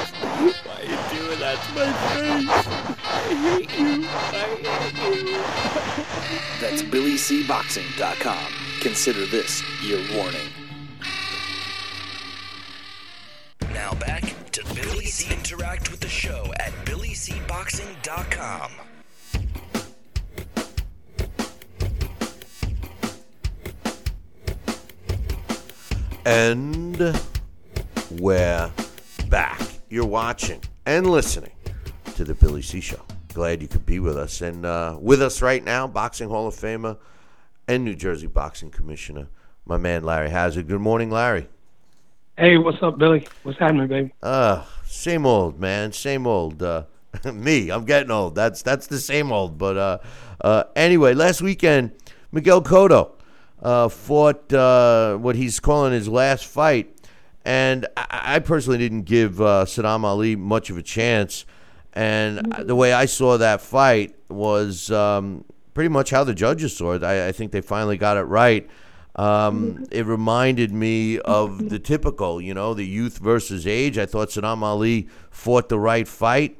Why 1.39 1.53
you 1.53 1.57
doing 1.57 1.57
that 1.57 1.63
to 1.63 1.71
my 1.73 1.91
face? 2.15 2.67
I 3.03 3.33
hate 3.33 3.71
you. 3.79 4.05
I 4.07 4.43
hate 4.89 5.23
you. 5.25 5.37
That's 6.59 6.81
BillyCBoxing.com. 6.83 8.51
Consider 8.81 9.25
this 9.25 9.63
your 9.81 9.99
warning. 10.15 10.49
Now 13.73 13.93
back 13.93 14.51
to 14.51 14.65
Billy 14.73 15.05
C. 15.05 15.33
Interact 15.33 15.91
with 15.91 16.01
the 16.01 16.09
show 16.09 16.51
at 16.59 16.73
BillyCBoxing.com. 16.85 18.71
And 26.25 27.17
we're 28.19 28.71
back. 29.29 29.61
You're 29.89 30.05
watching 30.05 30.61
and 30.89 31.07
listening 31.07 31.51
to 32.15 32.23
the 32.23 32.33
Billy 32.33 32.63
C 32.63 32.81
Show. 32.81 32.99
Glad 33.35 33.61
you 33.61 33.67
could 33.67 33.85
be 33.85 33.99
with 33.99 34.17
us. 34.17 34.41
And 34.41 34.65
uh, 34.65 34.97
with 34.99 35.21
us 35.21 35.39
right 35.39 35.63
now, 35.63 35.85
Boxing 35.85 36.29
Hall 36.29 36.47
of 36.47 36.55
Famer 36.55 36.97
and 37.67 37.85
New 37.85 37.93
Jersey 37.93 38.25
Boxing 38.25 38.71
Commissioner, 38.71 39.27
my 39.67 39.77
man 39.77 40.03
Larry 40.03 40.31
Hazzard. 40.31 40.67
Good 40.67 40.81
morning, 40.81 41.11
Larry. 41.11 41.47
Hey, 42.39 42.57
what's 42.57 42.81
up, 42.81 42.97
Billy? 42.97 43.27
What's 43.43 43.59
happening, 43.59 43.87
baby? 43.87 44.13
Uh, 44.23 44.63
same 44.83 45.27
old, 45.27 45.59
man. 45.59 45.91
Same 45.91 46.25
old. 46.25 46.63
Uh, 46.63 46.85
me, 47.33 47.69
I'm 47.69 47.85
getting 47.85 48.09
old. 48.09 48.33
That's 48.33 48.63
that's 48.63 48.87
the 48.87 48.99
same 48.99 49.31
old. 49.31 49.59
But 49.59 49.77
uh, 49.77 49.97
uh, 50.41 50.63
anyway, 50.75 51.13
last 51.13 51.43
weekend, 51.43 51.91
Miguel 52.31 52.63
Cotto 52.63 53.11
uh, 53.61 53.89
fought 53.89 54.51
uh, 54.51 55.17
what 55.17 55.35
he's 55.35 55.59
calling 55.59 55.93
his 55.93 56.07
last 56.07 56.47
fight, 56.47 56.98
and 57.49 57.87
I, 57.97 58.35
I 58.35 58.39
personally 58.39 58.77
didn't 58.77 59.03
give 59.03 59.41
uh, 59.41 59.65
Saddam 59.65 60.03
Ali 60.03 60.35
much 60.35 60.69
of 60.69 60.77
a 60.77 60.83
chance. 60.83 61.45
And 61.93 62.53
the 62.71 62.75
way 62.75 62.93
I 62.93 63.05
saw 63.07 63.37
that 63.37 63.59
fight 63.61 64.15
was 64.29 64.91
um, 64.91 65.43
pretty 65.73 65.89
much 65.89 66.11
how 66.11 66.23
the 66.23 66.35
judges 66.35 66.77
saw 66.77 66.93
it. 66.93 67.03
I, 67.03 67.29
I 67.29 67.31
think 67.31 67.51
they 67.51 67.61
finally 67.61 67.97
got 67.97 68.15
it 68.17 68.23
right. 68.23 68.69
Um, 69.15 69.85
it 69.91 70.05
reminded 70.05 70.71
me 70.71 71.17
of 71.19 71.69
the 71.69 71.79
typical, 71.79 72.39
you 72.39 72.53
know, 72.53 72.73
the 72.75 72.85
youth 72.85 73.17
versus 73.17 73.65
age. 73.65 73.97
I 73.97 74.05
thought 74.05 74.29
Saddam 74.29 74.61
Ali 74.61 75.07
fought 75.31 75.67
the 75.69 75.79
right 75.79 76.07
fight, 76.07 76.57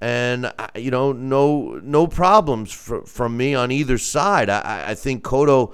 and 0.00 0.46
uh, 0.46 0.68
you 0.74 0.90
know, 0.90 1.12
no 1.12 1.78
no 1.84 2.06
problems 2.06 2.72
fr- 2.72 3.04
from 3.16 3.36
me 3.36 3.54
on 3.54 3.70
either 3.70 3.98
side. 3.98 4.48
I, 4.48 4.60
I- 4.60 4.90
I 4.92 4.94
think 4.94 5.22
Cotto 5.22 5.72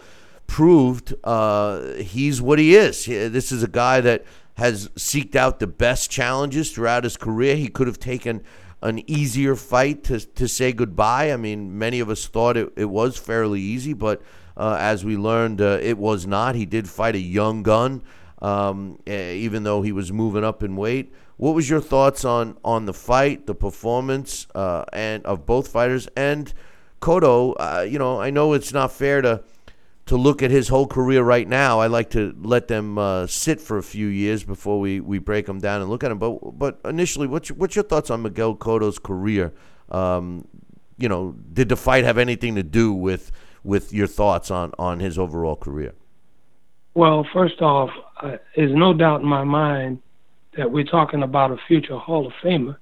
proved 0.48 1.14
uh, 1.24 1.94
he's 1.94 2.42
what 2.42 2.58
he 2.58 2.74
is. 2.74 3.06
This 3.06 3.50
is 3.52 3.62
a 3.62 3.68
guy 3.68 4.00
that 4.02 4.24
has 4.56 4.88
seeked 4.90 5.36
out 5.36 5.60
the 5.60 5.66
best 5.66 6.10
challenges 6.10 6.72
throughout 6.72 7.04
his 7.04 7.16
career. 7.16 7.56
He 7.56 7.68
could 7.68 7.86
have 7.86 7.98
taken 7.98 8.42
an 8.82 9.08
easier 9.10 9.54
fight 9.54 10.04
to, 10.04 10.20
to 10.20 10.48
say 10.48 10.72
goodbye. 10.72 11.32
I 11.32 11.36
mean, 11.36 11.78
many 11.78 12.00
of 12.00 12.08
us 12.08 12.26
thought 12.26 12.56
it, 12.56 12.72
it 12.76 12.86
was 12.86 13.18
fairly 13.18 13.60
easy, 13.60 13.92
but 13.92 14.22
uh, 14.56 14.76
as 14.80 15.04
we 15.04 15.16
learned, 15.16 15.60
uh, 15.60 15.78
it 15.82 15.98
was 15.98 16.26
not. 16.26 16.54
He 16.54 16.64
did 16.64 16.88
fight 16.88 17.14
a 17.14 17.20
young 17.20 17.62
gun, 17.62 18.02
um, 18.40 18.98
eh, 19.06 19.32
even 19.32 19.62
though 19.62 19.82
he 19.82 19.92
was 19.92 20.10
moving 20.10 20.44
up 20.44 20.62
in 20.62 20.76
weight. 20.76 21.12
What 21.36 21.54
was 21.54 21.68
your 21.68 21.82
thoughts 21.82 22.24
on, 22.24 22.56
on 22.64 22.86
the 22.86 22.94
fight, 22.94 23.46
the 23.46 23.54
performance, 23.54 24.46
uh, 24.54 24.84
and 24.92 25.24
of 25.26 25.44
both 25.44 25.68
fighters 25.68 26.08
and 26.16 26.52
Cotto? 27.02 27.54
Uh, 27.58 27.82
you 27.82 27.98
know, 27.98 28.18
I 28.18 28.30
know 28.30 28.54
it's 28.54 28.72
not 28.72 28.90
fair 28.90 29.20
to 29.20 29.42
to 30.06 30.16
look 30.16 30.42
at 30.42 30.50
his 30.50 30.68
whole 30.68 30.86
career 30.86 31.22
right 31.22 31.46
now. 31.46 31.80
I 31.80 31.88
like 31.88 32.10
to 32.10 32.34
let 32.40 32.68
them 32.68 32.96
uh, 32.96 33.26
sit 33.26 33.60
for 33.60 33.76
a 33.76 33.82
few 33.82 34.06
years 34.06 34.44
before 34.44 34.78
we, 34.80 35.00
we 35.00 35.18
break 35.18 35.46
them 35.46 35.58
down 35.58 35.80
and 35.80 35.90
look 35.90 36.04
at 36.04 36.08
them. 36.08 36.18
But 36.18 36.58
but 36.58 36.80
initially, 36.84 37.26
what's 37.26 37.48
your, 37.48 37.58
what's 37.58 37.74
your 37.74 37.84
thoughts 37.84 38.10
on 38.10 38.22
Miguel 38.22 38.54
Cotto's 38.54 38.98
career? 38.98 39.52
Um, 39.90 40.46
you 40.96 41.08
know, 41.08 41.34
did 41.52 41.68
the 41.68 41.76
fight 41.76 42.04
have 42.04 42.18
anything 42.18 42.54
to 42.54 42.62
do 42.62 42.92
with 42.92 43.32
with 43.64 43.92
your 43.92 44.06
thoughts 44.06 44.50
on 44.50 44.72
on 44.78 45.00
his 45.00 45.18
overall 45.18 45.56
career? 45.56 45.92
Well, 46.94 47.26
first 47.32 47.60
off, 47.60 47.90
uh, 48.22 48.36
there's 48.54 48.74
no 48.74 48.94
doubt 48.94 49.20
in 49.20 49.26
my 49.26 49.44
mind 49.44 50.00
that 50.56 50.70
we're 50.70 50.84
talking 50.84 51.22
about 51.22 51.50
a 51.50 51.58
future 51.68 51.98
Hall 51.98 52.26
of 52.26 52.32
Famer. 52.42 52.76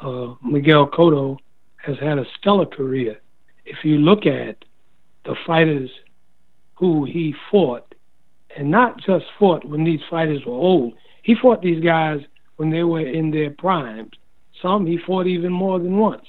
Uh, 0.00 0.34
Miguel 0.42 0.88
Cotto 0.88 1.38
has 1.76 1.98
had 1.98 2.18
a 2.18 2.24
stellar 2.38 2.64
career. 2.64 3.20
If 3.66 3.84
you 3.84 3.98
look 3.98 4.26
at 4.26 4.64
the 5.24 5.36
fighters 5.46 5.90
who 6.82 7.04
he 7.04 7.32
fought, 7.48 7.94
and 8.56 8.68
not 8.68 8.98
just 8.98 9.24
fought 9.38 9.64
when 9.64 9.84
these 9.84 10.00
fighters 10.10 10.44
were 10.44 10.52
old, 10.52 10.94
he 11.22 11.36
fought 11.36 11.62
these 11.62 11.80
guys 11.80 12.18
when 12.56 12.70
they 12.70 12.82
were 12.82 13.06
in 13.06 13.30
their 13.30 13.50
primes. 13.50 14.10
Some 14.60 14.84
he 14.84 14.98
fought 15.06 15.28
even 15.28 15.52
more 15.52 15.78
than 15.78 15.96
once. 15.96 16.26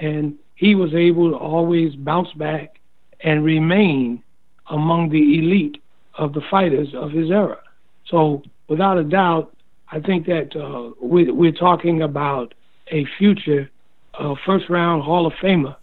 And 0.00 0.36
he 0.54 0.76
was 0.76 0.94
able 0.94 1.32
to 1.32 1.36
always 1.36 1.96
bounce 1.96 2.32
back 2.34 2.78
and 3.24 3.44
remain 3.44 4.22
among 4.70 5.08
the 5.08 5.40
elite 5.40 5.82
of 6.16 6.32
the 6.32 6.42
fighters 6.48 6.94
of 6.94 7.10
his 7.10 7.32
era. 7.32 7.58
So, 8.06 8.44
without 8.68 8.98
a 8.98 9.04
doubt, 9.04 9.52
I 9.90 9.98
think 9.98 10.26
that 10.26 10.54
uh, 10.54 10.92
we, 11.02 11.28
we're 11.32 11.50
talking 11.50 12.02
about 12.02 12.54
a 12.92 13.04
future 13.18 13.68
uh, 14.16 14.36
first 14.46 14.70
round 14.70 15.02
Hall 15.02 15.26
of 15.26 15.32
Famer 15.42 15.74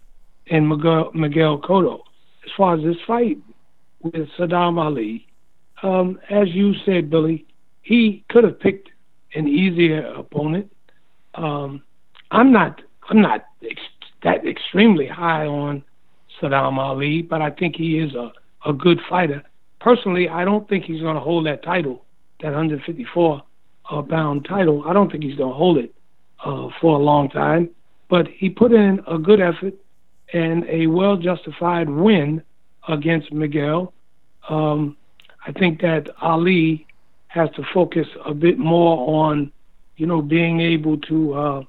in 0.46 0.70
Miguel, 0.70 1.12
Miguel 1.14 1.60
Cotto. 1.60 2.00
As 2.46 2.52
far 2.56 2.76
as 2.76 2.82
this 2.82 2.96
fight 3.06 3.40
with 4.14 4.30
Saddam 4.38 4.78
Ali, 4.78 5.28
um, 5.84 6.20
as 6.30 6.50
you 6.50 6.74
said, 6.86 7.10
Billy, 7.10 7.46
he 7.82 8.24
could 8.30 8.44
have 8.44 8.60
picked 8.60 8.90
an 9.34 9.48
easier 9.48 10.06
opponent. 10.16 10.72
Um, 11.34 11.84
I'm 12.32 12.52
not, 12.52 12.82
I'm 13.10 13.22
not 13.22 13.46
ex- 13.64 13.82
that 14.24 14.46
extremely 14.46 15.08
high 15.08 15.46
on 15.46 15.84
Saddam 16.40 16.78
Ali, 16.78 17.22
but 17.22 17.42
I 17.42 17.50
think 17.50 17.76
he 17.76 18.00
is 18.00 18.14
a, 18.16 18.32
a 18.66 18.74
good 18.74 19.00
fighter. 19.10 19.44
Personally, 19.80 20.30
I 20.30 20.46
don't 20.46 20.68
think 20.70 20.86
he's 20.86 21.02
going 21.02 21.16
to 21.16 21.22
hold 21.22 21.46
that 21.48 21.64
title, 21.64 22.06
that 22.42 22.48
154 22.48 23.44
uh, 23.90 24.02
pound 24.04 24.46
title. 24.46 24.84
I 24.88 24.94
don't 24.94 25.12
think 25.12 25.24
he's 25.24 25.36
going 25.36 25.52
to 25.52 25.56
hold 25.56 25.78
it 25.78 25.94
uh, 26.44 26.70
for 26.80 26.96
a 26.96 27.04
long 27.04 27.30
time. 27.30 27.70
But 28.10 28.28
he 28.28 28.50
put 28.50 28.72
in 28.72 29.02
a 29.08 29.18
good 29.18 29.42
effort 29.42 29.74
and 30.34 30.64
a 30.70 30.88
well 30.88 31.18
justified 31.18 31.90
win 31.90 32.42
against 32.88 33.32
Miguel. 33.32 33.94
Um, 34.50 34.98
I 35.46 35.52
think 35.52 35.82
that 35.82 36.10
Ali 36.22 36.88
has 37.28 37.50
to 37.52 37.64
focus 37.74 38.08
a 38.26 38.34
bit 38.34 38.58
more 38.58 39.26
on, 39.26 39.52
you 39.98 40.06
know, 40.06 40.22
being 40.22 40.62
able 40.62 40.98
to 41.02 41.34
uh, 41.34 41.64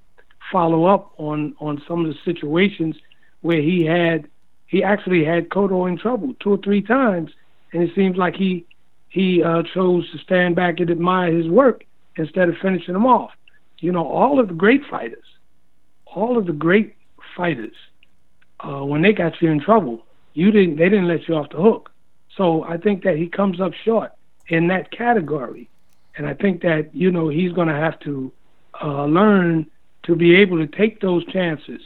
follow 0.52 0.86
up 0.86 1.12
on 1.18 1.54
on 1.60 1.82
some 1.88 2.04
of 2.04 2.12
the 2.12 2.18
situations 2.24 2.96
where 3.42 3.60
he 3.60 3.84
had 3.84 4.28
he 4.66 4.82
actually 4.82 5.24
had 5.24 5.48
Cotto 5.48 5.88
in 5.88 5.98
trouble 5.98 6.34
two 6.40 6.52
or 6.52 6.58
three 6.58 6.82
times, 6.82 7.30
and 7.72 7.82
it 7.82 7.94
seems 7.94 8.16
like 8.16 8.34
he 8.34 8.64
he 9.08 9.42
uh, 9.42 9.62
chose 9.74 10.10
to 10.12 10.18
stand 10.18 10.56
back 10.56 10.80
and 10.80 10.90
admire 10.90 11.32
his 11.32 11.48
work 11.48 11.84
instead 12.16 12.48
of 12.48 12.56
finishing 12.60 12.94
him 12.94 13.06
off. 13.06 13.30
You 13.78 13.92
know, 13.92 14.06
all 14.06 14.40
of 14.40 14.48
the 14.48 14.54
great 14.54 14.82
fighters, 14.90 15.24
all 16.06 16.38
of 16.38 16.46
the 16.46 16.52
great 16.52 16.96
fighters, 17.36 17.74
uh, 18.60 18.84
when 18.84 19.02
they 19.02 19.12
got 19.12 19.40
you 19.40 19.50
in 19.50 19.60
trouble, 19.60 20.04
you 20.34 20.50
didn't 20.50 20.76
they 20.76 20.88
didn't 20.88 21.08
let 21.08 21.28
you 21.28 21.34
off 21.34 21.50
the 21.50 21.60
hook. 21.60 21.90
So 22.36 22.64
I 22.64 22.76
think 22.76 23.02
that 23.04 23.16
he 23.16 23.28
comes 23.28 23.60
up 23.60 23.72
short 23.72 24.12
in 24.48 24.68
that 24.68 24.90
category, 24.90 25.68
and 26.16 26.26
I 26.26 26.34
think 26.34 26.62
that 26.62 26.94
you 26.94 27.10
know 27.10 27.28
he's 27.28 27.52
going 27.52 27.68
to 27.68 27.74
have 27.74 27.98
to 28.00 28.32
uh, 28.82 29.04
learn 29.06 29.66
to 30.04 30.14
be 30.14 30.36
able 30.36 30.58
to 30.58 30.66
take 30.66 31.00
those 31.00 31.24
chances 31.26 31.80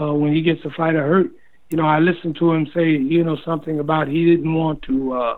uh, 0.00 0.12
when 0.12 0.34
he 0.34 0.42
gets 0.42 0.64
a 0.64 0.70
fighter 0.70 1.06
hurt. 1.06 1.30
You 1.70 1.76
know, 1.76 1.86
I 1.86 2.00
listened 2.00 2.36
to 2.36 2.52
him 2.52 2.66
say, 2.74 2.90
you 2.90 3.24
know, 3.24 3.36
something 3.44 3.78
about 3.78 4.08
he 4.08 4.24
didn't 4.26 4.52
want 4.52 4.82
to 4.82 5.12
uh, 5.12 5.36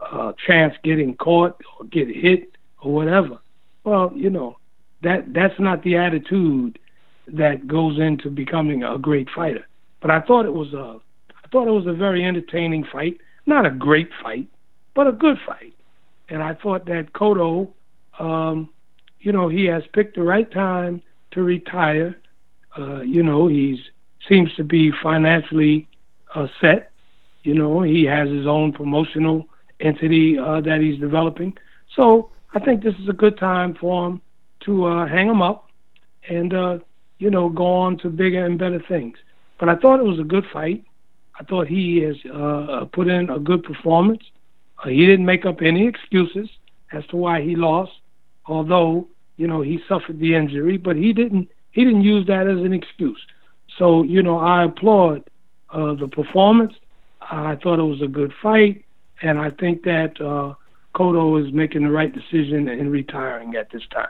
uh, 0.00 0.32
chance 0.46 0.74
getting 0.82 1.14
caught 1.16 1.60
or 1.78 1.86
get 1.86 2.08
hit 2.08 2.56
or 2.80 2.92
whatever. 2.92 3.38
Well, 3.84 4.12
you 4.14 4.30
know, 4.30 4.58
that 5.02 5.32
that's 5.32 5.58
not 5.58 5.82
the 5.82 5.96
attitude 5.96 6.78
that 7.26 7.66
goes 7.66 7.98
into 7.98 8.30
becoming 8.30 8.82
a 8.82 8.98
great 8.98 9.28
fighter. 9.30 9.66
But 10.00 10.10
I 10.10 10.20
thought 10.20 10.46
it 10.46 10.54
was 10.54 10.72
a, 10.72 11.00
I 11.44 11.48
thought 11.48 11.68
it 11.68 11.72
was 11.72 11.86
a 11.86 11.92
very 11.92 12.24
entertaining 12.24 12.84
fight. 12.84 13.18
Not 13.48 13.64
a 13.64 13.70
great 13.70 14.10
fight, 14.22 14.46
but 14.94 15.06
a 15.06 15.12
good 15.12 15.38
fight. 15.46 15.72
And 16.28 16.42
I 16.42 16.52
thought 16.52 16.84
that 16.84 17.14
Cotto, 17.14 17.70
um, 18.18 18.68
you 19.20 19.32
know, 19.32 19.48
he 19.48 19.64
has 19.64 19.82
picked 19.94 20.16
the 20.16 20.22
right 20.22 20.52
time 20.52 21.00
to 21.30 21.42
retire. 21.42 22.14
Uh, 22.78 23.00
you 23.00 23.22
know, 23.22 23.48
he 23.48 23.82
seems 24.28 24.54
to 24.56 24.64
be 24.64 24.92
financially 25.02 25.88
uh, 26.34 26.48
set. 26.60 26.90
You 27.42 27.54
know, 27.54 27.80
he 27.80 28.04
has 28.04 28.28
his 28.28 28.46
own 28.46 28.70
promotional 28.70 29.46
entity 29.80 30.38
uh, 30.38 30.60
that 30.60 30.82
he's 30.82 31.00
developing. 31.00 31.56
So 31.96 32.28
I 32.52 32.58
think 32.60 32.82
this 32.82 32.96
is 32.96 33.08
a 33.08 33.14
good 33.14 33.38
time 33.38 33.74
for 33.80 34.08
him 34.08 34.20
to 34.66 34.84
uh, 34.84 35.06
hang 35.06 35.26
him 35.26 35.40
up 35.40 35.70
and 36.28 36.52
uh, 36.52 36.78
you 37.18 37.30
know 37.30 37.48
go 37.48 37.64
on 37.64 37.96
to 38.00 38.10
bigger 38.10 38.44
and 38.44 38.58
better 38.58 38.82
things. 38.88 39.16
But 39.58 39.70
I 39.70 39.76
thought 39.76 40.00
it 40.00 40.04
was 40.04 40.20
a 40.20 40.24
good 40.24 40.44
fight. 40.52 40.84
I 41.38 41.44
thought 41.44 41.68
he 41.68 41.98
has 42.00 42.16
uh, 42.32 42.86
put 42.92 43.08
in 43.08 43.30
a 43.30 43.38
good 43.38 43.62
performance. 43.62 44.22
Uh, 44.82 44.88
he 44.88 45.06
didn't 45.06 45.26
make 45.26 45.46
up 45.46 45.62
any 45.62 45.86
excuses 45.86 46.48
as 46.92 47.06
to 47.06 47.16
why 47.16 47.42
he 47.42 47.54
lost, 47.54 47.92
although 48.46 49.06
you 49.36 49.46
know 49.46 49.60
he 49.60 49.80
suffered 49.88 50.18
the 50.18 50.34
injury, 50.34 50.76
but 50.76 50.96
he 50.96 51.12
didn't 51.12 51.48
he 51.70 51.84
didn't 51.84 52.02
use 52.02 52.26
that 52.26 52.46
as 52.48 52.58
an 52.58 52.72
excuse. 52.72 53.20
So 53.78 54.02
you 54.02 54.22
know 54.22 54.38
I 54.38 54.64
applaud 54.64 55.28
uh, 55.70 55.94
the 55.94 56.08
performance. 56.08 56.74
I 57.20 57.56
thought 57.56 57.78
it 57.78 57.82
was 57.82 58.02
a 58.02 58.08
good 58.08 58.32
fight, 58.42 58.84
and 59.22 59.38
I 59.38 59.50
think 59.50 59.84
that 59.84 60.20
uh, 60.20 60.54
Cotto 60.94 61.44
is 61.46 61.52
making 61.52 61.84
the 61.84 61.90
right 61.90 62.12
decision 62.12 62.68
in 62.68 62.90
retiring 62.90 63.54
at 63.54 63.70
this 63.70 63.82
time. 63.92 64.08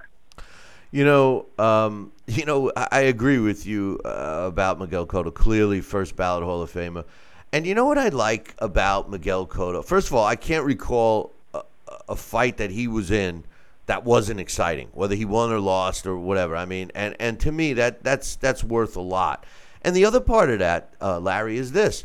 You 0.91 1.05
know, 1.05 1.47
um, 1.59 2.13
you 2.27 2.45
know, 2.45 2.73
I, 2.77 2.89
I 2.91 3.01
agree 3.01 3.39
with 3.39 3.67
you 3.67 4.01
uh, 4.05 4.45
about 4.47 4.79
Miguel 4.79 5.07
Cotto. 5.07 5.33
Clearly, 5.33 5.81
first 5.81 6.17
ballot 6.17 6.45
Hall 6.45 6.63
of 6.63 6.73
Famer. 6.73 7.05
And 7.53 7.67
you 7.67 7.75
know 7.75 7.87
what 7.87 7.97
I 7.97 8.09
like 8.09 8.55
about 8.59 9.11
Miguel 9.11 9.47
Cotto? 9.47 9.83
First 9.83 10.09
of 10.09 10.15
all, 10.15 10.27
I 10.27 10.37
can't 10.37 10.65
recall 10.65 11.33
a, 11.55 11.63
a 12.11 12.17
fight 12.17 12.59
that 12.59 12.71
he 12.71 12.87
was 12.87 13.11
in 13.11 13.45
that 13.87 14.05
wasn't 14.05 14.39
exciting, 14.39 14.89
whether 14.93 15.15
he 15.15 15.25
won 15.25 15.51
or 15.51 15.61
lost 15.61 16.07
or 16.07 16.17
whatever. 16.19 16.55
I 16.55 16.67
mean, 16.67 16.93
and 16.95 17.17
and 17.19 17.41
to 17.41 17.51
me, 17.51 17.73
that 17.75 18.03
that's 18.03 18.37
that's 18.37 18.63
worth 18.63 18.97
a 18.97 19.01
lot. 19.01 19.45
And 19.83 19.97
the 19.97 20.05
other 20.05 20.21
part 20.21 20.51
of 20.51 20.59
that, 20.59 20.93
uh, 21.01 21.19
Larry, 21.19 21.57
is 21.57 21.73
this: 21.73 22.05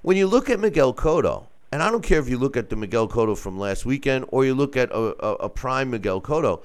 when 0.00 0.16
you 0.16 0.26
look 0.26 0.48
at 0.48 0.58
Miguel 0.58 0.94
Cotto, 0.94 1.46
and 1.70 1.82
I 1.82 1.90
don't 1.90 2.02
care 2.02 2.18
if 2.18 2.30
you 2.30 2.38
look 2.38 2.56
at 2.56 2.70
the 2.70 2.76
Miguel 2.76 3.08
Cotto 3.08 3.36
from 3.36 3.58
last 3.58 3.84
weekend 3.84 4.24
or 4.28 4.46
you 4.46 4.54
look 4.54 4.74
at 4.74 4.90
a, 4.90 5.14
a, 5.22 5.32
a 5.34 5.48
prime 5.50 5.90
Miguel 5.90 6.22
Cotto, 6.22 6.62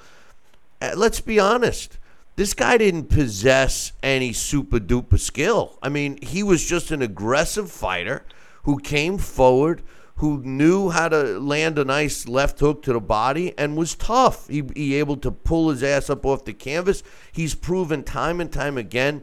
let's 0.96 1.22
be 1.22 1.40
honest. 1.40 1.98
This 2.36 2.54
guy 2.54 2.78
didn't 2.78 3.10
possess 3.10 3.94
any 4.02 4.34
super 4.34 4.80
duper 4.80 5.20
skill. 5.20 5.78
I 5.84 5.90
mean, 5.90 6.18
he 6.22 6.42
was 6.42 6.66
just 6.66 6.92
an 6.92 7.02
aggressive 7.02 7.72
fighter 7.72 8.26
who 8.64 8.80
came 8.80 9.18
forward, 9.20 9.84
who 10.16 10.42
knew 10.44 10.90
how 10.90 11.10
to 11.10 11.40
land 11.40 11.78
a 11.78 11.86
nice 11.86 12.28
left 12.28 12.60
hook 12.60 12.82
to 12.84 12.94
the 12.94 13.00
body 13.00 13.54
and 13.58 13.78
was 13.78 13.94
tough. 13.94 14.48
He, 14.48 14.64
he 14.76 14.96
able 14.96 15.18
to 15.18 15.32
pull 15.32 15.70
his 15.70 15.84
ass 15.84 16.10
up 16.10 16.26
off 16.26 16.46
the 16.46 16.54
canvas. 16.54 17.04
He's 17.32 17.54
proven 17.54 18.04
time 18.04 18.42
and 18.42 18.52
time 18.52 18.78
again. 18.78 19.22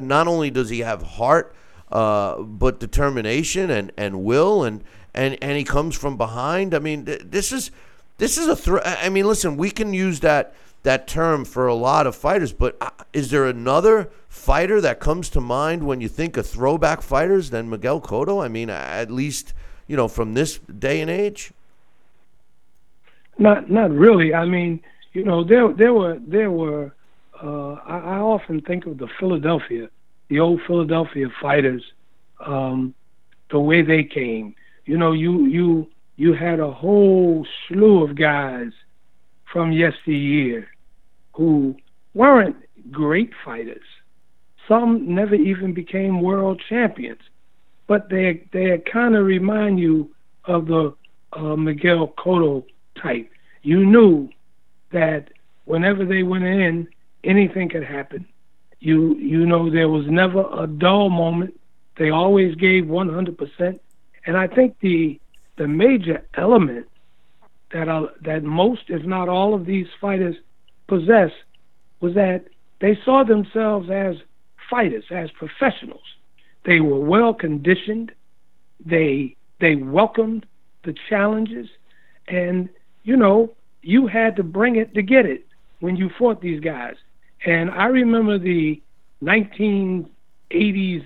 Not 0.00 0.28
only 0.28 0.50
does 0.50 0.68
he 0.68 0.80
have 0.80 1.02
heart, 1.02 1.54
uh, 1.90 2.42
but 2.42 2.80
determination 2.80 3.70
and, 3.70 3.92
and 3.96 4.24
will, 4.24 4.64
and, 4.64 4.84
and, 5.14 5.38
and 5.42 5.56
he 5.56 5.64
comes 5.64 5.96
from 5.96 6.16
behind. 6.16 6.74
I 6.74 6.78
mean, 6.78 7.04
this 7.04 7.52
is 7.52 7.70
this 8.18 8.38
is 8.38 8.46
a 8.46 8.54
threat. 8.54 8.82
I 8.86 9.08
mean, 9.08 9.26
listen, 9.26 9.56
we 9.56 9.70
can 9.70 9.92
use 9.92 10.20
that 10.20 10.54
that 10.82 11.06
term 11.06 11.44
for 11.44 11.66
a 11.66 11.74
lot 11.74 12.06
of 12.06 12.16
fighters. 12.16 12.52
But 12.52 12.76
uh, 12.80 12.90
is 13.12 13.30
there 13.30 13.46
another 13.46 14.10
fighter 14.28 14.80
that 14.80 15.00
comes 15.00 15.28
to 15.30 15.40
mind 15.40 15.86
when 15.86 16.00
you 16.00 16.08
think 16.08 16.36
of 16.36 16.46
throwback 16.46 17.02
fighters 17.02 17.50
than 17.50 17.70
Miguel 17.70 18.00
Cotto? 18.00 18.44
I 18.44 18.48
mean, 18.48 18.70
at 18.70 19.10
least 19.10 19.52
you 19.86 19.96
know 19.96 20.08
from 20.08 20.34
this 20.34 20.58
day 20.58 21.00
and 21.00 21.10
age. 21.10 21.52
Not 23.38 23.70
not 23.70 23.90
really. 23.90 24.34
I 24.34 24.44
mean, 24.44 24.80
you 25.12 25.24
know, 25.24 25.44
there 25.44 25.72
there 25.72 25.92
were 25.92 26.18
there 26.26 26.50
were. 26.50 26.94
Uh, 27.42 27.72
I, 27.84 27.98
I 27.98 28.18
often 28.18 28.60
think 28.60 28.86
of 28.86 28.98
the 28.98 29.08
Philadelphia, 29.18 29.88
the 30.28 30.38
old 30.38 30.60
Philadelphia 30.64 31.26
fighters, 31.40 31.82
um, 32.38 32.94
the 33.50 33.58
way 33.58 33.82
they 33.82 34.04
came. 34.04 34.54
You 34.84 34.96
know, 34.96 35.12
you 35.12 35.46
you 35.46 35.88
you 36.16 36.34
had 36.34 36.60
a 36.60 36.70
whole 36.70 37.46
slew 37.66 38.04
of 38.04 38.14
guys 38.14 38.72
from 39.52 39.70
yesteryear 39.70 40.66
who 41.34 41.76
weren't 42.14 42.56
great 42.90 43.30
fighters. 43.44 43.84
Some 44.66 45.14
never 45.14 45.34
even 45.34 45.74
became 45.74 46.22
world 46.22 46.62
champions, 46.68 47.20
but 47.86 48.08
they 48.08 48.44
they 48.52 48.78
kind 48.90 49.14
of 49.14 49.26
remind 49.26 49.78
you 49.78 50.10
of 50.44 50.66
the 50.66 50.94
uh, 51.32 51.56
Miguel 51.56 52.08
Cotto 52.18 52.64
type. 53.00 53.30
You 53.62 53.84
knew 53.84 54.30
that 54.92 55.28
whenever 55.64 56.04
they 56.04 56.22
went 56.22 56.44
in, 56.44 56.88
anything 57.24 57.68
could 57.68 57.84
happen. 57.84 58.26
You 58.80 59.16
you 59.16 59.46
know 59.46 59.70
there 59.70 59.88
was 59.88 60.06
never 60.06 60.44
a 60.58 60.66
dull 60.66 61.10
moment. 61.10 61.58
They 61.96 62.10
always 62.10 62.54
gave 62.54 62.84
100%, 62.84 63.78
and 64.26 64.36
I 64.36 64.46
think 64.46 64.78
the 64.80 65.20
the 65.56 65.68
major 65.68 66.24
element 66.34 66.86
that 67.72 67.88
are, 67.88 68.10
that 68.24 68.44
most, 68.44 68.82
if 68.88 69.04
not 69.04 69.28
all, 69.28 69.54
of 69.54 69.66
these 69.66 69.86
fighters 70.00 70.36
possess 70.86 71.30
was 72.00 72.14
that 72.14 72.46
they 72.80 72.98
saw 73.04 73.24
themselves 73.24 73.88
as 73.90 74.16
fighters, 74.68 75.04
as 75.10 75.30
professionals. 75.32 76.02
They 76.64 76.80
were 76.80 77.00
well 77.00 77.34
conditioned. 77.34 78.12
They 78.84 79.36
they 79.60 79.76
welcomed 79.76 80.44
the 80.84 80.94
challenges, 81.08 81.68
and 82.28 82.68
you 83.04 83.16
know 83.16 83.54
you 83.82 84.06
had 84.06 84.36
to 84.36 84.42
bring 84.42 84.76
it 84.76 84.94
to 84.94 85.02
get 85.02 85.26
it 85.26 85.46
when 85.80 85.96
you 85.96 86.10
fought 86.18 86.40
these 86.40 86.60
guys. 86.60 86.96
And 87.44 87.70
I 87.70 87.86
remember 87.86 88.38
the 88.38 88.80
1980s 89.22 90.08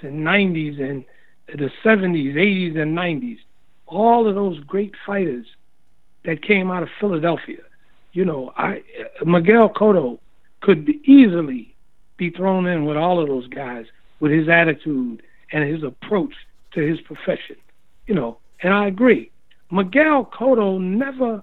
and 0.02 0.26
90s 0.26 0.80
and 0.80 1.04
the 1.48 1.70
70s, 1.84 2.34
80s 2.34 2.78
and 2.78 2.96
90s. 2.96 3.38
All 3.86 4.28
of 4.28 4.34
those 4.34 4.58
great 4.60 4.94
fighters 5.06 5.46
that 6.26 6.42
came 6.42 6.70
out 6.70 6.82
of 6.82 6.90
Philadelphia. 7.00 7.62
You 8.12 8.24
know, 8.24 8.52
I 8.56 8.82
Miguel 9.24 9.70
Cotto 9.70 10.18
could 10.60 10.88
easily 11.04 11.74
be 12.16 12.30
thrown 12.30 12.66
in 12.66 12.84
with 12.84 12.96
all 12.96 13.20
of 13.20 13.28
those 13.28 13.46
guys 13.48 13.86
with 14.20 14.32
his 14.32 14.48
attitude 14.48 15.22
and 15.52 15.64
his 15.64 15.82
approach 15.82 16.34
to 16.72 16.80
his 16.80 17.00
profession. 17.00 17.56
You 18.06 18.14
know, 18.14 18.38
and 18.62 18.74
I 18.74 18.86
agree. 18.86 19.30
Miguel 19.70 20.30
Cotto 20.32 20.80
never, 20.80 21.42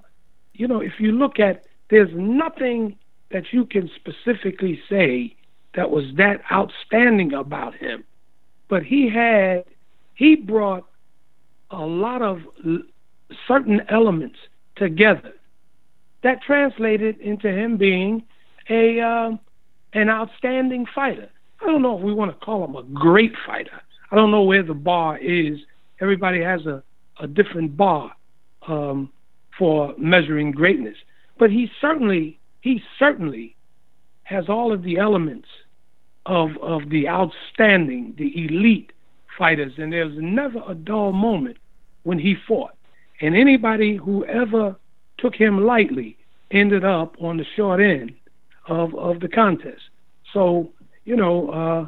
you 0.53 0.67
know, 0.67 0.81
if 0.81 0.99
you 0.99 1.11
look 1.11 1.39
at, 1.39 1.65
there's 1.89 2.11
nothing 2.13 2.97
that 3.31 3.51
you 3.51 3.65
can 3.65 3.89
specifically 3.95 4.81
say 4.89 5.35
that 5.75 5.89
was 5.89 6.05
that 6.17 6.41
outstanding 6.51 7.33
about 7.33 7.75
him. 7.75 8.03
But 8.67 8.83
he 8.83 9.09
had, 9.09 9.65
he 10.15 10.35
brought 10.35 10.85
a 11.69 11.85
lot 11.85 12.21
of 12.21 12.41
certain 13.47 13.81
elements 13.89 14.37
together. 14.75 15.33
That 16.23 16.41
translated 16.41 17.19
into 17.19 17.49
him 17.49 17.77
being 17.77 18.23
a 18.69 18.99
um, 19.01 19.39
an 19.93 20.09
outstanding 20.09 20.85
fighter. 20.93 21.29
I 21.61 21.65
don't 21.65 21.81
know 21.81 21.97
if 21.97 22.03
we 22.03 22.13
want 22.13 22.31
to 22.31 22.45
call 22.45 22.63
him 22.65 22.75
a 22.75 22.83
great 22.83 23.33
fighter. 23.45 23.81
I 24.11 24.15
don't 24.15 24.31
know 24.31 24.43
where 24.43 24.63
the 24.63 24.73
bar 24.73 25.17
is. 25.17 25.59
Everybody 26.01 26.41
has 26.41 26.65
a, 26.65 26.83
a 27.19 27.27
different 27.27 27.77
bar 27.77 28.11
um, 28.67 29.11
for 29.57 29.93
measuring 29.97 30.51
greatness, 30.51 30.97
but 31.37 31.51
he 31.51 31.69
certainly 31.79 32.39
he 32.61 32.81
certainly 32.97 33.55
has 34.23 34.49
all 34.49 34.71
of 34.71 34.83
the 34.83 34.97
elements 34.97 35.47
of 36.25 36.51
of 36.61 36.89
the 36.89 37.07
outstanding, 37.07 38.13
the 38.17 38.45
elite 38.45 38.91
fighters, 39.37 39.73
and 39.77 39.91
there's 39.91 40.17
never 40.17 40.61
a 40.67 40.75
dull 40.75 41.11
moment 41.11 41.57
when 42.03 42.19
he 42.19 42.35
fought. 42.47 42.75
And 43.21 43.35
anybody 43.35 43.95
who 43.95 44.25
ever 44.25 44.75
took 45.17 45.35
him 45.35 45.65
lightly 45.65 46.17
ended 46.51 46.83
up 46.83 47.15
on 47.21 47.37
the 47.37 47.45
short 47.55 47.79
end 47.79 48.13
of, 48.67 48.95
of 48.95 49.19
the 49.19 49.27
contest. 49.27 49.81
So, 50.33 50.71
you 51.05 51.15
know, 51.15 51.49
uh, 51.49 51.87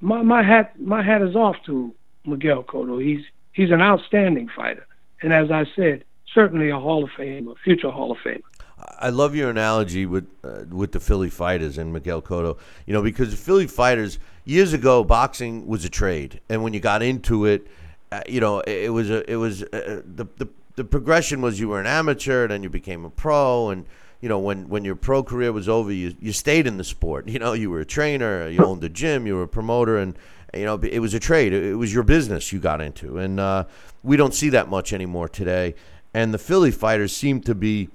my, 0.00 0.22
my 0.22 0.42
hat 0.42 0.78
my 0.80 1.02
hat 1.02 1.22
is 1.22 1.36
off 1.36 1.56
to 1.66 1.94
Miguel 2.24 2.62
Cotto. 2.64 3.02
He's 3.02 3.24
he's 3.52 3.70
an 3.70 3.80
outstanding 3.80 4.48
fighter. 4.54 4.86
And 5.22 5.32
as 5.32 5.50
I 5.50 5.64
said, 5.76 6.04
certainly 6.34 6.70
a 6.70 6.78
Hall 6.78 7.04
of 7.04 7.10
Fame, 7.16 7.48
a 7.48 7.54
future 7.56 7.90
Hall 7.90 8.10
of 8.10 8.18
Fame. 8.18 8.42
I 8.98 9.10
love 9.10 9.36
your 9.36 9.48
analogy 9.48 10.06
with 10.06 10.26
uh, 10.42 10.64
with 10.70 10.92
the 10.92 11.00
Philly 11.00 11.30
fighters 11.30 11.78
and 11.78 11.92
Miguel 11.92 12.20
Cotto. 12.20 12.58
You 12.86 12.92
know, 12.92 13.02
because 13.02 13.30
the 13.30 13.36
Philly 13.36 13.66
fighters 13.66 14.18
years 14.44 14.72
ago, 14.72 15.04
boxing 15.04 15.66
was 15.66 15.84
a 15.84 15.88
trade, 15.88 16.40
and 16.48 16.62
when 16.64 16.72
you 16.72 16.80
got 16.80 17.02
into 17.02 17.44
it, 17.44 17.66
uh, 18.10 18.22
you 18.26 18.40
know, 18.40 18.60
it, 18.60 18.84
it, 18.84 18.88
was 18.88 19.10
a 19.10 19.30
it 19.30 19.36
was 19.36 19.62
uh, 19.62 20.02
the 20.04 20.26
the 20.36 20.48
the 20.76 20.84
progression 20.84 21.40
was 21.40 21.60
you 21.60 21.68
were 21.68 21.80
an 21.80 21.86
amateur, 21.86 22.48
then 22.48 22.62
you 22.62 22.70
became 22.70 23.04
a 23.04 23.10
pro, 23.10 23.70
and 23.70 23.86
you 24.20 24.28
know 24.28 24.38
when 24.38 24.68
when 24.68 24.84
your 24.84 24.96
pro 24.96 25.22
career 25.22 25.52
was 25.52 25.68
over, 25.68 25.92
you 25.92 26.14
you 26.20 26.32
stayed 26.32 26.66
in 26.66 26.76
the 26.76 26.84
sport. 26.84 27.28
You 27.32 27.38
know, 27.38 27.52
you 27.52 27.70
were 27.70 27.80
a 27.80 27.84
trainer, 27.84 28.48
you 28.48 28.64
owned 28.64 28.84
a 28.84 28.88
gym, 28.88 29.26
you 29.26 29.34
were 29.34 29.42
a 29.42 29.48
promoter, 29.48 29.98
and 29.98 30.16
you 30.54 30.64
know 30.64 30.78
it 30.82 31.00
was 31.00 31.14
a 31.14 31.20
trade. 31.20 31.52
It, 31.52 31.74
was 31.74 31.92
your 31.92 32.02
business 32.02 32.52
you 32.52 32.58
got 32.58 32.80
into, 32.80 33.18
and 33.18 33.38
uh, 33.40 33.64
we 34.02 34.16
don't 34.16 34.34
see 34.34 34.50
that 34.50 34.68
much 34.68 34.92
anymore 34.92 35.28
today. 35.28 35.74
And 36.14 36.34
the 36.34 36.38
Philly 36.38 36.70
fighters 36.70 37.14
seem 37.14 37.40
to 37.42 37.54
be 37.54 37.88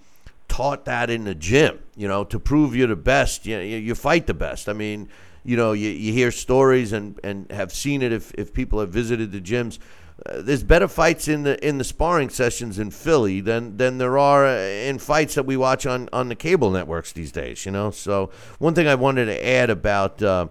taught 0.47 0.85
that 0.85 1.09
in 1.09 1.25
the 1.25 1.35
gym. 1.35 1.79
You 1.95 2.07
know, 2.07 2.23
to 2.25 2.39
prove 2.39 2.75
you're 2.75 2.87
the 2.87 2.95
best, 2.95 3.45
you 3.45 3.57
you 3.59 3.95
fight 3.95 4.27
the 4.27 4.33
best. 4.33 4.69
I 4.69 4.73
mean, 4.73 5.09
you 5.47 5.55
know, 5.55 5.71
you, 5.71 5.89
you 5.89 6.11
hear 6.11 6.29
stories 6.29 6.91
and, 6.91 7.17
and 7.23 7.49
have 7.51 7.71
seen 7.71 8.01
it 8.01 8.11
if, 8.11 8.33
if 8.33 8.53
people 8.53 8.81
have 8.81 8.89
visited 8.89 9.31
the 9.31 9.39
gyms. 9.39 9.79
Uh, 10.25 10.41
there's 10.41 10.63
better 10.63 10.87
fights 10.87 11.27
in 11.27 11.43
the 11.43 11.65
in 11.65 11.77
the 11.77 11.83
sparring 11.83 12.29
sessions 12.29 12.79
in 12.79 12.89
Philly 12.89 13.39
than 13.39 13.77
than 13.77 13.97
there 13.99 14.17
are 14.17 14.47
uh, 14.47 14.57
in 14.57 14.97
fights 14.97 15.35
that 15.35 15.45
we 15.45 15.55
watch 15.55 15.85
on, 15.85 16.09
on 16.11 16.29
the 16.29 16.35
cable 16.35 16.71
networks 16.71 17.11
these 17.11 17.31
days. 17.31 17.65
You 17.65 17.71
know, 17.71 17.91
so 17.91 18.31
one 18.57 18.73
thing 18.73 18.87
I 18.87 18.95
wanted 18.95 19.25
to 19.25 19.47
add 19.47 19.69
about 19.69 20.21
uh, 20.23 20.47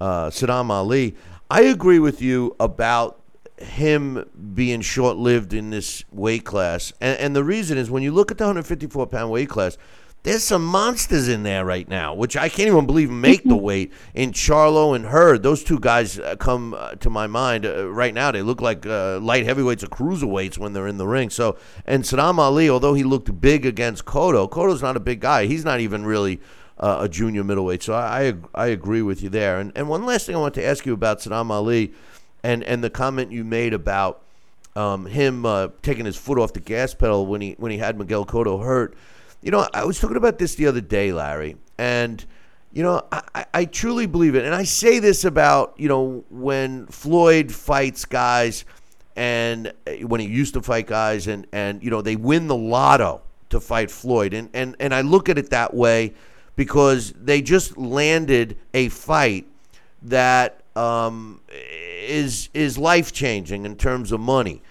uh, 0.00 0.30
Saddam 0.30 0.70
Ali, 0.70 1.16
I 1.50 1.62
agree 1.62 1.98
with 1.98 2.22
you 2.22 2.54
about 2.60 3.20
him 3.56 4.24
being 4.54 4.82
short 4.82 5.16
lived 5.16 5.52
in 5.52 5.70
this 5.70 6.04
weight 6.12 6.44
class, 6.44 6.92
and, 7.00 7.18
and 7.18 7.36
the 7.36 7.42
reason 7.42 7.76
is 7.76 7.90
when 7.90 8.04
you 8.04 8.12
look 8.12 8.30
at 8.30 8.38
the 8.38 8.44
154 8.44 9.08
pound 9.08 9.32
weight 9.32 9.48
class 9.48 9.76
there's 10.24 10.42
some 10.42 10.64
monsters 10.64 11.28
in 11.28 11.42
there 11.42 11.64
right 11.64 11.88
now, 11.88 12.12
which 12.12 12.36
I 12.36 12.48
can't 12.48 12.68
even 12.68 12.86
believe 12.86 13.10
make 13.10 13.44
the 13.44 13.56
weight. 13.68 13.92
In 14.14 14.32
Charlo 14.32 14.94
and 14.94 15.06
Hurd, 15.06 15.42
those 15.42 15.62
two 15.62 15.78
guys 15.78 16.18
uh, 16.18 16.36
come 16.36 16.74
uh, 16.74 16.96
to 16.96 17.08
my 17.08 17.26
mind 17.26 17.64
uh, 17.64 17.88
right 17.88 18.12
now. 18.12 18.30
They 18.30 18.42
look 18.42 18.60
like 18.60 18.84
uh, 18.84 19.20
light 19.20 19.44
heavyweights 19.44 19.84
or 19.84 19.88
cruiserweights 19.88 20.58
when 20.58 20.72
they're 20.72 20.88
in 20.88 20.98
the 20.98 21.06
ring. 21.06 21.30
So, 21.30 21.56
and 21.86 22.04
Saddam 22.04 22.38
Ali, 22.38 22.68
although 22.68 22.94
he 22.94 23.04
looked 23.04 23.40
big 23.40 23.64
against 23.64 24.04
Cotto, 24.04 24.50
Cotto's 24.50 24.82
not 24.82 24.96
a 24.96 25.00
big 25.00 25.20
guy. 25.20 25.46
He's 25.46 25.64
not 25.64 25.80
even 25.80 26.04
really 26.04 26.40
uh, 26.80 26.98
a 27.00 27.08
junior 27.08 27.44
middleweight. 27.44 27.82
So 27.82 27.94
I, 27.94 28.28
I, 28.28 28.34
I 28.54 28.66
agree 28.68 29.02
with 29.02 29.22
you 29.22 29.28
there. 29.28 29.58
And 29.58 29.72
and 29.76 29.88
one 29.88 30.04
last 30.04 30.26
thing 30.26 30.36
I 30.36 30.38
want 30.38 30.54
to 30.54 30.64
ask 30.64 30.84
you 30.86 30.94
about 30.94 31.20
Saddam 31.20 31.50
Ali, 31.50 31.92
and 32.42 32.62
and 32.64 32.82
the 32.82 32.90
comment 32.90 33.32
you 33.32 33.44
made 33.44 33.72
about 33.72 34.22
um, 34.76 35.06
him 35.06 35.44
uh, 35.44 35.68
taking 35.82 36.04
his 36.04 36.16
foot 36.16 36.38
off 36.38 36.52
the 36.52 36.60
gas 36.60 36.94
pedal 36.94 37.26
when 37.26 37.40
he 37.40 37.56
when 37.58 37.72
he 37.72 37.78
had 37.78 37.98
Miguel 37.98 38.26
Cotto 38.26 38.62
hurt. 38.62 38.96
You 39.40 39.50
know, 39.50 39.68
I 39.72 39.84
was 39.84 40.00
talking 40.00 40.16
about 40.16 40.38
this 40.38 40.56
the 40.56 40.66
other 40.66 40.80
day, 40.80 41.12
Larry, 41.12 41.56
and 41.78 42.24
you 42.72 42.82
know, 42.82 43.02
I, 43.10 43.46
I 43.54 43.64
truly 43.64 44.06
believe 44.06 44.34
it. 44.34 44.44
And 44.44 44.54
I 44.54 44.64
say 44.64 44.98
this 44.98 45.24
about, 45.24 45.74
you 45.78 45.88
know, 45.88 46.24
when 46.30 46.86
Floyd 46.86 47.50
fights 47.50 48.04
guys 48.04 48.64
and 49.16 49.72
uh, 49.86 49.92
when 50.06 50.20
he 50.20 50.26
used 50.26 50.54
to 50.54 50.62
fight 50.62 50.86
guys 50.86 51.26
and, 51.26 51.46
and 51.52 51.82
you 51.82 51.90
know, 51.90 52.02
they 52.02 52.16
win 52.16 52.46
the 52.46 52.56
lotto 52.56 53.22
to 53.50 53.58
fight 53.58 53.90
Floyd. 53.90 54.34
And, 54.34 54.50
and, 54.52 54.76
and 54.80 54.94
I 54.94 55.00
look 55.00 55.28
at 55.28 55.38
it 55.38 55.50
that 55.50 55.72
way 55.72 56.12
because 56.56 57.12
they 57.12 57.40
just 57.40 57.78
landed 57.78 58.58
a 58.74 58.90
fight 58.90 59.46
that 60.02 60.60
um, 60.76 61.40
is 61.50 62.50
is 62.54 62.78
life 62.78 63.12
changing 63.12 63.64
in 63.64 63.76
terms 63.76 64.12
of 64.12 64.20
money. 64.20 64.62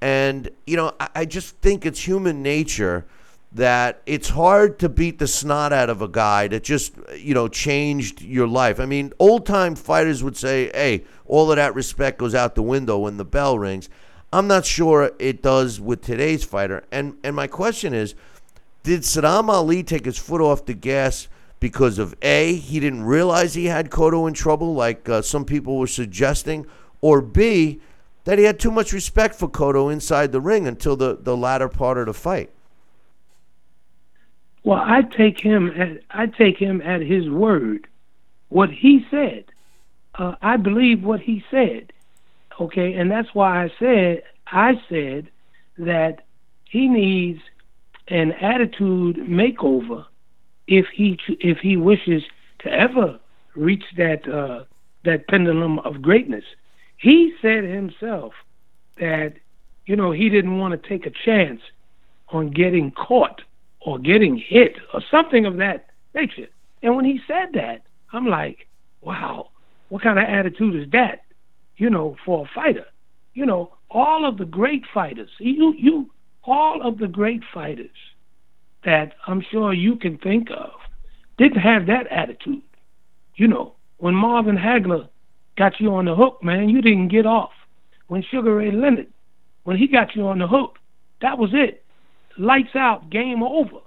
And, 0.00 0.50
you 0.66 0.76
know, 0.76 0.94
I, 1.00 1.08
I 1.16 1.24
just 1.24 1.56
think 1.56 1.86
it's 1.86 2.06
human 2.06 2.42
nature 2.42 3.06
that 3.56 4.02
it's 4.04 4.28
hard 4.28 4.78
to 4.78 4.88
beat 4.88 5.18
the 5.18 5.26
snot 5.26 5.72
out 5.72 5.88
of 5.88 6.02
a 6.02 6.08
guy 6.08 6.46
that 6.46 6.62
just 6.62 6.92
you 7.16 7.32
know 7.32 7.48
changed 7.48 8.20
your 8.20 8.46
life. 8.46 8.78
I 8.78 8.84
mean, 8.84 9.12
old 9.18 9.46
time 9.46 9.74
fighters 9.74 10.22
would 10.22 10.36
say, 10.36 10.70
"Hey, 10.74 11.04
all 11.24 11.50
of 11.50 11.56
that 11.56 11.74
respect 11.74 12.18
goes 12.18 12.34
out 12.34 12.54
the 12.54 12.62
window 12.62 12.98
when 12.98 13.16
the 13.16 13.24
bell 13.24 13.58
rings." 13.58 13.88
I'm 14.32 14.46
not 14.46 14.66
sure 14.66 15.12
it 15.18 15.42
does 15.42 15.80
with 15.80 16.02
today's 16.02 16.44
fighter. 16.44 16.84
And 16.92 17.16
and 17.24 17.34
my 17.34 17.46
question 17.46 17.94
is, 17.94 18.14
did 18.82 19.00
Saddam 19.00 19.48
Ali 19.48 19.82
take 19.82 20.04
his 20.04 20.18
foot 20.18 20.42
off 20.42 20.66
the 20.66 20.74
gas 20.74 21.28
because 21.58 21.98
of 21.98 22.14
a 22.20 22.56
he 22.56 22.78
didn't 22.78 23.04
realize 23.04 23.54
he 23.54 23.66
had 23.66 23.90
Cotto 23.90 24.28
in 24.28 24.34
trouble, 24.34 24.74
like 24.74 25.08
uh, 25.08 25.22
some 25.22 25.46
people 25.46 25.78
were 25.78 25.86
suggesting, 25.86 26.66
or 27.00 27.22
b 27.22 27.80
that 28.24 28.38
he 28.38 28.44
had 28.44 28.60
too 28.60 28.70
much 28.70 28.92
respect 28.92 29.34
for 29.34 29.48
Cotto 29.48 29.90
inside 29.90 30.32
the 30.32 30.42
ring 30.42 30.66
until 30.66 30.94
the 30.94 31.16
the 31.18 31.34
latter 31.34 31.70
part 31.70 31.96
of 31.96 32.04
the 32.04 32.12
fight? 32.12 32.50
Well, 34.66 34.82
I 34.84 35.02
take 35.02 35.38
him 35.38 35.68
at 35.80 36.02
I 36.10 36.26
take 36.26 36.58
him 36.58 36.82
at 36.82 37.00
his 37.00 37.30
word. 37.30 37.86
What 38.48 38.68
he 38.68 39.06
said, 39.12 39.44
uh, 40.16 40.34
I 40.42 40.56
believe 40.56 41.04
what 41.04 41.20
he 41.20 41.44
said. 41.52 41.92
Okay, 42.60 42.94
and 42.94 43.08
that's 43.08 43.32
why 43.32 43.62
I 43.62 43.72
said 43.78 44.24
I 44.48 44.72
said 44.88 45.30
that 45.78 46.24
he 46.64 46.88
needs 46.88 47.40
an 48.08 48.32
attitude 48.32 49.18
makeover 49.18 50.04
if 50.66 50.86
he 50.92 51.16
if 51.28 51.58
he 51.58 51.76
wishes 51.76 52.24
to 52.58 52.68
ever 52.68 53.20
reach 53.54 53.84
that 53.96 54.28
uh, 54.28 54.64
that 55.04 55.28
pendulum 55.28 55.78
of 55.78 56.02
greatness. 56.02 56.44
He 56.96 57.32
said 57.40 57.62
himself 57.62 58.32
that 58.98 59.34
you 59.86 59.94
know 59.94 60.10
he 60.10 60.28
didn't 60.28 60.58
want 60.58 60.82
to 60.82 60.88
take 60.88 61.06
a 61.06 61.12
chance 61.24 61.60
on 62.30 62.50
getting 62.50 62.90
caught 62.90 63.42
or 63.86 64.00
getting 64.00 64.36
hit 64.36 64.76
or 64.92 65.00
something 65.10 65.46
of 65.46 65.56
that 65.58 65.86
nature. 66.12 66.48
And 66.82 66.96
when 66.96 67.04
he 67.04 67.20
said 67.26 67.50
that, 67.54 67.82
I'm 68.12 68.26
like, 68.26 68.66
wow, 69.00 69.50
what 69.88 70.02
kind 70.02 70.18
of 70.18 70.24
attitude 70.28 70.74
is 70.74 70.90
that? 70.90 71.22
You 71.76 71.88
know, 71.88 72.16
for 72.26 72.44
a 72.44 72.50
fighter. 72.54 72.86
You 73.32 73.46
know, 73.46 73.72
all 73.90 74.26
of 74.26 74.38
the 74.38 74.44
great 74.44 74.82
fighters, 74.92 75.30
you 75.38 75.72
you 75.78 76.10
all 76.44 76.82
of 76.82 76.98
the 76.98 77.06
great 77.06 77.42
fighters 77.54 77.96
that 78.84 79.14
I'm 79.26 79.40
sure 79.50 79.72
you 79.72 79.96
can 79.96 80.18
think 80.18 80.48
of 80.50 80.72
didn't 81.38 81.60
have 81.60 81.86
that 81.86 82.06
attitude. 82.08 82.62
You 83.36 83.46
know, 83.46 83.74
when 83.98 84.14
Marvin 84.14 84.56
Hagler 84.56 85.08
got 85.56 85.78
you 85.78 85.94
on 85.94 86.06
the 86.06 86.14
hook, 86.14 86.42
man, 86.42 86.68
you 86.68 86.82
didn't 86.82 87.08
get 87.08 87.26
off. 87.26 87.52
When 88.08 88.22
Sugar 88.22 88.56
Ray 88.56 88.72
Leonard, 88.72 89.12
when 89.64 89.76
he 89.76 89.86
got 89.86 90.16
you 90.16 90.26
on 90.26 90.38
the 90.38 90.48
hook, 90.48 90.78
that 91.20 91.38
was 91.38 91.50
it 91.52 91.85
lights 92.38 92.74
out, 92.74 93.10
game 93.10 93.42
over. 93.42 93.78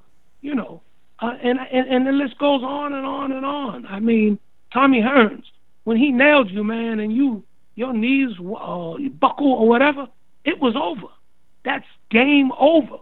You 0.41 0.56
know, 0.56 0.82
uh, 1.20 1.36
and, 1.41 1.60
and 1.60 1.88
and 1.88 2.08
the 2.08 2.12
list 2.12 2.38
goes 2.38 2.64
on 2.64 2.93
and 2.93 3.06
on 3.06 3.32
and 3.32 3.45
on. 3.45 3.86
I 3.86 4.00
mean, 4.00 4.39
Tommy 4.72 5.02
Hearns, 5.02 5.43
when 5.84 5.97
he 5.97 6.12
nailed 6.12 6.50
you, 6.50 6.64
man, 6.64 7.00
and 7.00 7.12
you 7.14 7.43
your 7.76 7.93
knees 7.93 8.38
uh, 8.39 8.97
buckle 9.20 9.54
or 9.54 9.68
whatever, 9.68 10.08
it 10.43 10.60
was 10.60 10.76
over. 10.76 11.08
That's 11.64 11.86
game 12.10 12.52
over. 12.58 12.97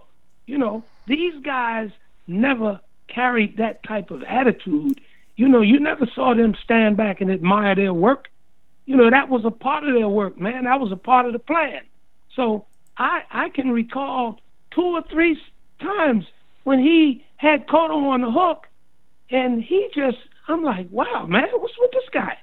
You 0.45 0.57
know, 0.57 0.83
these 1.05 1.33
guys 1.43 1.91
never 2.27 2.79
carried 3.07 3.57
that 3.57 3.83
type 3.83 4.11
of 4.11 4.23
attitude. 4.23 4.99
You 5.35 5.47
know, 5.47 5.61
you 5.61 5.79
never 5.79 6.07
saw 6.15 6.33
them 6.33 6.55
stand 6.63 6.97
back 6.97 7.21
and 7.21 7.31
admire 7.31 7.75
their 7.75 7.93
work. 7.93 8.29
You 8.85 8.95
know, 8.95 9.09
that 9.09 9.29
was 9.29 9.45
a 9.45 9.51
part 9.51 9.83
of 9.83 9.93
their 9.93 10.09
work, 10.09 10.39
man. 10.39 10.63
That 10.63 10.79
was 10.79 10.91
a 10.91 10.97
part 10.97 11.25
of 11.25 11.33
the 11.33 11.39
plan. 11.39 11.81
So 12.35 12.65
I 12.97 13.23
I 13.31 13.49
can 13.49 13.71
recall 13.71 14.39
two 14.77 14.83
or 14.83 15.03
three 15.11 15.37
times 15.81 16.25
when 16.63 16.79
he 16.79 17.25
had 17.37 17.67
Cotto 17.67 18.09
on 18.09 18.21
the 18.21 18.31
hook, 18.31 18.67
and 19.31 19.63
he 19.63 19.89
just, 19.93 20.17
I'm 20.47 20.63
like, 20.63 20.87
wow, 20.91 21.25
man, 21.27 21.47
what's 21.55 21.73
with 21.79 21.91
this 21.91 22.09
guy? 22.13 22.37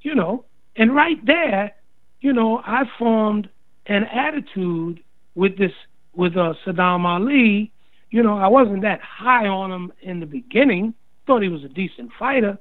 You 0.00 0.14
know, 0.14 0.44
and 0.76 0.94
right 0.94 1.24
there, 1.24 1.72
you 2.20 2.32
know, 2.32 2.60
I 2.64 2.84
formed 2.98 3.48
an 3.86 4.04
attitude 4.04 5.00
with 5.34 5.58
this, 5.58 5.72
with 6.14 6.36
uh, 6.36 6.54
Saddam 6.64 7.04
Ali. 7.04 7.70
You 8.10 8.22
know, 8.22 8.38
I 8.38 8.48
wasn't 8.48 8.82
that 8.82 9.00
high 9.00 9.46
on 9.46 9.70
him 9.70 9.92
in 10.00 10.20
the 10.20 10.26
beginning, 10.26 10.94
thought 11.26 11.42
he 11.42 11.48
was 11.48 11.64
a 11.64 11.68
decent 11.68 12.10
fighter, 12.18 12.58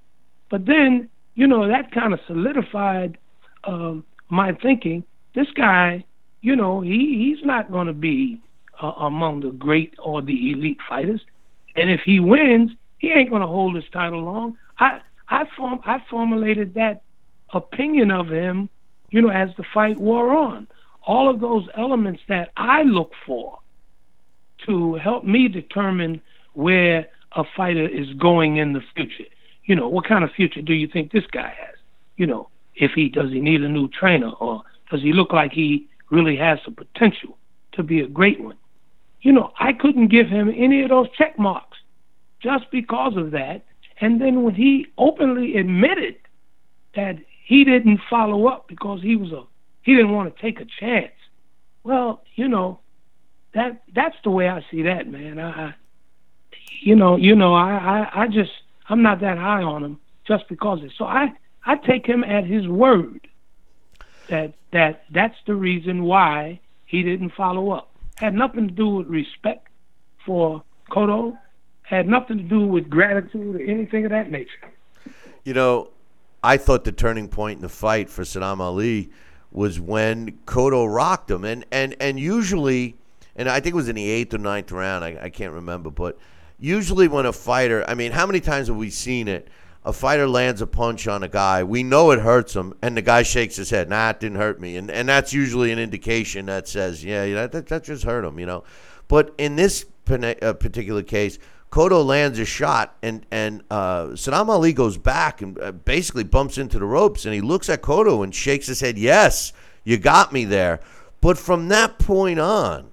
but 0.49 0.65
then, 0.65 1.09
you 1.35 1.47
know, 1.47 1.67
that 1.67 1.91
kind 1.91 2.13
of 2.13 2.19
solidified 2.27 3.17
um, 3.63 4.03
my 4.29 4.53
thinking. 4.61 5.03
This 5.35 5.47
guy, 5.55 6.03
you 6.41 6.55
know, 6.55 6.81
he 6.81 7.33
he's 7.35 7.45
not 7.45 7.71
going 7.71 7.87
to 7.87 7.93
be 7.93 8.41
uh, 8.83 8.91
among 8.99 9.39
the 9.39 9.51
great 9.51 9.95
or 9.97 10.21
the 10.21 10.51
elite 10.51 10.77
fighters. 10.87 11.21
And 11.75 11.89
if 11.89 12.01
he 12.01 12.19
wins, 12.19 12.71
he 12.97 13.11
ain't 13.11 13.29
going 13.29 13.41
to 13.41 13.47
hold 13.47 13.75
his 13.75 13.85
title 13.91 14.21
long. 14.21 14.57
I 14.77 14.99
I 15.29 15.45
form 15.57 15.79
I 15.85 16.03
formulated 16.09 16.73
that 16.75 17.01
opinion 17.53 18.11
of 18.11 18.27
him, 18.27 18.69
you 19.09 19.21
know, 19.21 19.29
as 19.29 19.49
the 19.57 19.63
fight 19.73 19.97
wore 19.97 20.35
on. 20.35 20.67
All 21.05 21.29
of 21.29 21.39
those 21.39 21.67
elements 21.75 22.21
that 22.27 22.51
I 22.57 22.83
look 22.83 23.11
for 23.25 23.59
to 24.65 24.95
help 24.95 25.23
me 25.23 25.47
determine 25.47 26.21
where 26.53 27.07
a 27.33 27.43
fighter 27.55 27.87
is 27.87 28.13
going 28.13 28.57
in 28.57 28.73
the 28.73 28.81
future. 28.93 29.29
You 29.65 29.75
know, 29.75 29.87
what 29.87 30.05
kind 30.05 30.23
of 30.23 30.31
future 30.31 30.61
do 30.61 30.73
you 30.73 30.87
think 30.87 31.11
this 31.11 31.25
guy 31.31 31.53
has? 31.59 31.75
You 32.17 32.27
know, 32.27 32.49
if 32.75 32.91
he 32.91 33.09
does 33.09 33.31
he 33.31 33.39
need 33.39 33.63
a 33.63 33.69
new 33.69 33.87
trainer 33.87 34.31
or 34.39 34.63
does 34.91 35.01
he 35.01 35.13
look 35.13 35.31
like 35.31 35.51
he 35.53 35.87
really 36.11 36.35
has 36.35 36.59
the 36.65 36.71
potential 36.71 37.37
to 37.73 37.83
be 37.83 38.01
a 38.01 38.07
great 38.07 38.39
one? 38.41 38.57
You 39.23 39.31
know, 39.31 39.51
I 39.57 39.71
couldn't 39.73 40.09
give 40.09 40.27
him 40.27 40.53
any 40.55 40.83
of 40.83 40.89
those 40.89 41.07
check 41.17 41.39
marks 41.39 41.77
just 42.41 42.69
because 42.71 43.15
of 43.15 43.31
that. 43.31 43.65
And 43.99 44.19
then 44.19 44.43
when 44.43 44.53
he 44.53 44.87
openly 44.97 45.57
admitted 45.57 46.17
that 46.95 47.15
he 47.45 47.63
didn't 47.63 48.01
follow 48.09 48.47
up 48.47 48.67
because 48.67 49.01
he 49.01 49.15
was 49.15 49.31
a 49.31 49.43
he 49.81 49.95
didn't 49.95 50.11
want 50.11 50.33
to 50.33 50.41
take 50.41 50.59
a 50.59 50.65
chance. 50.79 51.13
Well, 51.83 52.23
you 52.35 52.47
know, 52.47 52.79
that 53.53 53.83
that's 53.95 54.15
the 54.23 54.29
way 54.29 54.49
I 54.49 54.63
see 54.69 54.83
that, 54.83 55.07
man. 55.07 55.39
I, 55.39 55.73
you 56.81 56.95
know, 56.95 57.15
you 57.15 57.35
know, 57.35 57.53
I, 57.53 57.71
I, 57.71 58.23
I 58.23 58.27
just 58.27 58.51
I'm 58.89 59.01
not 59.01 59.21
that 59.21 59.37
high 59.37 59.63
on 59.63 59.83
him 59.83 59.99
just 60.27 60.49
because 60.49 60.79
of 60.79 60.85
it. 60.85 60.93
So 60.97 61.05
I 61.05 61.31
I 61.65 61.77
take 61.77 62.05
him 62.05 62.25
at 62.25 62.45
his 62.45 62.67
word 62.67 63.25
that 64.29 64.53
that 64.73 65.05
that's 65.11 65.37
the 65.47 65.55
reason 65.55 66.03
why 66.03 66.59
he 66.85 67.03
didn't 67.03 67.31
follow 67.37 67.71
up 67.71 67.92
had 68.15 68.33
nothing 68.33 68.67
to 68.67 68.73
do 68.73 68.87
with 68.89 69.07
respect 69.07 69.67
for 70.25 70.63
Cotto, 70.91 71.37
had 71.83 72.07
nothing 72.07 72.37
to 72.37 72.43
do 72.43 72.65
with 72.65 72.89
gratitude 72.89 73.55
or 73.55 73.61
anything 73.61 74.05
of 74.05 74.11
that 74.11 74.31
nature. 74.31 74.71
You 75.43 75.53
know, 75.53 75.89
I 76.43 76.57
thought 76.57 76.83
the 76.83 76.91
turning 76.91 77.27
point 77.27 77.57
in 77.57 77.61
the 77.61 77.69
fight 77.69 78.09
for 78.09 78.23
Saddam 78.23 78.59
Ali 78.59 79.09
was 79.51 79.79
when 79.79 80.39
Cotto 80.45 80.85
rocked 80.93 81.29
him, 81.29 81.43
and 81.43 81.65
and 81.71 81.95
and 81.99 82.19
usually, 82.19 82.95
and 83.35 83.49
I 83.49 83.59
think 83.59 83.73
it 83.73 83.75
was 83.75 83.89
in 83.89 83.95
the 83.95 84.09
eighth 84.09 84.33
or 84.33 84.39
ninth 84.39 84.71
round. 84.71 85.03
I, 85.03 85.17
I 85.23 85.29
can't 85.29 85.53
remember, 85.53 85.89
but 85.89 86.17
usually 86.59 87.07
when 87.07 87.25
a 87.25 87.33
fighter, 87.33 87.83
I 87.87 87.93
mean, 87.93 88.11
how 88.11 88.25
many 88.25 88.39
times 88.39 88.67
have 88.67 88.77
we 88.77 88.89
seen 88.89 89.27
it? 89.27 89.47
A 89.85 89.91
fighter 89.91 90.27
lands 90.27 90.61
a 90.61 90.67
punch 90.67 91.07
on 91.07 91.23
a 91.23 91.27
guy, 91.27 91.63
we 91.63 91.83
know 91.83 92.11
it 92.11 92.19
hurts 92.19 92.55
him, 92.55 92.73
and 92.81 92.95
the 92.95 93.01
guy 93.01 93.23
shakes 93.23 93.57
his 93.57 93.69
head. 93.69 93.89
Nah, 93.89 94.11
it 94.11 94.19
didn't 94.21 94.37
hurt 94.37 94.61
me, 94.61 94.77
and 94.77 94.89
and 94.89 95.09
that's 95.09 95.33
usually 95.33 95.73
an 95.73 95.79
indication 95.79 96.45
that 96.45 96.69
says, 96.69 97.03
yeah, 97.03 97.47
that 97.47 97.67
that 97.67 97.83
just 97.83 98.05
hurt 98.05 98.23
him, 98.23 98.39
you 98.39 98.45
know. 98.45 98.63
But 99.09 99.33
in 99.37 99.57
this 99.57 99.85
uh, 100.09 100.53
particular 100.53 101.03
case, 101.03 101.37
Cotto 101.69 102.05
lands 102.05 102.39
a 102.39 102.45
shot, 102.45 102.95
and 103.01 103.25
and 103.29 103.63
uh, 103.69 104.09
Saddam 104.09 104.47
Ali 104.47 104.71
goes 104.71 104.97
back 104.97 105.41
and 105.41 105.59
uh, 105.59 105.71
basically 105.73 106.23
bumps 106.23 106.57
into 106.57 106.79
the 106.79 106.85
ropes, 106.85 107.25
and 107.25 107.33
he 107.33 107.41
looks 107.41 107.67
at 107.67 107.81
Cotto 107.81 108.23
and 108.23 108.33
shakes 108.33 108.67
his 108.67 108.79
head. 108.79 108.97
Yes, 108.97 109.51
you 109.83 109.97
got 109.97 110.31
me 110.31 110.45
there. 110.45 110.79
But 111.19 111.37
from 111.37 111.69
that 111.69 111.99
point 111.99 112.39
on, 112.39 112.92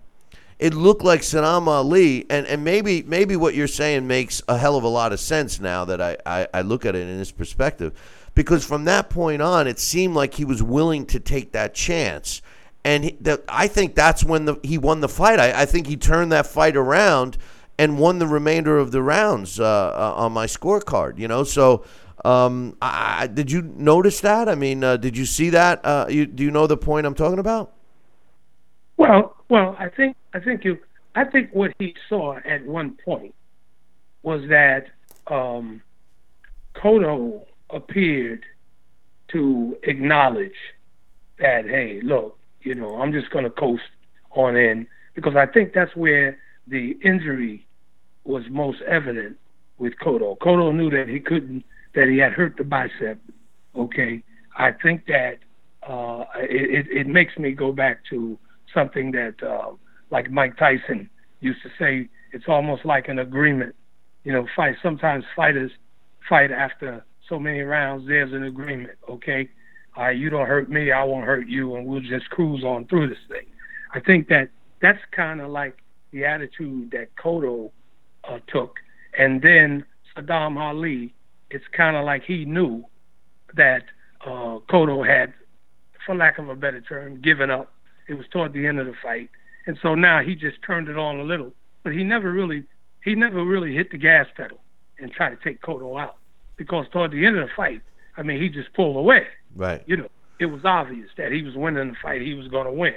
it 0.61 0.75
looked 0.75 1.03
like 1.03 1.23
Saddam 1.23 1.67
Ali, 1.67 2.27
and, 2.29 2.47
and 2.47 2.63
maybe 2.63 3.03
maybe 3.03 3.35
what 3.35 3.55
you're 3.55 3.67
saying 3.67 4.07
makes 4.07 4.43
a 4.47 4.59
hell 4.59 4.77
of 4.77 4.85
a 4.85 4.89
lot 4.89 5.11
of 5.13 5.19
sense 5.19 5.59
now 5.59 5.87
that 5.87 6.03
I, 6.03 6.19
I, 6.27 6.49
I 6.53 6.61
look 6.61 6.85
at 6.85 6.95
it 6.95 7.09
in 7.09 7.19
this 7.19 7.33
perspective. 7.33 7.99
Because 8.35 8.65
from 8.65 8.85
that 8.85 9.09
point 9.09 9.41
on, 9.41 9.67
it 9.67 9.79
seemed 9.79 10.15
like 10.15 10.35
he 10.35 10.45
was 10.45 10.63
willing 10.63 11.07
to 11.07 11.19
take 11.19 11.53
that 11.53 11.75
chance. 11.75 12.43
And 12.85 13.05
he, 13.05 13.17
the, 13.21 13.43
I 13.49 13.69
think 13.69 13.95
that's 13.95 14.23
when 14.23 14.45
the, 14.45 14.61
he 14.63 14.77
won 14.77 15.01
the 15.01 15.09
fight. 15.09 15.41
I, 15.41 15.63
I 15.63 15.67
think 15.67 15.87
he 15.87 15.97
turned 15.97 16.31
that 16.33 16.47
fight 16.47 16.77
around 16.77 17.39
and 17.79 17.99
won 17.99 18.19
the 18.19 18.27
remainder 18.27 18.79
of 18.79 18.93
the 18.93 19.03
rounds 19.03 19.59
uh, 19.59 19.65
uh, 19.65 20.15
on 20.15 20.33
my 20.33 20.47
scorecard. 20.47 21.19
You 21.19 21.27
know, 21.27 21.43
so 21.43 21.85
um, 22.23 22.77
I, 22.83 23.27
did 23.27 23.51
you 23.51 23.63
notice 23.63 24.21
that? 24.21 24.47
I 24.47 24.55
mean, 24.55 24.85
uh, 24.85 24.99
did 24.99 25.17
you 25.17 25.25
see 25.25 25.51
that? 25.51 25.85
Uh, 25.85 26.07
you, 26.09 26.27
do 26.27 26.45
you 26.45 26.51
know 26.51 26.67
the 26.67 26.77
point 26.77 27.07
I'm 27.07 27.15
talking 27.15 27.39
about? 27.39 27.73
Well, 28.99 29.40
well, 29.51 29.77
I 29.79 29.89
think 29.89 30.17
I 30.33 30.41
think 30.41 30.65
you 30.65 30.79
I 31.15 31.25
think 31.25 31.51
what 31.53 31.73
he 31.79 31.95
saw 32.09 32.39
at 32.45 32.65
one 32.65 32.97
point 33.05 33.35
was 34.23 34.49
that 34.49 34.87
um, 35.27 35.83
Cotto 36.75 37.45
appeared 37.69 38.45
to 39.29 39.77
acknowledge 39.83 40.57
that 41.41 41.65
hey, 41.67 42.01
look, 42.03 42.39
you 42.63 42.75
know, 42.75 43.03
I'm 43.03 43.13
just 43.13 43.31
going 43.31 43.45
to 43.45 43.51
coast 43.51 43.83
on 44.31 44.57
in 44.57 44.87
because 45.15 45.35
I 45.35 45.47
think 45.47 45.73
that's 45.75 45.95
where 45.97 46.39
the 46.69 46.97
injury 47.03 47.67
was 48.25 48.45
most 48.51 48.81
evident 48.83 49.37
with 49.79 49.95
Cotto. 50.01 50.39
Cotto 50.39 50.73
knew 50.73 50.91
that 50.91 51.09
he 51.09 51.19
couldn't, 51.19 51.65
that 51.95 52.09
he 52.09 52.19
had 52.19 52.33
hurt 52.33 52.57
the 52.57 52.65
bicep. 52.65 53.19
Okay, 53.75 54.23
I 54.57 54.73
think 54.73 55.07
that 55.07 55.39
uh, 55.83 56.25
it, 56.37 56.87
it 56.89 57.07
makes 57.09 57.37
me 57.37 57.51
go 57.53 57.73
back 57.73 58.05
to 58.11 58.39
something 58.73 59.13
that, 59.13 59.43
uh, 59.43 59.73
like 60.11 60.31
Mike 60.31 60.57
Tyson 60.57 61.09
used 61.41 61.63
to 61.63 61.71
say, 61.79 62.09
it's 62.33 62.45
almost 62.49 62.85
like 62.85 63.09
an 63.09 63.19
agreement. 63.19 63.75
You 64.25 64.33
know, 64.33 64.47
fight. 64.55 64.77
Sometimes 64.83 65.25
fighters 65.35 65.71
fight 66.29 66.51
after 66.51 67.05
so 67.29 67.39
many 67.39 67.61
rounds. 67.61 68.07
There's 68.07 68.33
an 68.33 68.45
agreement. 68.45 68.99
Okay, 69.09 69.49
uh, 69.99 70.09
you 70.09 70.31
don't 70.31 70.47
hurt 70.47 70.71
me, 70.71 70.93
I 70.93 71.03
won't 71.05 71.27
hurt 71.27 71.49
you, 71.49 71.75
and 71.77 71.87
we'll 71.87 72.01
just 72.01 72.31
cruise 72.31 72.65
on 72.65 72.87
through 72.87 73.09
this 73.09 73.19
thing. 73.29 73.47
I 73.93 74.01
think 74.01 74.29
that 74.29 74.51
that's 74.81 75.01
kind 75.11 75.41
of 75.41 75.51
like 75.51 75.79
the 76.13 76.25
attitude 76.25 76.91
that 76.93 77.15
Cotto 77.17 77.71
uh, 78.29 78.39
took, 78.47 78.77
and 79.19 79.43
then 79.43 79.85
Saddam 80.17 80.59
Ali. 80.59 81.15
It's 81.51 81.65
kind 81.77 81.97
of 81.97 82.05
like 82.05 82.23
he 82.23 82.45
knew 82.45 82.85
that 83.57 83.83
uh, 84.25 84.59
Cotto 84.71 85.05
had, 85.07 85.35
for 86.07 86.15
lack 86.15 86.39
of 86.39 86.49
a 86.49 86.55
better 86.55 86.81
term, 86.81 87.21
given 87.21 87.51
up 87.51 87.73
it 88.11 88.19
was 88.19 88.27
toward 88.29 88.53
the 88.53 88.67
end 88.67 88.81
of 88.81 88.87
the 88.87 88.95
fight, 89.01 89.31
and 89.67 89.79
so 89.81 89.95
now 89.95 90.21
he 90.21 90.35
just 90.35 90.61
turned 90.67 90.89
it 90.89 90.99
on 90.99 91.21
a 91.21 91.23
little, 91.23 91.53
but 91.85 91.93
he 91.93 92.03
never 92.03 92.33
really 92.33 92.65
he 93.05 93.15
never 93.15 93.45
really 93.45 93.73
hit 93.73 93.93
the 93.93 93.99
gas 93.99 94.27
pedal 94.37 94.61
and 94.99 95.13
tried 95.13 95.31
to 95.31 95.37
take 95.37 95.63
Cotto 95.63 95.99
out 95.99 96.17
because 96.57 96.87
toward 96.93 97.13
the 97.13 97.25
end 97.25 97.39
of 97.39 97.49
the 97.49 97.55
fight, 97.55 97.81
I 98.17 98.23
mean, 98.23 98.43
he 98.43 98.49
just 98.49 98.73
pulled 98.75 98.97
away. 98.97 99.27
Right. 99.55 99.83
You 99.87 99.97
know, 99.97 100.09
it 100.41 100.47
was 100.47 100.65
obvious 100.65 101.09
that 101.17 101.31
he 101.31 101.43
was 101.43 101.55
winning 101.55 101.91
the 101.91 101.97
fight. 102.03 102.21
He 102.21 102.35
was 102.35 102.49
going 102.49 102.67
to 102.67 102.73
win, 102.73 102.97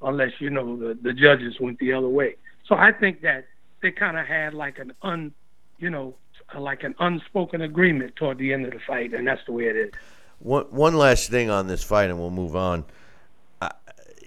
unless 0.00 0.32
you 0.38 0.48
know 0.48 0.74
the 0.74 0.94
the 1.00 1.12
judges 1.12 1.60
went 1.60 1.78
the 1.78 1.92
other 1.92 2.08
way. 2.08 2.36
So 2.66 2.76
I 2.76 2.92
think 2.92 3.20
that 3.20 3.46
they 3.82 3.90
kind 3.90 4.16
of 4.16 4.26
had 4.26 4.54
like 4.54 4.78
an 4.78 4.94
un, 5.02 5.34
you 5.78 5.90
know, 5.90 6.14
like 6.58 6.82
an 6.82 6.94
unspoken 6.98 7.60
agreement 7.60 8.16
toward 8.16 8.38
the 8.38 8.54
end 8.54 8.64
of 8.64 8.72
the 8.72 8.80
fight, 8.80 9.12
and 9.12 9.26
that's 9.26 9.44
the 9.44 9.52
way 9.52 9.64
it 9.64 9.76
is. 9.76 9.92
One 10.38 10.64
one 10.70 10.94
last 10.96 11.28
thing 11.28 11.50
on 11.50 11.66
this 11.66 11.84
fight, 11.84 12.08
and 12.08 12.18
we'll 12.18 12.30
move 12.30 12.56
on 12.56 12.86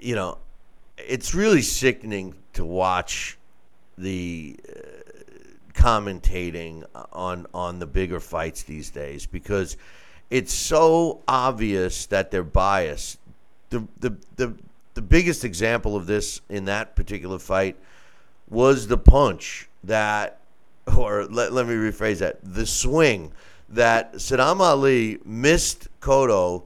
you 0.01 0.15
know, 0.15 0.37
it's 0.97 1.33
really 1.33 1.61
sickening 1.61 2.35
to 2.53 2.65
watch 2.65 3.37
the 3.97 4.57
uh, 4.67 4.79
commentating 5.73 6.83
on 7.13 7.47
on 7.53 7.79
the 7.79 7.87
bigger 7.87 8.19
fights 8.19 8.63
these 8.63 8.89
days 8.89 9.25
because 9.25 9.77
it's 10.29 10.53
so 10.53 11.21
obvious 11.27 12.05
that 12.07 12.31
they're 12.31 12.43
biased. 12.43 13.19
The 13.69 13.87
the 13.99 14.17
the 14.35 14.55
the 14.95 15.01
biggest 15.01 15.45
example 15.45 15.95
of 15.95 16.07
this 16.07 16.41
in 16.49 16.65
that 16.65 16.95
particular 16.95 17.39
fight 17.39 17.77
was 18.49 18.87
the 18.87 18.97
punch 18.97 19.69
that 19.83 20.39
or 20.97 21.25
let, 21.25 21.53
let 21.53 21.67
me 21.67 21.73
rephrase 21.75 22.19
that 22.19 22.39
the 22.43 22.65
swing 22.65 23.31
that 23.69 24.15
Saddam 24.15 24.59
Ali 24.59 25.19
missed 25.23 25.87
Cotto 26.01 26.63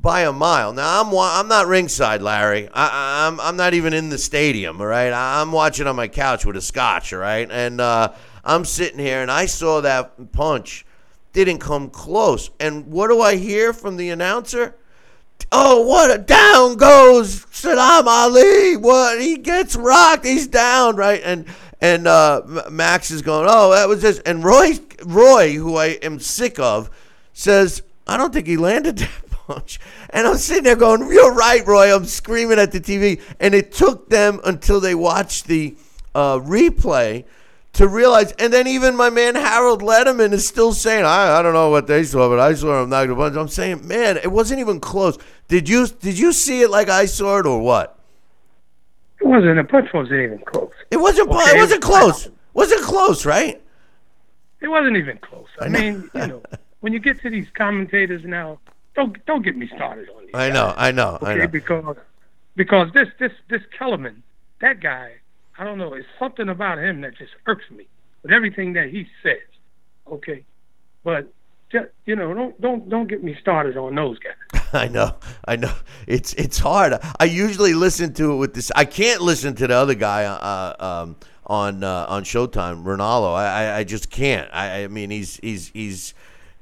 by 0.00 0.22
a 0.22 0.32
mile. 0.32 0.72
Now 0.72 1.02
I'm 1.02 1.14
I'm 1.14 1.48
not 1.48 1.66
ringside, 1.66 2.22
Larry. 2.22 2.68
I, 2.72 3.26
am 3.26 3.34
I'm, 3.34 3.40
I'm 3.40 3.56
not 3.56 3.74
even 3.74 3.92
in 3.92 4.08
the 4.08 4.18
stadium. 4.18 4.80
All 4.80 4.86
right, 4.86 5.12
I'm 5.12 5.52
watching 5.52 5.86
on 5.86 5.96
my 5.96 6.08
couch 6.08 6.46
with 6.46 6.56
a 6.56 6.60
scotch. 6.60 7.12
All 7.12 7.18
right, 7.18 7.48
and 7.50 7.80
uh, 7.80 8.12
I'm 8.44 8.64
sitting 8.64 8.98
here 8.98 9.20
and 9.20 9.30
I 9.30 9.46
saw 9.46 9.80
that 9.82 10.32
punch 10.32 10.86
didn't 11.32 11.58
come 11.58 11.90
close. 11.90 12.50
And 12.60 12.86
what 12.88 13.08
do 13.08 13.20
I 13.20 13.36
hear 13.36 13.72
from 13.72 13.96
the 13.96 14.10
announcer? 14.10 14.74
Oh, 15.50 15.86
what 15.86 16.10
a 16.10 16.18
down 16.18 16.76
goes 16.76 17.44
Saddam 17.46 18.06
Ali. 18.06 18.76
What 18.76 19.20
he 19.20 19.36
gets 19.36 19.76
rocked, 19.76 20.24
he's 20.24 20.46
down, 20.46 20.96
right? 20.96 21.20
And 21.24 21.46
and 21.80 22.06
uh, 22.06 22.42
Max 22.70 23.10
is 23.10 23.22
going, 23.22 23.46
oh, 23.50 23.72
that 23.72 23.88
was 23.88 24.00
just. 24.00 24.22
And 24.24 24.44
Roy 24.44 24.78
Roy, 25.04 25.54
who 25.54 25.76
I 25.76 25.98
am 26.02 26.20
sick 26.20 26.58
of, 26.58 26.90
says, 27.32 27.82
I 28.06 28.16
don't 28.16 28.32
think 28.32 28.46
he 28.46 28.56
landed 28.56 28.98
that 28.98 29.21
And 30.10 30.26
I'm 30.26 30.36
sitting 30.36 30.64
there 30.64 30.76
going, 30.76 31.10
You're 31.10 31.34
right, 31.34 31.66
Roy. 31.66 31.94
I'm 31.94 32.04
screaming 32.04 32.58
at 32.58 32.72
the 32.72 32.80
TV. 32.80 33.20
And 33.40 33.54
it 33.54 33.72
took 33.72 34.08
them 34.08 34.40
until 34.44 34.80
they 34.80 34.94
watched 34.94 35.46
the 35.46 35.74
uh, 36.14 36.38
replay 36.38 37.24
to 37.74 37.88
realize. 37.88 38.32
And 38.32 38.52
then 38.52 38.66
even 38.66 38.96
my 38.96 39.10
man 39.10 39.34
Harold 39.34 39.82
Lederman 39.82 40.32
is 40.32 40.46
still 40.46 40.72
saying, 40.72 41.04
I, 41.04 41.38
I 41.38 41.42
don't 41.42 41.54
know 41.54 41.70
what 41.70 41.86
they 41.86 42.04
saw, 42.04 42.28
but 42.28 42.38
I 42.38 42.54
saw 42.54 42.82
him 42.82 42.90
knock 42.90 43.08
the 43.08 43.14
punch. 43.14 43.36
I'm 43.36 43.48
saying, 43.48 43.86
man, 43.86 44.18
it 44.18 44.30
wasn't 44.30 44.60
even 44.60 44.80
close. 44.80 45.18
Did 45.48 45.68
you 45.68 45.86
did 45.86 46.18
you 46.18 46.32
see 46.32 46.62
it 46.62 46.70
like 46.70 46.88
I 46.88 47.06
saw 47.06 47.38
it 47.38 47.46
or 47.46 47.60
what? 47.60 47.98
It 49.20 49.26
wasn't. 49.26 49.56
The 49.56 49.64
punch 49.64 49.92
wasn't 49.92 50.20
even 50.20 50.38
close. 50.40 50.72
It 50.90 50.96
wasn't. 50.96 51.28
Okay. 51.30 51.56
It 51.56 51.56
wasn't 51.56 51.82
close. 51.82 52.28
Wasn't 52.54 52.82
close, 52.82 53.24
right? 53.24 53.62
It 54.60 54.68
wasn't 54.68 54.96
even 54.96 55.18
close. 55.18 55.48
I 55.60 55.68
mean, 55.68 56.10
you 56.14 56.26
know, 56.26 56.42
when 56.80 56.92
you 56.92 56.98
get 56.98 57.20
to 57.22 57.30
these 57.30 57.48
commentators 57.54 58.24
now, 58.24 58.58
don't 58.94 59.24
don't 59.26 59.44
get 59.44 59.56
me 59.56 59.68
started 59.74 60.08
on 60.10 60.22
these. 60.26 60.34
I 60.34 60.48
know, 60.48 60.66
guys, 60.66 60.74
I 60.78 60.90
know, 60.92 61.18
okay? 61.22 61.32
I 61.32 61.36
know. 61.36 61.48
Because 61.48 61.96
because 62.56 62.88
this 62.92 63.08
this 63.18 63.32
this 63.48 63.62
Kellerman, 63.78 64.22
that 64.60 64.80
guy, 64.80 65.12
I 65.58 65.64
don't 65.64 65.78
know, 65.78 65.94
it's 65.94 66.06
something 66.18 66.48
about 66.48 66.78
him 66.78 67.00
that 67.02 67.16
just 67.16 67.32
irks 67.46 67.70
me 67.70 67.86
with 68.22 68.32
everything 68.32 68.74
that 68.74 68.90
he 68.90 69.06
says. 69.22 69.38
Okay, 70.10 70.44
but 71.04 71.32
just, 71.70 71.86
you 72.04 72.16
know, 72.16 72.34
don't 72.34 72.60
don't 72.60 72.88
don't 72.88 73.08
get 73.08 73.24
me 73.24 73.36
started 73.40 73.76
on 73.76 73.94
those 73.94 74.18
guys. 74.18 74.62
I 74.74 74.88
know, 74.88 75.16
I 75.46 75.56
know. 75.56 75.74
It's 76.06 76.34
it's 76.34 76.58
hard. 76.58 76.98
I 77.18 77.24
usually 77.24 77.74
listen 77.74 78.12
to 78.14 78.32
it 78.32 78.36
with 78.36 78.54
this. 78.54 78.70
I 78.76 78.84
can't 78.84 79.22
listen 79.22 79.54
to 79.56 79.66
the 79.66 79.74
other 79.74 79.94
guy 79.94 80.24
uh, 80.24 80.74
um, 80.78 81.16
on 81.46 81.82
uh, 81.82 82.06
on 82.08 82.24
Showtime, 82.24 82.84
Ronaldo. 82.84 83.34
I, 83.34 83.46
I, 83.46 83.78
I 83.78 83.84
just 83.84 84.10
can't. 84.10 84.50
I, 84.52 84.84
I 84.84 84.88
mean, 84.88 85.10
he's 85.10 85.36
he's 85.36 85.68
he's 85.68 86.14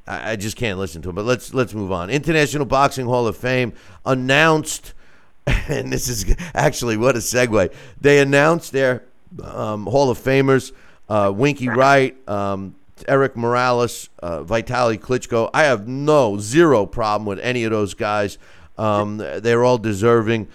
I, 0.07 0.32
I 0.32 0.36
just 0.36 0.57
can't 0.57 0.78
listen 0.78 1.03
to 1.03 1.11
him. 1.11 1.14
But 1.14 1.24
let's 1.24 1.55
let's 1.55 1.74
move 1.74 1.92
on. 1.92 2.11
International 2.11 2.64
Boxing 2.64 3.07
Hall 3.07 3.26
of 3.26 3.36
Fame 3.36 3.72
announced, 4.05 4.94
and 5.46 5.92
this 5.92 6.09
is 6.09 6.34
actually 6.55 6.96
what 6.96 7.16
a 7.16 7.20
segue. 7.20 7.72
They 8.01 8.20
announced 8.20 8.72
their 8.72 9.05
um, 9.42 9.86
Hall 9.86 10.11
of 10.11 10.18
Famers: 10.18 10.72
uh, 11.09 11.32
Winky 11.34 11.68
Wright, 11.68 12.16
um, 12.28 12.74
Erik 13.09 13.36
Morales, 13.36 14.09
uh, 14.22 14.40
Vitaly 14.40 14.98
Klitschko. 14.98 15.51
I 15.55 15.64
have 15.64 15.86
no 15.86 16.38
zero 16.38 16.86
problem 16.86 17.26
with 17.26 17.38
any 17.40 17.64
of 17.64 17.70
those 17.70 17.94
guys. 17.94 18.38
Um, 18.78 19.18
they're 19.18 19.64
all 19.64 19.78
deserving. 19.78 20.48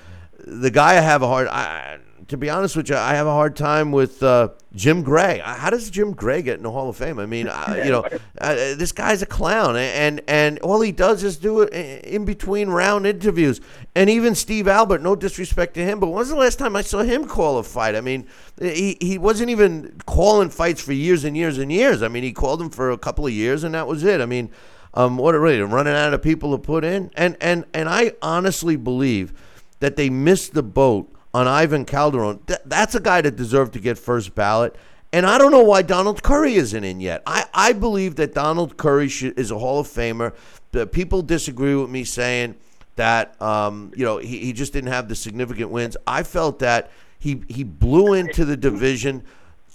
The 0.47 0.71
guy 0.71 0.97
I 0.97 1.01
have 1.01 1.21
a 1.21 1.27
hard. 1.27 1.47
I, 1.47 1.99
to 2.27 2.37
be 2.37 2.49
honest 2.49 2.75
with 2.75 2.89
you, 2.89 2.95
I 2.95 3.13
have 3.13 3.27
a 3.27 3.31
hard 3.31 3.55
time 3.55 3.91
with 3.91 4.23
uh, 4.23 4.49
Jim 4.73 5.03
Gray. 5.03 5.41
Uh, 5.41 5.53
how 5.53 5.69
does 5.69 5.89
Jim 5.91 6.11
Gray 6.13 6.41
get 6.41 6.57
in 6.57 6.63
the 6.63 6.71
Hall 6.71 6.89
of 6.89 6.97
Fame? 6.97 7.19
I 7.19 7.27
mean, 7.27 7.47
uh, 7.47 7.81
you 7.83 7.91
know, 7.91 8.03
uh, 8.41 8.55
this 8.75 8.91
guy's 8.91 9.21
a 9.21 9.27
clown, 9.27 9.75
and 9.75 10.21
and 10.27 10.57
all 10.59 10.81
he 10.81 10.91
does 10.91 11.23
is 11.23 11.37
do 11.37 11.61
it 11.61 12.03
in 12.03 12.25
between 12.25 12.69
round 12.69 13.05
interviews. 13.05 13.61
And 13.93 14.09
even 14.09 14.33
Steve 14.33 14.67
Albert, 14.67 15.01
no 15.01 15.15
disrespect 15.15 15.75
to 15.75 15.83
him, 15.83 15.99
but 15.99 16.07
when 16.07 16.17
was 16.17 16.29
the 16.29 16.35
last 16.35 16.57
time 16.57 16.75
I 16.75 16.81
saw 16.81 17.03
him 17.03 17.27
call 17.27 17.59
a 17.59 17.63
fight? 17.63 17.95
I 17.95 18.01
mean, 18.01 18.27
he 18.59 18.97
he 18.99 19.17
wasn't 19.19 19.51
even 19.51 20.01
calling 20.07 20.49
fights 20.49 20.81
for 20.81 20.93
years 20.93 21.23
and 21.23 21.37
years 21.37 21.59
and 21.59 21.71
years. 21.71 22.01
I 22.01 22.07
mean, 22.07 22.23
he 22.23 22.33
called 22.33 22.59
them 22.59 22.71
for 22.71 22.89
a 22.89 22.97
couple 22.97 23.27
of 23.27 23.33
years, 23.33 23.63
and 23.63 23.75
that 23.75 23.85
was 23.87 24.03
it. 24.03 24.19
I 24.19 24.25
mean, 24.25 24.49
um, 24.95 25.17
what 25.17 25.33
really 25.33 25.61
running 25.61 25.93
out 25.93 26.13
of 26.13 26.23
people 26.23 26.51
to 26.53 26.57
put 26.57 26.83
in, 26.83 27.11
and 27.15 27.37
and 27.39 27.65
and 27.73 27.87
I 27.87 28.13
honestly 28.23 28.77
believe 28.77 29.31
that 29.79 29.95
they 29.95 30.09
missed 30.09 30.53
the 30.55 30.63
boat 30.63 31.14
on 31.35 31.49
Ivan 31.49 31.83
Calderon. 31.83 32.39
Th- 32.47 32.61
that's 32.63 32.95
a 32.95 32.99
guy 33.01 33.19
that 33.19 33.35
deserved 33.35 33.73
to 33.73 33.79
get 33.79 33.97
first 33.97 34.33
ballot. 34.35 34.73
And 35.11 35.25
I 35.25 35.37
don't 35.37 35.51
know 35.51 35.63
why 35.63 35.81
Donald 35.81 36.23
Curry 36.23 36.55
isn't 36.55 36.81
in 36.81 37.01
yet. 37.01 37.23
I, 37.27 37.43
I 37.53 37.73
believe 37.73 38.15
that 38.15 38.33
Donald 38.33 38.77
Curry 38.77 39.09
should, 39.09 39.37
is 39.37 39.51
a 39.51 39.59
Hall 39.59 39.81
of 39.81 39.87
Famer. 39.87 40.33
The 40.71 40.87
people 40.87 41.21
disagree 41.21 41.75
with 41.75 41.89
me 41.89 42.05
saying 42.05 42.55
that 42.95 43.39
um, 43.41 43.91
you 43.97 44.05
know 44.05 44.17
he, 44.17 44.39
he 44.39 44.53
just 44.53 44.71
didn't 44.71 44.91
have 44.91 45.09
the 45.09 45.15
significant 45.15 45.71
wins. 45.71 45.97
I 46.07 46.23
felt 46.23 46.59
that 46.59 46.89
he 47.19 47.43
he 47.49 47.65
blew 47.65 48.13
into 48.13 48.45
the 48.45 48.55
division, 48.55 49.25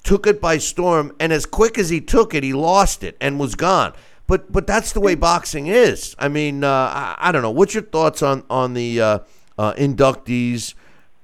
took 0.03 0.27
it 0.27 0.41
by 0.41 0.57
storm, 0.57 1.15
and 1.21 1.31
as 1.31 1.45
quick 1.45 1.77
as 1.77 1.91
he 1.91 2.01
took 2.01 2.35
it, 2.35 2.43
he 2.43 2.55
lost 2.55 3.05
it 3.05 3.19
and 3.21 3.39
was 3.39 3.55
gone. 3.55 3.93
But 4.27 4.51
but 4.51 4.67
that's 4.67 4.93
the 4.93 5.01
way 5.01 5.15
boxing 5.15 5.67
is. 5.67 6.17
I 6.19 6.29
mean, 6.29 6.65
uh, 6.65 6.71
I, 6.71 7.17
I, 7.19 7.33
don't 7.33 7.43
know. 7.43 7.51
What's 7.51 7.75
your 7.75 7.83
thoughts 7.83 8.23
on 8.23 8.45
on 8.49 8.73
the 8.73 9.01
uh, 9.01 9.19
uh, 9.59 9.75
inductees? 9.75 10.73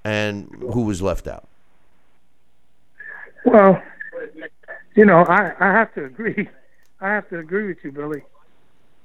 And 0.06 0.48
who 0.72 0.82
was 0.82 1.02
left 1.02 1.26
out? 1.26 1.48
Well, 3.44 3.82
you 4.94 5.04
know, 5.04 5.24
I, 5.24 5.52
I 5.58 5.72
have 5.72 5.92
to 5.94 6.04
agree. 6.04 6.48
I 7.00 7.08
have 7.08 7.28
to 7.30 7.40
agree 7.40 7.66
with 7.66 7.78
you, 7.82 7.90
Billy. 7.90 8.22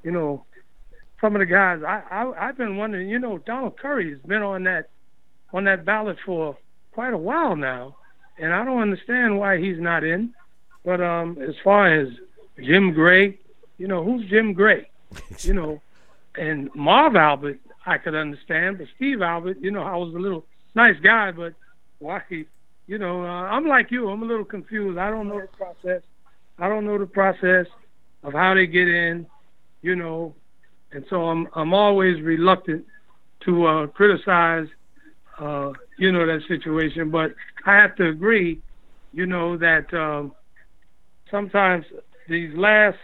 You 0.03 0.11
know, 0.11 0.45
some 1.19 1.35
of 1.35 1.39
the 1.39 1.47
guys 1.47 1.81
I, 1.81 2.03
I 2.11 2.47
I've 2.47 2.57
been 2.57 2.77
wondering. 2.77 3.09
You 3.09 3.17
know, 3.17 3.39
Donald 3.39 3.77
Curry 3.77 4.11
has 4.11 4.19
been 4.19 4.43
on 4.43 4.63
that 4.65 4.89
on 5.51 5.63
that 5.63 5.85
ballot 5.85 6.17
for 6.23 6.55
quite 6.91 7.13
a 7.13 7.17
while 7.17 7.55
now, 7.55 7.95
and 8.37 8.53
I 8.53 8.63
don't 8.63 8.81
understand 8.81 9.39
why 9.39 9.57
he's 9.57 9.79
not 9.79 10.03
in. 10.03 10.35
But 10.85 11.01
um, 11.01 11.39
as 11.41 11.55
far 11.63 11.91
as 11.91 12.09
Jim 12.63 12.93
Gray, 12.93 13.39
you 13.79 13.87
know, 13.87 14.03
who's 14.03 14.29
Jim 14.29 14.53
Gray? 14.53 14.87
you 15.39 15.53
know, 15.53 15.81
and 16.35 16.73
Marv 16.75 17.15
Albert, 17.15 17.59
I 17.87 17.97
could 17.97 18.13
understand, 18.15 18.77
but 18.77 18.87
Steve 18.95 19.23
Albert, 19.23 19.57
you 19.59 19.71
know, 19.71 19.81
I 19.81 19.95
was 19.95 20.13
a 20.13 20.19
little 20.19 20.45
nice 20.75 20.95
guy, 21.03 21.31
but 21.31 21.53
why? 21.99 22.21
You 22.87 22.97
know, 22.97 23.23
uh, 23.23 23.27
I'm 23.27 23.67
like 23.67 23.91
you. 23.91 24.09
I'm 24.09 24.23
a 24.23 24.25
little 24.25 24.45
confused. 24.45 24.97
I 24.97 25.09
don't 25.09 25.27
know 25.27 25.41
the 25.41 25.47
process. 25.47 26.01
I 26.59 26.67
don't 26.67 26.85
know 26.85 26.97
the 26.97 27.05
process 27.05 27.65
of 28.23 28.33
how 28.33 28.53
they 28.53 28.67
get 28.67 28.87
in. 28.87 29.25
You 29.81 29.95
know, 29.95 30.35
and 30.91 31.05
so 31.09 31.29
I'm 31.29 31.47
I'm 31.55 31.73
always 31.73 32.21
reluctant 32.21 32.85
to 33.45 33.65
uh, 33.65 33.87
criticize. 33.87 34.67
Uh, 35.39 35.71
you 35.97 36.11
know 36.11 36.25
that 36.25 36.41
situation, 36.47 37.09
but 37.09 37.33
I 37.65 37.75
have 37.75 37.95
to 37.95 38.09
agree. 38.09 38.61
You 39.13 39.25
know 39.25 39.57
that 39.57 39.91
um, 39.93 40.33
sometimes 41.29 41.85
these 42.27 42.53
last 42.55 42.97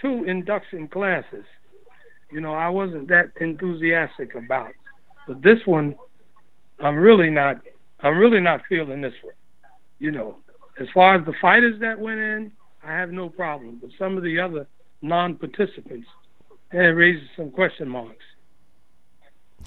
two 0.00 0.24
induction 0.24 0.88
classes, 0.88 1.44
you 2.30 2.40
know, 2.40 2.54
I 2.54 2.68
wasn't 2.68 3.08
that 3.08 3.30
enthusiastic 3.40 4.34
about, 4.34 4.72
but 5.26 5.42
this 5.42 5.58
one 5.66 5.94
I'm 6.80 6.96
really 6.96 7.30
not 7.30 7.60
I'm 8.00 8.18
really 8.18 8.40
not 8.40 8.62
feeling 8.68 9.00
this 9.00 9.14
one. 9.22 9.34
You 9.98 10.10
know, 10.10 10.36
as 10.78 10.88
far 10.92 11.16
as 11.16 11.24
the 11.24 11.32
fighters 11.40 11.80
that 11.80 11.98
went 11.98 12.20
in, 12.20 12.52
I 12.82 12.92
have 12.92 13.10
no 13.10 13.28
problem. 13.28 13.78
But 13.80 13.90
some 13.98 14.16
of 14.16 14.22
the 14.22 14.38
other 14.40 14.66
non-participants, 15.00 16.06
it 16.72 16.78
raises 16.78 17.28
some 17.36 17.50
question 17.50 17.88
marks. 17.88 18.24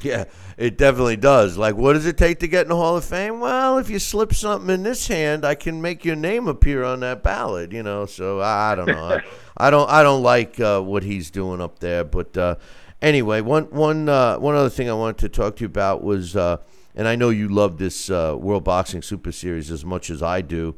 Yeah, 0.01 0.25
it 0.57 0.77
definitely 0.77 1.15
does. 1.15 1.57
Like, 1.57 1.75
what 1.75 1.93
does 1.93 2.05
it 2.05 2.17
take 2.17 2.39
to 2.39 2.47
get 2.47 2.63
in 2.63 2.69
the 2.69 2.75
Hall 2.75 2.97
of 2.97 3.05
Fame? 3.05 3.39
Well, 3.39 3.79
if 3.79 3.89
you 3.89 3.97
slip 3.97 4.31
something 4.33 4.69
in 4.69 4.83
this 4.83 5.07
hand, 5.07 5.43
I 5.43 5.55
can 5.55 5.81
make 5.81 6.05
your 6.05 6.15
name 6.15 6.47
appear 6.47 6.83
on 6.83 6.99
that 6.99 7.23
ballot. 7.23 7.71
You 7.71 7.81
know, 7.81 8.05
so 8.05 8.39
I, 8.39 8.73
I 8.73 8.75
don't 8.75 8.87
know. 8.87 9.05
I, 9.05 9.21
I, 9.57 9.69
don't. 9.71 9.89
I 9.89 10.03
don't 10.03 10.21
like 10.21 10.59
uh, 10.59 10.81
what 10.81 11.01
he's 11.01 11.31
doing 11.31 11.61
up 11.61 11.79
there. 11.79 12.03
But 12.03 12.37
uh, 12.37 12.55
anyway, 13.01 13.41
one 13.41 13.63
one 13.65 14.07
uh, 14.07 14.37
one 14.37 14.53
other 14.53 14.69
thing 14.69 14.87
I 14.87 14.93
wanted 14.93 15.17
to 15.19 15.29
talk 15.29 15.55
to 15.55 15.61
you 15.61 15.67
about 15.67 16.03
was 16.03 16.35
uh, 16.35 16.57
and 16.97 17.07
I 17.07 17.15
know 17.15 17.29
you 17.29 17.47
love 17.47 17.77
this 17.77 18.09
uh, 18.09 18.35
World 18.37 18.63
Boxing 18.63 19.03
Super 19.03 19.31
Series 19.31 19.69
as 19.69 19.85
much 19.85 20.09
as 20.09 20.23
I 20.23 20.41
do. 20.41 20.75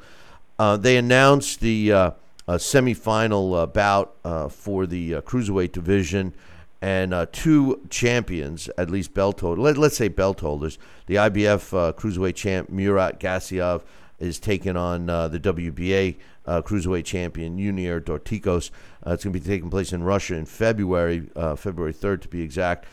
Uh, 0.60 0.76
they 0.76 0.98
announced 0.98 1.62
the 1.62 1.94
uh, 1.94 2.12
semifinal 2.50 3.58
uh, 3.58 3.66
bout 3.66 4.16
uh, 4.26 4.50
for 4.50 4.86
the 4.86 5.16
uh, 5.16 5.22
cruiserweight 5.22 5.72
division, 5.72 6.34
and 6.82 7.14
two 7.34 7.86
champions, 7.90 8.70
at 8.78 8.90
least 8.90 9.14
belt 9.14 9.40
holders. 9.42 9.62
Let, 9.62 9.78
us 9.78 9.98
say 9.98 10.08
belt 10.08 10.40
holders. 10.40 10.78
The 11.08 11.16
IBF 11.16 11.94
cruiserweight 11.96 12.36
champ 12.36 12.70
Murat 12.70 13.20
Gassiev 13.20 13.84
is 14.18 14.40
taking 14.40 14.78
on 14.78 15.08
the 15.08 15.40
WBA 15.42 16.16
cruiserweight 16.48 17.04
champion 17.04 17.58
Yunier 17.58 18.00
Dorticos. 18.00 18.72
it's 19.06 19.24
going 19.26 19.34
to 19.34 19.40
be 19.40 19.42
taking 19.42 19.70
place 19.70 19.92
in 19.92 20.04
Russia 20.04 20.36
in 20.36 20.46
February, 20.46 21.28
February 21.58 21.94
3rd 21.94 22.22
to 22.22 22.28
be 22.30 22.42
exact. 22.42 22.86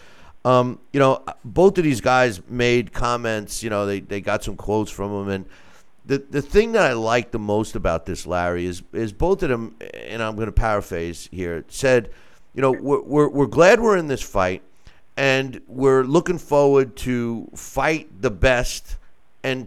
Um, 0.46 0.78
you 0.92 1.00
know, 1.00 1.24
both 1.44 1.76
of 1.76 1.82
these 1.82 2.00
guys 2.00 2.40
made 2.48 2.92
comments. 2.92 3.64
You 3.64 3.70
know, 3.70 3.84
they, 3.84 3.98
they 3.98 4.20
got 4.20 4.44
some 4.44 4.54
quotes 4.54 4.92
from 4.92 5.10
them, 5.10 5.28
and 5.28 5.44
the 6.06 6.18
the 6.18 6.40
thing 6.40 6.70
that 6.72 6.84
I 6.84 6.92
like 6.92 7.32
the 7.32 7.40
most 7.40 7.74
about 7.74 8.06
this, 8.06 8.28
Larry, 8.28 8.64
is 8.64 8.84
is 8.92 9.12
both 9.12 9.42
of 9.42 9.48
them, 9.48 9.74
and 9.92 10.22
I'm 10.22 10.36
going 10.36 10.46
to 10.46 10.52
paraphrase 10.52 11.28
here, 11.32 11.64
said, 11.66 12.10
you 12.54 12.62
know, 12.62 12.70
we're, 12.70 13.02
we're 13.02 13.28
we're 13.28 13.46
glad 13.46 13.80
we're 13.80 13.96
in 13.96 14.06
this 14.06 14.22
fight, 14.22 14.62
and 15.16 15.60
we're 15.66 16.04
looking 16.04 16.38
forward 16.38 16.94
to 16.98 17.50
fight 17.56 18.22
the 18.22 18.30
best, 18.30 18.98
and 19.42 19.66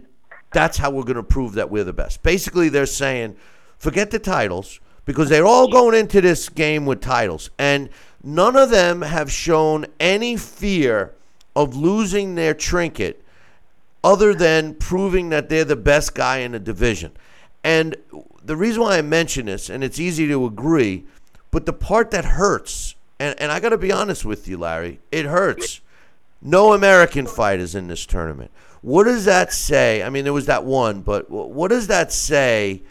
that's 0.50 0.78
how 0.78 0.90
we're 0.90 1.04
going 1.04 1.16
to 1.16 1.22
prove 1.22 1.52
that 1.54 1.70
we're 1.70 1.84
the 1.84 1.92
best. 1.92 2.22
Basically, 2.22 2.70
they're 2.70 2.86
saying, 2.86 3.36
forget 3.76 4.10
the 4.10 4.18
titles 4.18 4.80
because 5.04 5.28
they're 5.28 5.46
all 5.46 5.68
going 5.68 5.94
into 5.94 6.22
this 6.22 6.48
game 6.48 6.86
with 6.86 7.02
titles, 7.02 7.50
and 7.58 7.90
None 8.22 8.56
of 8.56 8.70
them 8.70 9.02
have 9.02 9.30
shown 9.32 9.86
any 9.98 10.36
fear 10.36 11.14
of 11.56 11.74
losing 11.74 12.34
their 12.34 12.54
trinket 12.54 13.24
other 14.04 14.34
than 14.34 14.74
proving 14.74 15.30
that 15.30 15.48
they're 15.48 15.64
the 15.64 15.76
best 15.76 16.14
guy 16.14 16.38
in 16.38 16.52
the 16.52 16.58
division. 16.58 17.12
And 17.64 17.96
the 18.42 18.56
reason 18.56 18.82
why 18.82 18.98
I 18.98 19.02
mention 19.02 19.46
this, 19.46 19.68
and 19.68 19.84
it's 19.84 19.98
easy 19.98 20.26
to 20.28 20.46
agree, 20.46 21.04
but 21.50 21.66
the 21.66 21.72
part 21.72 22.10
that 22.12 22.24
hurts, 22.24 22.94
and, 23.18 23.38
and 23.40 23.52
I 23.52 23.60
got 23.60 23.70
to 23.70 23.78
be 23.78 23.92
honest 23.92 24.24
with 24.24 24.48
you, 24.48 24.56
Larry, 24.56 25.00
it 25.10 25.26
hurts. 25.26 25.80
No 26.42 26.72
American 26.72 27.26
fighters 27.26 27.74
in 27.74 27.88
this 27.88 28.06
tournament. 28.06 28.50
What 28.80 29.04
does 29.04 29.26
that 29.26 29.52
say? 29.52 30.02
I 30.02 30.08
mean, 30.08 30.24
there 30.24 30.32
was 30.32 30.46
that 30.46 30.64
one, 30.64 31.02
but 31.02 31.30
what 31.30 31.68
does 31.68 31.88
that 31.88 32.12
say 32.12 32.82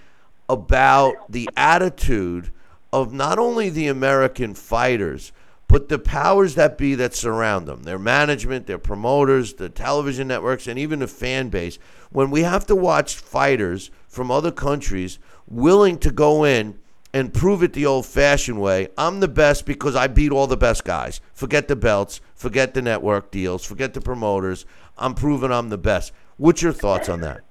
about 0.48 1.32
the 1.32 1.50
attitude 1.58 2.52
of 2.92 3.14
not 3.14 3.40
only 3.40 3.70
the 3.70 3.88
American 3.88 4.54
fighters, 4.54 5.32
but 5.68 5.88
the 5.88 6.00
powers 6.00 6.56
that 6.56 6.78
be 6.78 6.96
that 6.96 7.14
surround 7.14 7.68
them 7.68 7.84
their 7.84 8.00
management, 8.00 8.66
their 8.66 8.80
promoters, 8.80 9.54
the 9.54 9.70
television 9.70 10.28
networks, 10.28 10.68
and 10.68 10.80
even 10.80 11.00
the 11.00 11.08
fan 11.08 11.50
base. 11.50 11.78
When 12.12 12.32
we 12.32 12.42
have 12.42 12.66
to 12.66 12.76
watch 12.76 13.16
fighters 13.16 13.92
from 14.08 14.32
other 14.32 14.52
countries 14.52 15.20
willing 15.48 16.00
to 16.00 16.12
go 16.12 16.44
in 16.44 16.80
and 17.14 17.34
prove 17.34 17.64
it 17.64 17.74
the 17.74 17.86
old 17.86 18.06
fashioned 18.06 18.60
way 18.60 18.88
I'm 18.98 19.20
the 19.20 19.28
best 19.28 19.66
because 19.66 19.96
I 19.96 20.08
beat 20.08 20.32
all 20.32 20.48
the 20.48 20.58
best 20.58 20.84
guys. 20.84 21.22
Forget 21.34 21.68
the 21.68 21.76
belts, 21.76 22.20
forget 22.36 22.74
the 22.74 22.82
network 22.82 23.32
deals, 23.32 23.64
forget 23.64 23.94
the 23.94 24.02
promoters. 24.02 24.66
I'm 24.98 25.14
proving 25.14 25.52
I'm 25.52 25.70
the 25.70 25.78
best. 25.78 26.12
What's 26.38 26.62
your 26.62 26.74
thoughts 26.74 27.10
on 27.10 27.22
that? 27.22 27.42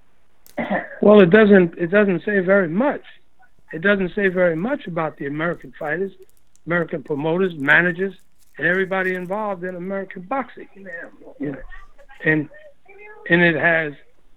Well, 1.00 1.20
it 1.20 1.30
doesn't 1.30 1.78
it 1.78 1.92
doesn't 1.92 2.24
say 2.24 2.40
very 2.40 2.68
much 2.68 3.02
it 3.72 3.82
doesn't 3.82 4.14
say 4.14 4.28
very 4.28 4.56
much 4.56 4.86
about 4.86 5.18
the 5.18 5.26
American 5.26 5.72
fighters, 5.78 6.12
American 6.66 7.02
promoters, 7.02 7.54
managers, 7.56 8.14
and 8.56 8.66
everybody 8.66 9.14
involved 9.14 9.64
in 9.64 9.76
American 9.76 10.22
boxing. 10.22 10.68
And 12.24 12.48
and 13.30 13.42
it 13.42 13.56
has 13.56 13.92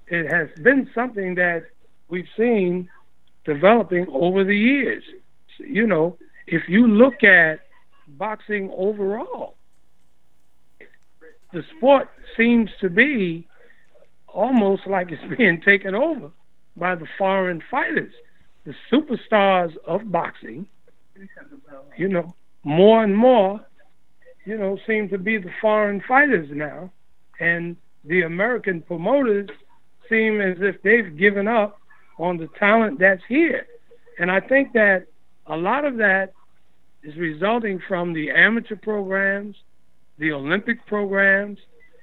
it 0.08 0.30
has 0.30 0.50
been 0.62 0.90
something 0.94 1.36
that 1.36 1.66
we've 2.10 2.28
seen 2.38 2.90
developing 3.46 4.08
over 4.10 4.44
the 4.44 4.58
years. 4.58 5.04
You 5.58 5.88
know, 5.88 6.18
if 6.48 6.68
you 6.68 6.88
look 6.88 7.24
at 7.24 7.62
boxing 8.08 8.70
overall, 8.76 9.56
the 11.54 11.64
sport 11.78 12.10
seems 12.38 12.70
to 12.82 12.90
be 12.90 13.48
almost 14.28 14.88
like 14.88 15.12
it's 15.12 15.38
being 15.38 15.62
taken 15.62 15.96
over 15.96 16.32
by 16.76 16.96
the 16.96 17.08
foreign 17.18 17.62
fighters 17.72 18.14
the 18.66 18.74
superstars 18.92 19.76
of 19.86 20.12
boxing, 20.12 20.68
you 21.98 22.08
know, 22.08 22.36
more 22.64 23.04
and 23.04 23.16
more, 23.16 23.60
you 24.46 24.58
know, 24.58 24.78
seem 24.88 25.10
to 25.10 25.18
be 25.18 25.38
the 25.38 25.52
foreign 25.60 26.02
fighters 26.08 26.50
now. 26.52 26.92
And 27.40 27.76
the 28.04 28.22
American 28.22 28.82
promoters 28.82 29.50
seem 30.10 30.42
as 30.42 30.58
if 30.60 30.82
they've 30.84 31.18
given 31.18 31.48
up 31.48 31.80
on 32.18 32.38
the 32.38 32.48
talent 32.60 33.00
that's 33.00 33.22
here. 33.28 33.66
And 34.20 34.30
I 34.30 34.40
think 34.40 34.74
that 34.74 35.08
a 35.48 35.58
lot 35.58 35.86
of 35.86 35.98
that 35.98 36.34
is 37.04 37.16
resulting 37.16 37.82
from 37.88 38.14
the 38.14 38.30
amateur 38.30 38.76
programs, 38.76 39.56
the 40.20 40.32
Olympic 40.32 40.86
programs, 40.86 41.58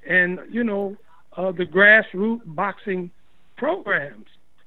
and 0.08 0.40
you 0.50 0.64
know 0.64 0.96
uh, 1.36 1.52
the 1.52 1.64
grassroots 1.64 2.40
boxing 2.46 3.10
programs. 3.56 4.26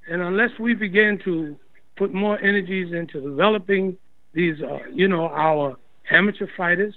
And 0.09 0.21
unless 0.21 0.51
we 0.59 0.73
begin 0.73 1.19
to 1.25 1.57
put 1.95 2.13
more 2.13 2.39
energies 2.39 2.93
into 2.93 3.21
developing 3.21 3.97
these, 4.33 4.61
uh, 4.61 4.79
you 4.91 5.07
know, 5.07 5.27
our 5.27 5.77
amateur 6.09 6.47
fighters, 6.55 6.95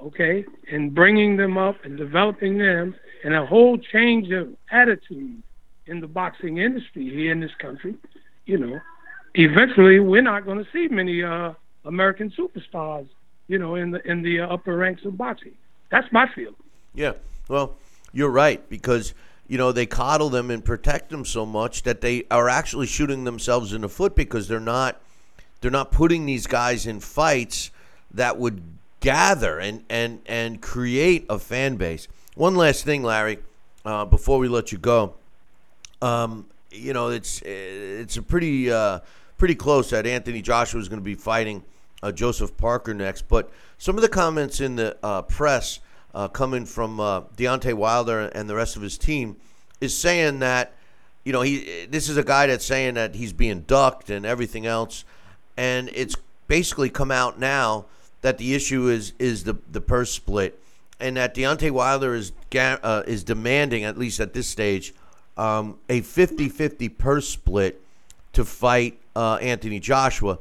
okay, 0.00 0.44
and 0.70 0.94
bringing 0.94 1.36
them 1.36 1.56
up 1.58 1.76
and 1.84 1.96
developing 1.96 2.58
them, 2.58 2.94
and 3.22 3.34
a 3.34 3.44
whole 3.46 3.78
change 3.78 4.30
of 4.32 4.54
attitude 4.70 5.42
in 5.86 6.00
the 6.00 6.06
boxing 6.06 6.58
industry 6.58 7.08
here 7.10 7.32
in 7.32 7.40
this 7.40 7.54
country, 7.58 7.94
you 8.46 8.58
know, 8.58 8.80
eventually 9.34 10.00
we're 10.00 10.22
not 10.22 10.44
going 10.44 10.58
to 10.58 10.70
see 10.72 10.88
many 10.88 11.22
uh, 11.22 11.52
American 11.84 12.30
superstars, 12.30 13.08
you 13.48 13.58
know, 13.58 13.74
in 13.74 13.90
the 13.90 14.06
in 14.10 14.22
the 14.22 14.40
upper 14.40 14.76
ranks 14.76 15.04
of 15.04 15.16
boxing. 15.16 15.54
That's 15.90 16.10
my 16.12 16.28
feeling. 16.34 16.54
Yeah. 16.94 17.12
Well, 17.48 17.76
you're 18.12 18.30
right 18.30 18.66
because 18.68 19.14
you 19.46 19.58
know 19.58 19.72
they 19.72 19.86
coddle 19.86 20.30
them 20.30 20.50
and 20.50 20.64
protect 20.64 21.10
them 21.10 21.24
so 21.24 21.44
much 21.44 21.82
that 21.82 22.00
they 22.00 22.24
are 22.30 22.48
actually 22.48 22.86
shooting 22.86 23.24
themselves 23.24 23.72
in 23.72 23.82
the 23.82 23.88
foot 23.88 24.14
because 24.14 24.48
they're 24.48 24.60
not 24.60 25.00
they're 25.60 25.70
not 25.70 25.90
putting 25.90 26.26
these 26.26 26.46
guys 26.46 26.86
in 26.86 27.00
fights 27.00 27.70
that 28.12 28.38
would 28.38 28.62
gather 29.00 29.58
and 29.58 29.84
and 29.88 30.20
and 30.26 30.62
create 30.62 31.26
a 31.28 31.38
fan 31.38 31.76
base. 31.76 32.08
One 32.34 32.54
last 32.54 32.84
thing, 32.84 33.02
Larry, 33.02 33.38
uh, 33.84 34.04
before 34.04 34.38
we 34.38 34.48
let 34.48 34.72
you 34.72 34.78
go. 34.78 35.14
Um, 36.02 36.46
you 36.70 36.92
know, 36.92 37.08
it's 37.08 37.40
it's 37.42 38.16
a 38.16 38.22
pretty 38.22 38.70
uh, 38.70 39.00
pretty 39.38 39.54
close 39.54 39.90
that 39.90 40.06
Anthony 40.06 40.42
Joshua 40.42 40.80
is 40.80 40.88
going 40.88 41.00
to 41.00 41.04
be 41.04 41.14
fighting 41.14 41.62
uh, 42.02 42.12
Joseph 42.12 42.56
Parker 42.56 42.94
next. 42.94 43.28
But 43.28 43.50
some 43.78 43.96
of 43.96 44.02
the 44.02 44.08
comments 44.08 44.60
in 44.60 44.76
the 44.76 44.96
uh, 45.02 45.22
press 45.22 45.80
uh, 46.14 46.28
coming 46.28 46.64
from 46.64 47.00
uh, 47.00 47.22
Deontay 47.36 47.74
Wilder 47.74 48.28
and 48.28 48.48
the 48.48 48.54
rest 48.54 48.76
of 48.76 48.82
his 48.82 48.96
team 48.96 49.36
is 49.80 49.96
saying 49.96 50.38
that 50.38 50.72
you 51.24 51.32
know 51.32 51.42
he 51.42 51.86
this 51.90 52.08
is 52.08 52.16
a 52.16 52.22
guy 52.22 52.46
that's 52.46 52.64
saying 52.64 52.94
that 52.94 53.14
he's 53.14 53.32
being 53.32 53.62
ducked 53.62 54.10
and 54.10 54.24
everything 54.24 54.66
else, 54.66 55.04
and 55.56 55.90
it's 55.94 56.16
basically 56.46 56.90
come 56.90 57.10
out 57.10 57.38
now 57.38 57.86
that 58.20 58.38
the 58.38 58.54
issue 58.54 58.88
is 58.88 59.12
is 59.18 59.44
the 59.44 59.56
the 59.70 59.80
purse 59.80 60.12
split, 60.12 60.60
and 61.00 61.16
that 61.16 61.34
Deontay 61.34 61.70
Wilder 61.70 62.14
is 62.14 62.32
uh, 62.54 63.02
is 63.06 63.24
demanding 63.24 63.84
at 63.84 63.98
least 63.98 64.20
at 64.20 64.32
this 64.32 64.46
stage 64.46 64.94
um, 65.36 65.78
a 65.88 66.00
50-50 66.00 66.96
purse 66.96 67.28
split 67.28 67.80
to 68.32 68.44
fight 68.44 69.00
uh, 69.16 69.36
Anthony 69.36 69.80
Joshua. 69.80 70.38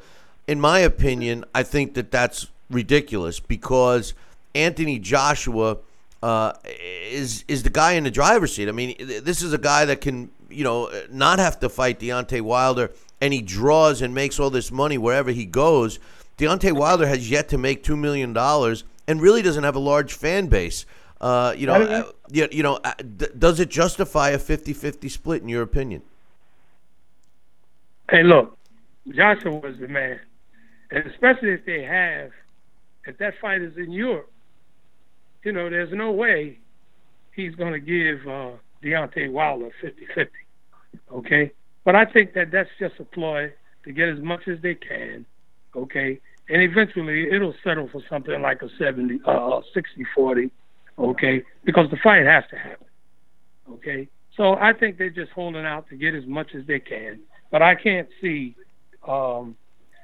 In 0.48 0.60
my 0.60 0.80
opinion, 0.80 1.46
I 1.56 1.64
think 1.64 1.94
that 1.96 2.12
that's 2.12 2.48
ridiculous 2.70 3.40
because 3.40 4.14
Anthony 4.56 5.00
Joshua 5.00 5.78
uh, 6.22 6.54
is 6.64 7.44
is 7.48 7.64
the 7.64 7.70
guy 7.70 7.94
in 7.94 8.04
the 8.04 8.12
driver's 8.12 8.56
seat. 8.56 8.70
I 8.70 8.72
mean, 8.72 8.96
this 9.00 9.42
is 9.42 9.54
a 9.54 9.58
guy 9.58 9.86
that 9.86 10.02
can 10.02 10.32
you 10.50 10.64
know 10.64 10.90
not 11.12 11.40
have 11.40 11.60
to 11.60 11.70
fight 11.70 12.00
Deontay 12.00 12.42
Wilder, 12.42 12.92
and 13.20 13.34
he 13.34 13.42
draws 13.42 14.02
and 14.02 14.14
makes 14.14 14.40
all 14.40 14.50
this 14.50 14.72
money 14.72 14.98
wherever 14.98 15.32
he 15.32 15.46
goes. 15.46 16.00
Deontay 16.38 16.72
Wilder 16.72 17.08
has 17.08 17.30
yet 17.30 17.50
to 17.50 17.58
make 17.58 17.84
two 17.84 17.98
million 17.98 18.34
dollars 18.34 18.84
and 19.08 19.22
really 19.22 19.42
doesn't 19.42 19.64
have 19.64 19.76
a 19.76 19.80
large 19.80 20.14
fan 20.14 20.48
base. 20.48 20.86
Uh, 21.20 21.54
you 21.56 21.66
know, 21.68 21.74
uh, 21.74 22.12
you, 22.32 22.48
you 22.52 22.64
know, 22.64 22.80
uh, 22.84 22.94
d- 22.96 23.28
does 23.38 23.60
it 23.62 23.70
justify 23.70 24.32
a 24.32 24.38
50-50 24.38 25.10
split 25.10 25.42
in 25.42 25.48
your 25.48 25.62
opinion? 25.62 26.02
Hey, 28.10 28.24
look, 28.24 28.58
Joshua 29.10 29.56
was 29.56 29.78
the 29.80 29.88
man, 29.88 30.20
and 30.92 31.06
especially 31.08 31.52
if 31.52 31.66
they 31.66 31.82
have, 31.84 32.32
if 33.06 33.18
that 33.20 33.36
fight 33.40 33.62
is 33.62 33.78
in 33.78 33.92
Europe, 33.92 34.33
you 35.44 35.52
know, 35.52 35.70
there's 35.70 35.94
no 35.94 36.12
way 36.12 36.60
he's 37.36 37.56
going 37.56 37.74
to 37.74 37.80
give 37.80 38.28
uh, 38.28 38.52
Deontay 38.84 39.32
Wilder 39.32 39.70
50-50. 39.84 40.28
Okay, 41.12 41.52
but 41.84 41.96
I 41.96 42.06
think 42.06 42.34
that 42.34 42.52
that's 42.52 42.70
just 42.80 42.96
a 43.00 43.04
ploy 43.04 43.52
to 43.84 43.92
get 43.92 44.10
as 44.10 44.20
much 44.20 44.48
as 44.48 44.62
they 44.62 44.76
can. 44.76 45.26
Okay, 45.76 46.20
and 46.50 46.62
eventually 46.62 47.30
it'll 47.32 47.56
settle 47.64 47.90
for 47.92 48.02
something 48.10 48.42
like 48.42 48.62
a 48.62 48.70
70, 48.78 49.22
uh, 49.26 49.62
60-40. 50.18 50.52
Okay, 51.00 51.44
because 51.64 51.90
the 51.90 51.98
fight 52.04 52.26
has 52.26 52.44
to 52.52 52.58
happen. 52.58 52.86
Okay, 53.72 54.08
so 54.38 54.56
I 54.56 54.74
think 54.74 54.98
they're 54.98 55.10
just 55.10 55.32
holding 55.32 55.66
out 55.66 55.90
to 55.90 55.96
get 55.96 56.14
as 56.14 56.26
much 56.28 56.54
as 56.56 56.66
they 56.68 56.80
can. 56.80 57.20
But 57.52 57.62
I 57.62 57.76
can't 57.76 58.08
see 58.22 58.56
um, 59.08 59.56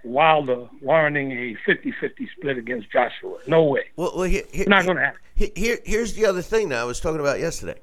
Wilder 0.04 0.68
warranting 0.82 1.32
a 1.32 1.58
50-50 1.70 2.28
split 2.38 2.58
against 2.58 2.92
Joshua. 2.92 3.38
No 3.48 3.64
way. 3.64 3.86
Well, 3.96 4.14
well 4.16 4.24
here, 4.24 4.44
here, 4.52 4.66
not 4.68 4.86
going 4.86 4.98
to 4.98 5.04
happen. 5.04 5.20
Here, 5.36 5.80
here's 5.86 6.14
the 6.14 6.26
other 6.26 6.42
thing 6.42 6.70
that 6.70 6.80
I 6.80 6.84
was 6.84 7.00
talking 7.00 7.20
about 7.20 7.40
yesterday. 7.40 7.80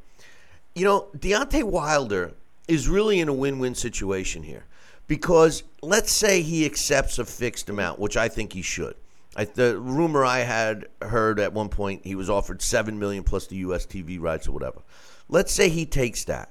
You 0.74 0.84
know, 0.84 1.08
Deontay 1.16 1.64
Wilder 1.64 2.34
is 2.68 2.88
really 2.88 3.20
in 3.20 3.28
a 3.28 3.32
win-win 3.32 3.74
situation 3.74 4.42
here 4.42 4.64
because 5.06 5.62
let's 5.82 6.12
say 6.12 6.42
he 6.42 6.66
accepts 6.66 7.18
a 7.18 7.24
fixed 7.24 7.68
amount, 7.70 7.98
which 7.98 8.16
I 8.16 8.28
think 8.28 8.52
he 8.52 8.62
should. 8.62 8.94
I, 9.36 9.44
the 9.44 9.78
rumor 9.78 10.24
I 10.24 10.40
had 10.40 10.86
heard 11.02 11.38
at 11.38 11.52
one 11.52 11.68
point 11.68 12.04
he 12.04 12.14
was 12.14 12.30
offered 12.30 12.62
seven 12.62 12.98
million 12.98 13.22
plus 13.22 13.46
the 13.46 13.56
U.S. 13.56 13.86
TV 13.86 14.20
rights 14.20 14.48
or 14.48 14.52
whatever. 14.52 14.80
Let's 15.28 15.52
say 15.52 15.68
he 15.68 15.84
takes 15.84 16.24
that, 16.24 16.50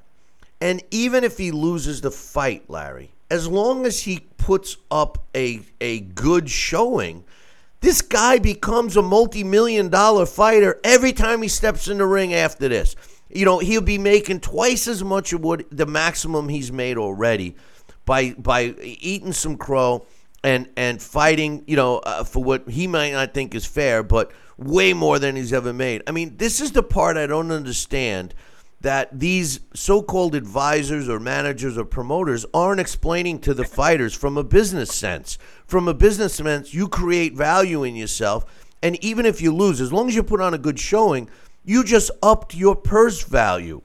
and 0.61 0.83
even 0.91 1.23
if 1.23 1.37
he 1.37 1.51
loses 1.51 2.01
the 2.01 2.11
fight, 2.11 2.69
Larry, 2.69 3.11
as 3.29 3.47
long 3.47 3.85
as 3.85 4.01
he 4.03 4.19
puts 4.37 4.77
up 4.91 5.25
a 5.35 5.61
a 5.81 6.01
good 6.01 6.49
showing, 6.49 7.23
this 7.81 8.01
guy 8.01 8.39
becomes 8.39 8.97
a 8.97 9.01
multi-million 9.01 9.89
dollar 9.89 10.25
fighter 10.25 10.79
every 10.83 11.13
time 11.13 11.41
he 11.41 11.47
steps 11.47 11.87
in 11.87 11.97
the 11.97 12.05
ring 12.05 12.33
after 12.33 12.67
this. 12.67 12.95
You 13.29 13.45
know, 13.45 13.59
he'll 13.59 13.81
be 13.81 13.97
making 13.97 14.41
twice 14.41 14.87
as 14.87 15.03
much 15.03 15.33
of 15.33 15.43
what 15.43 15.65
the 15.71 15.85
maximum 15.85 16.49
he's 16.49 16.71
made 16.71 16.97
already 16.97 17.55
by 18.05 18.31
by 18.33 18.75
eating 18.81 19.33
some 19.33 19.57
crow 19.57 20.05
and 20.43 20.69
and 20.77 21.01
fighting, 21.01 21.63
you 21.67 21.75
know, 21.75 21.97
uh, 21.99 22.23
for 22.23 22.43
what 22.43 22.69
he 22.69 22.87
might 22.87 23.11
not 23.11 23.33
think 23.33 23.55
is 23.55 23.65
fair, 23.65 24.03
but 24.03 24.31
way 24.57 24.93
more 24.93 25.19
than 25.19 25.35
he's 25.35 25.51
ever 25.51 25.73
made. 25.73 26.03
I 26.07 26.11
mean, 26.11 26.37
this 26.37 26.61
is 26.61 26.71
the 26.71 26.83
part 26.83 27.17
I 27.17 27.25
don't 27.25 27.51
understand 27.51 28.33
that 28.85 29.19
these 29.19 29.61
so-called 29.73 30.35
advisors 30.35 31.09
or 31.09 31.19
managers 31.19 31.75
or 31.75 31.83
promoters 31.83 32.45
aren't 32.53 32.79
explaining 32.79 33.39
to 33.39 33.51
the 33.51 33.63
fighters 33.63 34.13
from 34.13 34.37
a 34.37 34.43
business 34.43 34.93
sense. 34.93 35.39
From 35.65 35.87
a 35.87 35.93
business 35.95 36.35
sense, 36.35 36.71
you 36.71 36.87
create 36.87 37.33
value 37.33 37.83
in 37.83 37.95
yourself, 37.95 38.45
and 38.83 39.03
even 39.03 39.25
if 39.25 39.41
you 39.41 39.51
lose, 39.51 39.81
as 39.81 39.91
long 39.91 40.07
as 40.07 40.15
you 40.15 40.21
put 40.21 40.39
on 40.39 40.53
a 40.53 40.59
good 40.59 40.79
showing, 40.79 41.27
you 41.63 41.83
just 41.83 42.11
upped 42.21 42.53
your 42.53 42.75
purse 42.75 43.23
value. 43.23 43.81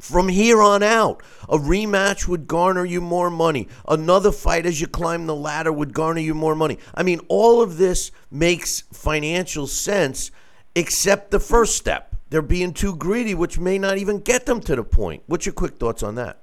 From 0.00 0.28
here 0.28 0.60
on 0.60 0.82
out, 0.82 1.22
a 1.48 1.56
rematch 1.56 2.26
would 2.26 2.48
garner 2.48 2.84
you 2.84 3.00
more 3.00 3.30
money. 3.30 3.68
Another 3.86 4.32
fight 4.32 4.66
as 4.66 4.80
you 4.80 4.88
climb 4.88 5.26
the 5.26 5.36
ladder 5.36 5.72
would 5.72 5.94
garner 5.94 6.20
you 6.20 6.34
more 6.34 6.56
money. 6.56 6.80
I 6.96 7.04
mean, 7.04 7.20
all 7.28 7.62
of 7.62 7.76
this 7.78 8.10
makes 8.28 8.80
financial 8.92 9.68
sense 9.68 10.32
except 10.74 11.30
the 11.30 11.38
first 11.38 11.76
step 11.76 12.11
they're 12.32 12.40
being 12.40 12.72
too 12.72 12.96
greedy, 12.96 13.34
which 13.34 13.58
may 13.58 13.78
not 13.78 13.98
even 13.98 14.18
get 14.18 14.46
them 14.46 14.58
to 14.62 14.74
the 14.74 14.82
point. 14.82 15.22
What's 15.26 15.44
your 15.44 15.52
quick 15.52 15.74
thoughts 15.76 16.02
on 16.02 16.14
that? 16.14 16.40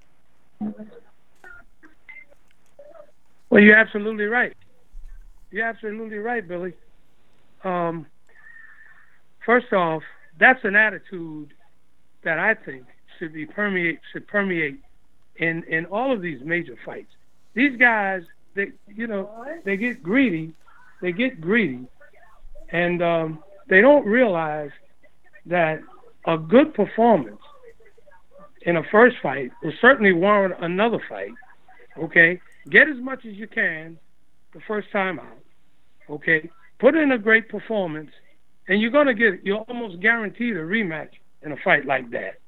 Well, 3.50 3.64
you're 3.64 3.76
absolutely 3.76 4.26
right. 4.26 4.56
You're 5.50 5.66
absolutely 5.66 6.20
right, 6.20 6.48
Billy. 6.48 6.74
Um, 7.64 8.06
first 9.44 9.74
off, 9.74 10.04
that's 10.40 10.64
an 10.64 10.76
attitude 10.76 11.54
that 12.24 12.38
I 12.38 12.54
think 12.54 12.86
should 13.18 13.34
be 13.34 13.48
permeate 13.48 14.00
should 14.14 14.28
permeate 14.28 14.80
in 15.38 15.64
in 15.64 15.86
all 15.88 16.14
of 16.14 16.22
these 16.22 16.42
major 16.44 16.78
fights. 16.86 17.12
These 17.56 17.78
guys, 17.78 18.22
they 18.54 18.74
you 18.88 19.08
know, 19.08 19.44
they 19.66 19.76
get 19.76 20.04
greedy, 20.04 20.54
they 21.02 21.14
get 21.14 21.42
greedy, 21.42 21.88
and 22.70 23.02
um, 23.02 23.44
they 23.68 23.82
don't 23.82 24.06
realize 24.06 24.70
that 25.50 25.82
a 26.26 26.38
good 26.38 26.74
performance 26.74 27.42
in 28.64 28.78
a 28.78 28.84
first 28.92 29.18
fight 29.22 29.52
will 29.64 29.74
certainly 29.82 30.14
warrant 30.14 30.56
another 30.62 31.00
fight. 31.10 31.32
Okay, 31.98 32.40
get 32.70 32.88
as 32.90 32.98
much 32.98 33.26
as 33.26 33.34
you 33.34 33.48
can 33.48 33.98
the 34.54 34.60
first 34.68 34.92
time 34.92 35.20
out. 35.20 35.38
Okay, 36.10 36.50
put 36.80 36.96
in 36.96 37.12
a 37.12 37.18
great 37.18 37.50
performance, 37.50 38.12
and 38.68 38.82
you're 38.82 38.92
gonna 38.92 39.14
get 39.14 39.44
you're 39.44 39.66
almost 39.70 40.00
guaranteed 40.02 40.56
a 40.56 40.62
rematch 40.62 41.10
in 41.44 41.52
a 41.52 41.58
fight 41.58 41.86
like 41.86 42.10
that. 42.12 42.40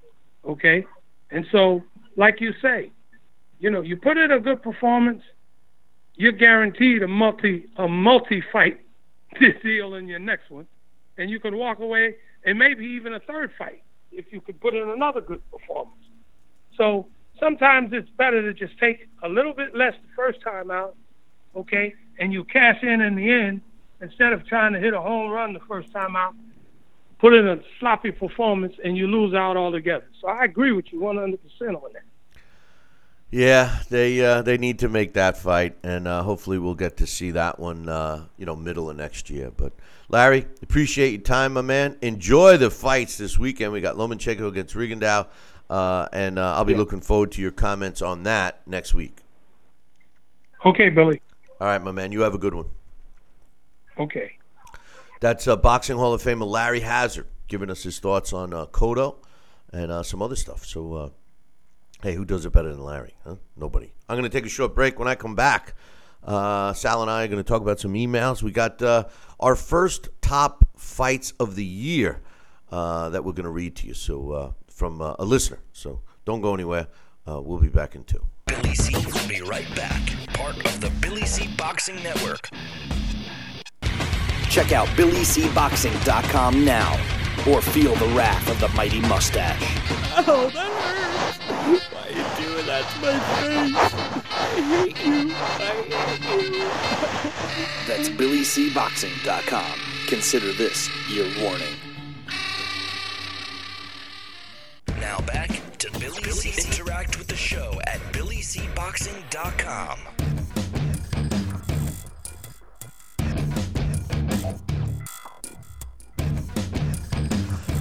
Okay, 0.45 0.85
and 1.31 1.45
so 1.51 1.83
like 2.17 2.41
you 2.41 2.53
say, 2.61 2.91
you 3.59 3.69
know, 3.69 3.81
you 3.81 3.95
put 3.97 4.17
in 4.17 4.31
a 4.31 4.39
good 4.39 4.61
performance, 4.61 5.21
you're 6.15 6.31
guaranteed 6.31 7.03
a 7.03 7.07
multi 7.07 7.65
a 7.77 7.87
multi 7.87 8.43
fight 8.51 8.79
deal 9.63 9.95
in 9.95 10.07
your 10.07 10.19
next 10.19 10.49
one, 10.49 10.67
and 11.17 11.29
you 11.29 11.39
can 11.39 11.57
walk 11.57 11.79
away 11.79 12.15
and 12.45 12.57
maybe 12.57 12.85
even 12.85 13.13
a 13.13 13.19
third 13.19 13.51
fight 13.57 13.83
if 14.11 14.31
you 14.31 14.41
could 14.41 14.59
put 14.59 14.73
in 14.73 14.89
another 14.89 15.21
good 15.21 15.41
performance. 15.51 15.95
So 16.77 17.07
sometimes 17.39 17.91
it's 17.93 18.09
better 18.11 18.41
to 18.41 18.53
just 18.53 18.77
take 18.79 19.07
a 19.23 19.29
little 19.29 19.53
bit 19.53 19.75
less 19.75 19.93
the 19.93 20.15
first 20.15 20.41
time 20.41 20.71
out, 20.71 20.95
okay, 21.55 21.93
and 22.19 22.33
you 22.33 22.43
cash 22.43 22.81
in 22.83 23.01
in 23.01 23.15
the 23.15 23.31
end 23.31 23.61
instead 24.01 24.33
of 24.33 24.45
trying 24.47 24.73
to 24.73 24.79
hit 24.79 24.93
a 24.93 25.01
home 25.01 25.31
run 25.31 25.53
the 25.53 25.59
first 25.61 25.91
time 25.91 26.15
out. 26.15 26.35
Put 27.19 27.33
in 27.33 27.47
a 27.47 27.59
sloppy 27.79 28.11
performance 28.11 28.73
and 28.83 28.97
you 28.97 29.07
lose 29.07 29.33
out 29.35 29.55
altogether. 29.55 30.07
So 30.19 30.27
I 30.27 30.43
agree 30.43 30.71
with 30.71 30.91
you 30.91 30.99
100% 30.99 31.37
on 31.61 31.93
that. 31.93 32.03
Yeah, 33.29 33.79
they 33.89 34.21
uh, 34.21 34.41
they 34.41 34.57
need 34.57 34.79
to 34.79 34.89
make 34.89 35.13
that 35.13 35.37
fight, 35.37 35.77
and 35.83 36.05
uh, 36.05 36.21
hopefully 36.21 36.59
we'll 36.59 36.75
get 36.75 36.97
to 36.97 37.07
see 37.07 37.31
that 37.31 37.59
one, 37.59 37.87
uh, 37.87 38.25
you 38.37 38.45
know, 38.45 38.57
middle 38.57 38.89
of 38.89 38.97
next 38.97 39.29
year. 39.29 39.51
But 39.55 39.71
Larry, 40.11 40.45
appreciate 40.61 41.11
your 41.11 41.21
time, 41.21 41.53
my 41.53 41.61
man. 41.61 41.97
Enjoy 42.01 42.57
the 42.57 42.69
fights 42.69 43.17
this 43.17 43.37
weekend. 43.39 43.71
We 43.71 43.79
got 43.79 43.95
Lomachenko 43.95 44.45
against 44.45 44.75
Rigondeaux, 44.75 45.27
uh, 45.69 46.07
and 46.11 46.37
uh, 46.37 46.55
I'll 46.55 46.65
be 46.65 46.73
Yeah. 46.73 46.79
looking 46.79 46.99
forward 46.99 47.31
to 47.33 47.41
your 47.41 47.51
comments 47.51 48.01
on 48.01 48.23
that 48.23 48.61
next 48.67 48.93
week. 48.93 49.19
Okay, 50.65 50.89
Billy. 50.89 51.21
All 51.61 51.67
right, 51.67 51.81
my 51.81 51.93
man. 51.93 52.11
You 52.11 52.21
have 52.21 52.33
a 52.33 52.37
good 52.37 52.53
one. 52.53 52.65
Okay. 53.97 54.33
That's 55.21 55.47
uh, 55.47 55.55
Boxing 55.55 55.95
Hall 55.97 56.13
of 56.13 56.21
Famer 56.21 56.45
Larry 56.47 56.81
Hazzard 56.81 57.27
giving 57.47 57.69
us 57.69 57.83
his 57.83 57.99
thoughts 57.99 58.33
on 58.33 58.53
uh, 58.53 58.65
Cotto 58.65 59.15
and 59.71 59.91
uh, 59.91 60.03
some 60.03 60.21
other 60.21 60.35
stuff. 60.35 60.65
So, 60.65 60.93
uh, 60.93 61.09
hey, 62.03 62.15
who 62.15 62.25
does 62.25 62.45
it 62.45 62.51
better 62.51 62.69
than 62.69 62.83
Larry? 62.83 63.13
Huh? 63.23 63.35
Nobody. 63.55 63.93
I'm 64.09 64.17
going 64.17 64.29
to 64.29 64.35
take 64.37 64.45
a 64.45 64.49
short 64.49 64.75
break. 64.75 64.99
When 64.99 65.07
I 65.07 65.15
come 65.15 65.35
back, 65.35 65.73
uh, 66.23 66.73
Sal 66.73 67.01
and 67.01 67.11
I 67.11 67.23
are 67.23 67.27
going 67.27 67.43
to 67.43 67.47
talk 67.47 67.61
about 67.61 67.79
some 67.79 67.93
emails. 67.93 68.43
We 68.43 68.51
got 68.51 68.81
uh, 68.81 69.05
our 69.39 69.55
first 69.55 70.09
top 70.21 70.65
fights 70.75 71.33
of 71.39 71.55
the 71.55 71.65
year 71.65 72.21
uh, 72.71 73.09
that 73.09 73.23
we're 73.23 73.33
going 73.33 73.45
to 73.45 73.51
read 73.51 73.75
to 73.77 73.87
you. 73.87 73.93
So, 73.93 74.31
uh, 74.31 74.51
from 74.67 75.01
uh, 75.01 75.15
a 75.19 75.25
listener. 75.25 75.59
So, 75.73 76.01
don't 76.25 76.41
go 76.41 76.53
anywhere. 76.53 76.87
Uh, 77.27 77.41
we'll 77.41 77.59
be 77.59 77.67
back 77.67 77.95
in 77.95 78.03
two. 78.03 78.25
Billy 78.47 78.75
C 78.75 78.93
will 78.95 79.27
be 79.27 79.41
right 79.41 79.67
back. 79.75 80.01
Part 80.33 80.57
of 80.65 80.81
the 80.81 80.89
Billy 81.01 81.25
C 81.25 81.47
Boxing 81.57 82.01
Network. 82.03 82.49
Check 84.49 84.73
out 84.73 84.87
BillyCBoxing.com 84.89 86.65
now 86.65 86.93
or 87.47 87.61
feel 87.61 87.95
the 87.95 88.07
wrath 88.07 88.49
of 88.49 88.59
the 88.59 88.67
mighty 88.75 88.99
mustache. 88.99 89.61
Oh, 90.27 90.51
that 90.53 91.79
hurts. 91.79 92.00
Why 92.61 92.73
are 92.73 92.79
you 92.79 92.83
doing 92.83 92.83
that 92.83 92.85
to 92.91 92.99
my 93.01 93.17
face? 93.41 93.75
I 94.29 94.61
hate 94.61 94.99
you. 95.05 95.33
I 95.33 95.73
hate 96.27 96.53
you. 96.53 96.69
That's 97.87 98.09
BillyCBoxing.com. 98.09 99.79
Consider 100.07 100.53
this 100.53 100.89
your 101.09 101.25
warning. 101.41 101.73
Now 104.99 105.19
back 105.21 105.77
to 105.79 105.91
Billy, 105.99 106.21
C. 106.21 106.49
Interact 106.67 107.17
with 107.17 107.27
the 107.27 107.35
show 107.35 107.79
at 107.87 107.99
BillyCBoxing.com. 108.13 109.99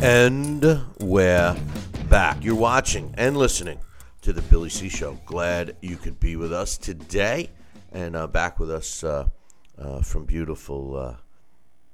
And 0.03 0.81
we're 1.01 1.57
back. 2.09 2.43
You're 2.43 2.55
watching 2.55 3.15
and 3.19 3.37
listening 3.37 3.79
to 4.23 4.33
the 4.33 4.43
Billy 4.43 4.69
C 4.69 4.89
Show. 4.89 5.19
Glad 5.25 5.77
you 5.81 5.97
could 5.97 6.21
be 6.21 6.37
with 6.37 6.53
us 6.53 6.77
today, 6.77 7.51
and 7.93 8.15
uh, 8.15 8.27
back 8.27 8.59
with 8.59 8.71
us 8.71 9.03
uh, 9.03 9.29
uh, 9.79 10.03
from 10.03 10.25
beautiful 10.25 10.97
uh, 10.97 11.15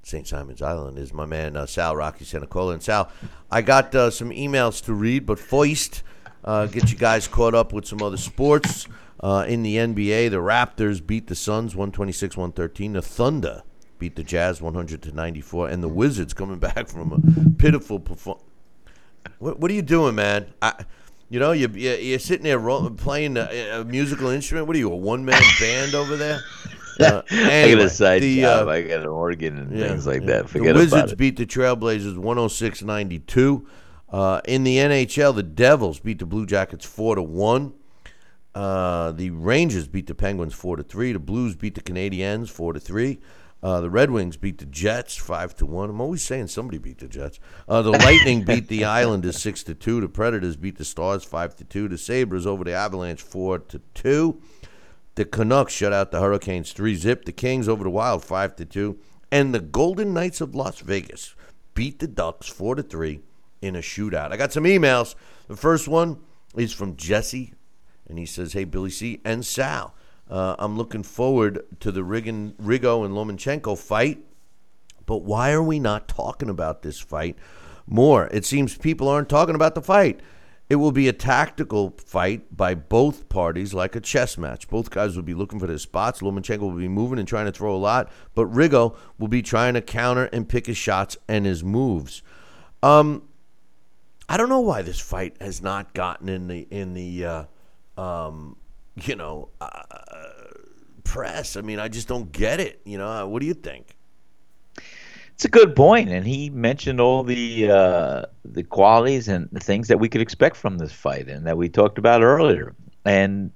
St. 0.02 0.26
Simon's 0.26 0.62
Island 0.62 0.98
is 0.98 1.12
my 1.12 1.26
man 1.26 1.56
uh, 1.56 1.66
Sal 1.66 1.94
Rocky 1.94 2.24
Senecola. 2.24 2.72
And 2.72 2.82
Sal, 2.82 3.10
I 3.50 3.62
got 3.62 3.94
uh, 3.94 4.10
some 4.10 4.30
emails 4.30 4.84
to 4.86 4.94
read, 4.94 5.24
but 5.24 5.38
first, 5.38 6.02
get 6.44 6.90
you 6.90 6.98
guys 6.98 7.28
caught 7.28 7.54
up 7.54 7.72
with 7.72 7.86
some 7.86 8.02
other 8.02 8.16
sports. 8.16 8.88
In 9.22 9.62
the 9.62 9.76
NBA, 9.76 10.30
the 10.30 10.38
Raptors 10.38 11.04
beat 11.04 11.28
the 11.28 11.34
Suns 11.34 11.76
126 11.76 12.36
113. 12.36 12.94
The 12.94 13.02
Thunder 13.02 13.62
beat 13.98 14.16
the 14.16 14.24
Jazz 14.24 14.60
100 14.60 15.02
to 15.02 15.12
94. 15.12 15.68
And 15.68 15.82
the 15.82 15.88
Wizards 15.88 16.34
coming 16.34 16.58
back 16.60 16.88
from 16.88 17.12
a 17.12 17.50
pitiful 17.58 18.00
performance. 18.00 18.44
What, 19.38 19.58
what 19.58 19.70
are 19.70 19.74
you 19.74 19.82
doing, 19.82 20.14
man? 20.14 20.52
I, 20.62 20.84
you 21.28 21.40
know, 21.40 21.52
you, 21.52 21.68
you, 21.68 21.92
you're 21.92 22.18
sitting 22.18 22.44
there 22.44 22.60
playing 22.90 23.36
a, 23.36 23.80
a 23.80 23.84
musical 23.84 24.28
instrument. 24.28 24.66
What 24.66 24.76
are 24.76 24.78
you, 24.78 24.92
a 24.92 24.96
one 24.96 25.24
man 25.24 25.42
band 25.60 25.94
over 25.94 26.16
there? 26.16 26.40
Uh, 26.98 27.20
I 27.30 27.74
got 27.74 27.82
a 27.82 27.90
side 27.90 28.22
the, 28.22 28.40
job. 28.40 28.68
uh, 28.68 28.70
I 28.70 28.80
got 28.80 29.00
an 29.00 29.06
organ 29.08 29.58
and 29.58 29.78
yeah, 29.78 29.88
things 29.88 30.06
like 30.06 30.22
yeah. 30.22 30.28
that. 30.28 30.48
Forget 30.48 30.74
the 30.74 30.80
Wizards 30.80 31.14
beat 31.14 31.36
the 31.36 31.44
Trailblazers 31.44 32.16
106 32.16 32.82
92. 32.82 33.68
Uh, 34.08 34.40
in 34.46 34.64
the 34.64 34.78
NHL, 34.78 35.34
the 35.34 35.42
Devils 35.42 36.00
beat 36.00 36.20
the 36.20 36.24
Blue 36.24 36.46
Jackets 36.46 36.86
4 36.86 37.16
to 37.16 37.22
1. 37.22 37.74
Uh, 38.54 39.12
the 39.12 39.28
Rangers 39.28 39.86
beat 39.86 40.06
the 40.06 40.14
Penguins 40.14 40.54
4 40.54 40.76
to 40.76 40.82
3. 40.82 41.12
The 41.12 41.18
Blues 41.18 41.54
beat 41.54 41.74
the 41.74 41.82
Canadiens 41.82 42.48
4 42.48 42.72
to 42.72 42.80
3. 42.80 43.18
Uh, 43.66 43.80
the 43.80 43.90
Red 43.90 44.12
Wings 44.12 44.36
beat 44.36 44.58
the 44.58 44.64
Jets 44.64 45.16
5 45.16 45.56
to 45.56 45.66
1. 45.66 45.90
I'm 45.90 46.00
always 46.00 46.22
saying 46.22 46.46
somebody 46.46 46.78
beat 46.78 46.98
the 46.98 47.08
Jets. 47.08 47.40
Uh, 47.66 47.82
the 47.82 47.90
Lightning 47.90 48.44
beat 48.44 48.68
the 48.68 48.84
Islanders 49.00 49.38
6 49.38 49.64
to 49.64 49.74
2. 49.74 50.02
The 50.02 50.08
Predators 50.08 50.54
beat 50.54 50.78
the 50.78 50.84
Stars 50.84 51.24
5 51.24 51.56
to 51.56 51.64
2. 51.64 51.88
The 51.88 51.98
Sabres 51.98 52.46
over 52.46 52.62
the 52.62 52.74
Avalanche 52.74 53.22
4 53.22 53.58
to 53.58 53.80
2. 53.94 54.40
The 55.16 55.24
Canucks 55.24 55.72
shut 55.72 55.92
out 55.92 56.12
the 56.12 56.20
Hurricanes 56.20 56.70
3 56.70 56.94
zip. 56.94 57.24
The 57.24 57.32
Kings 57.32 57.68
over 57.68 57.82
the 57.82 57.90
Wild 57.90 58.22
5 58.22 58.54
to 58.54 58.64
2. 58.64 59.00
And 59.32 59.52
the 59.52 59.58
Golden 59.58 60.14
Knights 60.14 60.40
of 60.40 60.54
Las 60.54 60.78
Vegas 60.78 61.34
beat 61.74 61.98
the 61.98 62.06
Ducks 62.06 62.46
4 62.46 62.76
to 62.76 62.84
3 62.84 63.18
in 63.62 63.74
a 63.74 63.80
shootout. 63.80 64.30
I 64.30 64.36
got 64.36 64.52
some 64.52 64.62
emails. 64.62 65.16
The 65.48 65.56
first 65.56 65.88
one 65.88 66.20
is 66.56 66.72
from 66.72 66.94
Jesse, 66.94 67.54
and 68.08 68.16
he 68.16 68.26
says, 68.26 68.52
Hey, 68.52 68.62
Billy 68.62 68.90
C. 68.90 69.20
and 69.24 69.44
Sal. 69.44 69.92
Uh, 70.28 70.56
I'm 70.58 70.76
looking 70.76 71.02
forward 71.02 71.64
to 71.80 71.92
the 71.92 72.02
Rigon, 72.02 72.54
Rigo 72.54 73.04
and 73.04 73.14
Lomachenko 73.14 73.78
fight, 73.78 74.24
but 75.04 75.22
why 75.22 75.52
are 75.52 75.62
we 75.62 75.78
not 75.78 76.08
talking 76.08 76.48
about 76.48 76.82
this 76.82 76.98
fight 76.98 77.36
more? 77.86 78.26
It 78.32 78.44
seems 78.44 78.76
people 78.76 79.08
aren't 79.08 79.28
talking 79.28 79.54
about 79.54 79.74
the 79.74 79.82
fight. 79.82 80.20
It 80.68 80.76
will 80.76 80.90
be 80.90 81.06
a 81.06 81.12
tactical 81.12 81.94
fight 81.96 82.56
by 82.56 82.74
both 82.74 83.28
parties, 83.28 83.72
like 83.72 83.94
a 83.94 84.00
chess 84.00 84.36
match. 84.36 84.68
Both 84.68 84.90
guys 84.90 85.14
will 85.14 85.22
be 85.22 85.34
looking 85.34 85.60
for 85.60 85.68
their 85.68 85.78
spots. 85.78 86.20
Lomachenko 86.20 86.58
will 86.58 86.72
be 86.72 86.88
moving 86.88 87.20
and 87.20 87.28
trying 87.28 87.46
to 87.46 87.52
throw 87.52 87.74
a 87.74 87.78
lot, 87.78 88.10
but 88.34 88.52
Rigo 88.52 88.96
will 89.16 89.28
be 89.28 89.42
trying 89.42 89.74
to 89.74 89.80
counter 89.80 90.24
and 90.32 90.48
pick 90.48 90.66
his 90.66 90.76
shots 90.76 91.16
and 91.28 91.46
his 91.46 91.62
moves. 91.62 92.22
Um, 92.82 93.22
I 94.28 94.36
don't 94.36 94.48
know 94.48 94.60
why 94.60 94.82
this 94.82 94.98
fight 94.98 95.36
has 95.40 95.62
not 95.62 95.94
gotten 95.94 96.28
in 96.28 96.48
the 96.48 96.66
in 96.68 96.94
the 96.94 97.24
uh, 97.24 97.44
um, 97.96 98.56
you 99.02 99.16
know 99.16 99.48
uh, 99.60 99.82
press. 101.04 101.56
I 101.56 101.60
mean, 101.60 101.78
I 101.78 101.88
just 101.88 102.08
don't 102.08 102.30
get 102.32 102.60
it. 102.60 102.80
You 102.84 102.98
know, 102.98 103.28
what 103.28 103.40
do 103.40 103.46
you 103.46 103.54
think? 103.54 103.96
It's 105.34 105.44
a 105.44 105.48
good 105.48 105.76
point, 105.76 106.08
and 106.08 106.26
he 106.26 106.48
mentioned 106.48 106.98
all 106.98 107.22
the 107.22 107.70
uh, 107.70 108.22
the 108.44 108.62
qualities 108.62 109.28
and 109.28 109.48
the 109.52 109.60
things 109.60 109.88
that 109.88 110.00
we 110.00 110.08
could 110.08 110.22
expect 110.22 110.56
from 110.56 110.78
this 110.78 110.92
fight, 110.92 111.28
and 111.28 111.46
that 111.46 111.58
we 111.58 111.68
talked 111.68 111.98
about 111.98 112.22
earlier. 112.22 112.74
And 113.04 113.52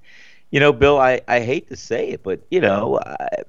you 0.50 0.60
know, 0.60 0.72
Bill, 0.72 0.98
I, 0.98 1.22
I 1.26 1.40
hate 1.40 1.68
to 1.68 1.76
say 1.76 2.08
it, 2.08 2.22
but 2.22 2.40
you 2.50 2.60
know, 2.60 3.00
I, 3.04 3.44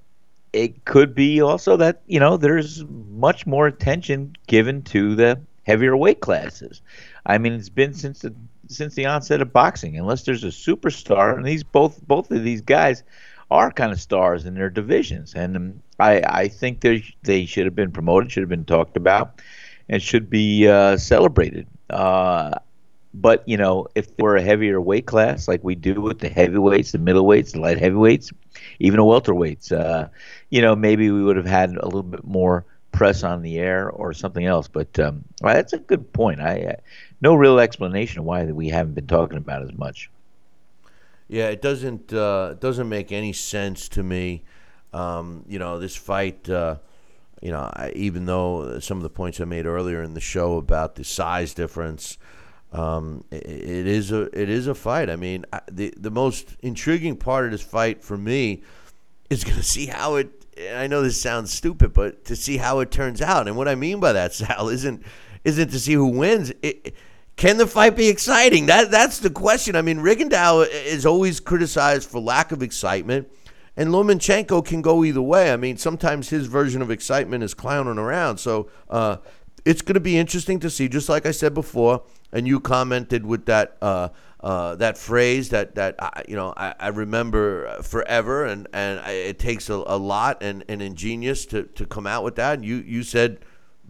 it 0.53 0.85
could 0.85 1.13
be 1.13 1.41
also 1.41 1.75
that 1.77 2.01
you 2.07 2.19
know 2.19 2.37
there's 2.37 2.85
much 2.85 3.45
more 3.45 3.67
attention 3.67 4.35
given 4.47 4.81
to 4.83 5.15
the 5.15 5.39
heavier 5.63 5.97
weight 5.97 6.21
classes. 6.21 6.81
I 7.25 7.37
mean, 7.37 7.53
it's 7.53 7.69
been 7.69 7.93
since 7.93 8.19
the 8.19 8.33
since 8.71 8.95
the 8.95 9.05
onset 9.05 9.41
of 9.41 9.53
boxing, 9.53 9.97
unless 9.97 10.23
there's 10.23 10.43
a 10.43 10.47
superstar, 10.47 11.35
and 11.35 11.45
these 11.45 11.63
both 11.63 12.05
both 12.07 12.31
of 12.31 12.43
these 12.43 12.61
guys 12.61 13.03
are 13.49 13.71
kind 13.71 13.91
of 13.91 13.99
stars 13.99 14.45
in 14.45 14.53
their 14.53 14.69
divisions, 14.69 15.33
and 15.35 15.57
um, 15.57 15.81
I 15.99 16.21
I 16.27 16.47
think 16.47 16.81
they 16.81 17.03
they 17.23 17.45
should 17.45 17.65
have 17.65 17.75
been 17.75 17.91
promoted, 17.91 18.31
should 18.31 18.43
have 18.43 18.49
been 18.49 18.65
talked 18.65 18.97
about, 18.97 19.41
and 19.89 20.01
should 20.01 20.29
be 20.29 20.67
uh, 20.67 20.97
celebrated. 20.97 21.67
Uh, 21.89 22.51
but 23.13 23.47
you 23.47 23.57
know, 23.57 23.87
if 23.95 24.07
were 24.17 24.37
a 24.37 24.41
heavier 24.41 24.79
weight 24.79 25.05
class 25.05 25.47
like 25.47 25.63
we 25.63 25.75
do 25.75 25.99
with 26.01 26.19
the 26.19 26.29
heavyweights, 26.29 26.91
the 26.93 26.97
middleweights, 26.97 27.51
the 27.53 27.59
light 27.59 27.77
heavyweights, 27.77 28.31
even 28.79 28.97
the 28.97 29.03
welterweights, 29.03 29.71
uh, 29.71 30.07
you 30.49 30.61
know, 30.61 30.75
maybe 30.75 31.11
we 31.11 31.23
would 31.23 31.35
have 31.35 31.45
had 31.45 31.71
a 31.75 31.85
little 31.85 32.03
bit 32.03 32.23
more 32.23 32.65
press 32.91 33.23
on 33.23 33.41
the 33.41 33.57
air 33.59 33.89
or 33.89 34.13
something 34.13 34.45
else. 34.45 34.67
But 34.67 34.97
um, 34.99 35.23
well, 35.41 35.53
that's 35.53 35.73
a 35.73 35.79
good 35.79 36.11
point. 36.13 36.41
I 36.41 36.61
uh, 36.61 36.75
no 37.21 37.35
real 37.35 37.59
explanation 37.59 38.19
of 38.19 38.25
why 38.25 38.43
we 38.45 38.69
haven't 38.69 38.95
been 38.95 39.07
talking 39.07 39.37
about 39.37 39.61
as 39.61 39.73
much. 39.73 40.09
Yeah, 41.27 41.47
it 41.47 41.61
doesn't 41.61 42.11
uh, 42.11 42.55
doesn't 42.55 42.89
make 42.89 43.11
any 43.11 43.31
sense 43.31 43.87
to 43.89 44.03
me. 44.03 44.43
Um, 44.91 45.45
you 45.47 45.59
know, 45.59 45.79
this 45.79 45.95
fight. 45.95 46.49
Uh, 46.49 46.77
you 47.41 47.51
know, 47.51 47.71
I, 47.73 47.91
even 47.95 48.25
though 48.25 48.79
some 48.79 48.97
of 48.97 49.03
the 49.03 49.09
points 49.09 49.39
I 49.39 49.45
made 49.45 49.65
earlier 49.65 50.03
in 50.03 50.13
the 50.13 50.21
show 50.21 50.57
about 50.57 50.95
the 50.95 51.03
size 51.03 51.53
difference, 51.55 52.17
um, 52.71 53.23
it, 53.31 53.45
it 53.45 53.87
is 53.87 54.11
a 54.11 54.23
it 54.39 54.49
is 54.49 54.67
a 54.67 54.75
fight. 54.75 55.09
I 55.09 55.15
mean, 55.15 55.45
I, 55.51 55.61
the 55.71 55.93
the 55.97 56.11
most 56.11 56.55
intriguing 56.61 57.15
part 57.15 57.45
of 57.45 57.51
this 57.51 57.61
fight 57.61 58.03
for 58.03 58.17
me 58.17 58.63
is 59.29 59.43
going 59.43 59.57
to 59.57 59.63
see 59.63 59.87
how 59.87 60.15
it. 60.15 60.29
I 60.73 60.87
know 60.87 61.01
this 61.01 61.19
sounds 61.19 61.51
stupid, 61.51 61.93
but 61.93 62.25
to 62.25 62.35
see 62.35 62.57
how 62.57 62.79
it 62.79 62.91
turns 62.91 63.21
out. 63.21 63.47
And 63.47 63.55
what 63.55 63.67
I 63.67 63.75
mean 63.75 63.99
by 63.99 64.13
that, 64.13 64.33
Sal, 64.35 64.69
isn't 64.69 65.03
isn't 65.43 65.69
to 65.69 65.79
see 65.79 65.93
who 65.93 66.07
wins. 66.07 66.51
It, 66.61 66.93
can 67.41 67.57
the 67.57 67.65
fight 67.65 67.95
be 67.95 68.07
exciting? 68.07 68.67
That 68.67 68.91
that's 68.91 69.17
the 69.17 69.31
question. 69.31 69.75
I 69.75 69.81
mean, 69.81 69.97
Rigondeaux 69.97 70.67
is 70.69 71.07
always 71.07 71.39
criticized 71.39 72.07
for 72.07 72.19
lack 72.19 72.51
of 72.51 72.61
excitement, 72.61 73.31
and 73.75 73.89
Lomachenko 73.89 74.63
can 74.63 74.83
go 74.83 75.03
either 75.03 75.23
way. 75.23 75.51
I 75.51 75.57
mean, 75.57 75.77
sometimes 75.77 76.29
his 76.29 76.45
version 76.45 76.83
of 76.83 76.91
excitement 76.91 77.43
is 77.43 77.55
clowning 77.55 77.97
around. 77.97 78.37
So 78.37 78.69
uh, 78.91 79.17
it's 79.65 79.81
going 79.81 79.95
to 79.95 79.99
be 79.99 80.19
interesting 80.19 80.59
to 80.59 80.69
see. 80.69 80.87
Just 80.87 81.09
like 81.09 81.25
I 81.25 81.31
said 81.31 81.55
before, 81.55 82.03
and 82.31 82.47
you 82.47 82.59
commented 82.59 83.25
with 83.25 83.47
that. 83.47 83.75
Uh, 83.81 84.09
uh, 84.41 84.73
that 84.77 84.97
phrase 84.97 85.49
that 85.49 85.75
that 85.75 85.93
I, 85.99 86.23
you 86.27 86.35
know 86.35 86.51
I, 86.57 86.73
I 86.79 86.87
remember 86.87 87.79
forever, 87.83 88.45
and 88.45 88.67
and 88.73 88.99
I, 88.99 89.11
it 89.11 89.37
takes 89.37 89.69
a, 89.69 89.75
a 89.75 89.97
lot 89.97 90.41
and, 90.41 90.63
and 90.67 90.81
ingenious 90.81 91.45
to, 91.47 91.63
to 91.63 91.85
come 91.85 92.07
out 92.07 92.23
with 92.23 92.37
that. 92.37 92.55
And 92.55 92.65
you 92.65 92.77
you 92.77 93.03
said 93.03 93.45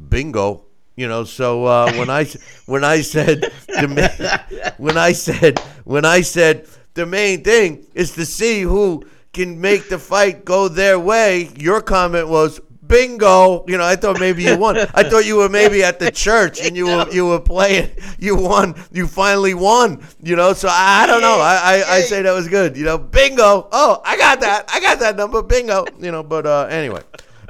bingo, 0.10 0.66
you 0.96 1.08
know. 1.08 1.24
So 1.24 1.66
uh, 1.66 1.92
when 1.94 2.10
I 2.10 2.26
when 2.66 2.84
I 2.84 3.02
said 3.02 3.52
the 3.68 3.88
ma- 3.88 4.72
when 4.78 4.98
I 4.98 5.12
said 5.14 5.60
when 5.84 6.06
I 6.06 6.22
said 6.22 6.68
the 6.94 7.06
main 7.06 7.44
thing 7.44 7.86
is 7.94 8.12
to 8.14 8.26
see 8.26 8.62
who 8.62 9.04
can 9.34 9.62
make 9.62 9.90
the 9.90 9.98
fight 9.98 10.44
go 10.44 10.68
their 10.68 11.00
way, 11.00 11.50
your 11.58 11.82
comment 11.82 12.28
was 12.28 12.60
bingo. 12.92 13.64
You 13.68 13.78
know, 13.78 13.86
I 13.86 13.96
thought 13.96 14.20
maybe 14.20 14.44
you 14.44 14.58
won. 14.58 14.78
I 14.78 15.04
thought 15.10 15.26
you 15.26 15.38
were 15.38 15.50
maybe 15.50 15.84
at 15.84 16.00
the 16.00 16.12
church 16.12 16.60
and 16.60 16.76
you 16.76 16.86
were 16.86 17.08
you 17.12 17.26
were 17.26 17.40
playing. 17.40 17.90
You 18.20 18.36
won. 18.36 18.76
You 18.92 19.08
finally 19.08 19.54
won. 19.54 20.06
You 20.22 20.36
know, 20.36 20.54
so 20.54 20.68
I, 20.70 21.04
I 21.04 21.08
don't 21.08 21.22
know. 21.22 21.40
I, 21.40 21.56
I 21.64 21.96
I 21.96 22.02
say 22.02 22.22
that 22.22 22.34
was 22.34 22.48
good. 22.48 22.78
You 22.78 22.86
know, 22.86 22.98
bingo. 22.98 23.68
Oh, 23.72 24.02
I 24.04 24.18
got 24.18 24.42
that. 24.42 24.66
I 24.70 24.80
got 24.80 25.00
that 25.00 25.16
number. 25.16 25.42
Bingo. 25.42 25.86
You 26.00 26.12
know, 26.12 26.24
but 26.24 26.46
uh, 26.46 26.68
anyway. 26.70 27.02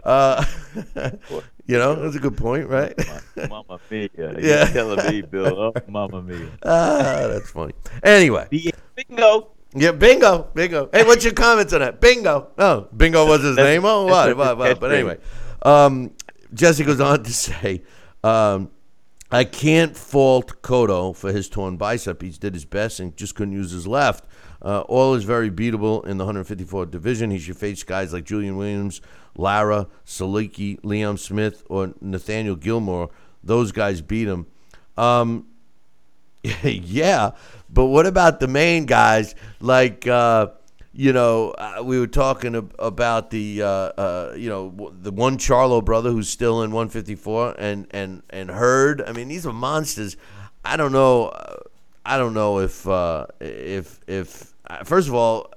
Uh, 0.04 0.44
you 1.66 1.78
know, 1.78 1.96
that's 1.96 2.16
a 2.16 2.20
good 2.20 2.38
point, 2.38 2.68
right? 2.68 2.94
Mama 3.50 3.80
mia. 3.90 4.10
Yeah. 4.18 4.66
Telling 4.66 5.12
me, 5.12 5.22
Bill. 5.22 5.60
Oh, 5.60 5.74
mama 5.88 6.22
mia. 6.22 6.50
Ah, 6.64 7.28
that's 7.28 7.50
funny. 7.50 7.74
Anyway, 8.04 8.48
Bingo. 8.96 9.52
yeah, 9.74 9.92
bingo, 9.92 10.50
bingo. 10.54 10.90
Hey, 10.92 11.04
what's 11.04 11.24
your 11.24 11.34
comments 11.34 11.74
on 11.74 11.80
that? 11.80 12.02
Bingo. 12.02 12.52
Oh, 12.58 12.88
bingo 12.96 13.26
was 13.26 13.42
his 13.42 13.58
name. 13.58 13.86
Oh, 13.86 14.06
what? 14.06 14.36
what, 14.36 14.58
what? 14.58 14.80
But 14.80 14.92
anyway, 14.92 15.18
um, 15.62 16.12
Jesse 16.54 16.84
goes 16.84 17.00
on 17.00 17.24
to 17.24 17.34
say, 17.34 17.84
um, 18.24 18.70
I 19.32 19.46
can't 19.46 19.96
fault 19.96 20.62
Cotto 20.62 21.16
for 21.16 21.32
his 21.32 21.48
torn 21.48 21.78
bicep. 21.78 22.22
He 22.22 22.30
did 22.32 22.54
his 22.54 22.66
best 22.66 23.00
and 23.00 23.16
just 23.16 23.34
couldn't 23.36 23.54
use 23.54 23.72
his 23.72 23.88
left. 23.88 24.26
Uh, 24.62 24.82
all 24.82 25.16
is 25.16 25.24
very 25.24 25.50
beatable 25.50 26.06
in 26.06 26.18
the 26.18 26.26
154 26.26 26.86
division. 26.88 27.32
He 27.32 27.40
should 27.40 27.58
face 27.58 27.82
guys 27.84 28.14
like 28.14 28.26
Julian 28.26 28.58
Williams, 28.58 29.02
Lara, 29.36 29.88
Sulecki, 30.06 30.80
Liam 30.82 31.18
Smith, 31.18 31.64
or 31.70 31.94
Nathaniel 32.02 32.56
Gallimore. 32.56 33.10
Those 33.44 33.72
guys 33.72 34.02
beat 34.02 34.28
him. 34.28 34.48
Um, 34.98 35.48
yeah, 36.64 37.32
but 37.70 37.86
what 37.86 38.06
about 38.06 38.40
the 38.40 38.48
main 38.48 38.86
guys? 38.86 39.36
Like, 39.60 40.08
uh, 40.08 40.48
you 40.94 41.14
know, 41.14 41.52
uh, 41.52 41.82
we 41.84 42.00
were 42.00 42.08
talking 42.08 42.56
ab- 42.56 42.76
about 42.78 43.30
the, 43.30 43.62
uh, 43.62 43.68
uh, 43.68 44.34
you 44.36 44.50
know, 44.50 44.92
the 45.00 45.12
one 45.12 45.38
Charlo 45.38 45.84
brother 45.84 46.12
who's 46.12 46.30
still 46.30 46.64
in 46.64 46.72
154, 46.72 47.56
and 47.58 47.88
and 47.92 48.24
and 48.30 48.50
Hurd. 48.50 49.02
I 49.02 49.14
mean, 49.14 49.28
these 49.28 49.46
are 49.46 49.54
monsters. 49.54 50.18
I 50.66 50.78
don't 50.78 50.92
know. 50.92 51.28
Uh, 51.28 51.58
I 52.06 52.18
don't 52.18 52.34
know 52.34 52.60
if 52.60 52.88
uh, 52.88 53.28
if 53.40 54.00
if 54.08 54.54
first 54.84 55.08
of 55.08 55.14
all, 55.14 55.52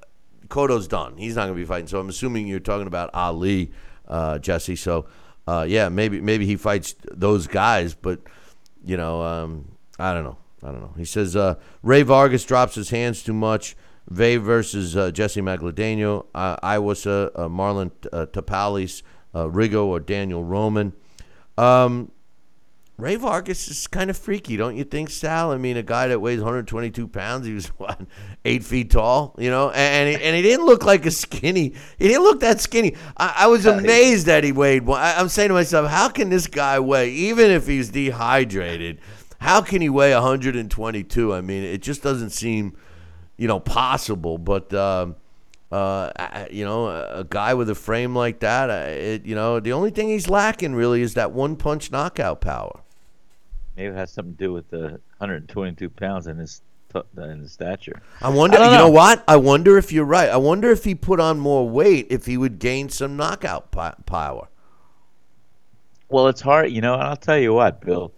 Cotto's 0.49 0.89
done. 0.89 1.17
He's 1.17 1.37
not 1.37 1.47
going 1.47 1.55
to 1.55 1.61
be 1.61 1.67
fighting. 1.67 1.87
So 1.87 1.99
I'm 1.99 2.09
assuming 2.09 2.47
you're 2.47 2.61
talking 2.61 2.87
about 2.87 3.11
Ali, 3.15 3.73
uh, 4.09 4.39
Jesse. 4.39 4.77
So 4.77 5.07
uh, 5.47 5.67
yeah, 5.69 5.89
maybe 5.89 6.21
maybe 6.21 6.47
he 6.47 6.57
fights 6.57 6.95
those 7.11 7.47
guys, 7.47 7.95
but 7.95 8.21
you 8.85 8.97
know, 8.97 9.23
um, 9.23 9.77
I 9.99 10.15
don't 10.15 10.25
know. 10.25 10.39
I 10.63 10.69
don't 10.69 10.81
know. 10.81 10.95
He 10.97 11.05
says 11.05 11.37
uh, 11.37 11.57
Rey 11.83 12.03
Vargas 12.03 12.45
drops 12.45 12.75
his 12.75 12.91
hands 12.91 13.23
too 13.23 13.35
much. 13.35 13.77
Vay 14.09 14.37
versus 14.37 14.97
uh, 14.97 15.11
Jessie 15.11 15.41
Magdaleno, 15.41 16.27
uh, 16.35 16.57
Iwasa, 16.57 17.31
uh, 17.35 17.49
Marlon 17.49 17.91
uh, 18.13 18.27
Tapales, 18.27 19.03
uh, 19.35 19.45
Rigo, 19.45 19.87
or 19.87 19.99
Daniel 19.99 20.45
Roman. 20.45 20.93
Um, 21.57 22.11
Rey 22.97 23.17
Vargas 23.17 23.67
is 23.67 23.89
kind 23.89 24.09
of 24.09 24.17
freaky, 24.17 24.57
don't 24.57 24.77
you 24.77 24.85
think, 24.85 25.11
Sal? 25.11 25.51
I 25.51 25.57
mean, 25.57 25.77
a 25.77 25.83
guy 25.83 26.07
that 26.09 26.21
weighs 26.21 26.39
122 26.39 27.09
pounds, 27.09 27.45
he 27.45 27.53
was 27.53 27.67
what, 27.79 28.01
eight 28.45 28.63
feet 28.63 28.91
tall, 28.91 29.35
you 29.37 29.51
know, 29.51 29.71
and 29.71 30.09
and 30.09 30.17
he, 30.17 30.25
and 30.25 30.37
he 30.37 30.43
didn't 30.43 30.65
look 30.67 30.85
like 30.85 31.05
a 31.05 31.11
skinny. 31.11 31.75
He 31.99 32.09
didn't 32.09 32.23
look 32.23 32.41
that 32.41 32.61
skinny. 32.61 32.95
I, 33.17 33.35
I 33.39 33.47
was 33.49 33.67
amazed 33.67 34.27
that 34.27 34.45
he 34.45 34.53
weighed. 34.53 34.87
one- 34.87 35.01
I, 35.01 35.19
I'm 35.19 35.29
saying 35.29 35.49
to 35.49 35.55
myself, 35.55 35.91
how 35.91 36.09
can 36.09 36.31
this 36.31 36.47
guy 36.47 36.79
weigh, 36.79 37.11
even 37.11 37.51
if 37.51 37.67
he's 37.67 37.91
dehydrated? 37.91 39.01
How 39.41 39.61
can 39.61 39.83
he 39.83 39.89
weigh 39.89 40.15
122? 40.15 41.35
I 41.35 41.41
mean, 41.41 41.65
it 41.65 41.83
just 41.83 42.01
doesn't 42.03 42.31
seem, 42.31 42.77
you 43.37 43.49
know, 43.49 43.59
possible. 43.59 44.39
But 44.39 44.73
um, 44.73 45.17
uh, 45.73 46.47
you 46.51 46.65
know, 46.65 46.87
a 46.89 47.27
guy 47.29 47.55
with 47.55 47.69
a 47.69 47.75
frame 47.75 48.15
like 48.15 48.39
that, 48.39 48.71
uh, 48.71 48.89
it, 48.89 49.27
you 49.27 49.35
know, 49.35 49.59
the 49.59 49.73
only 49.73 49.91
thing 49.91 50.09
he's 50.09 50.29
lacking 50.29 50.77
really 50.77 51.03
is 51.03 51.15
that 51.15 51.33
one 51.33 51.57
punch 51.57 51.91
knockout 51.91 52.41
power. 52.41 52.83
Maybe 53.77 53.89
it 53.89 53.97
has 53.97 54.13
something 54.13 54.35
to 54.37 54.45
do 54.45 54.53
with 54.53 54.71
the 54.71 55.01
122 55.19 55.91
pounds 55.91 56.27
in 56.27 56.37
his 56.39 56.63
t- 56.93 57.01
in 57.17 57.41
his 57.41 57.53
stature. 57.53 58.01
I 58.23 58.29
wonder. 58.31 58.59
I 58.59 58.67
you 58.67 58.79
know 58.79 58.87
know. 58.87 58.91
what? 58.91 59.25
I 59.27 59.37
wonder 59.37 59.77
if 59.79 59.93
you're 59.93 60.05
right. 60.05 60.29
I 60.29 60.37
wonder 60.37 60.71
if 60.71 60.85
he 60.85 60.95
put 60.95 61.21
on 61.21 61.39
more 61.39 61.69
weight, 61.69 62.07
if 62.11 62.27
he 62.27 62.37
would 62.37 62.59
gain 62.59 62.89
some 62.89 63.17
knockout 63.17 63.71
po- 63.73 63.95
power. 64.07 64.49
Well, 66.09 66.29
it's 66.29 66.41
hard, 66.41 66.71
you 66.71 66.81
know. 66.81 66.95
And 66.95 67.03
I'll 67.03 67.17
tell 67.17 67.39
you 67.39 67.53
what, 67.53 67.81
Bill. 67.81 68.13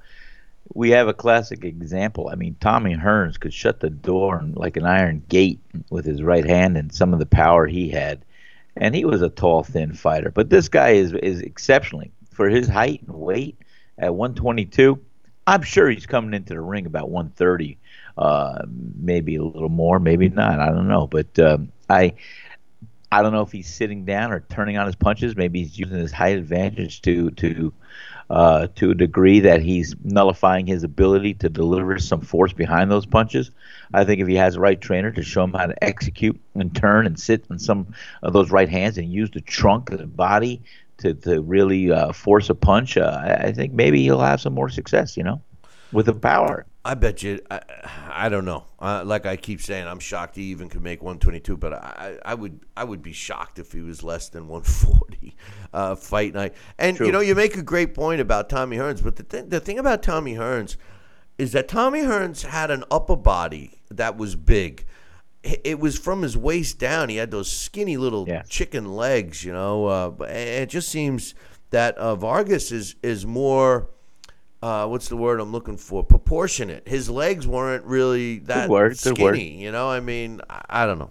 We 0.74 0.90
have 0.90 1.08
a 1.08 1.14
classic 1.14 1.64
example. 1.64 2.28
I 2.28 2.34
mean, 2.34 2.56
Tommy 2.60 2.94
Hearns 2.94 3.38
could 3.38 3.54
shut 3.54 3.80
the 3.80 3.88
door 3.88 4.44
like 4.54 4.76
an 4.76 4.84
iron 4.84 5.22
gate 5.28 5.60
with 5.90 6.04
his 6.04 6.22
right 6.22 6.44
hand 6.44 6.76
and 6.76 6.92
some 6.92 7.12
of 7.12 7.18
the 7.20 7.24
power 7.26 7.66
he 7.66 7.88
had, 7.88 8.24
and 8.76 8.94
he 8.94 9.04
was 9.04 9.22
a 9.22 9.30
tall, 9.30 9.62
thin 9.62 9.94
fighter. 9.94 10.30
But 10.30 10.50
this 10.50 10.68
guy 10.68 10.90
is 10.90 11.12
is 11.14 11.40
exceptionally 11.40 12.10
for 12.30 12.48
his 12.50 12.68
height 12.68 13.00
and 13.06 13.16
weight 13.16 13.56
at 13.96 14.14
122. 14.14 15.00
I'm 15.46 15.62
sure 15.62 15.88
he's 15.88 16.06
coming 16.06 16.34
into 16.34 16.54
the 16.54 16.60
ring 16.60 16.86
about 16.86 17.08
130, 17.08 17.78
uh, 18.18 18.62
maybe 18.68 19.36
a 19.36 19.42
little 19.42 19.68
more, 19.68 20.00
maybe 20.00 20.28
not. 20.28 20.60
I 20.60 20.66
don't 20.66 20.88
know, 20.88 21.06
but 21.06 21.38
um, 21.38 21.72
I. 21.88 22.14
I 23.12 23.22
don't 23.22 23.32
know 23.32 23.42
if 23.42 23.52
he's 23.52 23.72
sitting 23.72 24.04
down 24.04 24.32
or 24.32 24.40
turning 24.40 24.76
on 24.78 24.86
his 24.86 24.96
punches. 24.96 25.36
Maybe 25.36 25.62
he's 25.62 25.78
using 25.78 25.96
his 25.96 26.10
height 26.10 26.36
advantage 26.36 27.02
to 27.02 27.30
to 27.30 27.72
uh, 28.28 28.66
to 28.74 28.90
a 28.90 28.94
degree 28.94 29.40
that 29.40 29.62
he's 29.62 29.94
nullifying 30.02 30.66
his 30.66 30.82
ability 30.82 31.34
to 31.34 31.48
deliver 31.48 31.98
some 31.98 32.20
force 32.20 32.52
behind 32.52 32.90
those 32.90 33.06
punches. 33.06 33.50
I 33.94 34.04
think 34.04 34.20
if 34.20 34.26
he 34.26 34.34
has 34.34 34.54
the 34.54 34.60
right 34.60 34.80
trainer 34.80 35.12
to 35.12 35.22
show 35.22 35.44
him 35.44 35.52
how 35.52 35.66
to 35.66 35.84
execute 35.84 36.40
and 36.54 36.74
turn 36.74 37.06
and 37.06 37.18
sit 37.18 37.44
on 37.48 37.58
some 37.58 37.94
of 38.22 38.32
those 38.32 38.50
right 38.50 38.68
hands 38.68 38.98
and 38.98 39.10
use 39.10 39.30
the 39.30 39.40
trunk 39.40 39.92
of 39.92 39.98
the 39.98 40.06
body 40.06 40.62
to, 40.98 41.14
to 41.14 41.42
really 41.42 41.90
uh, 41.90 42.12
force 42.12 42.50
a 42.50 42.54
punch, 42.54 42.96
uh, 42.96 43.20
I, 43.22 43.48
I 43.48 43.52
think 43.52 43.72
maybe 43.72 44.02
he'll 44.02 44.20
have 44.20 44.40
some 44.40 44.54
more 44.54 44.68
success, 44.68 45.16
you 45.16 45.22
know, 45.22 45.42
with 45.92 46.06
the 46.06 46.14
power. 46.14 46.66
I 46.86 46.94
bet 46.94 47.22
you. 47.22 47.40
I, 47.50 47.60
I 48.08 48.28
don't 48.28 48.44
know. 48.44 48.64
Uh, 48.78 49.02
like 49.04 49.26
I 49.26 49.36
keep 49.36 49.60
saying, 49.60 49.88
I'm 49.88 49.98
shocked 49.98 50.36
he 50.36 50.44
even 50.44 50.68
could 50.68 50.82
make 50.82 51.02
122. 51.02 51.56
But 51.56 51.74
I, 51.74 52.16
I 52.24 52.34
would, 52.34 52.60
I 52.76 52.84
would 52.84 53.02
be 53.02 53.12
shocked 53.12 53.58
if 53.58 53.72
he 53.72 53.80
was 53.80 54.04
less 54.04 54.28
than 54.28 54.46
140 54.46 55.36
uh, 55.72 55.96
fight 55.96 56.34
night. 56.34 56.54
And 56.78 56.98
you 57.00 57.10
know, 57.10 57.20
you 57.20 57.34
make 57.34 57.56
a 57.56 57.62
great 57.62 57.92
point 57.92 58.20
about 58.20 58.48
Tommy 58.48 58.76
Hearns. 58.76 59.02
But 59.02 59.16
the 59.16 59.24
thing, 59.24 59.48
the 59.48 59.58
thing 59.58 59.80
about 59.80 60.04
Tommy 60.04 60.34
Hearns 60.34 60.76
is 61.38 61.52
that 61.52 61.66
Tommy 61.66 62.02
Hearns 62.02 62.42
had 62.44 62.70
an 62.70 62.84
upper 62.90 63.16
body 63.16 63.80
that 63.90 64.16
was 64.16 64.36
big. 64.36 64.86
It 65.64 65.78
was 65.78 65.98
from 65.98 66.22
his 66.22 66.36
waist 66.36 66.78
down. 66.78 67.08
He 67.08 67.16
had 67.16 67.30
those 67.30 67.50
skinny 67.50 67.96
little 67.96 68.26
Yeah. 68.28 68.42
chicken 68.42 68.96
legs, 68.96 69.44
you 69.44 69.52
know. 69.52 69.86
Uh, 69.86 70.10
but 70.10 70.30
it 70.30 70.68
just 70.68 70.88
seems 70.88 71.34
that 71.70 71.96
uh, 71.98 72.16
Vargas 72.16 72.72
is 72.72 72.96
is 73.02 73.26
more 73.26 73.88
uh, 74.62 74.86
what's 74.86 75.08
the 75.08 75.16
word 75.16 75.40
I'm 75.40 75.52
looking 75.52 75.76
for? 75.76 76.02
Proportionate. 76.02 76.88
His 76.88 77.08
legs 77.10 77.46
weren't 77.46 77.84
really 77.84 78.38
that 78.40 78.68
word, 78.68 78.98
skinny. 78.98 79.62
You 79.62 79.70
know, 79.70 79.88
I 79.88 80.00
mean, 80.00 80.40
I, 80.48 80.62
I 80.68 80.86
don't 80.86 80.98
know. 80.98 81.10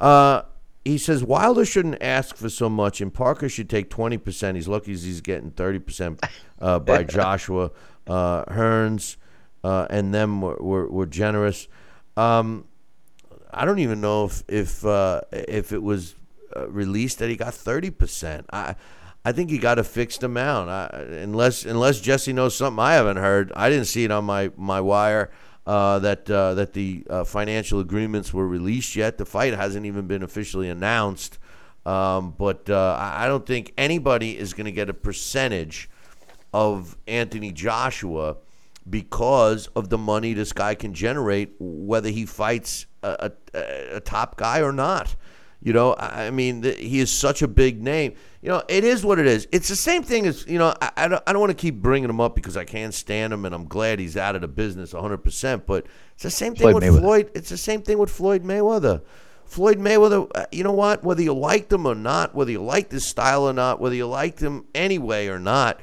Uh, 0.00 0.42
he 0.84 0.98
says 0.98 1.24
Wilder 1.24 1.64
shouldn't 1.64 2.02
ask 2.02 2.36
for 2.36 2.50
so 2.50 2.68
much, 2.68 3.00
and 3.00 3.12
Parker 3.12 3.48
should 3.48 3.70
take 3.70 3.88
twenty 3.90 4.18
percent. 4.18 4.56
He's 4.56 4.68
lucky 4.68 4.92
he's 4.92 5.20
getting 5.22 5.50
thirty 5.50 5.78
percent 5.78 6.22
uh, 6.60 6.78
by 6.78 7.02
Joshua 7.18 7.70
uh, 8.06 8.44
Hearns, 8.44 9.16
uh, 9.64 9.86
and 9.88 10.12
them 10.14 10.42
were, 10.42 10.56
were, 10.56 10.88
were 10.88 11.06
generous. 11.06 11.68
Um, 12.16 12.66
I 13.54 13.64
don't 13.64 13.78
even 13.78 14.00
know 14.00 14.26
if 14.26 14.42
if 14.48 14.84
uh, 14.84 15.22
if 15.32 15.72
it 15.72 15.82
was 15.82 16.14
uh, 16.56 16.68
released 16.68 17.18
that 17.18 17.28
he 17.28 17.36
got 17.36 17.54
thirty 17.54 17.90
percent. 17.90 18.46
I 18.52 18.74
I 19.24 19.32
think 19.32 19.50
he 19.50 19.58
got 19.58 19.78
a 19.78 19.84
fixed 19.84 20.22
amount. 20.22 20.70
I, 20.70 20.86
unless 21.22 21.64
unless 21.64 22.00
Jesse 22.00 22.32
knows 22.32 22.54
something 22.54 22.78
I 22.78 22.94
haven't 22.94 23.16
heard. 23.16 23.52
I 23.56 23.70
didn't 23.70 23.86
see 23.86 24.04
it 24.04 24.10
on 24.10 24.24
my 24.24 24.50
my 24.56 24.80
wire 24.80 25.30
uh, 25.66 25.98
that 26.00 26.30
uh, 26.30 26.54
that 26.54 26.74
the 26.74 27.06
uh, 27.08 27.24
financial 27.24 27.80
agreements 27.80 28.34
were 28.34 28.46
released 28.46 28.96
yet. 28.96 29.18
The 29.18 29.24
fight 29.24 29.54
hasn't 29.54 29.86
even 29.86 30.06
been 30.06 30.22
officially 30.22 30.68
announced. 30.68 31.38
Um, 31.86 32.34
but 32.36 32.68
uh, 32.68 32.96
I 32.98 33.24
I 33.24 33.28
don't 33.28 33.46
think 33.46 33.72
anybody 33.78 34.38
is 34.38 34.52
going 34.52 34.66
to 34.66 34.72
get 34.72 34.90
a 34.90 34.94
percentage 34.94 35.88
of 36.52 36.96
Anthony 37.06 37.50
Joshua 37.50 38.36
because 38.88 39.66
of 39.68 39.88
the 39.88 39.98
money 39.98 40.34
this 40.34 40.52
guy 40.52 40.74
can 40.74 40.92
generate, 40.92 41.54
whether 41.58 42.10
he 42.10 42.26
fights 42.26 42.86
a, 43.04 43.32
a, 43.54 43.96
a 43.96 44.00
top 44.00 44.36
guy 44.36 44.60
or 44.60 44.72
not. 44.72 45.14
You 45.60 45.72
know, 45.72 45.96
I 45.98 46.28
mean, 46.30 46.60
th- 46.60 46.78
he 46.78 47.00
is 47.00 47.10
such 47.10 47.40
a 47.40 47.48
big 47.48 47.82
name. 47.82 48.14
You 48.42 48.50
know, 48.50 48.62
it 48.68 48.84
is 48.84 49.02
what 49.02 49.18
it 49.18 49.26
is. 49.26 49.48
It's 49.50 49.68
the 49.68 49.76
same 49.76 50.02
thing 50.02 50.26
as, 50.26 50.46
you 50.46 50.58
know, 50.58 50.74
I, 50.82 50.90
I 50.94 51.08
don't, 51.08 51.22
I 51.26 51.32
don't 51.32 51.40
want 51.40 51.52
to 51.52 51.56
keep 51.56 51.76
bringing 51.76 52.10
him 52.10 52.20
up 52.20 52.34
because 52.34 52.54
I 52.54 52.64
can't 52.64 52.92
stand 52.92 53.32
him 53.32 53.46
and 53.46 53.54
I'm 53.54 53.64
glad 53.64 53.98
he's 53.98 54.14
out 54.18 54.34
of 54.34 54.42
the 54.42 54.48
business 54.48 54.92
100%. 54.92 55.62
But 55.64 55.86
it's 56.12 56.22
the 56.22 56.30
same 56.30 56.54
thing 56.54 56.70
Floyd 56.70 56.74
with 56.74 56.84
Mayweather. 56.84 57.00
Floyd. 57.00 57.30
It's 57.34 57.48
the 57.48 57.56
same 57.56 57.80
thing 57.80 57.96
with 57.96 58.10
Floyd 58.10 58.44
Mayweather. 58.44 59.00
Floyd 59.46 59.78
Mayweather, 59.78 60.30
uh, 60.34 60.44
you 60.52 60.64
know 60.64 60.72
what? 60.72 61.02
Whether 61.02 61.22
you 61.22 61.32
liked 61.32 61.72
him 61.72 61.86
or 61.86 61.94
not, 61.94 62.34
whether 62.34 62.50
you 62.50 62.62
liked 62.62 62.92
his 62.92 63.06
style 63.06 63.48
or 63.48 63.54
not, 63.54 63.80
whether 63.80 63.94
you 63.94 64.06
liked 64.06 64.40
him 64.40 64.66
anyway 64.74 65.28
or 65.28 65.38
not, 65.38 65.80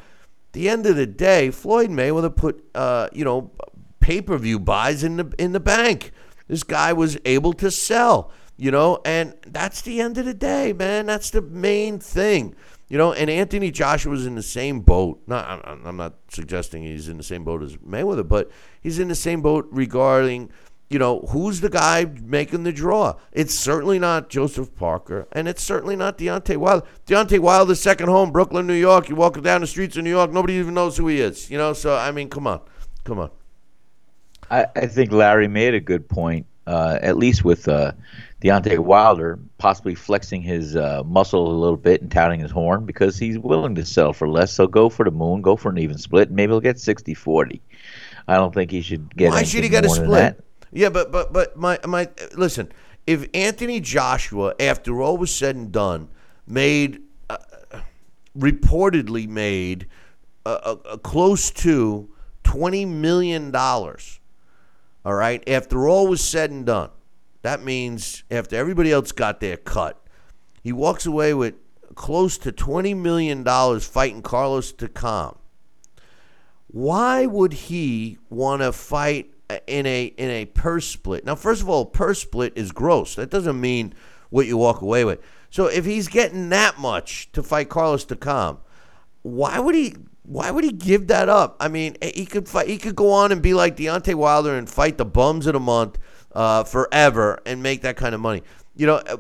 the 0.51 0.69
end 0.69 0.85
of 0.85 0.95
the 0.95 1.07
day, 1.07 1.49
Floyd 1.49 1.89
Mayweather 1.89 2.35
put, 2.35 2.63
uh, 2.75 3.07
you 3.13 3.25
know, 3.25 3.51
pay 3.99 4.21
per 4.21 4.37
view 4.37 4.59
buys 4.59 5.03
in 5.03 5.17
the 5.17 5.33
in 5.39 5.53
the 5.53 5.59
bank. 5.59 6.11
This 6.51 6.63
guy 6.63 6.91
was 6.91 7.17
able 7.23 7.53
to 7.53 7.71
sell, 7.71 8.29
you 8.57 8.71
know, 8.71 8.99
and 9.05 9.35
that's 9.47 9.81
the 9.83 10.01
end 10.01 10.17
of 10.17 10.25
the 10.25 10.33
day, 10.33 10.73
man. 10.73 11.05
That's 11.05 11.29
the 11.29 11.41
main 11.41 11.97
thing, 11.97 12.55
you 12.89 12.97
know. 12.97 13.13
And 13.13 13.29
Anthony 13.29 13.71
Joshua 13.71 14.11
was 14.11 14.25
in 14.25 14.35
the 14.35 14.43
same 14.43 14.81
boat. 14.81 15.21
Not, 15.27 15.65
I'm, 15.65 15.95
not 15.95 16.15
suggesting 16.27 16.83
he's 16.83 17.07
in 17.07 17.15
the 17.15 17.23
same 17.23 17.45
boat 17.45 17.63
as 17.63 17.77
Mayweather, 17.77 18.27
but 18.27 18.51
he's 18.81 18.99
in 18.99 19.07
the 19.07 19.15
same 19.15 19.41
boat 19.41 19.69
regarding 19.71 20.51
you 20.89 20.99
know, 20.99 21.21
who's 21.29 21.61
the 21.61 21.69
guy 21.69 22.03
making 22.21 22.63
the 22.63 22.73
draw? 22.73 23.15
It's 23.31 23.53
certainly 23.53 23.97
not 23.97 24.29
Joseph 24.29 24.75
Parker, 24.75 25.29
and 25.31 25.47
it's 25.47 25.63
certainly 25.63 25.95
not 25.95 26.17
Deontay 26.17 26.57
Wilder. 26.57 26.85
Deontay 27.07 27.39
Wilder's 27.39 27.79
second 27.79 28.09
home, 28.09 28.33
Brooklyn, 28.33 28.67
New 28.67 28.73
York. 28.73 29.07
You 29.07 29.15
walk 29.15 29.41
down 29.41 29.61
the 29.61 29.67
streets 29.67 29.95
of 29.95 30.03
New 30.03 30.09
York, 30.09 30.33
nobody 30.33 30.55
even 30.55 30.73
knows 30.73 30.97
who 30.97 31.07
he 31.07 31.21
is. 31.21 31.49
You 31.49 31.57
know, 31.57 31.71
so 31.71 31.95
I 31.95 32.11
mean, 32.11 32.29
come 32.29 32.45
on, 32.45 32.59
come 33.05 33.19
on. 33.19 33.31
I, 34.51 34.67
I 34.75 34.85
think 34.87 35.11
Larry 35.11 35.47
made 35.47 35.73
a 35.73 35.79
good 35.79 36.07
point, 36.07 36.45
uh, 36.67 36.99
at 37.01 37.17
least 37.17 37.45
with 37.45 37.67
uh, 37.67 37.93
Deontay 38.41 38.79
Wilder 38.79 39.39
possibly 39.57 39.95
flexing 39.95 40.41
his 40.41 40.75
uh, 40.75 41.03
muscle 41.05 41.49
a 41.49 41.57
little 41.57 41.77
bit 41.77 42.01
and 42.01 42.11
touting 42.11 42.41
his 42.41 42.51
horn 42.51 42.85
because 42.85 43.17
he's 43.17 43.39
willing 43.39 43.75
to 43.75 43.85
sell 43.85 44.11
for 44.11 44.27
less. 44.27 44.51
So 44.51 44.67
go 44.67 44.89
for 44.89 45.05
the 45.05 45.11
moon, 45.11 45.41
go 45.41 45.55
for 45.55 45.69
an 45.69 45.77
even 45.77 45.97
split. 45.97 46.27
and 46.27 46.35
Maybe 46.35 46.51
he'll 46.51 46.59
get 46.59 46.79
60 46.79 47.13
40. 47.13 47.61
I 48.27 48.35
don't 48.35 48.53
think 48.53 48.71
he 48.71 48.81
should 48.81 49.15
get 49.15 49.31
Why 49.31 49.43
should 49.43 49.63
he 49.63 49.69
get 49.69 49.85
a 49.85 49.89
split? 49.89 50.43
Yeah, 50.71 50.89
but 50.89 51.11
but 51.11 51.33
but 51.33 51.57
my 51.57 51.79
my 51.85 52.07
listen. 52.33 52.71
If 53.07 53.27
Anthony 53.33 53.79
Joshua, 53.79 54.53
after 54.59 55.01
all 55.01 55.17
was 55.17 55.33
said 55.33 55.55
and 55.55 55.71
done, 55.71 56.07
made 56.47 57.01
uh, 57.29 57.37
reportedly 58.37 59.27
made 59.27 59.87
a, 60.45 60.51
a, 60.51 60.71
a 60.91 60.97
close 60.97 61.51
to 61.51 62.09
twenty 62.43 62.85
million 62.85 63.51
dollars. 63.51 64.20
All 65.03 65.15
right, 65.15 65.43
after 65.47 65.87
all 65.87 66.07
was 66.07 66.23
said 66.23 66.51
and 66.51 66.65
done, 66.65 66.89
that 67.41 67.63
means 67.63 68.23
after 68.29 68.55
everybody 68.55 68.91
else 68.91 69.11
got 69.11 69.39
their 69.39 69.57
cut, 69.57 70.03
he 70.61 70.71
walks 70.71 71.05
away 71.05 71.33
with 71.33 71.55
close 71.95 72.37
to 72.39 72.51
twenty 72.51 72.93
million 72.93 73.43
dollars 73.43 73.85
fighting 73.85 74.21
Carlos 74.21 74.71
Takam 74.71 75.37
why 76.71 77.25
would 77.25 77.51
he 77.53 78.17
want 78.29 78.61
to 78.61 78.71
fight 78.71 79.33
in 79.67 79.85
a 79.85 80.05
in 80.05 80.29
a 80.29 80.45
purse 80.45 80.87
split? 80.87 81.25
Now, 81.25 81.35
first 81.35 81.61
of 81.61 81.69
all, 81.69 81.85
purse 81.85 82.21
split 82.21 82.53
is 82.55 82.71
gross. 82.71 83.15
That 83.15 83.29
doesn't 83.29 83.59
mean 83.59 83.93
what 84.29 84.47
you 84.47 84.57
walk 84.57 84.81
away 84.81 85.03
with. 85.03 85.19
So 85.49 85.65
if 85.65 85.83
he's 85.83 86.07
getting 86.07 86.49
that 86.49 86.79
much 86.79 87.29
to 87.33 87.43
fight 87.43 87.67
Carlos 87.67 88.05
Takam, 88.05 88.59
why 89.21 89.59
would 89.59 89.75
he? 89.75 89.95
Why 90.23 90.51
would 90.51 90.63
he 90.63 90.71
give 90.71 91.07
that 91.07 91.29
up? 91.29 91.57
I 91.59 91.67
mean, 91.67 91.97
eh, 92.01 92.11
he 92.13 92.25
could 92.25 92.47
fight. 92.47 92.67
He 92.67 92.77
could 92.77 92.95
go 92.95 93.11
on 93.11 93.31
and 93.31 93.41
be 93.41 93.53
like 93.53 93.75
Deontay 93.75 94.15
Wilder 94.15 94.55
and 94.55 94.69
fight 94.69 94.97
the 94.97 95.05
bums 95.05 95.47
of 95.47 95.53
the 95.53 95.59
month 95.59 95.97
uh, 96.33 96.63
forever 96.63 97.39
and 97.45 97.61
make 97.63 97.81
that 97.81 97.97
kind 97.97 98.13
of 98.13 98.21
money. 98.21 98.43
You 98.75 98.87
know, 98.87 99.01
a, 99.05 99.17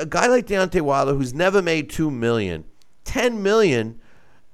a 0.00 0.06
guy 0.06 0.26
like 0.26 0.46
Deontay 0.46 0.82
Wilder 0.82 1.14
who's 1.14 1.34
never 1.34 1.62
made 1.62 1.88
two 1.90 2.10
million, 2.10 2.64
ten 3.04 3.42
million 3.42 4.00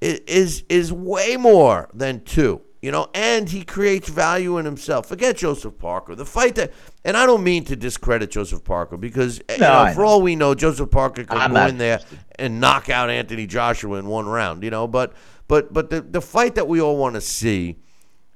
i- 0.01 0.21
is 0.27 0.63
is 0.69 0.93
way 0.93 1.37
more 1.37 1.89
than 1.93 2.23
two. 2.25 2.63
You 2.81 2.91
know, 2.91 3.09
and 3.15 3.49
he 3.49 3.63
creates 3.63 4.09
value 4.09 4.59
in 4.59 4.65
himself. 4.65 5.07
Forget 5.07 5.37
Joseph 5.37 5.79
Parker. 5.79 6.17
The 6.17 6.25
fight 6.27 6.57
that, 6.57 6.73
and 7.05 7.17
I 7.17 7.27
don't 7.27 7.45
mean 7.45 7.65
to 7.67 7.77
discredit 7.77 8.33
Joseph 8.33 8.65
Parker 8.65 8.97
because 8.97 9.41
eh, 9.49 9.55
you 9.55 9.61
know, 9.61 9.95
for 9.95 10.05
all 10.05 10.21
we 10.23 10.35
know, 10.35 10.55
Joseph 10.57 10.91
Parker 10.91 11.23
could 11.23 11.39
I'm 11.39 11.51
go 11.53 11.57
in 11.71 11.79
there 11.79 12.01
and 12.41 12.61
knock 12.61 12.89
out 12.91 13.09
Anthony 13.11 13.47
Joshua 13.47 13.99
in 13.99 14.07
one 14.07 14.27
round. 14.27 14.65
You 14.65 14.71
know, 14.71 14.89
but 14.89 15.13
but 15.49 15.73
but 15.73 15.91
the 15.91 16.01
the 16.01 16.21
fight 16.21 16.55
that 16.55 16.69
we 16.69 16.81
all 16.81 16.97
want 16.97 17.15
to 17.15 17.21
see 17.21 17.77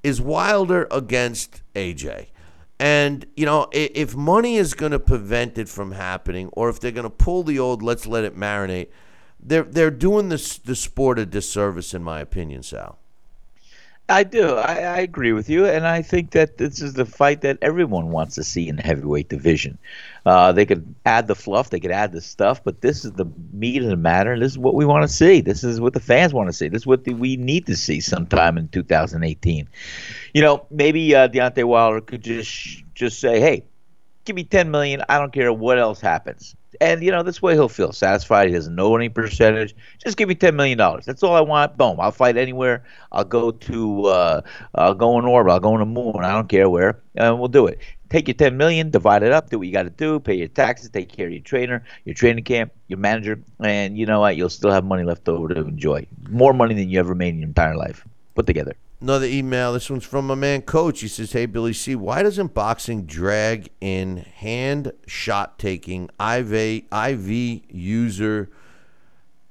is 0.02 0.20
Wilder 0.20 0.86
against 0.90 1.62
AJ. 1.74 2.28
And, 2.78 3.26
you 3.36 3.46
know, 3.46 3.64
i- 3.74 3.90
if 3.94 4.14
money 4.14 4.56
is 4.56 4.74
going 4.74 4.92
to 4.92 4.98
prevent 5.00 5.58
it 5.58 5.68
from 5.68 5.92
happening, 5.92 6.48
or 6.52 6.68
if 6.68 6.78
they're 6.78 6.92
going 6.92 7.04
to 7.04 7.10
pull 7.10 7.42
the 7.42 7.58
old 7.58 7.82
let's 7.82 8.06
let 8.06 8.24
it 8.24 8.36
marinate, 8.36 8.88
they're, 9.40 9.62
they're 9.64 9.90
doing 9.90 10.28
this, 10.28 10.58
the 10.58 10.76
sport 10.76 11.18
a 11.18 11.26
disservice, 11.26 11.94
in 11.94 12.02
my 12.02 12.20
opinion, 12.20 12.62
Sal. 12.62 12.98
I 14.08 14.22
do. 14.22 14.50
I, 14.54 14.74
I 14.74 14.98
agree 14.98 15.32
with 15.32 15.48
you, 15.50 15.66
and 15.66 15.86
I 15.86 16.02
think 16.02 16.30
that 16.32 16.58
this 16.58 16.80
is 16.80 16.94
the 16.94 17.04
fight 17.06 17.40
that 17.40 17.58
everyone 17.60 18.10
wants 18.10 18.36
to 18.36 18.44
see 18.44 18.68
in 18.68 18.76
the 18.76 18.82
heavyweight 18.82 19.28
division. 19.28 19.78
Uh, 20.26 20.50
they 20.50 20.66
could 20.66 20.92
add 21.06 21.28
the 21.28 21.36
fluff, 21.36 21.70
they 21.70 21.78
could 21.78 21.92
add 21.92 22.10
the 22.10 22.20
stuff, 22.20 22.62
but 22.64 22.80
this 22.80 23.04
is 23.04 23.12
the 23.12 23.26
meat 23.52 23.80
of 23.80 23.88
the 23.88 23.96
matter. 23.96 24.36
This 24.36 24.52
is 24.52 24.58
what 24.58 24.74
we 24.74 24.84
want 24.84 25.02
to 25.04 25.08
see. 25.08 25.40
This 25.40 25.62
is 25.62 25.80
what 25.80 25.92
the 25.92 26.00
fans 26.00 26.34
want 26.34 26.48
to 26.48 26.52
see. 26.52 26.66
This 26.66 26.82
is 26.82 26.86
what 26.86 27.04
the, 27.04 27.14
we 27.14 27.36
need 27.36 27.64
to 27.66 27.76
see 27.76 28.00
sometime 28.00 28.58
in 28.58 28.66
2018. 28.68 29.68
You 30.34 30.42
know, 30.42 30.66
maybe 30.68 31.14
uh, 31.14 31.28
Deontay 31.28 31.62
Wilder 31.62 32.00
could 32.00 32.24
just 32.24 32.82
just 32.94 33.20
say, 33.20 33.38
"Hey, 33.38 33.66
give 34.26 34.36
me 34.36 34.44
10 34.44 34.70
million. 34.70 35.02
I 35.08 35.18
don't 35.18 35.32
care 35.32 35.52
what 35.52 35.78
else 35.78 36.00
happens. 36.00 36.54
And 36.80 37.02
you 37.02 37.10
know, 37.10 37.22
this 37.22 37.40
way 37.40 37.54
he'll 37.54 37.70
feel 37.70 37.92
satisfied. 37.92 38.48
He 38.48 38.54
doesn't 38.54 38.74
know 38.74 38.94
any 38.96 39.08
percentage. 39.08 39.74
Just 40.04 40.18
give 40.18 40.28
me 40.28 40.34
10 40.34 40.54
million 40.54 40.76
dollars. 40.76 41.06
That's 41.06 41.22
all 41.22 41.34
I 41.34 41.40
want. 41.40 41.78
Boom. 41.78 41.98
I'll 41.98 42.12
fight 42.12 42.36
anywhere. 42.36 42.84
I'll 43.12 43.24
go 43.24 43.50
to 43.50 44.06
uh 44.06 44.40
I'll 44.74 44.94
go 44.94 45.18
in 45.18 45.24
orbit. 45.24 45.52
I'll 45.52 45.60
go 45.60 45.72
on 45.72 45.80
the 45.80 45.86
moon. 45.86 46.16
I 46.22 46.32
don't 46.32 46.48
care 46.48 46.68
where. 46.68 47.00
And 47.14 47.38
we'll 47.38 47.48
do 47.48 47.66
it. 47.66 47.78
Take 48.10 48.28
your 48.28 48.34
10 48.34 48.56
million, 48.56 48.90
divide 48.90 49.24
it 49.24 49.32
up, 49.32 49.50
do 49.50 49.58
what 49.58 49.66
you 49.66 49.72
got 49.72 49.82
to 49.82 49.90
do, 49.90 50.20
pay 50.20 50.34
your 50.34 50.46
taxes, 50.46 50.90
take 50.90 51.08
care 51.08 51.26
of 51.26 51.32
your 51.32 51.42
trainer, 51.42 51.82
your 52.04 52.14
training 52.14 52.44
camp, 52.44 52.72
your 52.86 53.00
manager, 53.00 53.40
and 53.58 53.98
you 53.98 54.06
know 54.06 54.20
what? 54.20 54.36
You'll 54.36 54.48
still 54.48 54.70
have 54.70 54.84
money 54.84 55.02
left 55.02 55.28
over 55.28 55.48
to 55.52 55.60
enjoy. 55.62 56.06
More 56.28 56.52
money 56.52 56.74
than 56.74 56.88
you 56.88 57.00
ever 57.00 57.16
made 57.16 57.30
in 57.30 57.40
your 57.40 57.48
entire 57.48 57.76
life. 57.76 58.06
Put 58.36 58.46
together. 58.46 58.76
Another 59.00 59.26
email. 59.26 59.74
This 59.74 59.90
one's 59.90 60.06
from 60.06 60.26
my 60.26 60.34
man 60.34 60.62
Coach. 60.62 61.00
He 61.00 61.08
says, 61.08 61.32
"Hey 61.32 61.44
Billy 61.44 61.74
C, 61.74 61.94
why 61.94 62.22
doesn't 62.22 62.54
boxing 62.54 63.04
drag 63.04 63.68
in 63.78 64.18
hand 64.36 64.92
shot 65.06 65.58
taking 65.58 66.08
IV 66.18 66.84
IV 66.90 67.28
user?" 67.68 68.48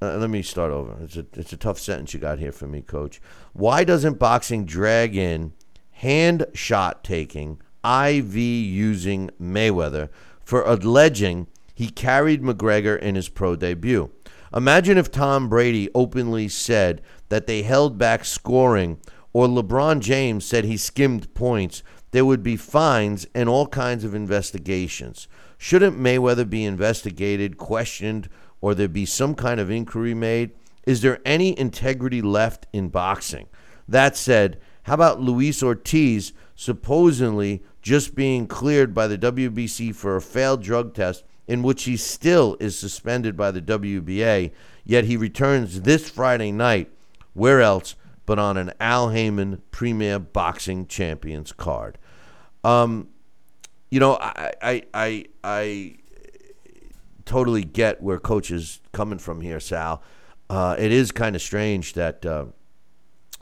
Uh, 0.01 0.17
let 0.17 0.31
me 0.31 0.41
start 0.41 0.71
over. 0.71 0.95
It's 1.03 1.15
a 1.15 1.25
it's 1.33 1.53
a 1.53 1.57
tough 1.57 1.79
sentence 1.79 2.13
you 2.13 2.19
got 2.19 2.39
here 2.39 2.51
for 2.51 2.67
me, 2.67 2.81
Coach. 2.81 3.21
Why 3.53 3.83
doesn't 3.83 4.17
boxing 4.17 4.65
drag 4.65 5.15
in 5.15 5.53
hand 5.91 6.47
shot 6.55 7.03
taking 7.03 7.61
IV 7.85 8.35
using 8.35 9.29
Mayweather 9.39 10.09
for 10.43 10.63
alleging 10.63 11.45
he 11.75 11.89
carried 11.89 12.41
McGregor 12.41 12.97
in 12.97 13.13
his 13.13 13.29
pro 13.29 13.55
debut? 13.55 14.09
Imagine 14.55 14.97
if 14.97 15.11
Tom 15.11 15.49
Brady 15.49 15.89
openly 15.93 16.47
said 16.47 17.01
that 17.29 17.45
they 17.45 17.61
held 17.61 17.97
back 17.99 18.25
scoring 18.25 18.99
or 19.35 19.47
LeBron 19.47 19.99
James 19.99 20.45
said 20.45 20.63
he 20.63 20.77
skimmed 20.77 21.33
points, 21.33 21.83
there 22.11 22.23
would 22.23 22.41
be 22.41 22.55
fines 22.55 23.27
and 23.35 23.49
all 23.49 23.67
kinds 23.67 24.05
of 24.05 24.15
investigations. 24.15 25.27
Shouldn't 25.57 25.99
Mayweather 25.99 26.49
be 26.49 26.63
investigated, 26.63 27.57
questioned, 27.57 28.29
or 28.61 28.73
there 28.73 28.87
be 28.87 29.05
some 29.05 29.35
kind 29.35 29.59
of 29.59 29.69
inquiry 29.69 30.13
made? 30.13 30.51
Is 30.85 31.01
there 31.01 31.19
any 31.25 31.59
integrity 31.59 32.21
left 32.21 32.65
in 32.71 32.87
boxing? 32.87 33.47
That 33.89 34.15
said, 34.15 34.57
how 34.83 34.93
about 34.93 35.19
Luis 35.19 35.61
Ortiz 35.61 36.31
supposedly 36.55 37.61
just 37.81 38.15
being 38.15 38.47
cleared 38.47 38.93
by 38.93 39.07
the 39.07 39.17
WBC 39.17 39.93
for 39.93 40.15
a 40.15 40.21
failed 40.21 40.63
drug 40.63 40.93
test 40.93 41.25
in 41.45 41.61
which 41.61 41.83
he 41.83 41.97
still 41.97 42.55
is 42.61 42.79
suspended 42.79 43.35
by 43.35 43.51
the 43.51 43.61
WBA, 43.61 44.51
yet 44.85 45.03
he 45.03 45.17
returns 45.17 45.81
this 45.81 46.09
Friday 46.09 46.53
night. 46.53 46.89
Where 47.33 47.59
else 47.59 47.95
but 48.25 48.39
on 48.39 48.57
an 48.57 48.73
Al 48.79 49.09
Haymon 49.09 49.61
Premier 49.71 50.19
Boxing 50.19 50.87
Champions 50.87 51.51
card? 51.51 51.97
Um, 52.63 53.09
you 53.89 53.99
know, 53.99 54.17
I, 54.19 54.51
I, 54.61 54.83
I, 54.93 55.25
I 55.43 55.95
totally 57.25 57.63
get 57.63 58.01
where 58.01 58.19
coach 58.19 58.51
is 58.51 58.79
coming 58.91 59.19
from 59.19 59.41
here, 59.41 59.59
Sal. 59.59 60.01
Uh, 60.49 60.75
it 60.77 60.91
is 60.91 61.11
kind 61.11 61.35
of 61.35 61.41
strange 61.41 61.93
that 61.93 62.25
uh, 62.25 62.45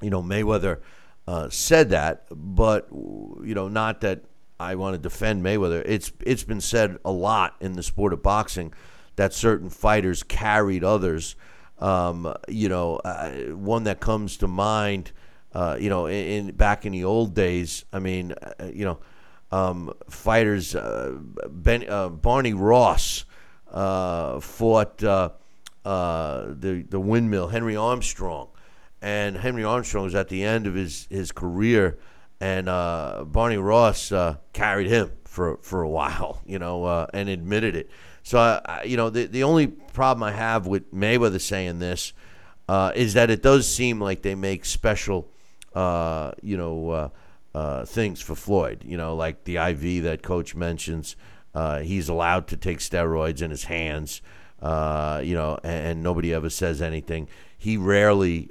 you 0.02 0.10
know 0.10 0.22
Mayweather 0.22 0.80
uh, 1.28 1.50
said 1.50 1.90
that, 1.90 2.26
but 2.32 2.88
you 2.92 3.54
know, 3.56 3.68
not 3.68 4.02
that 4.02 4.24
I 4.60 4.76
want 4.76 4.96
to 4.96 4.98
defend 4.98 5.44
Mayweather. 5.44 5.84
It's 5.86 6.12
it's 6.22 6.44
been 6.44 6.62
said 6.62 6.98
a 7.04 7.12
lot 7.12 7.56
in 7.60 7.74
the 7.74 7.84
sport 7.84 8.14
of 8.14 8.24
boxing 8.24 8.74
that 9.16 9.34
certain 9.34 9.70
fighters 9.70 10.24
carried 10.24 10.84
others. 10.84 11.36
Um, 11.84 12.34
you 12.48 12.70
know, 12.70 12.96
uh, 12.98 13.32
one 13.56 13.84
that 13.84 14.00
comes 14.00 14.38
to 14.38 14.48
mind 14.48 15.12
uh, 15.54 15.78
you 15.80 15.90
know, 15.90 16.08
in, 16.08 16.48
in 16.48 16.56
back 16.56 16.86
in 16.86 16.92
the 16.92 17.04
old 17.04 17.34
days. 17.36 17.86
I 17.94 18.00
mean, 18.00 18.32
uh, 18.32 18.66
you 18.74 18.86
know, 18.86 19.00
um, 19.52 19.94
fighters. 20.10 20.76
Uh, 20.76 21.18
ben, 21.48 21.88
uh, 21.88 22.10
Barney 22.10 22.54
Ross 22.54 23.26
uh, 23.72 24.40
fought 24.40 24.98
the 24.98 25.32
the 25.84 27.00
windmill 27.00 27.48
Henry 27.50 27.76
Armstrong, 27.76 28.50
and 29.02 29.38
Henry 29.38 29.64
Armstrong 29.64 30.06
was 30.06 30.16
at 30.16 30.30
the 30.30 30.44
end 30.44 30.66
of 30.66 30.74
his 30.74 31.08
his 31.12 31.32
career, 31.32 32.00
and 32.40 32.66
Barney 32.66 33.58
Ross 33.58 34.12
carried 34.54 34.88
him 34.88 35.12
for 35.26 35.58
for 35.58 35.84
a 35.84 35.90
while, 36.00 36.42
you 36.46 36.58
know, 36.58 37.08
and 37.14 37.30
admitted 37.30 37.76
it. 37.76 37.90
So, 38.24 38.40
I- 38.40 38.84
you 38.84 38.98
know, 38.98 39.10
the 39.10 39.26
the 39.26 39.44
only 39.44 39.68
problem 39.68 40.24
I 40.24 40.32
have 40.32 40.66
with 40.66 40.94
Mayweather 40.94 41.42
saying 41.42 41.80
this 41.80 42.14
uh, 42.68 42.92
is 42.96 43.14
that 43.14 43.30
it 43.30 43.44
does 43.44 43.68
seem 43.68 44.00
like 44.00 44.22
they 44.22 44.36
make 44.36 44.66
special, 44.66 45.28
uh, 45.76 46.32
you 46.42 46.56
know, 46.58 46.90
uh, 46.90 47.10
uh, 47.54 47.86
things 47.86 48.22
for 48.22 48.36
Floyd. 48.36 48.84
You 48.86 48.98
know, 48.98 49.16
like 49.16 49.44
the 49.44 49.58
IV 49.58 50.04
that 50.04 50.24
Coach 50.24 50.56
mentions. 50.56 51.16
Uh, 51.54 51.80
he's 51.82 52.10
allowed 52.10 52.48
to 52.48 52.58
take 52.58 52.80
steroids 52.80 53.42
in 53.42 53.52
his 53.52 53.66
hands. 53.66 54.22
You 54.62 55.36
know, 55.36 55.60
and, 55.64 55.88
and 55.88 56.04
nobody 56.04 56.34
ever 56.34 56.50
says 56.50 56.82
anything. 56.82 57.28
He 57.58 57.78
rarely 57.78 58.50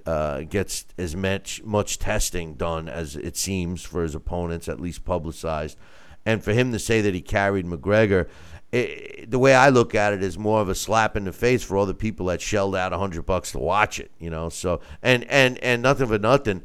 gets 0.51 0.85
as 0.99 1.17
much 1.17 1.63
much 1.65 1.99
testing 1.99 2.55
done 2.55 2.89
as 2.89 3.17
it 3.17 3.37
seems 3.37 3.83
for 3.83 4.03
his 4.03 4.15
opponents, 4.15 4.69
at 4.69 4.79
least 4.79 5.05
publicized. 5.05 5.79
And 6.25 6.45
for 6.45 6.53
him 6.53 6.71
to 6.73 6.79
say 6.79 7.01
that 7.01 7.15
he 7.15 7.21
carried 7.21 7.67
McGregor, 7.67 8.29
it, 8.73 9.31
the 9.31 9.39
way 9.39 9.55
I 9.55 9.69
look 9.69 9.95
at 9.95 10.15
it 10.15 10.23
is 10.23 10.39
more 10.39 10.61
of 10.61 10.69
a 10.69 10.75
slap 10.75 11.17
in 11.17 11.25
the 11.25 11.33
face 11.33 11.63
for 11.63 11.77
all 11.77 11.87
the 11.87 11.95
people 11.95 12.27
that 12.27 12.41
shelled 12.41 12.75
out 12.75 12.93
a 12.93 12.99
hundred 12.99 13.27
bucks 13.27 13.53
to 13.53 13.59
watch 13.59 14.01
it. 14.01 14.11
You 14.19 14.31
know, 14.31 14.49
so 14.49 14.81
and 15.03 15.25
and 15.25 15.59
and 15.59 15.83
nothing 15.83 16.07
for 16.07 16.19
nothing, 16.19 16.63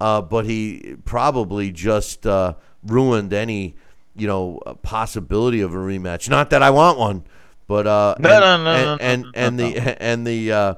uh, 0.00 0.20
but 0.20 0.44
he 0.44 0.96
probably 1.04 1.72
just 1.72 2.26
uh, 2.26 2.54
ruined 2.84 3.32
any 3.32 3.76
you 4.14 4.26
know 4.26 4.60
possibility 4.82 5.62
of 5.62 5.72
a 5.72 5.78
rematch. 5.78 6.28
Not 6.28 6.50
that 6.50 6.62
I 6.62 6.70
want 6.70 6.98
one, 6.98 7.24
but 7.66 7.86
uh, 7.86 8.16
No, 8.18 8.30
and, 8.30 8.40
no, 8.40 8.64
no, 8.64 8.70
and, 8.70 8.84
no, 8.84 8.84
no, 8.84 8.98
and, 9.00 9.22
no, 9.22 9.30
and 9.34 9.56
no. 9.56 9.70
the 9.70 10.02
and 10.02 10.26
the 10.26 10.52
uh, 10.52 10.74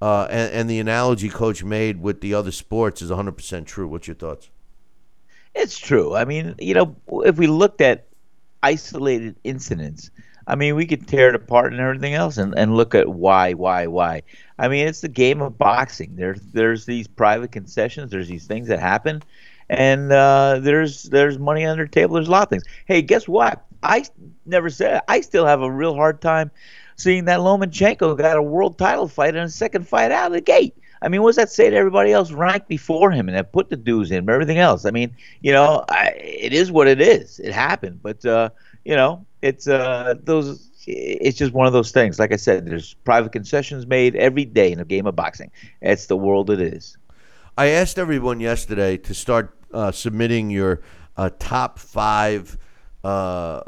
uh, 0.00 0.28
and, 0.30 0.52
and 0.52 0.70
the 0.70 0.78
analogy 0.78 1.28
coach 1.28 1.64
made 1.64 2.00
with 2.00 2.20
the 2.20 2.34
other 2.34 2.52
sports 2.52 3.02
is 3.02 3.10
100 3.10 3.32
percent 3.32 3.66
true. 3.66 3.88
What's 3.88 4.06
your 4.06 4.16
thoughts? 4.16 4.48
It's 5.56 5.76
true. 5.76 6.14
I 6.14 6.24
mean, 6.24 6.54
you 6.60 6.74
know, 6.74 6.94
if 7.24 7.36
we 7.36 7.48
looked 7.48 7.80
at 7.80 8.06
isolated 8.62 9.36
incidents, 9.44 10.10
I 10.46 10.56
mean, 10.56 10.74
we 10.74 10.86
could 10.86 11.06
tear 11.06 11.28
it 11.28 11.34
apart 11.34 11.72
and 11.72 11.80
everything 11.80 12.14
else 12.14 12.36
and, 12.36 12.56
and 12.58 12.76
look 12.76 12.94
at 12.94 13.08
why, 13.08 13.52
why, 13.54 13.86
why. 13.86 14.22
I 14.58 14.68
mean, 14.68 14.86
it's 14.88 15.00
the 15.00 15.08
game 15.08 15.40
of 15.42 15.56
boxing. 15.58 16.16
There's 16.16 16.40
there's 16.52 16.86
these 16.86 17.06
private 17.06 17.52
concessions. 17.52 18.10
There's 18.10 18.28
these 18.28 18.46
things 18.46 18.68
that 18.68 18.80
happen, 18.80 19.22
and 19.68 20.10
uh, 20.10 20.58
there's 20.60 21.04
there's 21.04 21.38
money 21.38 21.64
under 21.64 21.84
the 21.84 21.90
table. 21.90 22.14
There's 22.14 22.28
a 22.28 22.32
lot 22.32 22.42
of 22.42 22.50
things. 22.50 22.64
Hey, 22.86 23.02
guess 23.02 23.28
what? 23.28 23.64
I 23.82 24.04
never 24.44 24.68
said 24.70 25.02
I 25.08 25.20
still 25.20 25.46
have 25.46 25.62
a 25.62 25.70
real 25.70 25.94
hard 25.94 26.20
time 26.20 26.50
seeing 26.96 27.24
that 27.26 27.40
Lomachenko 27.40 28.18
got 28.18 28.36
a 28.36 28.42
world 28.42 28.76
title 28.76 29.08
fight 29.08 29.34
and 29.34 29.44
a 29.44 29.48
second 29.48 29.88
fight 29.88 30.10
out 30.10 30.26
of 30.26 30.32
the 30.32 30.40
gate. 30.40 30.76
I 31.02 31.08
mean, 31.08 31.22
what 31.22 31.30
does 31.30 31.36
that 31.36 31.50
say 31.50 31.70
to 31.70 31.76
everybody 31.76 32.12
else 32.12 32.30
ranked 32.30 32.68
before 32.68 33.10
him 33.10 33.28
and 33.28 33.36
that 33.36 33.52
put 33.52 33.70
the 33.70 33.76
dues 33.76 34.10
in, 34.10 34.28
everything 34.28 34.58
else? 34.58 34.84
I 34.84 34.90
mean, 34.90 35.16
you 35.40 35.52
know, 35.52 35.84
I, 35.88 36.10
it 36.16 36.52
is 36.52 36.70
what 36.70 36.88
it 36.88 37.00
is. 37.00 37.38
It 37.38 37.52
happened, 37.52 38.00
but 38.02 38.24
uh, 38.24 38.50
you 38.84 38.94
know, 38.94 39.24
it's 39.42 39.66
uh, 39.66 40.14
those. 40.22 40.68
It's 40.86 41.36
just 41.36 41.52
one 41.52 41.66
of 41.66 41.72
those 41.72 41.92
things. 41.92 42.18
Like 42.18 42.32
I 42.32 42.36
said, 42.36 42.66
there's 42.66 42.94
private 42.94 43.32
concessions 43.32 43.86
made 43.86 44.16
every 44.16 44.46
day 44.46 44.72
in 44.72 44.80
a 44.80 44.84
game 44.84 45.06
of 45.06 45.14
boxing. 45.14 45.50
It's 45.82 46.06
the 46.06 46.16
world 46.16 46.50
it 46.50 46.60
is. 46.60 46.96
I 47.56 47.66
asked 47.66 47.98
everyone 47.98 48.40
yesterday 48.40 48.96
to 48.96 49.14
start 49.14 49.54
uh, 49.72 49.92
submitting 49.92 50.50
your 50.50 50.80
uh, 51.16 51.30
top 51.38 51.78
five, 51.78 52.56
uh, 53.04 53.60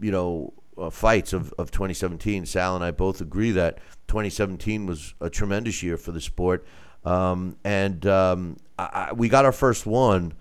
you 0.00 0.12
know, 0.12 0.54
uh, 0.78 0.90
fights 0.90 1.32
of, 1.32 1.52
of 1.58 1.72
2017. 1.72 2.46
Sal 2.46 2.76
and 2.76 2.84
I 2.84 2.92
both 2.92 3.20
agree 3.20 3.50
that 3.52 3.78
2017 4.08 4.86
was 4.86 5.14
a 5.20 5.30
tremendous 5.30 5.82
year 5.82 5.96
for 5.96 6.12
the 6.12 6.20
sport, 6.20 6.66
um, 7.04 7.56
and 7.64 8.04
um, 8.06 8.56
I, 8.78 9.12
we 9.14 9.28
got 9.28 9.44
our 9.44 9.52
first 9.52 9.86
one. 9.86 10.32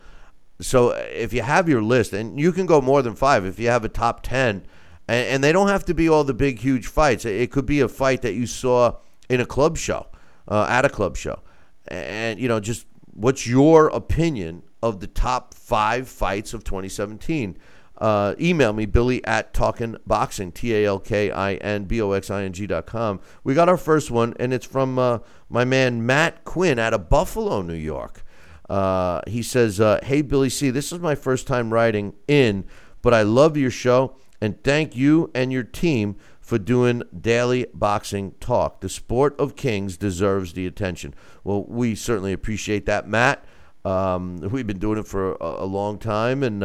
So 0.60 0.91
if 0.91 1.34
you 1.34 1.44
have 1.44 1.69
your 1.69 1.84
list, 1.84 2.14
and 2.14 2.39
you 2.39 2.52
can 2.52 2.65
go 2.65 2.81
more 2.81 3.02
than 3.02 3.15
five, 3.15 3.45
if 3.45 3.60
you 3.60 3.68
have 3.68 3.85
a 3.85 3.89
top 3.89 4.23
ten, 4.23 4.65
and, 5.07 5.27
and 5.27 5.44
they 5.44 5.52
don't 5.52 5.68
have 5.68 5.85
to 5.85 5.94
be 5.94 6.10
all 6.10 6.23
the 6.23 6.34
big, 6.34 6.60
huge 6.60 6.88
fights. 6.88 7.26
It, 7.26 7.41
it 7.41 7.52
could 7.52 7.65
be 7.65 7.81
a 7.81 7.88
fight 7.88 8.23
that 8.23 8.34
you 8.34 8.48
saw 8.48 8.98
in 9.30 9.39
a 9.41 9.45
club 9.45 9.77
show, 9.77 10.07
uh, 10.48 10.65
at 10.69 10.85
a 10.85 10.89
club 10.89 11.18
show, 11.18 11.41
and 11.88 12.39
you 12.39 12.48
know, 12.48 12.60
just 12.60 12.88
what's 13.14 13.45
your 13.45 13.88
opinion 13.88 14.64
of 14.81 14.99
the 14.99 15.07
top 15.07 15.53
five 15.53 16.07
fights 16.07 16.53
of 16.53 16.64
2017? 16.64 17.57
Uh, 17.98 18.36
email 18.40 18.74
me, 18.74 18.86
Billy 18.86 19.26
at 19.26 19.53
Talkin 19.53 19.98
Boxing, 20.06 20.52
T 20.52 20.74
A 20.76 20.86
L 20.86 20.99
K 20.99 21.32
I 21.32 21.56
N 21.56 21.86
B 21.86 22.02
O 22.02 22.11
X 22.11 22.30
I 22.30 22.44
N 22.44 22.53
G 22.53 22.68
dot 22.68 22.86
com. 22.86 23.19
We 23.44 23.53
got 23.56 23.69
our 23.69 23.78
first 23.78 24.11
one, 24.11 24.36
and 24.40 24.53
it's 24.53 24.65
from 24.65 24.99
uh, 24.99 25.19
my 25.49 25.65
man 25.65 26.06
Matt 26.06 26.44
Quinn 26.44 26.78
out 26.78 26.94
of 26.94 27.10
Buffalo, 27.10 27.61
New 27.61 27.74
York. 27.74 28.24
Uh, 28.69 29.22
he 29.28 29.41
says, 29.41 29.80
uh, 29.80 29.99
Hey, 30.03 30.22
Billy 30.22 30.49
C., 30.49 30.69
this 30.69 30.91
is 30.91 30.99
my 30.99 31.15
first 31.15 31.48
time 31.48 31.74
writing 31.74 32.14
in, 32.28 32.65
but 33.02 33.14
I 33.14 33.24
love 33.24 33.57
your 33.57 33.72
show, 33.72 34.15
and 34.41 34.61
thank 34.64 34.95
you 34.95 35.32
and 35.34 35.52
your 35.52 35.64
team 35.64 36.18
for 36.40 36.57
doing 36.57 37.03
daily 37.19 37.65
boxing 37.74 38.34
talk. 38.40 38.82
The 38.82 38.90
sport 38.90 39.40
of 39.40 39.56
kings 39.56 39.98
deserves 39.98 40.53
the 40.53 40.68
attention. 40.68 41.14
Well, 41.44 41.64
we 41.64 41.95
certainly 41.95 42.34
appreciate 42.34 42.86
that, 42.86 43.07
Matt. 43.07 43.44
Um, 43.84 44.38
we've 44.52 44.68
been 44.68 44.80
doing 44.80 44.99
it 44.99 45.07
for 45.07 45.34
a, 45.34 45.64
a 45.64 45.65
long 45.65 45.98
time, 45.98 46.44
and 46.44 46.64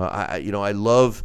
uh, 0.00 0.26
I, 0.30 0.36
you 0.38 0.52
know, 0.52 0.62
I 0.62 0.72
love 0.72 1.22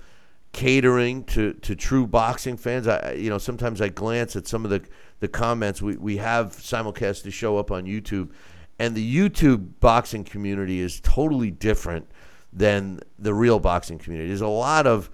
catering 0.51 1.23
to, 1.25 1.53
to 1.53 1.75
true 1.75 2.07
boxing 2.07 2.57
fans. 2.57 2.87
I, 2.87 3.13
you 3.13 3.29
know, 3.29 3.37
sometimes 3.37 3.81
I 3.81 3.89
glance 3.89 4.35
at 4.35 4.47
some 4.47 4.63
of 4.63 4.71
the 4.71 4.81
the 5.19 5.27
comments. 5.27 5.81
We 5.81 5.97
we 5.97 6.17
have 6.17 6.55
simulcast 6.55 7.23
to 7.23 7.31
show 7.31 7.57
up 7.57 7.71
on 7.71 7.85
YouTube, 7.85 8.31
and 8.79 8.95
the 8.95 9.15
YouTube 9.15 9.71
boxing 9.79 10.23
community 10.23 10.79
is 10.79 10.99
totally 11.01 11.51
different 11.51 12.09
than 12.51 12.99
the 13.19 13.33
real 13.33 13.59
boxing 13.59 13.97
community. 13.97 14.29
There's 14.29 14.41
a 14.41 14.47
lot 14.47 14.87
of 14.87 15.09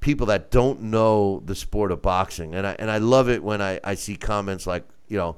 people 0.00 0.26
that 0.26 0.50
don't 0.50 0.82
know 0.82 1.42
the 1.44 1.54
sport 1.54 1.90
of 1.90 2.02
boxing, 2.02 2.54
and 2.54 2.66
I 2.66 2.76
and 2.78 2.90
I 2.90 2.98
love 2.98 3.28
it 3.28 3.42
when 3.42 3.60
I, 3.60 3.80
I 3.82 3.94
see 3.94 4.16
comments 4.16 4.66
like 4.66 4.84
you 5.08 5.16
know. 5.16 5.36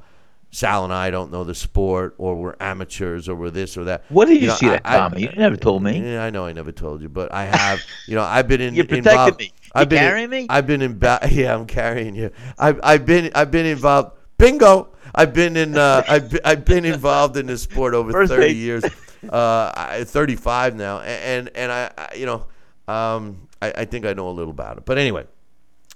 Sal 0.53 0.85
and 0.85 0.93
I 0.93 1.11
don't 1.11 1.31
know 1.31 1.45
the 1.45 1.55
sport, 1.55 2.15
or 2.19 2.35
we're 2.35 2.57
amateurs, 2.59 3.29
or 3.29 3.37
we're 3.37 3.51
this 3.51 3.77
or 3.77 3.85
that. 3.85 4.05
What 4.09 4.27
did 4.27 4.41
you, 4.41 4.49
know, 4.49 4.55
see 4.55 4.69
that, 4.69 4.83
I- 4.85 4.95
I- 4.97 4.99
Tommy? 4.99 5.23
you 5.23 5.29
never 5.37 5.57
told 5.57 5.83
me. 5.83 6.01
yeah, 6.01 6.25
I 6.25 6.31
know 6.31 6.45
I 6.45 6.53
never 6.53 6.73
told 6.73 7.03
you, 7.03 7.09
but 7.09 7.33
I 7.33 7.45
have. 7.45 7.81
You 8.09 8.17
know, 8.17 8.23
I've 8.25 8.49
been 8.49 8.61
in. 8.61 8.75
You 8.75 8.83
protected 8.85 9.11
involved, 9.13 9.39
me. 9.39 9.45
You 9.47 9.71
I've 9.75 9.89
been 9.89 9.99
carrying 10.01 10.25
in, 10.25 10.31
me? 10.31 10.47
I've 10.51 10.67
been 10.67 10.83
in. 10.83 10.99
Ba- 10.99 11.21
yeah, 11.31 11.55
I'm 11.55 11.67
carrying 11.67 12.15
you. 12.17 12.31
I've 12.59 12.81
I've 12.83 13.07
been 13.07 13.31
I've 13.35 13.51
been 13.51 13.67
involved. 13.67 14.17
Bingo. 14.39 14.89
I've 15.15 15.33
been 15.33 15.57
in. 15.57 15.77
Uh, 15.77 16.03
I've 16.09 16.31
been, 16.31 16.41
I've 16.45 16.65
been 16.65 16.85
involved 16.85 17.37
in 17.37 17.47
this 17.47 17.63
sport 17.63 17.95
over 17.95 18.11
First 18.11 18.33
30 18.33 18.43
base. 18.49 18.57
years. 18.57 18.85
Uh, 19.29 19.71
I, 19.77 20.05
35 20.05 20.75
now, 20.77 21.01
and 21.01 21.47
and, 21.47 21.57
and 21.57 21.71
I, 21.73 21.91
I, 21.97 22.15
you 22.17 22.27
know, 22.27 22.47
um, 22.93 23.47
I, 23.61 23.73
I 23.79 23.85
think 23.85 24.07
I 24.07 24.15
know 24.15 24.29
a 24.31 24.33
little 24.33 24.51
about 24.51 24.79
it. 24.79 24.85
But 24.87 24.99
anyway, 24.99 25.27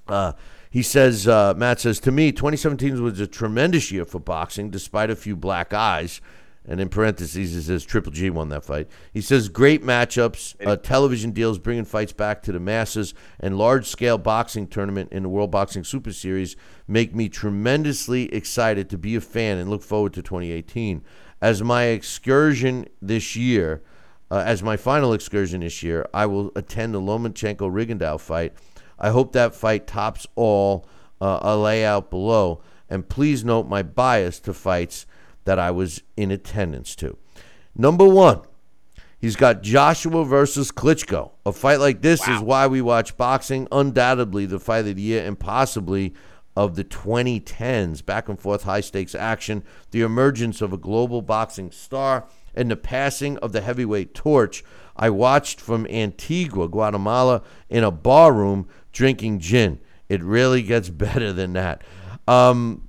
uh, 0.08 0.32
he 0.74 0.82
says, 0.82 1.28
uh, 1.28 1.54
Matt 1.56 1.78
says, 1.78 2.00
to 2.00 2.10
me, 2.10 2.32
2017 2.32 3.00
was 3.00 3.20
a 3.20 3.28
tremendous 3.28 3.92
year 3.92 4.04
for 4.04 4.18
boxing, 4.18 4.70
despite 4.70 5.08
a 5.08 5.14
few 5.14 5.36
black 5.36 5.72
eyes. 5.72 6.20
And 6.66 6.80
in 6.80 6.88
parentheses, 6.88 7.52
he 7.54 7.60
says 7.60 7.84
Triple 7.84 8.10
G 8.10 8.28
won 8.28 8.48
that 8.48 8.64
fight. 8.64 8.88
He 9.12 9.20
says 9.20 9.48
great 9.48 9.84
matchups, 9.84 10.56
uh, 10.66 10.74
television 10.74 11.30
deals 11.30 11.60
bringing 11.60 11.84
fights 11.84 12.12
back 12.12 12.42
to 12.42 12.50
the 12.50 12.58
masses, 12.58 13.14
and 13.38 13.56
large 13.56 13.86
scale 13.86 14.18
boxing 14.18 14.66
tournament 14.66 15.12
in 15.12 15.22
the 15.22 15.28
World 15.28 15.52
Boxing 15.52 15.84
Super 15.84 16.10
Series 16.10 16.56
make 16.88 17.14
me 17.14 17.28
tremendously 17.28 18.34
excited 18.34 18.90
to 18.90 18.98
be 18.98 19.14
a 19.14 19.20
fan 19.20 19.58
and 19.58 19.70
look 19.70 19.84
forward 19.84 20.12
to 20.14 20.22
2018. 20.22 21.04
As 21.40 21.62
my 21.62 21.84
excursion 21.84 22.88
this 23.00 23.36
year, 23.36 23.80
uh, 24.28 24.42
as 24.44 24.60
my 24.60 24.76
final 24.76 25.12
excursion 25.12 25.60
this 25.60 25.84
year, 25.84 26.04
I 26.12 26.26
will 26.26 26.50
attend 26.56 26.94
the 26.94 27.00
Lomachenko 27.00 27.70
Rigondeaux 27.70 28.18
fight. 28.18 28.54
I 28.98 29.10
hope 29.10 29.32
that 29.32 29.54
fight 29.54 29.86
tops 29.86 30.26
all 30.34 30.86
uh, 31.20 31.40
a 31.42 31.56
layout 31.56 32.10
below. 32.10 32.62
And 32.88 33.08
please 33.08 33.44
note 33.44 33.68
my 33.68 33.82
bias 33.82 34.40
to 34.40 34.54
fights 34.54 35.06
that 35.44 35.58
I 35.58 35.70
was 35.70 36.02
in 36.16 36.30
attendance 36.30 36.94
to. 36.96 37.16
Number 37.76 38.06
one, 38.06 38.42
he's 39.18 39.36
got 39.36 39.62
Joshua 39.62 40.24
versus 40.24 40.70
Klitschko. 40.70 41.32
A 41.44 41.52
fight 41.52 41.80
like 41.80 42.02
this 42.02 42.26
is 42.28 42.40
why 42.40 42.66
we 42.66 42.80
watch 42.80 43.16
boxing. 43.16 43.66
Undoubtedly, 43.72 44.46
the 44.46 44.60
fight 44.60 44.86
of 44.86 44.96
the 44.96 45.02
year 45.02 45.24
and 45.24 45.38
possibly 45.38 46.14
of 46.56 46.76
the 46.76 46.84
2010s. 46.84 48.04
Back 48.04 48.28
and 48.28 48.38
forth 48.38 48.62
high 48.62 48.80
stakes 48.80 49.14
action, 49.14 49.64
the 49.90 50.02
emergence 50.02 50.60
of 50.60 50.72
a 50.72 50.78
global 50.78 51.22
boxing 51.22 51.70
star, 51.70 52.26
and 52.54 52.70
the 52.70 52.76
passing 52.76 53.36
of 53.38 53.52
the 53.52 53.60
heavyweight 53.60 54.14
torch. 54.14 54.62
I 54.96 55.10
watched 55.10 55.60
from 55.60 55.86
Antigua, 55.88 56.68
Guatemala, 56.68 57.42
in 57.68 57.82
a 57.82 57.90
bar 57.90 58.32
room 58.32 58.68
drinking 58.94 59.40
gin. 59.40 59.78
It 60.08 60.22
really 60.22 60.62
gets 60.62 60.88
better 61.04 61.32
than 61.34 61.52
that. 61.52 61.82
Um, 62.26 62.88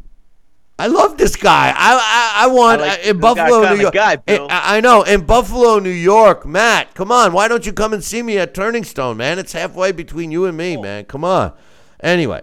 I 0.77 0.87
love 0.87 1.17
this 1.17 1.35
guy. 1.37 1.73
I 1.75 1.93
I, 1.95 2.43
I 2.43 2.47
want 2.47 2.81
I 2.81 2.87
like 2.87 2.99
uh, 2.99 3.09
in 3.09 3.19
Buffalo, 3.19 3.73
New 3.73 3.81
York. 3.81 3.93
guy, 3.93 4.15
Bill. 4.17 4.47
I, 4.49 4.77
I 4.77 4.81
know 4.81 5.03
in 5.03 5.25
Buffalo, 5.25 5.79
New 5.79 5.89
York. 5.89 6.45
Matt, 6.45 6.93
come 6.93 7.11
on. 7.11 7.31
Why 7.33 7.47
don't 7.47 7.65
you 7.65 7.71
come 7.73 7.93
and 7.93 8.03
see 8.03 8.21
me 8.21 8.37
at 8.37 8.53
Turning 8.53 8.83
Stone, 8.83 9.17
man? 9.17 9.39
It's 9.39 9.53
halfway 9.53 9.91
between 9.93 10.31
you 10.31 10.45
and 10.45 10.55
Oh. 10.55 10.57
me, 10.57 10.77
man. 10.77 11.05
Come 11.05 11.23
on. 11.23 11.53
Anyway, 12.01 12.41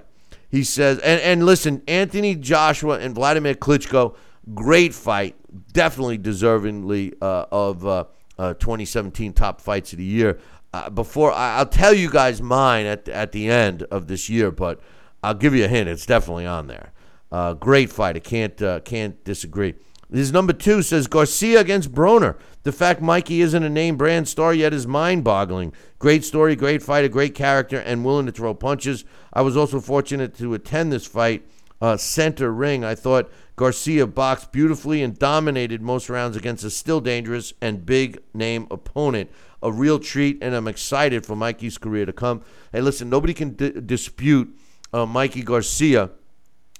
he 0.51 0.65
says, 0.65 0.99
and 1.01 1.21
and 1.21 1.45
listen, 1.47 1.83
Anthony 1.87 2.35
Joshua 2.35 2.99
and 2.99 3.15
Vladimir 3.15 3.55
Klitschko, 3.55 4.17
great 4.55 4.95
fight, 4.95 5.37
definitely 5.75 6.19
deservingly 6.19 7.13
uh, 7.21 7.45
of 7.53 7.87
uh, 7.87 8.05
uh, 8.39 8.55
2017 8.55 9.35
top 9.35 9.61
fights 9.61 9.93
of 9.93 9.99
the 9.99 10.05
year. 10.05 10.39
Uh, 10.75 10.89
before 10.89 11.33
I, 11.33 11.59
I'll 11.59 11.67
tell 11.67 11.93
you 11.93 12.11
guys 12.11 12.41
mine 12.41 12.87
at 12.87 13.09
at 13.09 13.33
the 13.33 13.51
end 13.51 13.83
of 13.85 14.07
this 14.07 14.29
year, 14.29 14.51
but 14.51 14.81
I'll 15.23 15.35
give 15.35 15.55
you 15.55 15.65
a 15.65 15.69
hint. 15.69 15.89
It's 15.89 16.07
definitely 16.07 16.47
on 16.47 16.67
there. 16.67 16.93
Uh, 17.31 17.55
great 17.55 17.91
fight. 17.91 18.17
I 18.17 18.21
can't 18.21 18.61
uh, 18.63 18.81
can't 18.81 19.23
disagree. 19.25 19.75
His 20.13 20.33
number 20.33 20.53
two 20.53 20.83
says 20.83 21.07
Garcia 21.07 21.61
against 21.61 21.93
Broner. 21.93 22.37
The 22.65 22.73
fact 22.73 23.01
Mikey 23.01 23.41
isn't 23.41 23.63
a 23.63 23.71
name 23.71 23.97
brand 23.97 24.29
star 24.29 24.53
yet 24.53 24.75
is 24.75 24.87
mind 24.87 25.25
boggling. 25.25 25.73
Great 25.99 26.25
story, 26.25 26.55
great 26.55 26.83
fight, 26.83 27.05
a 27.05 27.09
great 27.09 27.35
character, 27.35 27.79
and 27.79 28.05
willing 28.05 28.27
to 28.27 28.33
throw 28.33 28.53
punches. 28.53 29.05
I 29.33 29.41
was 29.41 29.57
also 29.57 29.81
fortunate 29.81 30.37
to 30.39 30.53
attend 30.53 30.93
this 30.93 31.07
fight 31.07 31.47
uh, 31.81 31.97
center 31.97 32.53
ring. 32.53 32.85
I 32.85 32.95
thought 32.95 33.33
Garcia 33.57 34.07
boxed 34.07 34.53
beautifully 34.53 35.03
and 35.03 35.19
dominated 35.19 35.81
most 35.81 36.09
rounds 36.11 36.37
against 36.37 36.65
a 36.65 36.71
still 36.71 37.01
dangerous 37.01 37.55
and 37.61 37.87
big 37.87 38.19
name 38.35 38.67
opponent. 38.71 39.31
A 39.63 39.71
real 39.71 39.99
treat, 39.99 40.43
and 40.43 40.55
I'm 40.55 40.69
excited 40.69 41.25
for 41.25 41.37
Mikey's 41.37 41.79
career 41.79 42.05
to 42.07 42.13
come. 42.13 42.43
Hey, 42.73 42.81
listen, 42.81 43.09
nobody 43.09 43.35
can 43.35 43.55
di- 43.55 43.81
dispute 43.81 44.57
uh, 44.93 45.07
Mikey 45.07 45.43
Garcia 45.43 46.11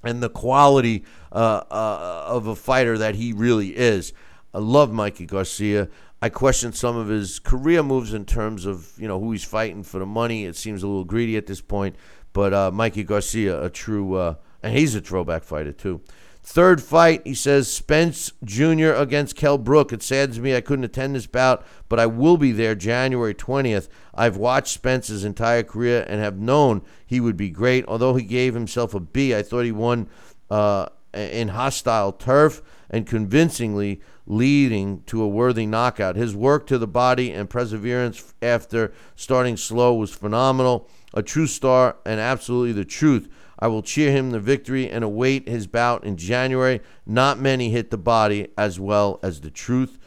and 0.03 0.23
the 0.23 0.29
quality 0.29 1.05
uh, 1.31 1.63
uh, 1.71 2.25
of 2.27 2.47
a 2.47 2.57
fighter 2.57 2.99
that 2.99 3.15
he 3.15 3.33
really 3.33 3.77
is. 3.77 4.13
I 4.53 4.59
love 4.59 4.93
Mikey 4.93 5.27
Garcia. 5.27 5.89
I 6.21 6.29
question 6.29 6.73
some 6.73 6.97
of 6.97 7.09
his 7.09 7.39
career 7.39 7.83
moves 7.83 8.15
in 8.15 8.25
terms 8.25 8.67
of 8.67 8.93
you 8.97 9.09
know 9.09 9.19
who 9.19 9.33
he's 9.33 9.45
fighting 9.45 9.83
for 9.83 9.99
the 9.99 10.07
money. 10.07 10.45
It 10.45 10.57
seems 10.57 10.83
a 10.83 10.87
little 10.87 11.05
greedy 11.05 11.37
at 11.37 11.47
this 11.47 11.61
point, 11.61 11.97
but 12.33 12.53
uh, 12.53 12.71
Mikey 12.71 13.05
Garcia, 13.05 13.63
a 13.63 13.71
true, 13.71 14.15
uh, 14.15 14.35
and 14.63 14.77
he's 14.77 14.95
a 14.95 15.01
throwback 15.01 15.43
fighter 15.43 15.73
too. 15.73 16.01
Third 16.45 16.83
fight, 16.83 17.23
he 17.25 17.35
says 17.35 17.73
Spence 17.73 18.33
Jr. 18.45 18.91
against 18.91 19.37
Kell 19.37 19.59
Brook. 19.59 19.93
It 19.93 20.03
saddens 20.03 20.41
me 20.41 20.57
I 20.57 20.61
couldn't 20.61 20.85
attend 20.85 21.15
this 21.15 21.27
bout, 21.27 21.65
but 21.89 22.01
I 22.01 22.07
will 22.07 22.37
be 22.37 22.51
there 22.51 22.75
January 22.75 23.33
20th. 23.33 23.89
I've 24.13 24.37
watched 24.37 24.75
Spence's 24.75 25.25
entire 25.25 25.63
career 25.63 26.05
and 26.09 26.21
have 26.21 26.39
known 26.39 26.83
he 27.07 27.21
would 27.21 27.37
be 27.37 27.49
great. 27.49 27.85
Although 27.87 28.17
he 28.17 28.25
gave 28.25 28.55
himself 28.55 28.93
a 28.93 29.01
B, 29.01 29.35
I 29.35 29.43
thought 29.43 29.65
he 29.65 29.73
won 29.73 30.09
uh, 30.51 30.87
in 31.15 31.49
hostile 31.49 32.11
turf 32.11 32.61
and 32.91 33.07
convincingly 33.07 34.01
leading 34.27 35.03
to 35.05 35.23
a 35.23 35.29
worthy 35.29 35.67
knockout. 35.67 36.17
His 36.17 36.35
work 36.35 36.67
to 36.67 36.79
the 36.79 36.89
body 36.89 37.33
and 37.33 37.49
perseverance 37.49 38.35
after 38.43 38.93
starting 39.15 39.57
slow 39.57 39.95
was 39.95 40.13
phenomenal. 40.13 40.89
A 41.15 41.23
true 41.23 41.47
star 41.47 41.97
and 42.05 42.19
absolutely 42.19 42.73
the 42.73 42.85
truth. 42.85 43.29
I 43.63 43.69
will 43.69 43.81
cheer 43.83 44.11
him 44.11 44.33
the 44.33 44.41
victory 44.41 44.91
and 44.91 45.05
await 45.05 45.49
his 45.49 45.69
bout 45.69 46.03
in 46.03 46.17
January. 46.17 46.81
Not 47.07 47.39
many 47.39 47.71
hit 47.71 47.91
the 47.93 47.97
body 47.97 48.49
as 48.59 48.81
well 48.81 49.21
as 49.23 49.41
the 49.43 49.51
truth. 49.51 50.01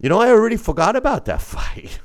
You 0.00 0.08
know, 0.08 0.18
I 0.22 0.30
already 0.30 0.56
forgot 0.56 0.96
about 0.96 1.26
that 1.26 1.42
fight. 1.54 1.98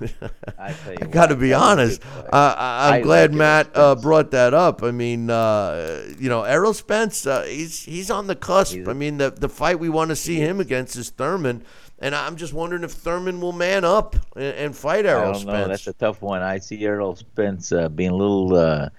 I 0.59 0.75
I 1.01 1.05
got 1.05 1.27
to 1.27 1.35
be 1.37 1.49
that 1.51 1.59
was 1.59 1.63
a 1.63 1.71
honest. 1.71 2.01
Uh, 2.33 2.55
I, 2.57 2.87
I'm 2.89 2.93
I 2.95 2.99
glad 3.01 3.29
like 3.31 3.37
Matt 3.37 3.69
uh, 3.77 3.95
brought 3.95 4.31
that 4.31 4.53
up. 4.53 4.83
I 4.83 4.91
mean, 4.91 5.29
uh, 5.29 6.03
you 6.19 6.27
know, 6.27 6.43
Errol 6.43 6.73
Spence, 6.73 7.25
uh, 7.25 7.43
he's 7.43 7.83
he's 7.85 8.11
on 8.11 8.27
the 8.27 8.35
cusp. 8.35 8.75
He's- 8.75 8.87
I 8.89 8.93
mean, 8.93 9.19
the 9.19 9.31
the 9.31 9.47
fight 9.47 9.79
we 9.79 9.87
want 9.87 10.09
to 10.09 10.17
see 10.17 10.35
him 10.35 10.59
against 10.59 10.97
is 10.97 11.11
Thurman, 11.11 11.63
and 11.99 12.13
I'm 12.13 12.35
just 12.35 12.51
wondering 12.51 12.83
if 12.83 12.91
Thurman 12.91 13.39
will 13.39 13.53
man 13.53 13.85
up 13.85 14.17
and, 14.35 14.43
and 14.57 14.75
fight 14.75 15.05
I 15.05 15.09
Errol 15.11 15.31
don't 15.31 15.41
Spence. 15.43 15.45
know. 15.45 15.67
That's 15.69 15.87
a 15.87 15.93
tough 15.93 16.21
one. 16.21 16.41
I 16.41 16.57
see 16.57 16.83
Errol 16.83 17.15
Spence 17.15 17.71
uh, 17.71 17.87
being 17.87 18.09
a 18.11 18.15
little. 18.15 18.89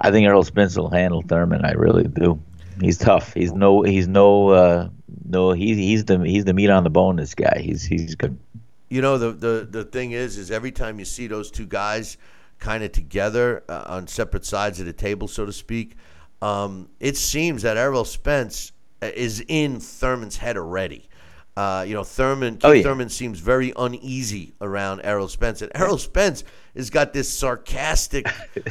I 0.00 0.10
think 0.10 0.26
Errol 0.26 0.44
Spence 0.44 0.76
will 0.76 0.90
handle 0.90 1.22
Thurman. 1.22 1.64
I 1.64 1.72
really 1.72 2.04
do. 2.04 2.40
He's 2.80 2.98
tough. 2.98 3.32
He's 3.34 3.52
no. 3.52 3.82
He's 3.82 4.06
no. 4.08 4.50
Uh, 4.50 4.88
no. 5.24 5.52
He's 5.52 5.76
he's 5.76 6.04
the 6.04 6.18
he's 6.20 6.44
the 6.44 6.52
meat 6.54 6.68
on 6.70 6.84
the 6.84 6.90
bone. 6.90 7.16
This 7.16 7.34
guy. 7.34 7.60
He's 7.60 7.84
he's 7.84 8.14
good. 8.14 8.38
you 8.90 9.00
know 9.00 9.18
the, 9.18 9.32
the 9.32 9.66
the 9.70 9.84
thing 9.84 10.12
is 10.12 10.36
is 10.38 10.50
every 10.50 10.72
time 10.72 10.98
you 10.98 11.04
see 11.04 11.26
those 11.26 11.50
two 11.50 11.66
guys 11.66 12.16
kind 12.58 12.84
of 12.84 12.92
together 12.92 13.64
uh, 13.68 13.84
on 13.86 14.06
separate 14.06 14.44
sides 14.44 14.78
of 14.80 14.86
the 14.86 14.92
table 14.92 15.26
so 15.28 15.44
to 15.44 15.52
speak 15.52 15.96
um, 16.42 16.88
it 17.00 17.16
seems 17.16 17.62
that 17.62 17.76
Errol 17.76 18.04
Spence 18.04 18.72
uh, 19.02 19.10
is 19.14 19.44
in 19.48 19.80
Thurman's 19.80 20.36
head 20.36 20.56
already 20.56 21.08
uh, 21.56 21.84
you 21.86 21.94
know 21.94 22.04
Thurman 22.04 22.58
Oh, 22.62 22.70
yeah. 22.72 22.82
Thurman 22.82 23.08
seems 23.08 23.40
very 23.40 23.72
uneasy 23.76 24.54
around 24.60 25.00
Errol 25.02 25.28
Spence 25.28 25.60
and 25.62 25.72
Errol 25.74 25.98
Spence 25.98 26.44
has 26.76 26.90
got 26.90 27.12
this 27.12 27.28
sarcastic 27.28 28.28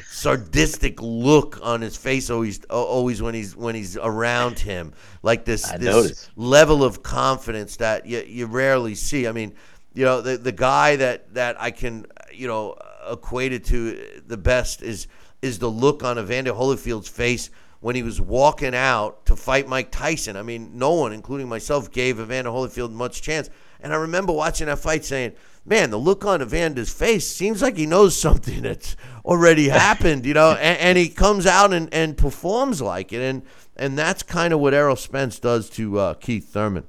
sadistic 0.08 1.02
look 1.02 1.60
on 1.62 1.82
his 1.82 1.98
face 1.98 2.30
always 2.30 2.64
always 2.66 3.22
when 3.22 3.34
he's 3.34 3.56
when 3.56 3.76
he's 3.76 3.98
around 3.98 4.60
him 4.60 4.94
like 5.24 5.46
this 5.46 5.70
I 5.70 5.78
this 5.78 5.96
noticed. 5.96 6.30
level 6.36 6.84
of 6.84 7.04
confidence 7.04 7.78
that 7.78 8.06
you, 8.06 8.20
you 8.20 8.46
rarely 8.46 8.96
see. 8.96 9.28
I 9.28 9.32
mean, 9.32 9.54
you 9.94 10.06
know, 10.06 10.22
the 10.22 10.38
the 10.38 10.52
guy 10.52 10.96
that 10.98 11.34
that 11.34 11.60
I 11.60 11.72
can 11.72 12.06
you 12.32 12.48
know 12.48 12.78
equate 13.10 13.54
it 13.54 13.66
to 13.66 14.22
the 14.28 14.38
best 14.38 14.82
is 14.82 15.08
is 15.42 15.60
the 15.60 15.70
look 15.70 16.04
on 16.04 16.18
Evander 16.18 16.54
Holyfield's 16.54 17.10
face 17.10 17.50
when 17.80 17.96
he 17.96 18.02
was 18.02 18.20
walking 18.20 18.74
out 18.74 19.26
to 19.28 19.36
fight 19.36 19.68
Mike 19.68 19.92
Tyson. 19.92 20.36
I 20.36 20.42
mean, 20.42 20.78
no 20.78 20.94
one, 20.94 21.14
including 21.14 21.48
myself, 21.48 21.92
gave 21.92 22.20
Evander 22.20 22.50
Holyfield 22.50 22.92
much 22.92 23.22
chance. 23.22 23.50
And 23.80 23.94
I 23.94 23.98
remember 23.98 24.34
watching 24.34 24.66
that 24.68 24.80
fight 24.80 25.06
saying, 25.06 25.34
man, 25.66 25.90
the 25.90 25.98
look 25.98 26.24
on 26.24 26.42
Evander's 26.42 26.94
face 26.94 27.28
seems 27.28 27.62
like 27.62 27.78
he 27.78 27.86
knows 27.86 28.20
something 28.22 28.62
that's 28.62 28.96
already 29.24 29.70
happened, 29.70 30.26
you 30.26 30.34
know, 30.34 30.52
and, 30.52 30.80
and 30.80 30.98
he 30.98 31.10
comes 31.10 31.46
out 31.46 31.74
and, 31.74 31.94
and 31.94 32.18
performs 32.18 32.82
like 32.82 33.12
it. 33.12 33.22
And, 33.22 33.44
and 33.76 33.98
that's 33.98 34.24
kind 34.24 34.54
of 34.54 34.60
what 34.60 34.74
Errol 34.74 34.96
Spence 34.96 35.40
does 35.40 35.70
to 35.72 36.00
uh, 36.00 36.14
Keith 36.16 36.48
Thurman. 36.50 36.86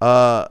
Uh, 0.00 0.48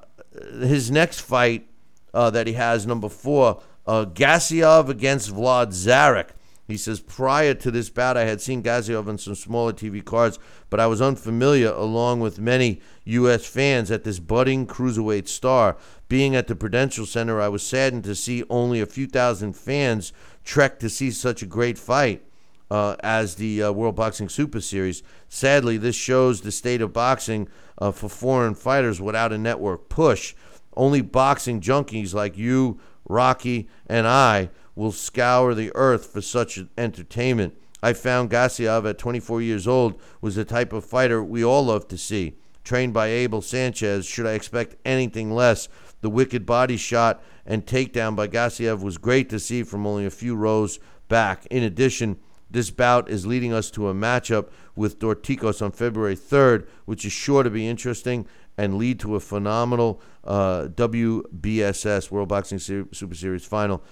his 0.59 0.91
next 0.91 1.21
fight 1.21 1.67
uh, 2.13 2.29
that 2.29 2.47
he 2.47 2.53
has, 2.53 2.85
number 2.85 3.09
four, 3.09 3.61
uh, 3.85 4.05
Gassiev 4.05 4.89
against 4.89 5.31
Wlodarczyk. 5.33 6.29
He 6.67 6.77
says, 6.77 7.01
prior 7.01 7.53
to 7.55 7.71
this 7.71 7.89
bout, 7.89 8.15
I 8.15 8.23
had 8.23 8.39
seen 8.39 8.63
Gassiev 8.63 9.07
on 9.07 9.17
some 9.17 9.35
smaller 9.35 9.73
TV 9.73 10.03
cards, 10.03 10.39
but 10.69 10.79
I 10.79 10.87
was 10.87 11.01
unfamiliar, 11.01 11.71
along 11.71 12.21
with 12.21 12.39
many 12.39 12.81
U.S. 13.03 13.45
fans, 13.45 13.91
at 13.91 14.05
this 14.05 14.19
budding 14.19 14.65
cruiserweight 14.65 15.27
star. 15.27 15.75
Being 16.07 16.35
at 16.35 16.47
the 16.47 16.55
Prudential 16.55 17.05
Center, 17.05 17.41
I 17.41 17.49
was 17.49 17.63
saddened 17.63 18.05
to 18.05 18.15
see 18.15 18.45
only 18.49 18.79
a 18.79 18.85
few 18.85 19.07
thousand 19.07 19.53
fans 19.53 20.13
trek 20.45 20.79
to 20.79 20.89
see 20.89 21.11
such 21.11 21.41
a 21.41 21.47
great 21.47 21.77
fight 21.77 22.23
uh, 22.71 22.95
as 23.01 23.35
the 23.35 23.63
uh, 23.63 23.71
World 23.71 23.95
Boxing 23.95 24.29
Super 24.29 24.61
Series. 24.61 25.03
Sadly, 25.27 25.77
this 25.77 25.95
shows 25.95 26.41
the 26.41 26.51
state 26.51 26.81
of 26.81 26.93
boxing 26.93 27.49
uh, 27.77 27.91
for 27.91 28.07
foreign 28.07 28.55
fighters 28.55 29.01
without 29.01 29.33
a 29.33 29.37
network 29.37 29.89
push. 29.89 30.33
Only 30.75 31.01
boxing 31.01 31.61
junkies 31.61 32.13
like 32.13 32.37
you, 32.37 32.79
Rocky, 33.07 33.67
and 33.85 34.07
I 34.07 34.49
will 34.75 34.91
scour 34.91 35.53
the 35.53 35.71
earth 35.75 36.05
for 36.05 36.21
such 36.21 36.59
entertainment. 36.77 37.55
I 37.81 37.93
found 37.93 38.29
Gassiev 38.29 38.89
at 38.89 38.97
24 38.97 39.41
years 39.41 39.67
old 39.67 39.99
was 40.21 40.35
the 40.35 40.45
type 40.45 40.71
of 40.71 40.85
fighter 40.85 41.23
we 41.23 41.43
all 41.43 41.65
love 41.65 41.87
to 41.89 41.97
see. 41.97 42.35
Trained 42.63 42.93
by 42.93 43.07
Abel 43.07 43.41
Sanchez, 43.41 44.05
should 44.05 44.25
I 44.25 44.31
expect 44.31 44.77
anything 44.85 45.31
less? 45.31 45.67
The 45.99 46.09
wicked 46.09 46.45
body 46.45 46.77
shot 46.77 47.21
and 47.45 47.65
takedown 47.65 48.15
by 48.15 48.27
Gassiev 48.27 48.81
was 48.81 48.97
great 48.97 49.29
to 49.29 49.39
see 49.39 49.63
from 49.63 49.85
only 49.85 50.05
a 50.05 50.09
few 50.09 50.35
rows 50.35 50.79
back. 51.09 51.45
In 51.47 51.63
addition, 51.63 52.19
this 52.49 52.69
bout 52.69 53.09
is 53.09 53.25
leading 53.25 53.51
us 53.51 53.69
to 53.71 53.89
a 53.89 53.93
matchup 53.93 54.49
with 54.75 54.99
Dorticos 54.99 55.61
on 55.61 55.71
February 55.71 56.15
3rd, 56.15 56.67
which 56.85 57.03
is 57.03 57.11
sure 57.11 57.43
to 57.43 57.49
be 57.49 57.67
interesting 57.67 58.25
and 58.57 58.77
lead 58.77 58.99
to 58.99 59.15
a 59.15 59.19
phenomenal 59.19 60.01
uh, 60.23 60.67
WBSS 60.75 62.11
World 62.11 62.29
Boxing 62.29 62.59
Super 62.59 63.15
Series 63.15 63.45
final. 63.45 63.83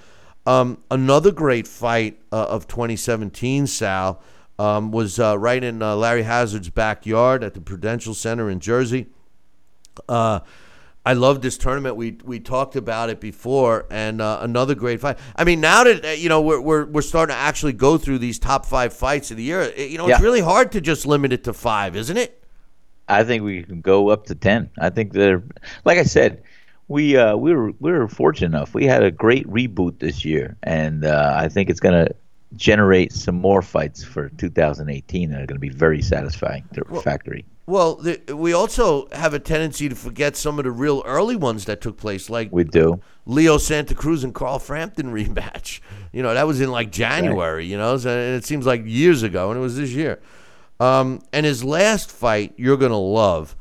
Um, 0.45 0.83
another 0.89 1.31
great 1.31 1.67
fight 1.67 2.19
uh, 2.31 2.45
of 2.45 2.67
2017, 2.67 3.67
Sal, 3.67 4.21
um, 4.57 4.91
was 4.91 5.19
uh, 5.19 5.37
right 5.37 5.63
in 5.63 5.81
uh, 5.81 5.95
Larry 5.95 6.23
Hazzard's 6.23 6.69
backyard 6.69 7.43
at 7.43 7.53
the 7.53 7.61
Prudential 7.61 8.13
Center 8.13 8.49
in 8.49 8.59
Jersey. 8.59 9.07
Uh, 10.09 10.39
I 11.03 11.13
love 11.13 11.41
this 11.41 11.57
tournament. 11.57 11.95
We 11.95 12.17
we 12.23 12.39
talked 12.39 12.75
about 12.75 13.09
it 13.09 13.19
before, 13.19 13.87
and 13.89 14.21
uh, 14.21 14.37
another 14.41 14.75
great 14.75 14.99
fight. 15.01 15.17
I 15.35 15.43
mean, 15.43 15.59
now 15.59 15.83
that 15.83 16.05
uh, 16.05 16.09
you 16.09 16.29
know 16.29 16.41
we're, 16.41 16.61
we're 16.61 16.85
we're 16.85 17.01
starting 17.01 17.33
to 17.35 17.39
actually 17.39 17.73
go 17.73 17.97
through 17.97 18.19
these 18.19 18.37
top 18.37 18.67
five 18.67 18.93
fights 18.93 19.31
of 19.31 19.37
the 19.37 19.43
year. 19.43 19.61
it- 19.61 19.89
you 19.89 19.97
know, 19.97 20.07
it's 20.07 20.21
really 20.21 20.41
hard 20.41 20.71
to 20.73 20.81
just 20.81 21.07
limit 21.07 21.33
it 21.33 21.43
to 21.45 21.53
five, 21.53 21.95
isn't 21.95 22.17
it? 22.17 22.43
I 23.07 23.23
think 23.23 23.43
we 23.43 23.63
can 23.63 23.81
go 23.81 24.09
up 24.09 24.27
to 24.27 24.35
ten. 24.35 24.69
I 24.79 24.91
think 24.91 25.11
they're 25.11 25.41
like 25.85 25.97
I 25.97 26.03
said, 26.03 26.43
we 26.91 27.15
uh, 27.15 27.35
we 27.37 27.53
were 27.53 27.71
we 27.79 27.91
were 27.91 28.07
fortunate 28.07 28.47
enough. 28.47 28.73
We 28.73 28.85
had 28.85 29.01
a 29.01 29.11
great 29.11 29.47
reboot 29.47 29.99
this 29.99 30.25
year, 30.25 30.57
and 30.63 31.05
uh, 31.05 31.33
I 31.37 31.47
think 31.47 31.69
it's 31.69 31.79
going 31.79 32.05
to 32.05 32.13
generate 32.55 33.13
some 33.13 33.35
more 33.35 33.61
fights 33.61 34.03
for 34.03 34.27
2018 34.29 35.29
that 35.29 35.35
are 35.35 35.45
going 35.45 35.55
to 35.55 35.59
be 35.59 35.69
very 35.69 36.01
satisfying 36.01 36.65
to 36.73 36.83
factory. 37.01 37.45
Well, 37.65 37.95
the, 37.95 38.35
we 38.35 38.51
also 38.51 39.07
have 39.13 39.33
a 39.33 39.39
tendency 39.39 39.87
to 39.87 39.95
forget 39.95 40.35
some 40.35 40.59
of 40.59 40.65
the 40.65 40.71
real 40.71 41.01
early 41.05 41.37
ones 41.37 41.63
that 41.65 41.79
took 41.79 41.95
place, 41.95 42.29
like 42.29 42.49
We 42.51 42.65
do. 42.65 42.99
Leo 43.25 43.57
Santa 43.57 43.95
Cruz 43.95 44.25
and 44.25 44.33
Carl 44.35 44.59
Frampton 44.59 45.13
rematch. 45.13 45.79
You 46.11 46.21
know, 46.23 46.33
that 46.33 46.45
was 46.45 46.59
in 46.59 46.71
like 46.71 46.91
January, 46.91 47.65
you 47.65 47.77
know, 47.77 47.97
so, 47.97 48.09
and 48.09 48.35
it 48.35 48.43
seems 48.43 48.65
like 48.65 48.83
years 48.85 49.23
ago, 49.23 49.49
and 49.49 49.57
it 49.57 49.61
was 49.61 49.77
this 49.77 49.91
year. 49.91 50.19
Um, 50.81 51.21
and 51.31 51.45
his 51.45 51.63
last 51.63 52.11
fight, 52.11 52.53
you're 52.57 52.75
going 52.75 52.91
to 52.91 52.97
love, 52.97 53.55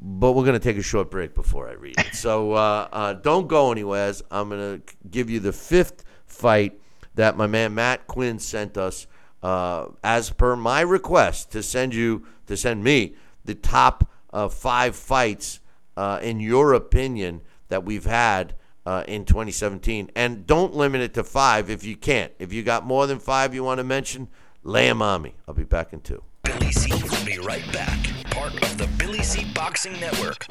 but 0.00 0.32
we're 0.32 0.44
going 0.44 0.58
to 0.58 0.64
take 0.64 0.76
a 0.76 0.82
short 0.82 1.10
break 1.10 1.34
before 1.34 1.68
I 1.68 1.72
read 1.72 1.98
it. 1.98 2.14
So 2.14 2.52
uh, 2.52 2.88
uh, 2.92 3.12
don't 3.14 3.48
go 3.48 3.72
anywhere. 3.72 4.12
I'm 4.30 4.48
going 4.48 4.80
to 4.80 4.94
give 5.10 5.28
you 5.28 5.40
the 5.40 5.52
fifth 5.52 6.04
fight 6.26 6.80
that 7.14 7.36
my 7.36 7.46
man 7.46 7.74
Matt 7.74 8.06
Quinn 8.06 8.38
sent 8.38 8.76
us 8.76 9.06
uh, 9.42 9.86
as 10.04 10.30
per 10.30 10.56
my 10.56 10.80
request 10.80 11.50
to 11.52 11.62
send 11.62 11.94
you, 11.94 12.26
to 12.46 12.56
send 12.56 12.82
me 12.84 13.14
the 13.44 13.54
top 13.54 14.08
uh, 14.32 14.48
five 14.48 14.94
fights, 14.94 15.60
uh, 15.96 16.20
in 16.22 16.38
your 16.38 16.74
opinion, 16.74 17.40
that 17.68 17.84
we've 17.84 18.04
had 18.06 18.54
uh, 18.86 19.04
in 19.08 19.24
2017. 19.24 20.10
And 20.14 20.46
don't 20.46 20.74
limit 20.74 21.00
it 21.00 21.14
to 21.14 21.24
five 21.24 21.70
if 21.70 21.84
you 21.84 21.96
can't. 21.96 22.32
If 22.38 22.52
you 22.52 22.62
got 22.62 22.86
more 22.86 23.06
than 23.06 23.18
five 23.18 23.54
you 23.54 23.64
want 23.64 23.78
to 23.78 23.84
mention, 23.84 24.28
lay 24.62 24.88
'em 24.88 25.02
on 25.02 25.22
me. 25.22 25.34
I'll 25.46 25.54
be 25.54 25.64
back 25.64 25.92
in 25.92 26.00
two. 26.00 26.22
Billy 26.48 26.72
C 26.72 26.90
will 27.04 27.24
be 27.26 27.38
right 27.38 27.70
back. 27.74 27.98
Part 28.30 28.54
of 28.54 28.78
the 28.78 28.86
Billy 28.96 29.22
C 29.22 29.44
Boxing 29.52 29.92
Network. 30.00 30.46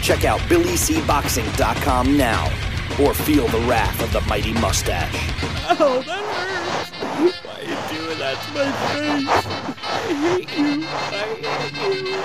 Check 0.00 0.24
out 0.24 0.40
BillyCBoxing.com 0.48 2.16
now 2.16 2.46
or 3.02 3.12
feel 3.12 3.46
the 3.48 3.60
wrath 3.68 4.02
of 4.02 4.10
the 4.14 4.22
mighty 4.22 4.54
mustache. 4.54 5.12
Oh, 5.78 6.02
that 6.06 6.24
hurts. 6.24 7.36
Why 7.44 7.52
are 7.52 7.64
you 7.64 7.76
doing 7.98 8.18
that 8.18 8.42
to 8.44 8.52
my 8.54 8.72
face? 8.94 9.28
I 9.84 9.92
hate 10.24 10.58
you. 10.58 10.86
I 10.88 11.26
hate 11.68 12.06
you. 12.06 12.16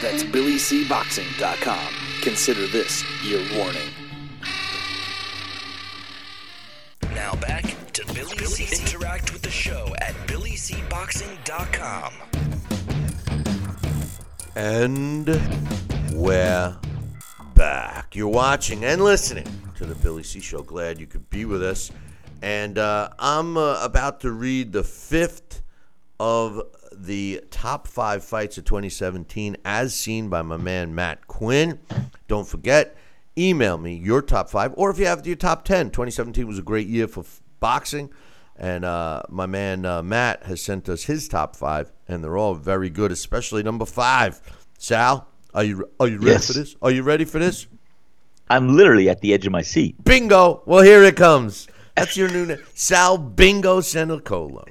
That's 0.00 0.22
BillyCBoxing.com. 0.22 1.94
Consider 2.22 2.68
this 2.68 3.04
your 3.24 3.42
warning. 3.58 3.90
Now 7.12 7.34
back 7.34 7.79
Billy, 8.20 8.44
C. 8.44 8.82
Interact 8.82 9.32
with 9.32 9.40
the 9.40 9.50
show 9.50 9.94
at 10.02 10.12
BillyCBoxing.com. 10.26 12.12
And 14.54 15.26
we're 16.12 16.76
back. 17.54 18.14
You're 18.14 18.28
watching 18.28 18.84
and 18.84 19.02
listening 19.02 19.46
to 19.76 19.86
the 19.86 19.94
Billy 19.94 20.22
C 20.22 20.38
Show. 20.38 20.60
Glad 20.60 21.00
you 21.00 21.06
could 21.06 21.30
be 21.30 21.46
with 21.46 21.62
us. 21.62 21.90
And 22.42 22.76
uh, 22.76 23.08
I'm 23.18 23.56
uh, 23.56 23.82
about 23.82 24.20
to 24.20 24.32
read 24.32 24.72
the 24.72 24.84
fifth 24.84 25.62
of 26.18 26.60
the 26.92 27.42
top 27.50 27.88
five 27.88 28.22
fights 28.22 28.58
of 28.58 28.66
2017 28.66 29.56
as 29.64 29.94
seen 29.94 30.28
by 30.28 30.42
my 30.42 30.58
man 30.58 30.94
Matt 30.94 31.26
Quinn. 31.26 31.78
Don't 32.28 32.46
forget, 32.46 32.98
email 33.38 33.78
me 33.78 33.94
your 33.94 34.20
top 34.20 34.50
five, 34.50 34.74
or 34.76 34.90
if 34.90 34.98
you 34.98 35.06
have 35.06 35.26
your 35.26 35.36
top 35.36 35.64
10. 35.64 35.86
2017 35.86 36.46
was 36.46 36.58
a 36.58 36.62
great 36.62 36.86
year 36.86 37.08
for 37.08 37.24
boxing. 37.60 38.10
And 38.56 38.84
uh, 38.84 39.22
my 39.30 39.46
man 39.46 39.86
uh, 39.86 40.02
Matt 40.02 40.42
has 40.44 40.60
sent 40.60 40.88
us 40.88 41.04
his 41.04 41.28
top 41.28 41.56
five, 41.56 41.90
and 42.08 42.22
they're 42.22 42.36
all 42.36 42.54
very 42.54 42.90
good, 42.90 43.10
especially 43.10 43.62
number 43.62 43.86
five. 43.86 44.40
Sal, 44.78 45.28
are 45.54 45.64
you 45.64 45.88
are 45.98 46.08
you 46.08 46.18
ready 46.18 46.30
Yes. 46.32 46.46
for 46.48 46.52
this? 46.54 46.76
Are 46.82 46.90
you 46.90 47.02
ready 47.02 47.24
for 47.24 47.38
this? 47.38 47.66
I'm 48.50 48.76
literally 48.76 49.08
at 49.08 49.20
the 49.20 49.32
edge 49.32 49.46
of 49.46 49.52
my 49.52 49.62
seat. 49.62 50.02
Bingo! 50.04 50.62
Well, 50.66 50.82
here 50.82 51.02
it 51.04 51.16
comes. 51.16 51.68
That's 51.96 52.16
your 52.16 52.28
new 52.28 52.46
name, 52.46 52.58
Sal 52.74 53.16
Bingo 53.16 53.80
Senacolo. 53.80 54.64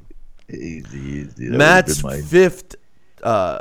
Easy, 0.49 0.97
easy. 0.99 1.49
Matt's 1.49 2.01
fifth 2.29 2.75
uh, 3.23 3.59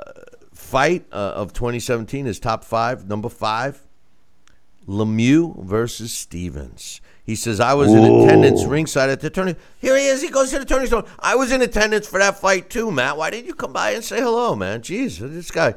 fight 0.52 1.06
uh, 1.12 1.16
of 1.36 1.52
2017 1.52 2.26
is 2.26 2.38
top 2.40 2.64
five. 2.64 3.06
Number 3.08 3.28
five, 3.28 3.86
Lemieux 4.86 5.62
versus 5.64 6.12
Stevens. 6.12 7.00
He 7.28 7.34
says, 7.34 7.60
I 7.60 7.74
was 7.74 7.92
in 7.92 8.02
attendance 8.02 8.64
ringside 8.64 9.10
at 9.10 9.20
the 9.20 9.28
turning. 9.28 9.56
Here 9.80 9.94
he 9.98 10.06
is. 10.06 10.22
He 10.22 10.30
goes 10.30 10.48
to 10.48 10.60
the 10.60 10.64
turning 10.64 10.86
stone. 10.86 11.04
I 11.18 11.34
was 11.34 11.52
in 11.52 11.60
attendance 11.60 12.08
for 12.08 12.18
that 12.18 12.40
fight 12.40 12.70
too, 12.70 12.90
Matt. 12.90 13.18
Why 13.18 13.28
didn't 13.28 13.44
you 13.44 13.54
come 13.54 13.74
by 13.74 13.90
and 13.90 14.02
say 14.02 14.18
hello, 14.18 14.56
man? 14.56 14.80
Jeez, 14.80 15.18
this 15.18 15.50
guy, 15.50 15.74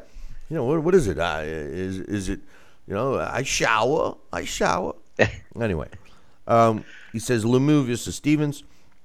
you 0.50 0.56
know, 0.56 0.64
what, 0.64 0.82
what 0.82 0.96
is 0.96 1.08
it? 1.08 1.20
Uh, 1.20 1.42
is, 1.44 2.00
is 2.00 2.30
it, 2.30 2.40
you 2.88 2.94
know, 2.94 3.20
I 3.20 3.44
shower. 3.44 4.16
I 4.32 4.46
shower. 4.46 4.96
anyway, 5.60 5.90
um, 6.48 6.86
he 7.12 7.20
says, 7.20 7.44
Lemieux 7.44 7.84
versus 7.84 8.16
Stevens. 8.16 8.64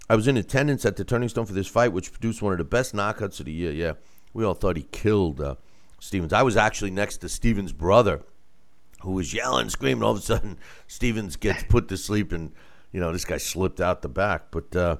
I 0.08 0.14
was 0.14 0.28
in 0.28 0.36
attendance 0.36 0.84
at 0.84 0.94
the 0.94 1.04
Turning 1.04 1.28
Stone 1.28 1.46
for 1.46 1.52
this 1.52 1.66
fight, 1.66 1.92
which 1.92 2.12
produced 2.12 2.42
one 2.42 2.52
of 2.52 2.58
the 2.58 2.64
best 2.64 2.94
knockouts 2.94 3.40
of 3.40 3.46
the 3.46 3.52
year. 3.52 3.72
Yeah, 3.72 3.94
we 4.34 4.44
all 4.44 4.54
thought 4.54 4.76
he 4.76 4.86
killed 4.92 5.40
uh, 5.40 5.56
Stevens. 5.98 6.32
I 6.32 6.44
was 6.44 6.56
actually 6.56 6.92
next 6.92 7.16
to 7.22 7.28
Stevens' 7.28 7.72
brother, 7.72 8.22
who 9.02 9.12
was 9.12 9.34
yelling, 9.34 9.68
screaming. 9.68 10.02
All 10.02 10.12
of 10.12 10.18
a 10.18 10.22
sudden, 10.22 10.58
Stevens 10.86 11.36
gets 11.36 11.62
put 11.64 11.88
to 11.88 11.96
sleep, 11.96 12.32
and 12.32 12.52
you 12.92 13.00
know 13.00 13.12
this 13.12 13.24
guy 13.24 13.36
slipped 13.36 13.80
out 13.80 14.02
the 14.02 14.08
back. 14.08 14.50
But 14.50 14.74
uh, 14.74 14.96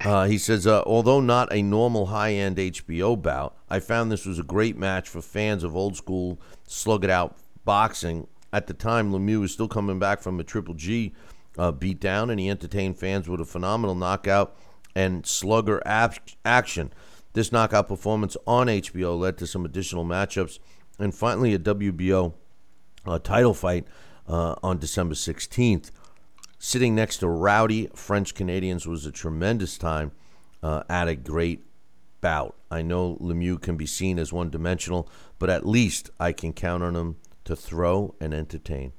uh, 0.00 0.26
he 0.26 0.38
says, 0.38 0.66
uh, 0.66 0.82
although 0.82 1.20
not 1.20 1.52
a 1.52 1.62
normal 1.62 2.06
high-end 2.06 2.56
HBO 2.56 3.20
bout, 3.20 3.56
I 3.70 3.80
found 3.80 4.10
this 4.10 4.26
was 4.26 4.38
a 4.38 4.44
great 4.44 4.76
match 4.76 5.08
for 5.08 5.22
fans 5.22 5.62
of 5.62 5.76
old 5.76 5.96
school 5.96 6.40
slug-it-out 6.66 7.36
boxing. 7.64 8.26
At 8.52 8.66
the 8.66 8.74
time, 8.74 9.12
Lemieux 9.12 9.40
was 9.40 9.52
still 9.52 9.68
coming 9.68 9.98
back 9.98 10.20
from 10.20 10.38
a 10.38 10.44
Triple 10.44 10.74
G 10.74 11.12
uh, 11.58 11.72
beatdown, 11.72 12.30
and 12.30 12.38
he 12.38 12.50
entertained 12.50 12.98
fans 12.98 13.28
with 13.28 13.40
a 13.40 13.44
phenomenal 13.44 13.94
knockout 13.94 14.56
and 14.94 15.26
slugger 15.26 15.82
ap- 15.86 16.30
action. 16.44 16.92
This 17.32 17.50
knockout 17.50 17.88
performance 17.88 18.36
on 18.46 18.68
HBO 18.68 19.18
led 19.18 19.38
to 19.38 19.46
some 19.46 19.64
additional 19.64 20.04
matchups, 20.04 20.58
and 20.98 21.14
finally 21.14 21.52
a 21.54 21.58
WBO 21.58 22.34
uh, 23.06 23.18
title 23.18 23.54
fight 23.54 23.86
uh, 24.28 24.54
on 24.62 24.78
December 24.78 25.14
16th. 25.14 25.90
Sitting 26.58 26.94
next 26.94 27.18
to 27.18 27.28
rowdy 27.28 27.88
French 27.94 28.34
Canadians 28.34 28.86
was 28.86 29.04
a 29.04 29.12
tremendous 29.12 29.76
time 29.76 30.12
uh, 30.62 30.82
at 30.88 31.08
a 31.08 31.14
great 31.14 31.62
bout. 32.20 32.56
I 32.70 32.80
know 32.80 33.16
Lemieux 33.20 33.60
can 33.60 33.76
be 33.76 33.86
seen 33.86 34.18
as 34.18 34.32
one 34.32 34.48
dimensional, 34.48 35.08
but 35.38 35.50
at 35.50 35.66
least 35.66 36.10
I 36.18 36.32
can 36.32 36.54
count 36.54 36.82
on 36.82 36.96
him 36.96 37.16
to 37.44 37.54
throw 37.54 38.14
and 38.18 38.32
entertain. 38.32 38.92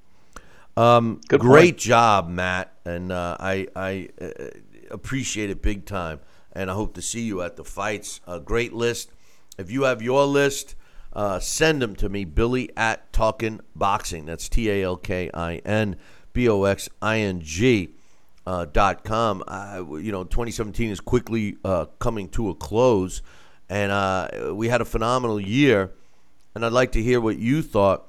Um, 0.78 1.22
Good 1.28 1.42
great 1.42 1.74
point. 1.74 1.78
job, 1.78 2.30
Matt, 2.30 2.74
and 2.86 3.12
uh, 3.12 3.38
I 3.40 3.68
I 3.76 4.10
uh, 4.22 4.50
appreciate 4.92 5.50
it 5.50 5.62
big 5.62 5.86
time. 5.86 6.20
And 6.52 6.72
I 6.72 6.74
hope 6.74 6.94
to 6.94 7.02
see 7.02 7.22
you 7.22 7.42
at 7.42 7.58
the 7.58 7.66
fights. 7.66 8.22
A 8.28 8.40
great 8.40 8.74
list. 8.74 9.10
If 9.58 9.72
you 9.72 9.84
have 9.84 10.02
your 10.02 10.26
list, 10.26 10.76
uh, 11.16 11.40
send 11.40 11.82
them 11.82 11.96
to 11.96 12.10
me, 12.10 12.26
Billy 12.26 12.70
at 12.76 13.12
Talkin 13.14 13.62
Boxing. 13.76 14.26
That's 14.26 14.50
T 14.50 14.70
A 14.70 14.84
L 14.84 14.98
K 14.98 15.30
I 15.34 15.56
N 15.58 15.96
B 16.34 16.50
O 16.50 16.66
X 16.66 16.90
I 17.02 17.20
N 17.20 17.40
G. 17.42 17.92
Uh, 18.48 18.64
dot 18.64 19.04
com. 19.04 19.44
Uh, 19.48 19.84
you 19.98 20.12
know, 20.12 20.24
2017 20.24 20.92
is 20.92 21.00
quickly 21.00 21.58
uh, 21.66 21.86
coming 21.98 22.30
to 22.30 22.50
a 22.50 22.54
close, 22.54 23.24
and 23.70 23.92
uh, 23.92 24.54
we 24.54 24.68
had 24.68 24.82
a 24.82 24.86
phenomenal 24.86 25.40
year. 25.40 25.92
And 26.54 26.64
I'd 26.64 26.72
like 26.72 26.92
to 26.92 27.02
hear 27.02 27.20
what 27.20 27.40
you 27.40 27.64
thought 27.64 28.08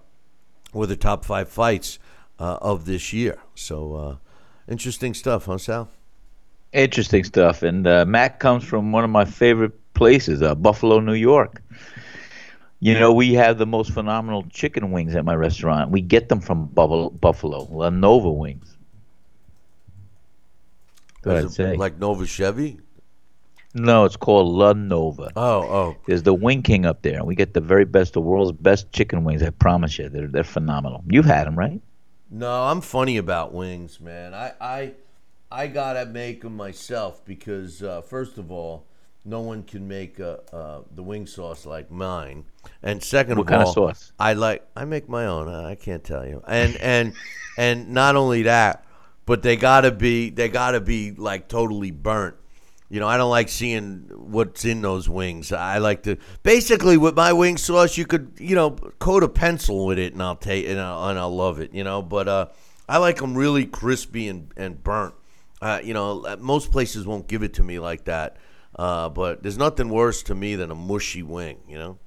were 0.74 0.86
the 0.86 0.94
top 0.94 1.24
five 1.24 1.48
fights 1.48 1.98
uh, 2.38 2.58
of 2.60 2.84
this 2.84 3.14
year. 3.14 3.38
So 3.54 3.94
uh, 3.94 4.16
interesting 4.68 5.14
stuff, 5.14 5.46
huh, 5.46 5.56
Sal? 5.56 5.88
Interesting 6.74 7.24
stuff. 7.24 7.62
And 7.62 7.84
Matt 7.84 8.38
comes 8.38 8.62
from 8.62 8.92
one 8.92 9.04
of 9.04 9.10
my 9.10 9.24
favorite 9.24 9.72
places, 9.94 10.42
Buffalo, 10.56 11.00
New 11.00 11.14
York. 11.14 11.62
You 12.80 12.94
know, 12.94 13.12
we 13.12 13.32
have 13.34 13.58
the 13.58 13.66
most 13.66 13.92
phenomenal 13.92 14.44
chicken 14.50 14.90
wings 14.90 15.14
at 15.14 15.24
my 15.24 15.34
restaurant. 15.34 15.90
We 15.90 16.02
get 16.02 16.28
them 16.28 16.40
from 16.40 16.66
Buffalo, 16.66 17.08
Buffalo 17.10 17.66
La 17.70 17.88
Nova 17.88 18.30
Wings. 18.30 18.76
What 21.22 21.36
I'd 21.38 21.50
say. 21.50 21.76
Like 21.76 21.98
Nova 21.98 22.26
Chevy? 22.26 22.78
no, 23.74 24.04
it's 24.04 24.16
called 24.16 24.54
La 24.54 24.72
Nova. 24.72 25.30
Oh, 25.36 25.62
oh. 25.62 25.96
There's 26.06 26.22
the 26.22 26.32
Wing 26.32 26.62
King 26.62 26.86
up 26.86 27.02
there. 27.02 27.16
and 27.18 27.26
We 27.26 27.34
get 27.34 27.54
the 27.54 27.60
very 27.60 27.84
best, 27.84 28.14
the 28.14 28.20
world's 28.20 28.52
best 28.52 28.90
chicken 28.92 29.24
wings. 29.24 29.42
I 29.42 29.50
promise 29.50 29.98
you, 29.98 30.08
they're 30.08 30.28
they're 30.28 30.44
phenomenal. 30.44 31.02
You've 31.08 31.26
had 31.26 31.46
them, 31.46 31.58
right? 31.58 31.80
No, 32.30 32.50
I'm 32.50 32.80
funny 32.80 33.16
about 33.16 33.52
wings, 33.52 34.00
man. 34.00 34.34
I 34.34 34.52
I, 34.60 34.92
I 35.50 35.66
gotta 35.66 36.06
make 36.06 36.42
them 36.42 36.56
myself 36.56 37.24
because 37.24 37.82
uh, 37.82 38.00
first 38.02 38.38
of 38.38 38.50
all, 38.50 38.86
no 39.26 39.40
one 39.40 39.64
can 39.64 39.86
make 39.88 40.20
uh, 40.20 40.38
uh, 40.52 40.80
the 40.94 41.02
wing 41.02 41.26
sauce 41.26 41.66
like 41.66 41.90
mine, 41.90 42.44
and 42.82 43.02
second 43.02 43.38
What 43.38 43.42
of 43.42 43.48
kind 43.48 43.62
of 43.62 43.68
all, 43.68 43.74
sauce? 43.74 44.12
I 44.18 44.34
like 44.34 44.66
I 44.76 44.84
make 44.84 45.08
my 45.08 45.26
own. 45.26 45.48
I 45.48 45.74
can't 45.74 46.04
tell 46.04 46.26
you, 46.26 46.42
and 46.46 46.76
and 46.76 47.12
and 47.58 47.90
not 47.90 48.16
only 48.16 48.42
that, 48.42 48.84
but 49.26 49.42
they 49.42 49.56
gotta 49.56 49.90
be 49.90 50.30
they 50.30 50.48
gotta 50.48 50.80
be 50.80 51.12
like 51.12 51.48
totally 51.48 51.90
burnt. 51.90 52.36
You 52.88 53.00
know, 53.00 53.08
I 53.08 53.16
don't 53.16 53.30
like 53.30 53.48
seeing 53.48 54.08
what's 54.14 54.64
in 54.64 54.80
those 54.80 55.08
wings. 55.08 55.50
I 55.50 55.78
like 55.78 56.04
to 56.04 56.16
basically 56.44 56.96
with 56.96 57.16
my 57.16 57.32
wing 57.32 57.56
sauce, 57.56 57.96
you 57.96 58.06
could 58.06 58.32
you 58.38 58.54
know 58.54 58.70
coat 59.00 59.24
a 59.24 59.28
pencil 59.28 59.86
with 59.86 59.98
it, 59.98 60.12
and 60.12 60.22
I'll 60.22 60.36
take 60.36 60.68
and 60.68 60.78
I'll, 60.78 61.08
and 61.08 61.18
I'll 61.18 61.34
love 61.34 61.58
it. 61.58 61.74
You 61.74 61.82
know, 61.82 62.00
but 62.00 62.28
uh, 62.28 62.46
I 62.88 62.98
like 62.98 63.16
them 63.16 63.36
really 63.36 63.66
crispy 63.66 64.28
and 64.28 64.52
and 64.56 64.82
burnt. 64.82 65.14
Uh, 65.60 65.80
you 65.82 65.94
know, 65.94 66.36
most 66.38 66.70
places 66.70 67.06
won't 67.06 67.26
give 67.26 67.42
it 67.42 67.54
to 67.54 67.62
me 67.62 67.78
like 67.78 68.04
that. 68.04 68.36
Uh, 68.76 69.08
but 69.08 69.42
there's 69.42 69.58
nothing 69.58 69.88
worse 69.88 70.22
to 70.24 70.34
me 70.34 70.54
than 70.54 70.70
a 70.70 70.74
mushy 70.74 71.22
wing, 71.22 71.58
you 71.68 71.78
know? 71.78 71.98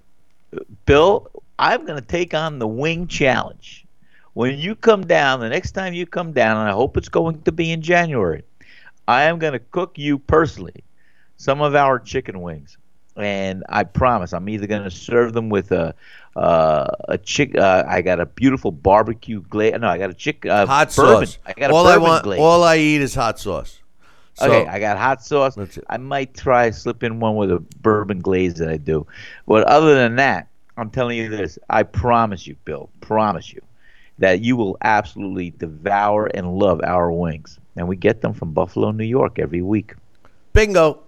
Bill, 0.86 1.30
I'm 1.58 1.86
going 1.86 2.00
to 2.00 2.08
take 2.08 2.34
on 2.34 2.60
the 2.60 2.68
wing 2.68 3.08
challenge. 3.08 3.86
When 4.34 4.58
you 4.58 4.76
come 4.76 5.06
down, 5.06 5.40
the 5.40 5.50
next 5.50 5.72
time 5.72 5.94
you 5.94 6.06
come 6.06 6.32
down, 6.32 6.58
and 6.58 6.70
I 6.70 6.72
hope 6.72 6.96
it's 6.96 7.10
going 7.10 7.42
to 7.42 7.52
be 7.52 7.72
in 7.72 7.82
January, 7.82 8.44
I 9.08 9.24
am 9.24 9.40
going 9.40 9.54
to 9.54 9.60
cook 9.60 9.98
you 9.98 10.20
personally 10.20 10.84
some 11.38 11.62
of 11.62 11.74
our 11.76 12.00
chicken 12.00 12.42
wings. 12.42 12.78
And 13.16 13.64
I 13.68 13.84
promise, 13.84 14.32
I'm 14.32 14.48
either 14.48 14.68
going 14.68 14.84
to 14.84 14.92
serve 14.92 15.34
them 15.34 15.50
with 15.50 15.72
a 15.72 15.94
uh, 16.36 16.88
a 17.10 17.18
chick. 17.18 17.58
Uh, 17.58 17.84
I 17.86 18.02
got 18.02 18.22
a 18.22 18.26
beautiful 18.26 18.72
barbecue 18.72 19.42
glaze. 19.42 19.74
No, 19.78 19.88
I 19.90 19.98
got 19.98 20.10
a 20.10 20.14
chick. 20.14 20.46
Uh, 20.46 20.66
Hot 20.66 20.96
bourbon. 20.96 21.26
sauce. 21.28 21.38
I 21.46 21.54
got 21.54 21.72
a 21.72 21.74
all 21.74 21.88
I 21.88 21.98
want, 21.98 22.24
glaze. 22.24 22.40
all 22.40 22.64
I 22.64 22.78
eat 22.78 23.02
is 23.02 23.16
hot 23.16 23.40
sauce. 23.40 23.79
So, 24.40 24.52
okay, 24.52 24.68
I 24.68 24.80
got 24.80 24.98
hot 24.98 25.24
sauce. 25.24 25.58
I 25.90 25.98
might 25.98 26.34
try 26.34 26.70
slip 26.70 27.04
in 27.04 27.20
one 27.20 27.36
with 27.36 27.52
a 27.52 27.60
bourbon 27.82 28.20
glaze 28.20 28.56
that 28.56 28.70
I 28.70 28.78
do. 28.78 29.06
But 29.46 29.66
other 29.66 29.96
than 29.96 30.16
that, 30.16 30.48
I'm 30.78 30.90
telling 30.90 31.18
you 31.18 31.30
this. 31.30 31.60
I 31.70 31.84
promise 31.84 32.48
you, 32.48 32.56
Bill, 32.64 32.90
promise 33.02 33.52
you, 33.52 33.62
that 34.18 34.40
you 34.42 34.56
will 34.56 34.78
absolutely 34.82 35.52
devour 35.52 36.28
and 36.28 36.54
love 36.56 36.82
our 36.84 37.12
wings. 37.12 37.60
And 37.76 37.88
we 37.88 37.98
get 37.98 38.22
them 38.22 38.34
from 38.34 38.54
Buffalo, 38.54 38.92
New 38.92 39.04
York 39.04 39.40
every 39.40 39.62
week. 39.62 39.94
bingo, 40.54 41.02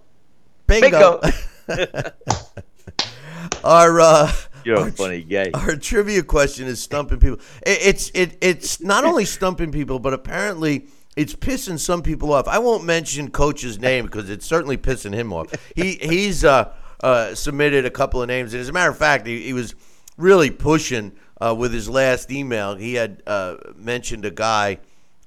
bingo. 0.66 1.20
our 3.64 4.00
uh, 4.00 4.32
You're 4.64 4.78
our 4.78 4.88
a 4.88 4.92
funny 4.92 5.22
guy. 5.22 5.50
Our 5.54 5.76
trivia 5.76 6.22
question 6.22 6.66
is 6.66 6.82
stumping 6.82 7.18
people. 7.18 7.38
It, 7.66 7.78
it's 7.82 8.10
it 8.14 8.36
it's 8.40 8.80
not 8.80 9.04
only 9.04 9.24
stumping 9.24 9.72
people, 9.72 9.98
but 9.98 10.12
apparently 10.12 10.86
it's 11.16 11.34
pissing 11.34 11.78
some 11.78 12.02
people 12.02 12.32
off. 12.32 12.48
I 12.48 12.58
won't 12.58 12.84
mention 12.84 13.30
coach's 13.30 13.78
name 13.78 14.06
because 14.06 14.30
it's 14.30 14.46
certainly 14.46 14.76
pissing 14.76 15.14
him 15.14 15.32
off. 15.32 15.52
He 15.76 15.92
he's 16.00 16.44
uh, 16.44 16.72
uh, 17.02 17.34
submitted 17.34 17.84
a 17.84 17.90
couple 17.90 18.22
of 18.22 18.28
names, 18.28 18.54
and 18.54 18.60
as 18.60 18.68
a 18.68 18.72
matter 18.72 18.90
of 18.90 18.98
fact, 18.98 19.26
he, 19.26 19.42
he 19.42 19.52
was 19.52 19.74
really 20.16 20.50
pushing 20.50 21.12
uh, 21.40 21.54
with 21.56 21.72
his 21.72 21.88
last 21.88 22.30
email. 22.30 22.76
He 22.76 22.94
had 22.94 23.22
uh, 23.26 23.56
mentioned 23.76 24.24
a 24.24 24.30
guy 24.30 24.78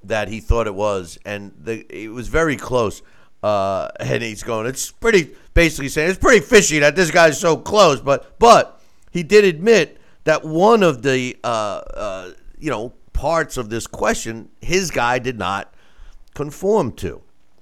that 0.04 0.28
he 0.28 0.40
thought 0.40 0.68
it 0.68 0.76
was, 0.76 1.18
and 1.26 1.52
the, 1.60 1.86
it 1.90 2.10
was 2.10 2.28
very 2.28 2.58
close. 2.58 3.02
Uh, 3.44 3.90
and 4.00 4.24
he's 4.24 4.42
going, 4.42 4.66
it's 4.66 4.92
pretty, 4.92 5.36
basically 5.54 5.88
saying 5.88 6.10
it's 6.10 6.18
pretty 6.18 6.44
fishy 6.44 6.80
that 6.80 6.96
this 6.96 7.12
guy's 7.12 7.40
so 7.40 7.56
close, 7.56 8.02
but 8.02 8.40
but 8.40 8.82
he 9.12 9.22
did 9.22 9.44
admit 9.44 10.00
that 10.24 10.44
one 10.44 10.82
of 10.82 11.04
the 11.04 11.38
uh, 11.44 11.48
uh, 11.48 12.32
you 12.58 12.72
know 12.72 12.94
parts 13.14 13.58
of 13.58 13.70
this 13.70 13.86
question 13.86 14.50
his 14.62 14.90
guy 14.90 15.20
did 15.20 15.38
not 15.38 15.75
conform 16.36 16.92
to, 16.92 17.22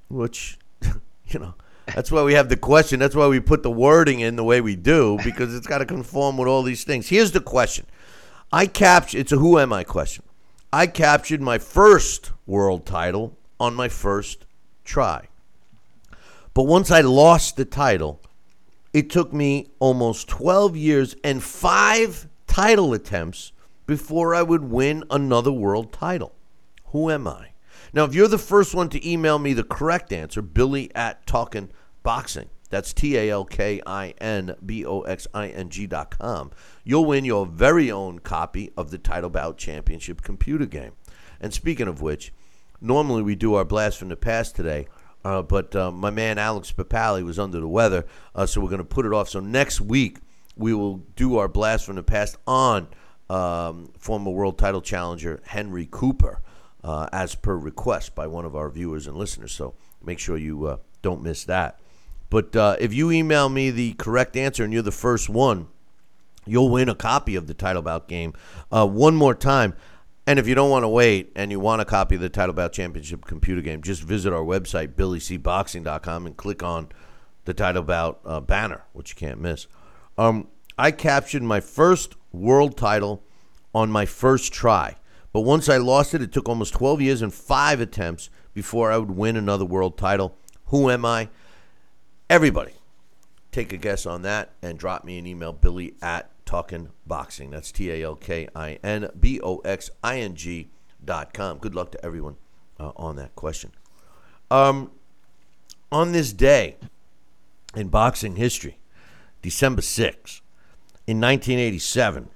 which 0.09 0.59
you 1.27 1.39
know 1.39 1.53
that's 1.95 2.11
why 2.11 2.23
we 2.23 2.33
have 2.33 2.49
the 2.49 2.57
question. 2.57 2.99
That's 2.99 3.15
why 3.15 3.27
we 3.27 3.39
put 3.39 3.63
the 3.63 3.71
wording 3.71 4.19
in 4.19 4.35
the 4.35 4.43
way 4.43 4.59
we 4.59 4.75
do 4.75 5.17
because 5.23 5.55
it's 5.55 5.67
got 5.67 5.77
to 5.77 5.85
conform 5.85 6.37
with 6.37 6.49
all 6.49 6.63
these 6.63 6.83
things. 6.83 7.07
Here's 7.07 7.31
the 7.31 7.39
question: 7.39 7.85
I 8.51 8.65
captured. 8.65 9.19
It's 9.19 9.31
a 9.31 9.37
who 9.37 9.57
am 9.57 9.71
I 9.71 9.85
question. 9.85 10.25
I 10.73 10.87
captured 10.87 11.39
my 11.39 11.59
first 11.59 12.31
world 12.45 12.85
title 12.85 13.37
on 13.59 13.75
my 13.75 13.87
first 13.87 14.45
try. 14.83 15.27
But 16.53 16.63
once 16.63 16.91
I 16.91 17.01
lost 17.01 17.57
the 17.57 17.65
title, 17.65 18.19
it 18.91 19.09
took 19.09 19.33
me 19.33 19.69
almost 19.79 20.27
12 20.27 20.75
years 20.75 21.15
and 21.23 21.41
five 21.41 22.27
title 22.47 22.93
attempts 22.93 23.51
before 23.85 24.35
I 24.35 24.43
would 24.43 24.63
win 24.63 25.03
another 25.09 25.51
world 25.51 25.91
title. 25.91 26.33
Who 26.85 27.09
am 27.09 27.27
I? 27.27 27.52
Now, 27.93 28.05
if 28.05 28.15
you're 28.15 28.27
the 28.27 28.39
first 28.39 28.73
one 28.73 28.89
to 28.89 29.07
email 29.07 29.37
me 29.37 29.53
the 29.53 29.63
correct 29.63 30.11
answer, 30.11 30.41
Billy 30.41 30.89
at 30.95 31.27
Talkin 31.27 31.71
Boxing, 32.01 32.49
that's 32.71 32.91
T 32.91 33.15
A 33.17 33.29
L 33.29 33.45
K 33.45 33.81
I 33.85 34.15
N 34.19 34.55
B 34.65 34.83
O 34.83 35.01
X 35.01 35.27
I 35.31 35.49
N 35.49 35.69
G 35.69 35.85
dot 35.85 36.17
com, 36.17 36.49
you'll 36.83 37.05
win 37.05 37.23
your 37.23 37.45
very 37.45 37.91
own 37.91 38.17
copy 38.17 38.71
of 38.75 38.89
the 38.89 38.97
Title 38.97 39.29
Bout 39.29 39.59
Championship 39.59 40.23
computer 40.23 40.65
game. 40.65 40.93
And 41.39 41.53
speaking 41.53 41.87
of 41.87 42.01
which, 42.01 42.33
normally 42.81 43.21
we 43.21 43.35
do 43.35 43.53
our 43.53 43.65
blast 43.65 43.99
from 43.99 44.09
the 44.09 44.15
past 44.15 44.55
today. 44.55 44.87
Uh, 45.23 45.43
but 45.43 45.75
uh, 45.75 45.91
my 45.91 46.09
man 46.09 46.37
Alex 46.37 46.71
Papali 46.71 47.23
was 47.23 47.37
under 47.37 47.59
the 47.59 47.67
weather, 47.67 48.05
uh, 48.35 48.45
so 48.45 48.59
we're 48.59 48.69
going 48.69 48.79
to 48.79 48.83
put 48.83 49.05
it 49.05 49.13
off. 49.13 49.29
So 49.29 49.39
next 49.39 49.79
week 49.79 50.17
we 50.57 50.73
will 50.73 50.97
do 51.15 51.37
our 51.37 51.47
blast 51.47 51.85
from 51.85 51.95
the 51.95 52.03
past 52.03 52.37
on 52.45 52.87
um, 53.29 53.93
former 53.97 54.31
world 54.31 54.57
title 54.57 54.81
challenger 54.81 55.41
Henry 55.45 55.87
Cooper, 55.89 56.41
uh, 56.83 57.07
as 57.11 57.35
per 57.35 57.55
request 57.55 58.15
by 58.15 58.27
one 58.27 58.45
of 58.45 58.55
our 58.55 58.69
viewers 58.69 59.07
and 59.07 59.15
listeners. 59.15 59.51
So 59.51 59.75
make 60.03 60.19
sure 60.19 60.37
you 60.37 60.65
uh, 60.65 60.77
don't 61.01 61.23
miss 61.23 61.45
that. 61.45 61.79
But 62.29 62.55
uh, 62.55 62.75
if 62.79 62.93
you 62.93 63.11
email 63.11 63.49
me 63.49 63.69
the 63.69 63.93
correct 63.93 64.35
answer 64.35 64.63
and 64.63 64.73
you're 64.73 64.81
the 64.81 64.91
first 64.91 65.29
one, 65.29 65.67
you'll 66.45 66.69
win 66.69 66.89
a 66.89 66.95
copy 66.95 67.35
of 67.35 67.47
the 67.47 67.53
title 67.53 67.81
bout 67.81 68.07
game. 68.07 68.33
Uh, 68.71 68.87
one 68.87 69.15
more 69.15 69.35
time. 69.35 69.75
And 70.25 70.39
if 70.39 70.47
you 70.47 70.55
don't 70.55 70.69
want 70.69 70.83
to 70.83 70.89
wait 70.89 71.31
and 71.35 71.51
you 71.51 71.59
want 71.59 71.81
a 71.81 71.85
copy 71.85 72.15
of 72.15 72.21
the 72.21 72.29
Title 72.29 72.53
Bout 72.53 72.71
Championship 72.71 73.25
computer 73.25 73.61
game, 73.61 73.81
just 73.81 74.01
visit 74.01 74.31
our 74.31 74.43
website, 74.43 74.93
billycboxing.com, 74.93 76.25
and 76.25 76.37
click 76.37 76.63
on 76.63 76.87
the 77.43 77.53
Title 77.53 77.83
Bout 77.83 78.21
uh, 78.23 78.39
banner, 78.39 78.83
which 78.93 79.11
you 79.11 79.15
can't 79.15 79.41
miss. 79.41 79.67
Um, 80.17 80.47
I 80.77 80.91
captured 80.91 81.43
my 81.43 81.59
first 81.59 82.15
world 82.31 82.77
title 82.77 83.21
on 83.75 83.91
my 83.91 84.05
first 84.05 84.53
try. 84.53 84.95
But 85.33 85.41
once 85.41 85.67
I 85.67 85.77
lost 85.77 86.13
it, 86.13 86.21
it 86.21 86.31
took 86.31 86.47
almost 86.47 86.73
12 86.75 87.01
years 87.01 87.21
and 87.21 87.33
five 87.33 87.81
attempts 87.81 88.29
before 88.53 88.91
I 88.91 88.97
would 88.97 89.11
win 89.11 89.35
another 89.35 89.65
world 89.65 89.97
title. 89.97 90.37
Who 90.67 90.89
am 90.89 91.03
I? 91.03 91.29
Everybody, 92.29 92.73
take 93.51 93.73
a 93.73 93.77
guess 93.77 94.05
on 94.05 94.21
that 94.21 94.51
and 94.61 94.77
drop 94.77 95.03
me 95.03 95.17
an 95.17 95.25
email, 95.25 95.51
billy 95.51 95.95
at 96.01 96.29
Talkin 96.45 96.89
Boxing. 97.07 97.49
That's 97.49 97.71
T 97.71 97.91
A 97.91 98.03
L 98.03 98.15
K 98.15 98.47
I 98.55 98.79
N 98.83 99.09
B 99.19 99.41
O 99.41 99.57
X 99.59 99.89
I 100.03 100.19
N 100.19 100.35
G 100.35 100.69
dot 101.03 101.33
com. 101.33 101.57
Good 101.57 101.75
luck 101.75 101.91
to 101.91 102.05
everyone 102.05 102.37
uh, 102.79 102.91
on 102.95 103.15
that 103.15 103.35
question. 103.35 103.71
Um, 104.51 104.91
on 105.91 106.11
this 106.11 106.31
day 106.31 106.77
in 107.75 107.87
boxing 107.87 108.35
history, 108.35 108.77
December 109.41 109.81
6th, 109.81 110.41
in 111.05 111.19
1987, 111.19 112.29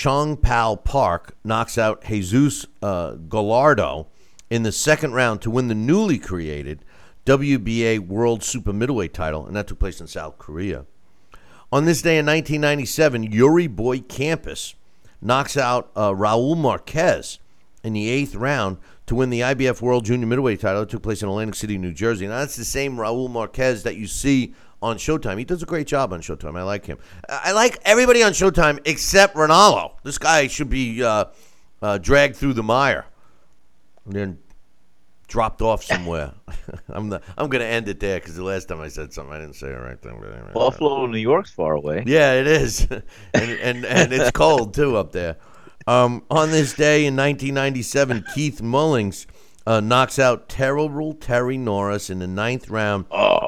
Chong 0.00 0.38
Pal 0.38 0.78
Park 0.78 1.36
knocks 1.44 1.76
out 1.76 2.02
Jesus 2.06 2.64
uh, 2.80 3.16
Gallardo 3.16 4.06
in 4.48 4.62
the 4.62 4.72
second 4.72 5.12
round 5.12 5.42
to 5.42 5.50
win 5.50 5.68
the 5.68 5.74
newly 5.74 6.18
created 6.18 6.86
WBA 7.26 7.98
World 7.98 8.42
Super 8.42 8.72
Middleweight 8.72 9.12
title, 9.12 9.46
and 9.46 9.54
that 9.54 9.66
took 9.66 9.78
place 9.78 10.00
in 10.00 10.06
South 10.06 10.38
Korea. 10.38 10.86
On 11.70 11.84
this 11.84 12.00
day 12.00 12.16
in 12.16 12.24
1997, 12.24 13.24
Yori 13.24 13.66
Boy 13.66 13.98
Campas 13.98 14.72
knocks 15.20 15.58
out 15.58 15.90
uh, 15.94 16.12
Raul 16.12 16.56
Marquez 16.56 17.38
in 17.84 17.92
the 17.92 18.08
eighth 18.08 18.34
round 18.34 18.78
to 19.04 19.14
win 19.14 19.28
the 19.28 19.40
IBF 19.40 19.82
World 19.82 20.06
Junior 20.06 20.26
Middleweight 20.26 20.60
title. 20.60 20.80
It 20.80 20.88
took 20.88 21.02
place 21.02 21.22
in 21.22 21.28
Atlantic 21.28 21.56
City, 21.56 21.76
New 21.76 21.92
Jersey. 21.92 22.26
Now, 22.26 22.38
that's 22.38 22.56
the 22.56 22.64
same 22.64 22.96
Raul 22.96 23.28
Marquez 23.28 23.82
that 23.82 23.96
you 23.96 24.06
see 24.06 24.54
on 24.82 24.96
Showtime. 24.96 25.38
He 25.38 25.44
does 25.44 25.62
a 25.62 25.66
great 25.66 25.86
job 25.86 26.12
on 26.12 26.20
Showtime. 26.20 26.58
I 26.58 26.62
like 26.62 26.86
him. 26.86 26.98
I 27.28 27.52
like 27.52 27.78
everybody 27.84 28.22
on 28.22 28.32
Showtime 28.32 28.80
except 28.84 29.34
Ronaldo. 29.34 29.92
This 30.02 30.18
guy 30.18 30.46
should 30.46 30.70
be 30.70 31.02
uh, 31.02 31.26
uh, 31.82 31.98
dragged 31.98 32.36
through 32.36 32.54
the 32.54 32.62
mire 32.62 33.06
and 34.04 34.14
then 34.14 34.38
dropped 35.28 35.62
off 35.62 35.84
somewhere. 35.84 36.32
I'm 36.88 37.08
the, 37.08 37.22
I'm 37.38 37.48
going 37.48 37.60
to 37.60 37.66
end 37.66 37.88
it 37.88 38.00
there 38.00 38.18
because 38.18 38.36
the 38.36 38.44
last 38.44 38.68
time 38.68 38.80
I 38.80 38.88
said 38.88 39.12
something, 39.12 39.32
I 39.32 39.38
didn't 39.38 39.56
say 39.56 39.68
the 39.68 39.78
right 39.78 40.00
thing. 40.00 40.20
Buffalo, 40.52 41.06
New 41.06 41.18
York's 41.18 41.50
far 41.50 41.74
away. 41.74 42.02
Yeah, 42.06 42.34
it 42.34 42.46
is, 42.46 42.86
and, 42.90 43.04
and 43.34 43.84
and 43.84 44.12
it's 44.12 44.30
cold 44.32 44.74
too 44.74 44.96
up 44.96 45.12
there. 45.12 45.36
Um, 45.86 46.24
on 46.30 46.50
this 46.50 46.74
day 46.74 47.06
in 47.06 47.16
1997, 47.16 48.24
Keith 48.34 48.60
Mullings 48.60 49.26
uh, 49.70 49.78
knocks 49.78 50.18
out 50.18 50.48
terrible 50.48 51.14
Terry 51.14 51.56
Norris 51.56 52.10
in 52.10 52.18
the 52.18 52.26
ninth 52.26 52.68
round 52.70 53.04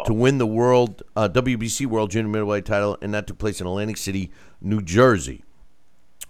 to 0.06 0.14
win 0.14 0.38
the 0.38 0.46
world 0.46 1.02
uh, 1.16 1.28
WBC 1.28 1.86
World 1.86 2.12
Junior 2.12 2.30
Middleweight 2.30 2.64
title, 2.64 2.96
and 3.02 3.12
that 3.12 3.26
took 3.26 3.38
place 3.38 3.60
in 3.60 3.66
Atlantic 3.66 3.96
City, 3.96 4.30
New 4.60 4.80
Jersey. 4.80 5.42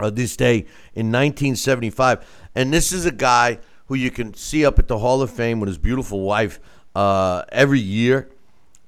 Uh, 0.01 0.09
this 0.09 0.35
day 0.35 0.61
in 0.95 1.13
1975, 1.13 2.27
and 2.55 2.73
this 2.73 2.91
is 2.91 3.05
a 3.05 3.13
guy 3.13 3.59
who 3.87 3.95
you 3.95 4.11
can 4.11 4.33
see 4.33 4.65
up 4.65 4.79
at 4.79 4.89
the 4.89 4.99
Hall 4.99 5.21
of 5.21 5.31
Fame 5.31 5.61
with 5.61 5.69
his 5.69 5.77
beautiful 5.77 6.23
wife 6.23 6.59
uh, 6.95 7.43
every 7.51 7.79
year. 7.79 8.31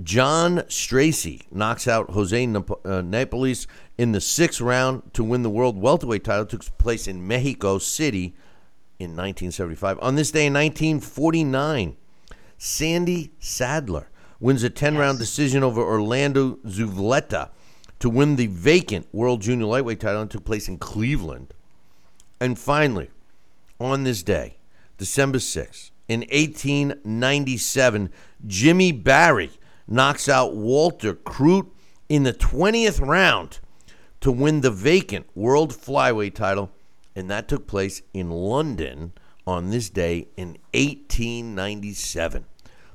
John 0.02 0.64
Stracey 0.68 1.42
knocks 1.52 1.86
out 1.86 2.12
Jose 2.12 2.46
Nap- 2.46 2.86
uh, 2.86 3.02
Napoles 3.02 3.66
in 3.98 4.12
the 4.12 4.22
sixth 4.22 4.62
round 4.62 5.12
to 5.12 5.22
win 5.22 5.42
the 5.42 5.50
world 5.50 5.76
welterweight 5.76 6.24
title. 6.24 6.44
It 6.44 6.48
took 6.48 6.78
place 6.78 7.06
in 7.06 7.26
Mexico 7.26 7.76
City 7.76 8.34
in 9.04 9.10
1975. 9.10 9.98
On 10.00 10.14
this 10.14 10.30
day 10.30 10.46
in 10.46 10.54
1949, 10.54 11.96
Sandy 12.58 13.32
Saddler 13.38 14.08
wins 14.40 14.62
a 14.62 14.70
10 14.70 14.96
round 14.96 15.18
decision 15.18 15.62
over 15.62 15.80
Orlando 15.80 16.56
Zulueta 16.66 17.50
to 18.00 18.10
win 18.10 18.36
the 18.36 18.48
vacant 18.48 19.06
world 19.12 19.40
junior 19.40 19.66
lightweight 19.66 20.00
title. 20.00 20.22
It 20.22 20.30
took 20.30 20.44
place 20.44 20.68
in 20.68 20.78
Cleveland. 20.78 21.54
And 22.40 22.58
finally, 22.58 23.10
on 23.80 24.04
this 24.04 24.22
day, 24.22 24.56
December 24.98 25.38
6th, 25.38 25.90
in 26.08 26.20
1897, 26.20 28.10
Jimmy 28.46 28.92
Barry 28.92 29.50
knocks 29.86 30.28
out 30.28 30.54
Walter 30.54 31.14
Croot 31.14 31.66
in 32.08 32.24
the 32.24 32.32
20th 32.32 33.00
round 33.06 33.60
to 34.20 34.30
win 34.30 34.60
the 34.60 34.70
vacant 34.70 35.26
world 35.34 35.72
flyweight 35.72 36.34
title, 36.34 36.70
and 37.16 37.30
that 37.30 37.48
took 37.48 37.66
place 37.66 38.02
in 38.12 38.30
London 38.30 39.12
on 39.46 39.70
this 39.70 39.90
day 39.90 40.28
in 40.36 40.58
1897. 40.72 42.44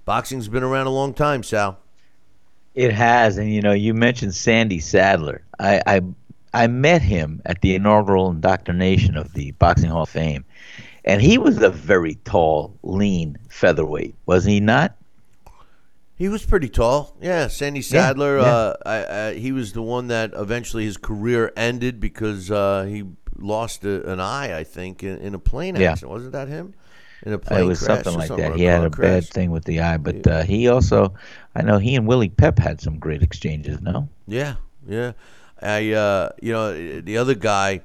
Boxing's 0.06 0.48
been 0.48 0.64
around 0.64 0.88
a 0.88 0.92
long 0.92 1.14
time, 1.14 1.44
Sal. 1.44 1.80
It 2.76 2.92
has, 2.94 3.38
and 3.38 3.52
you 3.52 3.62
know, 3.62 3.74
you 3.74 3.94
mentioned 3.94 4.36
Sandy 4.36 4.80
Saddler. 4.80 5.44
I, 5.60 5.82
I 5.86 6.02
I 6.54 6.68
met 6.68 7.02
him 7.02 7.42
at 7.46 7.62
the 7.62 7.76
inaugural 7.76 8.32
indoctrination 8.32 9.16
of 9.16 9.34
the 9.34 9.52
Boxing 9.52 9.90
Hall 9.90 10.04
of 10.04 10.10
Fame, 10.10 10.46
and 11.06 11.22
he 11.22 11.38
was 11.38 11.62
a 11.62 11.70
very 11.70 12.16
tall, 12.26 12.78
lean 12.84 13.38
featherweight, 13.50 14.16
wasn't 14.26 14.54
he 14.54 14.60
not? 14.60 14.96
He 16.20 16.28
was 16.28 16.46
pretty 16.46 16.68
tall. 16.68 17.16
Yeah, 17.22 17.48
Sandy 17.48 17.82
Saddler. 17.82 18.40
Yeah, 18.40 18.44
yeah. 18.44 18.52
Uh, 18.52 18.76
I, 18.86 19.28
I, 19.30 19.34
he 19.36 19.54
was 19.54 19.72
the 19.72 19.82
one 19.82 20.08
that 20.08 20.34
eventually 20.36 20.84
his 20.84 20.98
career 20.98 21.54
ended 21.56 22.02
because 22.02 22.52
uh, 22.52 22.84
he 22.84 23.06
lost 23.38 23.86
a, 23.86 24.12
an 24.12 24.20
eye, 24.20 24.58
I 24.58 24.66
think, 24.66 25.02
in, 25.02 25.18
in 25.20 25.34
a 25.34 25.40
plane 25.40 25.82
accident. 25.82 26.12
Wasn't 26.12 26.34
that 26.34 26.50
him? 26.50 26.74
In 27.26 27.32
a 27.32 27.40
plane 27.40 27.62
it 27.62 27.68
was 27.68 27.80
crash 27.82 28.04
something 28.04 28.20
like 28.20 28.28
something, 28.28 28.52
that. 28.52 28.58
He 28.58 28.66
had 28.66 28.84
a 28.84 28.90
crash. 28.90 29.28
bad 29.28 29.34
thing 29.34 29.52
with 29.52 29.64
the 29.64 29.80
eye, 29.80 29.96
but 29.96 30.28
uh, 30.28 30.44
he 30.44 30.68
also, 30.68 31.14
I 31.56 31.62
know 31.62 31.78
he 31.78 31.96
and 31.96 32.06
Willie 32.06 32.28
Pep 32.28 32.60
had 32.60 32.82
some 32.82 33.00
great 33.00 33.24
exchanges. 33.24 33.80
No, 33.82 34.10
Yeah, 34.28 34.56
yeah. 34.86 35.14
I, 35.62 35.94
uh, 35.94 36.32
you 36.42 36.52
know, 36.52 37.02
the 37.02 37.18
other 37.18 37.36
guy, 37.36 37.80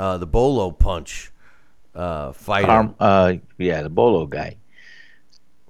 uh, 0.00 0.18
the 0.18 0.26
Bolo 0.26 0.72
Punch 0.72 1.30
uh, 1.94 2.32
fighter. 2.32 2.70
Arm, 2.70 2.96
uh, 2.98 3.34
yeah, 3.56 3.82
the 3.82 3.90
Bolo 3.90 4.26
guy, 4.26 4.56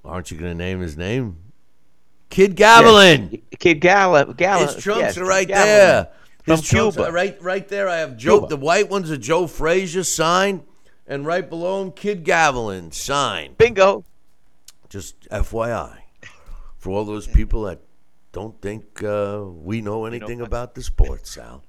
Aren't 0.06 0.30
you 0.30 0.39
going 0.39 0.52
to 0.52 0.59
name 0.59 0.80
his 0.80 0.97
name? 0.97 1.36
Kid 2.30 2.56
Gavilan. 2.56 3.32
Yes. 3.32 3.40
Kid 3.59 3.80
Gala, 3.80 4.32
Gala. 4.34 4.66
His 4.66 4.76
trunks 4.76 5.00
yes, 5.00 5.18
are 5.18 5.24
right 5.24 5.48
Gavilan. 5.48 5.64
there. 5.64 6.09
From 6.44 6.56
His 6.56 6.68
trunks 6.68 6.96
Cuba. 6.96 7.09
are 7.09 7.12
right, 7.12 7.42
right 7.42 7.68
there. 7.68 7.88
I 7.88 7.96
have 7.98 8.16
Joe. 8.16 8.40
Cuba. 8.40 8.46
The 8.48 8.56
white 8.56 8.88
one's 8.88 9.10
a 9.10 9.18
Joe 9.18 9.46
Frazier 9.46 10.05
sign, 10.05 10.62
and 11.06 11.26
right 11.26 11.48
below 11.48 11.82
him, 11.82 11.92
Kid 11.92 12.24
Gavilan 12.24 12.94
sign. 12.94 13.55
Bingo. 13.59 14.05
Just 14.88 15.20
FYI, 15.28 15.98
for 16.78 16.90
all 16.90 17.05
those 17.05 17.26
people 17.26 17.62
that 17.64 17.80
don't 18.32 18.59
think 18.62 19.02
uh, 19.02 19.42
we 19.44 19.82
know 19.82 20.06
anything 20.06 20.40
about 20.40 20.74
the 20.74 20.82
sport, 20.82 21.26
Sal. 21.26 21.62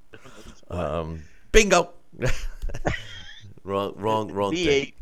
Um, 0.69 1.23
bingo. 1.52 1.90
wrong, 3.64 3.94
wrong, 3.98 4.31
wrong 4.31 4.56
thing. 4.56 4.94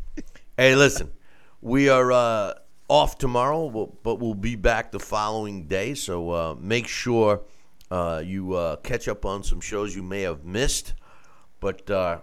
Hey, 0.56 0.74
listen, 0.74 1.12
we 1.60 1.88
are 1.88 2.10
uh, 2.10 2.54
off 2.88 3.18
tomorrow, 3.18 3.92
but 4.02 4.16
we'll 4.16 4.34
be 4.34 4.56
back 4.56 4.90
the 4.90 4.98
following 4.98 5.66
day. 5.66 5.94
So 5.94 6.30
uh, 6.30 6.56
make 6.58 6.88
sure 6.88 7.42
uh, 7.90 8.22
you 8.24 8.54
uh, 8.54 8.76
catch 8.76 9.08
up 9.08 9.24
on 9.24 9.42
some 9.42 9.60
shows 9.60 9.94
you 9.94 10.02
may 10.02 10.22
have 10.22 10.44
missed. 10.44 10.94
But 11.60 11.88
uh, 11.90 12.18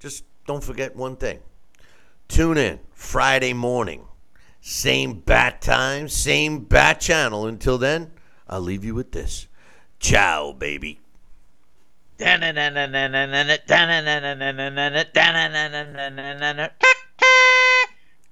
just 0.00 0.24
don't 0.46 0.64
forget 0.64 0.96
one 0.96 1.16
thing 1.16 1.40
tune 2.32 2.56
in 2.56 2.80
Friday 2.92 3.52
morning. 3.52 4.06
Same 4.60 5.20
bat 5.20 5.60
time, 5.60 6.08
same 6.08 6.60
bat 6.64 7.00
channel. 7.00 7.46
Until 7.46 7.78
then, 7.78 8.12
I'll 8.48 8.60
leave 8.60 8.84
you 8.84 8.94
with 8.94 9.12
this. 9.12 9.48
Ciao, 9.98 10.52
baby. 10.52 11.00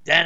Da 0.05 0.21